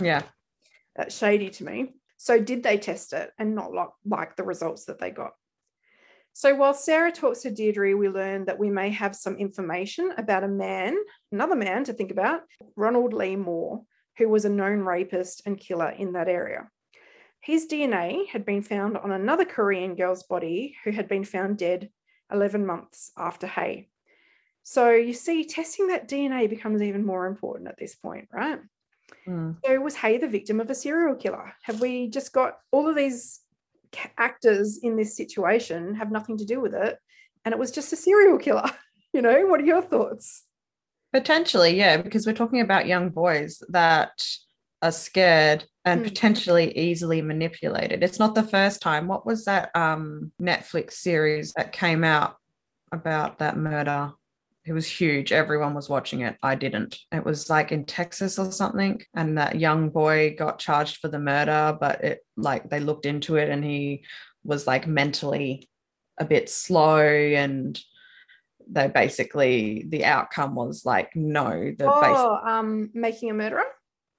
Yeah. 0.00 0.22
That's 0.96 1.16
shady 1.16 1.50
to 1.50 1.64
me. 1.64 1.94
So, 2.18 2.40
did 2.40 2.62
they 2.62 2.78
test 2.78 3.12
it 3.12 3.30
and 3.38 3.54
not 3.54 3.72
like, 3.72 3.90
like 4.04 4.36
the 4.36 4.42
results 4.42 4.86
that 4.86 4.98
they 4.98 5.10
got? 5.10 5.32
So, 6.32 6.54
while 6.54 6.74
Sarah 6.74 7.12
talks 7.12 7.42
to 7.42 7.50
Deirdre, 7.50 7.96
we 7.96 8.08
learn 8.08 8.46
that 8.46 8.58
we 8.58 8.70
may 8.70 8.90
have 8.90 9.14
some 9.14 9.36
information 9.36 10.12
about 10.18 10.44
a 10.44 10.48
man, 10.48 10.96
another 11.32 11.56
man 11.56 11.84
to 11.84 11.92
think 11.92 12.10
about, 12.10 12.40
Ronald 12.74 13.12
Lee 13.12 13.36
Moore, 13.36 13.82
who 14.18 14.28
was 14.28 14.44
a 14.44 14.50
known 14.50 14.80
rapist 14.80 15.42
and 15.46 15.58
killer 15.58 15.90
in 15.90 16.12
that 16.12 16.28
area. 16.28 16.68
His 17.46 17.68
DNA 17.68 18.26
had 18.26 18.44
been 18.44 18.60
found 18.60 18.96
on 18.96 19.12
another 19.12 19.44
Korean 19.44 19.94
girl's 19.94 20.24
body 20.24 20.74
who 20.82 20.90
had 20.90 21.06
been 21.06 21.22
found 21.22 21.58
dead 21.58 21.90
11 22.32 22.66
months 22.66 23.12
after 23.16 23.46
Hae. 23.46 23.88
So, 24.64 24.90
you 24.90 25.12
see, 25.12 25.44
testing 25.44 25.86
that 25.86 26.08
DNA 26.08 26.50
becomes 26.50 26.82
even 26.82 27.06
more 27.06 27.26
important 27.26 27.68
at 27.68 27.78
this 27.78 27.94
point, 27.94 28.26
right? 28.32 28.58
Mm. 29.28 29.58
So 29.64 29.80
was 29.80 29.94
Hae 29.94 30.18
the 30.18 30.26
victim 30.26 30.58
of 30.58 30.68
a 30.70 30.74
serial 30.74 31.14
killer? 31.14 31.52
Have 31.62 31.80
we 31.80 32.08
just 32.08 32.32
got 32.32 32.58
all 32.72 32.88
of 32.88 32.96
these 32.96 33.38
actors 34.18 34.80
in 34.82 34.96
this 34.96 35.16
situation 35.16 35.94
have 35.94 36.10
nothing 36.10 36.38
to 36.38 36.44
do 36.44 36.60
with 36.60 36.74
it, 36.74 36.98
and 37.44 37.52
it 37.52 37.60
was 37.60 37.70
just 37.70 37.92
a 37.92 37.96
serial 37.96 38.38
killer? 38.38 38.68
You 39.12 39.22
know, 39.22 39.46
what 39.46 39.60
are 39.60 39.64
your 39.64 39.80
thoughts? 39.80 40.42
Potentially, 41.10 41.74
yeah, 41.74 41.96
because 41.96 42.26
we're 42.26 42.34
talking 42.34 42.60
about 42.60 42.86
young 42.86 43.08
boys 43.08 43.62
that 43.70 44.10
are 44.82 44.92
scared 44.92 45.64
and 45.86 46.00
Hmm. 46.00 46.04
potentially 46.04 46.76
easily 46.76 47.22
manipulated. 47.22 48.02
It's 48.02 48.18
not 48.18 48.34
the 48.34 48.42
first 48.42 48.82
time. 48.82 49.06
What 49.08 49.24
was 49.24 49.46
that 49.46 49.70
um 49.74 50.32
Netflix 50.40 50.94
series 50.94 51.54
that 51.54 51.72
came 51.72 52.04
out 52.04 52.36
about 52.92 53.38
that 53.38 53.56
murder? 53.56 54.12
It 54.66 54.72
was 54.72 54.88
huge. 54.88 55.30
Everyone 55.30 55.74
was 55.74 55.88
watching 55.88 56.22
it. 56.22 56.36
I 56.42 56.56
didn't. 56.56 56.98
It 57.12 57.24
was 57.24 57.48
like 57.48 57.70
in 57.70 57.84
Texas 57.84 58.36
or 58.36 58.50
something. 58.50 59.00
And 59.14 59.38
that 59.38 59.60
young 59.60 59.90
boy 59.90 60.34
got 60.36 60.58
charged 60.58 60.96
for 60.96 61.06
the 61.06 61.20
murder, 61.20 61.76
but 61.80 62.02
it 62.02 62.26
like 62.36 62.68
they 62.68 62.80
looked 62.80 63.06
into 63.06 63.36
it 63.36 63.48
and 63.48 63.64
he 63.64 64.04
was 64.42 64.66
like 64.66 64.88
mentally 64.88 65.68
a 66.18 66.24
bit 66.24 66.48
slow 66.50 66.98
and 66.98 67.80
they 68.68 68.88
basically 68.88 69.84
the 69.88 70.04
outcome 70.04 70.56
was 70.56 70.84
like 70.84 71.14
no 71.14 71.72
the 71.78 71.86
Oh, 71.88 72.40
um, 72.44 72.90
making 72.92 73.30
a 73.30 73.34
murderer. 73.34 73.62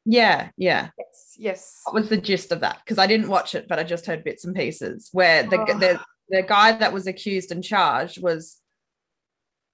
Yeah 0.10 0.50
yeah 0.58 0.90
Yes, 0.98 1.36
yes. 1.38 1.82
what 1.84 1.96
was 1.96 2.10
the 2.10 2.18
gist 2.18 2.52
of 2.54 2.62
that 2.62 2.80
because 2.84 2.98
i 2.98 3.06
didn't 3.06 3.28
watch 3.30 3.54
it 3.56 3.68
but 3.68 3.78
i 3.78 3.84
just 3.84 4.06
heard 4.06 4.24
bits 4.24 4.46
and 4.46 4.56
pieces 4.56 5.10
where 5.12 5.44
the, 5.44 5.60
Oh. 5.60 5.78
the 5.80 6.00
the 6.30 6.42
guy 6.44 6.72
that 6.72 6.94
was 6.94 7.08
accused 7.08 7.52
and 7.52 7.64
charged 7.64 8.22
was 8.22 8.58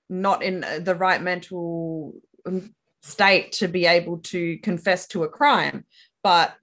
not 0.09 0.43
in 0.43 0.65
the 0.81 0.95
right 0.95 1.21
mental 1.21 2.13
um, 2.45 2.73
state 3.03 3.51
to 3.53 3.67
be 3.67 3.85
able 3.85 4.17
to 4.19 4.57
confess 4.59 5.07
to 5.07 5.23
a 5.23 5.29
crime 5.29 5.85
but 6.23 6.55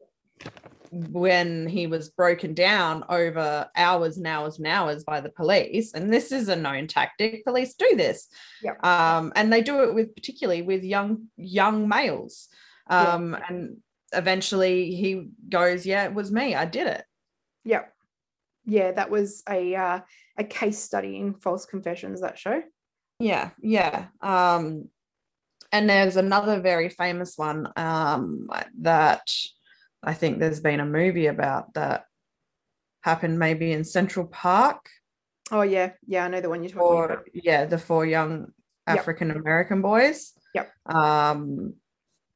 when 0.93 1.69
he 1.69 1.87
was 1.87 2.09
broken 2.09 2.53
down 2.53 3.05
over 3.09 3.69
hours 3.77 4.17
and 4.17 4.27
hours 4.27 4.59
and 4.59 4.67
hours 4.67 5.05
by 5.05 5.21
the 5.21 5.29
police 5.31 5.95
and 5.95 6.13
this 6.13 6.33
is 6.33 6.49
a 6.49 6.57
known 6.57 6.87
tactic 6.89 7.45
police 7.45 7.75
do 7.75 7.95
this 7.97 8.27
Yep. 8.63 8.85
um, 8.85 9.33
and 9.37 9.53
they 9.53 9.63
do 9.63 9.85
it 9.85 9.95
with 9.95 10.15
particularly 10.17 10.63
with 10.63 10.83
young 10.83 11.27
young 11.37 11.89
males 11.89 12.49
Yeah. 12.91 13.15
um, 13.15 13.37
and 13.49 13.77
eventually 14.13 14.91
he 14.95 15.29
goes 15.49 15.87
yeah 15.87 16.05
it 16.05 16.15
was 16.15 16.33
me 16.33 16.55
i 16.55 16.65
did 16.65 16.87
it 16.89 17.05
Yeah, 17.65 17.85
yeah. 18.67 18.91
That 18.93 19.11
was 19.11 19.43
a 19.49 19.75
uh, 19.77 20.01
a 20.37 20.45
case 20.45 20.79
study 20.79 21.17
in 21.17 21.35
false 21.35 21.65
confessions. 21.67 22.21
That 22.21 22.39
show. 22.39 22.63
yeah 23.21 23.51
yeah 23.63 24.07
um, 24.21 24.89
and 25.73 25.89
there's 25.89 26.17
another 26.17 26.61
very 26.61 26.89
famous 26.89 27.37
one 27.39 27.69
um, 27.77 28.49
that 28.81 29.31
i 30.03 30.15
think 30.15 30.39
there's 30.39 30.61
been 30.61 30.81
a 30.81 30.87
movie 30.87 31.27
about 31.27 31.73
that 31.75 32.05
happened 33.03 33.39
maybe 33.39 33.71
in 33.73 33.85
central 33.85 34.27
park 34.27 34.89
Oh 35.53 35.63
yeah, 35.63 35.93
yeah. 36.07 36.25
I 36.25 36.29
know 36.29 36.41
the 36.41 36.49
one 36.49 36.63
you're 36.63 36.71
talking 36.71 36.87
or 36.87 37.05
about. 37.07 37.27
yeah 37.35 37.65
the 37.67 37.79
four 37.79 38.07
young 38.07 38.53
african 38.87 39.31
american 39.31 39.83
boys 39.83 40.33
Yep. 40.55 40.67
um, 40.87 41.75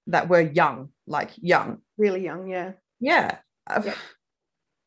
that 0.09 0.28
were 0.28 0.40
young 0.40 0.90
like 1.06 1.31
young 1.36 1.78
Really 1.97 2.22
young. 2.24 2.48
Yeah. 2.48 2.72
Yeah. 3.01 3.39
I've- 3.66 3.93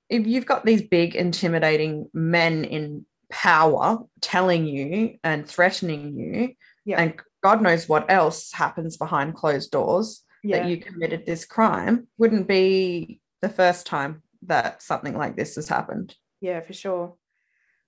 If 0.09 0.25
you've 0.27 0.45
got 0.45 0.65
these 0.65 0.81
big, 0.81 1.15
intimidating 1.15 2.09
men 2.13 2.63
in 2.65 3.05
power 3.29 3.99
telling 4.21 4.65
you 4.65 5.17
and 5.23 5.47
threatening 5.47 6.17
you, 6.17 6.53
Yeah. 6.85 7.01
and 7.01 7.21
God 7.43 7.61
knows 7.61 7.89
what 7.89 8.09
else 8.09 8.51
happens 8.53 8.97
behind 8.97 9.35
closed 9.35 9.71
doors 9.71 10.23
Yeah. 10.43 10.59
that 10.59 10.69
you 10.69 10.77
committed 10.77 11.25
this 11.25 11.45
crime, 11.45 12.07
wouldn't 12.17 12.47
be 12.47 13.21
the 13.41 13.49
first 13.49 13.85
time 13.85 14.23
that 14.43 14.81
something 14.81 15.15
like 15.17 15.35
this 15.35 15.55
has 15.55 15.67
happened. 15.67 16.15
Yeah, 16.41 16.61
for 16.61 16.73
sure. 16.73 17.17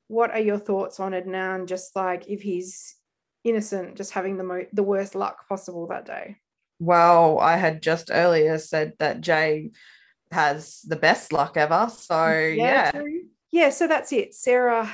What 0.07 0.31
are 0.31 0.39
your 0.39 0.57
thoughts 0.59 0.99
on 0.99 1.13
it 1.13 1.25
now? 1.27 1.55
And 1.55 1.67
Just 1.67 1.95
like 1.95 2.27
if 2.27 2.41
he's 2.41 2.95
innocent, 3.43 3.95
just 3.95 4.11
having 4.11 4.37
the 4.37 4.43
mo- 4.43 4.65
the 4.73 4.83
worst 4.83 5.15
luck 5.15 5.47
possible 5.47 5.87
that 5.87 6.05
day. 6.05 6.37
Well, 6.79 7.39
I 7.39 7.57
had 7.57 7.81
just 7.81 8.09
earlier 8.11 8.57
said 8.57 8.93
that 8.99 9.21
Jay 9.21 9.71
has 10.31 10.81
the 10.87 10.95
best 10.95 11.33
luck 11.33 11.57
ever. 11.57 11.89
So, 11.91 12.31
yeah. 12.31 12.91
true. 12.91 13.23
Yeah, 13.51 13.69
so 13.69 13.87
that's 13.87 14.13
it. 14.13 14.33
Sarah 14.33 14.91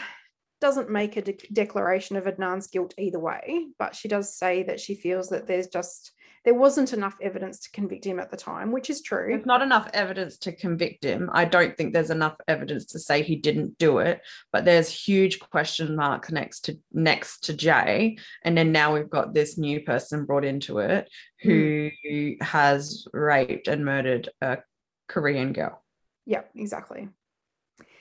doesn't 0.62 0.90
make 0.90 1.18
a 1.18 1.22
de- 1.22 1.38
declaration 1.52 2.16
of 2.16 2.26
Adnan's 2.26 2.68
guilt 2.68 2.94
either 2.98 3.20
way, 3.20 3.68
but 3.78 3.95
she 3.95 4.07
does 4.07 4.36
say 4.36 4.64
that 4.64 4.80
she 4.80 4.95
feels 4.95 5.30
that 5.30 5.45
there's 5.45 5.68
just 5.68 6.12
there 6.46 6.54
wasn't 6.54 6.94
enough 6.94 7.18
evidence 7.22 7.60
to 7.62 7.72
convict 7.72 8.06
him 8.06 8.20
at 8.20 8.30
the 8.30 8.38
time, 8.38 8.72
which 8.72 8.92
is 8.92 9.02
true. 9.02 9.30
There's 9.30 9.48
not 9.48 9.64
enough 9.64 9.90
evidence 9.94 10.38
to 10.40 10.52
convict 10.52 11.04
him. 11.04 11.30
I 11.34 11.44
don't 11.44 11.76
think 11.76 11.92
there's 11.92 12.12
enough 12.12 12.36
evidence 12.48 12.86
to 12.88 13.00
say 13.00 13.24
he 13.24 13.36
didn't 13.36 13.80
do 13.80 13.98
it, 13.98 14.22
but 14.54 14.64
there's 14.64 14.88
huge 14.88 15.40
question 15.40 15.96
mark 15.96 16.32
next 16.32 16.62
to 16.66 16.78
next 16.94 17.46
to 17.46 17.54
Jay. 17.54 18.18
And 18.44 18.56
then 18.56 18.72
now 18.72 18.94
we've 18.94 19.10
got 19.10 19.34
this 19.34 19.58
new 19.58 19.82
person 19.82 20.26
brought 20.26 20.46
into 20.46 20.78
it 20.78 21.10
hmm. 21.42 21.50
who 21.50 22.36
has 22.42 23.08
raped 23.12 23.68
and 23.68 23.84
murdered 23.84 24.30
a 24.40 24.60
Korean 25.08 25.52
girl. 25.52 25.84
Yeah, 26.28 26.44
exactly. 26.56 27.10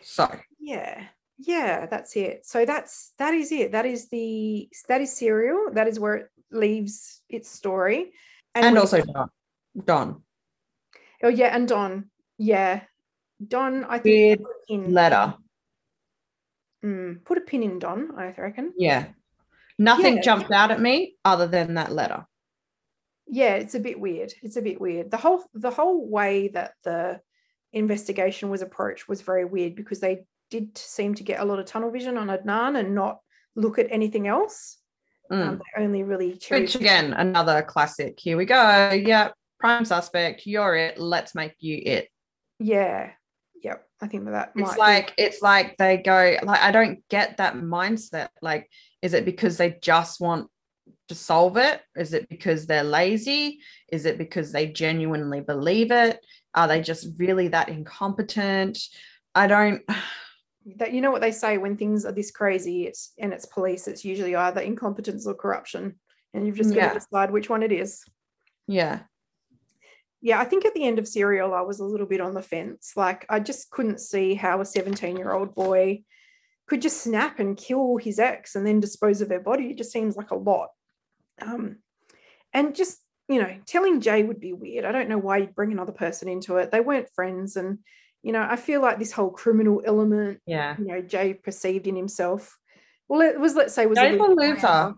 So 0.02 0.30
Yeah. 0.60 1.04
Yeah, 1.38 1.86
that's 1.86 2.14
it. 2.14 2.46
So 2.46 2.64
that's 2.64 3.12
that 3.18 3.34
is 3.34 3.50
it. 3.50 3.72
That 3.72 3.86
is 3.86 4.08
the 4.08 4.68
that 4.88 5.00
is 5.00 5.16
serial. 5.16 5.70
That 5.72 5.88
is 5.88 5.98
where 5.98 6.14
it 6.14 6.30
leaves 6.52 7.22
its 7.28 7.50
story. 7.50 8.12
And, 8.54 8.74
we- 8.74 8.80
also 8.80 9.00
Don. 9.02 9.28
Don. 9.84 10.22
Oh 11.22 11.28
yeah, 11.28 11.54
and 11.54 11.66
Don. 11.68 12.10
Yeah. 12.38 12.82
Don, 13.46 13.84
I 13.84 13.98
think 13.98 14.40
Weird 14.68 14.90
Letter. 14.90 15.34
Mm, 16.84 17.24
put 17.24 17.38
a 17.38 17.40
pin 17.40 17.62
in 17.62 17.78
Don, 17.78 18.10
I 18.16 18.34
reckon. 18.36 18.72
Yeah. 18.76 19.06
Nothing 19.78 20.16
Yeah. 20.16 20.22
jumped 20.22 20.50
out 20.52 20.70
at 20.70 20.80
me 20.80 21.16
other 21.24 21.46
than 21.46 21.74
that 21.74 21.92
letter. 21.92 22.26
Yeah, 23.26 23.54
it's 23.54 23.74
a 23.74 23.80
bit 23.80 23.98
weird. 23.98 24.32
It's 24.42 24.56
a 24.56 24.62
bit 24.62 24.80
weird. 24.80 25.10
The 25.10 25.16
whole 25.16 25.44
the 25.54 25.70
whole 25.70 26.06
way 26.08 26.48
that 26.48 26.74
the 26.84 27.20
investigation 27.72 28.50
was 28.50 28.62
approached 28.62 29.08
was 29.08 29.22
very 29.22 29.44
weird 29.44 29.74
because 29.74 29.98
they 30.00 30.26
did 30.50 30.76
seem 30.78 31.14
to 31.14 31.24
get 31.24 31.40
a 31.40 31.44
lot 31.44 31.58
of 31.58 31.66
tunnel 31.66 31.90
vision 31.90 32.16
on 32.18 32.28
Adnan 32.28 32.78
and 32.78 32.94
not 32.94 33.18
look 33.56 33.78
at 33.78 33.90
anything 33.90 34.28
else. 34.28 34.78
Mm. 35.32 35.48
Um, 35.48 35.62
only 35.78 36.02
really 36.02 36.38
Which 36.50 36.74
again, 36.74 37.12
another 37.14 37.62
classic. 37.62 38.18
Here 38.18 38.36
we 38.36 38.44
go. 38.44 38.90
Yep. 38.90 39.34
Prime 39.58 39.84
suspect. 39.84 40.46
You're 40.46 40.76
it. 40.76 40.98
Let's 40.98 41.34
make 41.34 41.54
you 41.60 41.80
it. 41.84 42.08
Yeah. 42.58 43.10
Yep. 43.62 43.86
I 44.02 44.06
think 44.06 44.24
that, 44.26 44.32
that 44.32 44.52
It's 44.56 44.76
like 44.76 45.14
it's 45.16 45.40
like 45.40 45.76
they 45.78 45.96
go 45.96 46.36
like 46.42 46.60
I 46.60 46.70
don't 46.70 47.02
get 47.08 47.38
that 47.38 47.54
mindset. 47.54 48.28
Like, 48.42 48.68
is 49.00 49.14
it 49.14 49.24
because 49.24 49.56
they 49.56 49.78
just 49.80 50.20
want 50.20 50.50
to 51.08 51.14
solve 51.14 51.56
it? 51.56 51.80
Is 51.96 52.12
it 52.12 52.28
because 52.28 52.66
they're 52.66 52.84
lazy? 52.84 53.60
Is 53.90 54.04
it 54.04 54.18
because 54.18 54.52
they 54.52 54.66
genuinely 54.66 55.40
believe 55.40 55.90
it? 55.90 56.20
Are 56.54 56.68
they 56.68 56.82
just 56.82 57.08
really 57.16 57.48
that 57.48 57.70
incompetent? 57.70 58.78
I 59.34 59.46
don't 59.46 59.82
be 59.88 59.94
that 60.76 60.92
you 60.92 61.00
know 61.00 61.10
what 61.10 61.20
they 61.20 61.32
say 61.32 61.58
when 61.58 61.76
things 61.76 62.04
are 62.04 62.12
this 62.12 62.30
crazy, 62.30 62.86
it's 62.86 63.12
and 63.18 63.32
it's 63.32 63.46
police, 63.46 63.86
it's 63.88 64.04
usually 64.04 64.34
either 64.34 64.60
incompetence 64.60 65.26
or 65.26 65.34
corruption. 65.34 65.98
And 66.32 66.46
you've 66.46 66.56
just 66.56 66.70
got 66.70 66.76
Yeah. 66.76 66.88
to 66.88 66.98
decide 66.98 67.30
which 67.30 67.48
one 67.50 67.62
it 67.62 67.70
is. 67.72 68.02
yeah. 68.66 69.00
yeah, 70.20 70.40
I 70.40 70.44
think 70.44 70.64
at 70.64 70.72
the 70.74 70.84
end 70.84 70.98
of 70.98 71.06
Serial, 71.06 71.52
I 71.52 71.60
was 71.60 71.80
a 71.80 71.84
little 71.84 72.06
bit 72.06 72.20
on 72.20 72.32
the 72.34 72.42
fence. 72.42 72.92
Like, 72.96 73.26
I 73.28 73.40
just 73.40 73.70
couldn't 73.70 74.00
see 74.00 74.34
how 74.34 74.60
a 74.60 74.64
17 74.64 75.16
year 75.16 75.32
old 75.32 75.54
boy 75.54 76.02
could 76.66 76.80
just 76.80 77.02
snap 77.02 77.38
and 77.40 77.58
kill 77.58 77.98
his 77.98 78.18
ex 78.18 78.54
and 78.56 78.66
then 78.66 78.80
dispose 78.80 79.20
of 79.20 79.28
their 79.28 79.40
body. 79.40 79.70
It 79.70 79.76
just 79.76 79.92
seems 79.92 80.16
like 80.16 80.30
a 80.30 80.34
lot. 80.36 80.70
Um, 81.42 81.76
and 82.54 82.74
just, 82.74 83.00
you 83.28 83.40
know, 83.40 83.54
telling 83.66 84.00
Jay 84.00 84.22
would 84.22 84.40
be 84.40 84.54
weird. 84.54 84.86
I 84.86 84.92
don't 84.92 85.10
know 85.10 85.18
why 85.18 85.36
you'd 85.38 85.54
bring 85.54 85.72
another 85.72 85.92
person 85.92 86.26
into 86.28 86.56
it. 86.56 86.70
They 86.70 86.80
weren't 86.80 87.12
friends. 87.14 87.56
And, 87.56 87.80
you 88.24 88.32
know, 88.32 88.44
I 88.48 88.56
feel 88.56 88.80
like 88.80 88.98
this 88.98 89.12
whole 89.12 89.30
criminal 89.30 89.82
element, 89.84 90.40
Yeah. 90.46 90.76
you 90.78 90.86
know, 90.86 91.02
Jay 91.02 91.34
perceived 91.34 91.86
in 91.86 91.94
himself. 91.94 92.58
Well, 93.06 93.20
it 93.20 93.38
was, 93.38 93.54
let's 93.54 93.74
say, 93.74 93.84
was 93.84 93.98
Jay's 93.98 94.18
a 94.18 94.24
loser. 94.24 94.94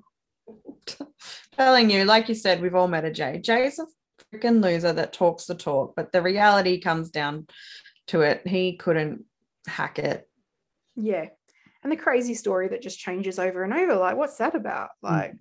Telling 1.59 1.91
you, 1.91 2.05
like 2.05 2.29
you 2.29 2.37
said, 2.37 2.63
we've 2.63 2.77
all 2.77 2.87
met 2.87 3.05
a 3.05 3.11
Jay. 3.11 3.41
Jay's 3.43 3.81
a 3.81 3.87
freaking 4.33 4.63
loser 4.63 4.93
that 4.93 5.13
talks 5.13 5.47
the 5.47 5.57
talk, 5.57 5.95
but 5.97 6.13
the 6.13 6.23
reality 6.23 6.81
comes 6.81 7.11
down 7.11 7.49
to 8.07 8.21
it. 8.21 8.47
He 8.47 8.77
couldn't 8.77 9.25
hack 9.67 9.99
it. 9.99 10.29
Yeah. 10.95 11.27
And 11.83 11.91
the 11.91 11.97
crazy 11.97 12.35
story 12.35 12.69
that 12.69 12.81
just 12.83 13.01
changes 13.01 13.41
over 13.41 13.65
and 13.65 13.73
over. 13.75 13.97
Like, 13.97 14.17
what's 14.17 14.37
that 14.37 14.55
about? 14.55 14.91
Mm. 15.05 15.39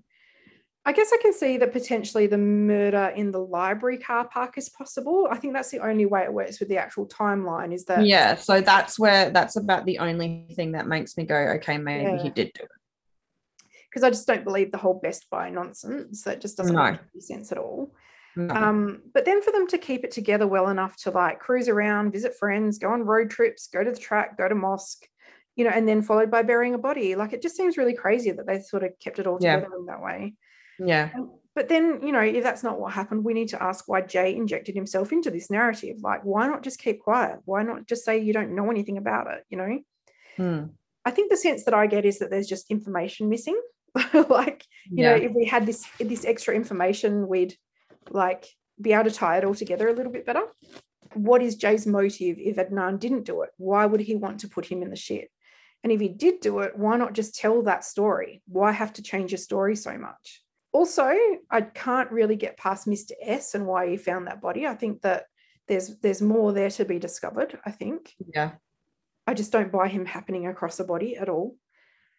I 0.88 0.92
guess 0.94 1.12
I 1.12 1.18
can 1.22 1.34
see 1.34 1.58
that 1.58 1.74
potentially 1.74 2.28
the 2.28 2.38
murder 2.38 3.12
in 3.16 3.32
the 3.32 3.40
library 3.40 3.98
car 3.98 4.28
park 4.28 4.58
is 4.58 4.70
possible. 4.70 5.28
I 5.32 5.38
think 5.38 5.54
that's 5.54 5.72
the 5.72 5.80
only 5.80 6.06
way 6.06 6.24
it 6.24 6.32
works 6.34 6.60
with 6.60 6.70
the 6.70 6.78
actual 6.78 7.08
timeline 7.08 7.74
is 7.74 7.86
that 7.86 8.06
Yeah. 8.06 8.36
So 8.36 8.62
that's 8.62 9.00
where 9.00 9.32
that's 9.32 9.56
about 9.56 9.86
the 9.86 9.98
only 9.98 10.46
thing 10.56 10.74
that 10.74 10.88
makes 10.88 11.18
me 11.18 11.24
go, 11.26 11.36
okay, 11.56 11.78
maybe 11.80 12.18
he 12.20 12.30
did 12.30 12.52
do 12.54 12.64
it. 12.64 12.70
because 13.90 14.04
I 14.04 14.10
just 14.10 14.28
don't 14.28 14.44
believe 14.44 14.72
the 14.72 14.78
whole 14.78 15.00
Best 15.02 15.28
Buy 15.30 15.50
nonsense. 15.50 16.22
That 16.24 16.42
just 16.42 16.58
doesn't 16.58 16.76
No. 16.76 16.92
make 16.92 17.00
any 17.14 17.22
sense 17.22 17.52
at 17.54 17.58
all. 17.58 17.94
No. 18.36 18.54
Um, 18.54 19.02
but 19.14 19.24
then 19.24 19.42
for 19.42 19.52
them 19.52 19.66
to 19.68 19.78
keep 19.78 20.04
it 20.04 20.12
together 20.12 20.46
well 20.46 20.68
enough 20.68 20.98
to 21.04 21.12
like 21.12 21.40
cruise 21.40 21.70
around, 21.70 22.12
visit 22.12 22.36
friends, 22.38 22.78
go 22.78 22.90
on 22.92 23.04
road 23.04 23.30
trips, 23.32 23.68
go 23.68 23.84
to 23.84 23.92
the 23.92 23.98
track, 23.98 24.38
go 24.38 24.48
to 24.50 24.54
mosque, 24.56 25.08
you 25.56 25.64
know, 25.64 25.72
and 25.72 25.88
then 25.88 26.02
followed 26.02 26.30
by 26.30 26.42
burying 26.44 26.74
a 26.74 26.78
body. 26.78 27.16
Like 27.16 27.32
it 27.32 27.42
just 27.42 27.56
seems 27.56 27.78
really 27.78 27.94
crazy 27.94 28.32
that 28.32 28.46
they 28.46 28.60
sort 28.60 28.84
of 28.84 28.92
kept 29.00 29.18
it 29.20 29.26
all 29.28 29.40
Yeah. 29.42 29.56
together 29.56 29.74
in 29.80 29.86
that 29.86 30.02
way. 30.04 30.34
Yeah. 30.80 31.10
Um, 31.16 31.32
But 31.56 31.70
then, 31.70 32.02
you 32.04 32.12
know, 32.12 32.20
if 32.20 32.44
that's 32.44 32.64
not 32.64 32.80
what 32.80 32.92
happened, 32.92 33.24
we 33.24 33.34
need 33.34 33.48
to 33.50 33.64
ask 33.64 33.88
why 33.88 34.02
Jay 34.02 34.36
injected 34.36 34.76
himself 34.76 35.14
into 35.14 35.32
this 35.32 35.50
narrative. 35.50 35.98
Like, 36.02 36.24
why 36.24 36.48
not 36.48 36.64
just 36.64 36.80
keep 36.80 37.00
quiet? 37.00 37.40
Why 37.46 37.64
not 37.64 37.88
just 37.88 38.04
say 38.04 38.20
you 38.20 38.34
don't 38.34 38.56
know 38.56 38.70
anything 38.70 38.98
about 38.98 39.28
it? 39.28 39.46
You 39.50 39.58
know, 39.58 39.80
Hmm. 40.38 40.64
I 41.04 41.12
think 41.12 41.30
the 41.30 41.38
sense 41.38 41.64
that 41.66 41.74
I 41.74 41.88
get 41.88 42.06
is 42.06 42.20
that 42.20 42.30
there's 42.30 42.48
just 42.48 42.72
information 42.72 43.30
missing. 43.30 43.60
like, 44.30 44.66
you 44.90 45.04
yeah. 45.04 45.12
know, 45.12 45.24
if 45.24 45.32
we 45.34 45.46
had 45.46 45.66
this 45.66 45.86
this 46.00 46.26
extra 46.26 46.54
information, 46.54 47.28
we'd 47.28 47.56
like 48.10 48.48
be 48.82 48.94
able 48.94 49.06
to 49.06 49.12
tie 49.12 49.38
it 49.38 49.46
all 49.46 49.56
together 49.56 49.88
a 49.88 49.94
little 49.94 50.12
bit 50.12 50.26
better. 50.26 50.44
What 51.14 51.42
is 51.42 51.56
Jay's 51.56 51.88
motive 51.88 52.38
if 52.40 52.58
Adnan 52.58 53.00
didn't 53.00 53.24
do 53.24 53.44
it? 53.44 53.52
Why 53.58 53.86
would 53.86 54.02
he 54.02 54.16
want 54.16 54.42
to 54.42 54.50
put 54.50 54.66
him 54.66 54.82
in 54.82 54.90
the 54.90 54.96
shit? 54.98 55.30
And 55.84 55.92
if 55.92 56.02
he 56.02 56.10
did 56.10 56.42
do 56.42 56.60
it, 56.60 56.78
why 56.78 56.98
not 56.98 57.14
just 57.14 57.36
tell 57.36 57.62
that 57.64 57.86
story? 57.86 58.42
Why 58.48 58.72
have 58.72 58.94
to 58.94 59.04
change 59.04 59.32
your 59.32 59.38
story 59.38 59.76
so 59.76 59.98
much? 59.98 60.42
Also, 60.76 61.10
I 61.50 61.62
can't 61.62 62.12
really 62.12 62.36
get 62.36 62.58
past 62.58 62.86
Mr. 62.86 63.12
S 63.22 63.56
and 63.56 63.66
why 63.66 63.88
he 63.88 63.96
found 63.96 64.28
that 64.28 64.42
body. 64.42 64.68
I 64.68 64.76
think 64.76 65.04
that 65.04 65.24
there's 65.70 65.98
there's 66.00 66.22
more 66.22 66.52
there 66.52 66.70
to 66.72 66.84
be 66.84 67.00
discovered. 67.00 67.58
I 67.66 67.72
think 67.72 68.14
yeah. 68.34 68.52
I 69.26 69.36
just 69.36 69.54
don't 69.54 69.72
buy 69.72 69.88
him 69.88 70.06
happening 70.06 70.48
across 70.48 70.82
a 70.82 70.84
body 70.84 71.16
at 71.16 71.30
all. 71.30 71.56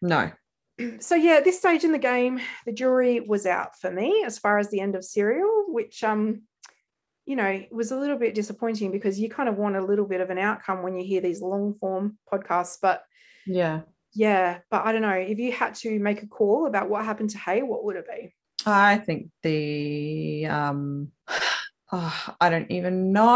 No. 0.01 0.33
so 1.01 1.17
yeah, 1.17 1.35
at 1.35 1.45
this 1.45 1.59
stage 1.59 1.85
in 1.85 1.93
the 1.93 1.99
game, 1.99 2.41
the 2.65 2.73
jury 2.73 3.21
was 3.21 3.45
out 3.45 3.79
for 3.79 3.91
me 3.91 4.25
as 4.25 4.39
far 4.39 4.59
as 4.59 4.71
the 4.71 4.81
end 4.81 4.95
of 4.97 5.05
serial, 5.05 5.67
which 5.69 6.03
um, 6.03 6.41
you 7.27 7.37
know, 7.37 7.63
was 7.71 7.91
a 7.91 7.99
little 7.99 8.17
bit 8.19 8.35
disappointing 8.35 8.91
because 8.91 9.21
you 9.21 9.29
kind 9.29 9.51
of 9.51 9.59
want 9.59 9.77
a 9.77 9.85
little 9.85 10.07
bit 10.07 10.23
of 10.23 10.31
an 10.31 10.39
outcome 10.39 10.83
when 10.83 10.97
you 10.97 11.05
hear 11.05 11.21
these 11.21 11.43
long 11.43 11.75
form 11.79 12.17
podcasts. 12.33 12.79
But 12.81 13.05
Yeah. 13.45 13.83
yeah, 14.15 14.61
but 14.71 14.87
I 14.87 14.93
don't 14.93 15.03
know. 15.03 15.11
If 15.11 15.39
you 15.39 15.53
had 15.53 15.75
to 15.75 15.99
make 15.99 16.23
a 16.23 16.27
call 16.27 16.67
about 16.67 16.89
what 16.89 17.05
happened 17.05 17.29
to 17.31 17.39
Hae, 17.39 17.61
what 17.61 17.85
would 17.85 17.97
it 17.97 18.07
be? 18.09 18.33
I 18.67 18.99
think 18.99 19.31
the 19.43 20.47
um 20.47 21.13
oh, 21.93 22.35
I 22.41 22.51
don't 22.51 22.71
even 22.71 23.13
know. 23.13 23.33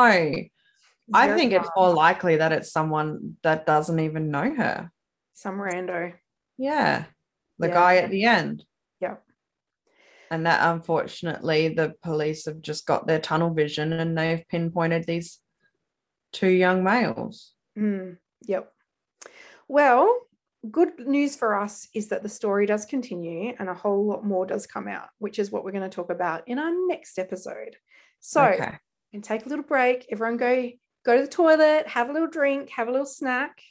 I 1.12 1.26
Very 1.26 1.38
think 1.38 1.52
it's 1.52 1.68
more 1.76 1.92
likely 1.92 2.36
that 2.36 2.52
it's 2.52 2.72
someone 2.72 3.36
that 3.42 3.66
doesn't 3.66 3.98
even 4.00 4.30
know 4.30 4.54
her. 4.54 4.90
some 5.34 5.56
rando. 5.56 6.12
Yeah. 6.58 7.04
The 7.58 7.68
Yeah. 7.68 7.74
guy 7.74 7.96
at 7.98 8.10
the 8.10 8.24
end. 8.24 8.64
Yeah. 9.00 9.16
And 10.30 10.46
that 10.46 10.72
unfortunately 10.72 11.68
the 11.68 11.94
police 12.02 12.44
have 12.44 12.60
just 12.60 12.86
got 12.86 13.06
their 13.06 13.18
tunnel 13.18 13.52
vision 13.52 13.92
and 13.92 14.16
they've 14.16 14.46
pinpointed 14.48 15.04
these 15.04 15.40
two 16.32 16.48
young 16.48 16.84
males. 16.84 17.52
Mm, 17.76 18.18
yep. 18.46 18.72
Well, 19.66 20.16
good 20.70 20.98
news 20.98 21.36
for 21.36 21.54
us 21.54 21.88
is 21.94 22.08
that 22.08 22.22
the 22.22 22.28
story 22.28 22.66
does 22.66 22.84
continue 22.84 23.54
and 23.58 23.68
a 23.68 23.74
whole 23.74 24.06
lot 24.06 24.24
more 24.24 24.44
does 24.44 24.66
come 24.66 24.88
out, 24.88 25.08
which 25.18 25.38
is 25.38 25.50
what 25.50 25.64
we're 25.64 25.72
going 25.72 25.88
to 25.88 25.94
talk 25.94 26.10
about 26.10 26.46
in 26.46 26.58
our 26.58 26.70
next 26.86 27.18
episode. 27.18 27.76
So, 28.20 28.44
okay. 28.44 28.76
and 29.12 29.24
take 29.24 29.46
a 29.46 29.48
little 29.48 29.64
break. 29.64 30.06
Everyone 30.10 30.36
go 30.36 30.70
go 31.04 31.16
to 31.16 31.22
the 31.22 31.28
toilet, 31.28 31.86
have 31.86 32.10
a 32.10 32.12
little 32.12 32.28
drink, 32.28 32.70
have 32.70 32.88
a 32.88 32.92
little 32.92 33.06
snack, 33.06 33.62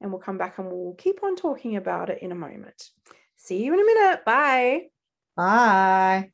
and 0.00 0.10
we'll 0.10 0.20
come 0.20 0.38
back 0.38 0.58
and 0.58 0.68
we'll 0.68 0.94
keep 0.94 1.22
on 1.22 1.36
talking 1.36 1.76
about 1.76 2.10
it 2.10 2.22
in 2.22 2.32
a 2.32 2.36
moment. 2.36 2.90
See 3.36 3.64
you 3.64 3.72
in 3.74 3.80
a 3.80 3.84
minute. 3.84 4.24
Bye. 4.24 4.82
Bye. 5.36 6.32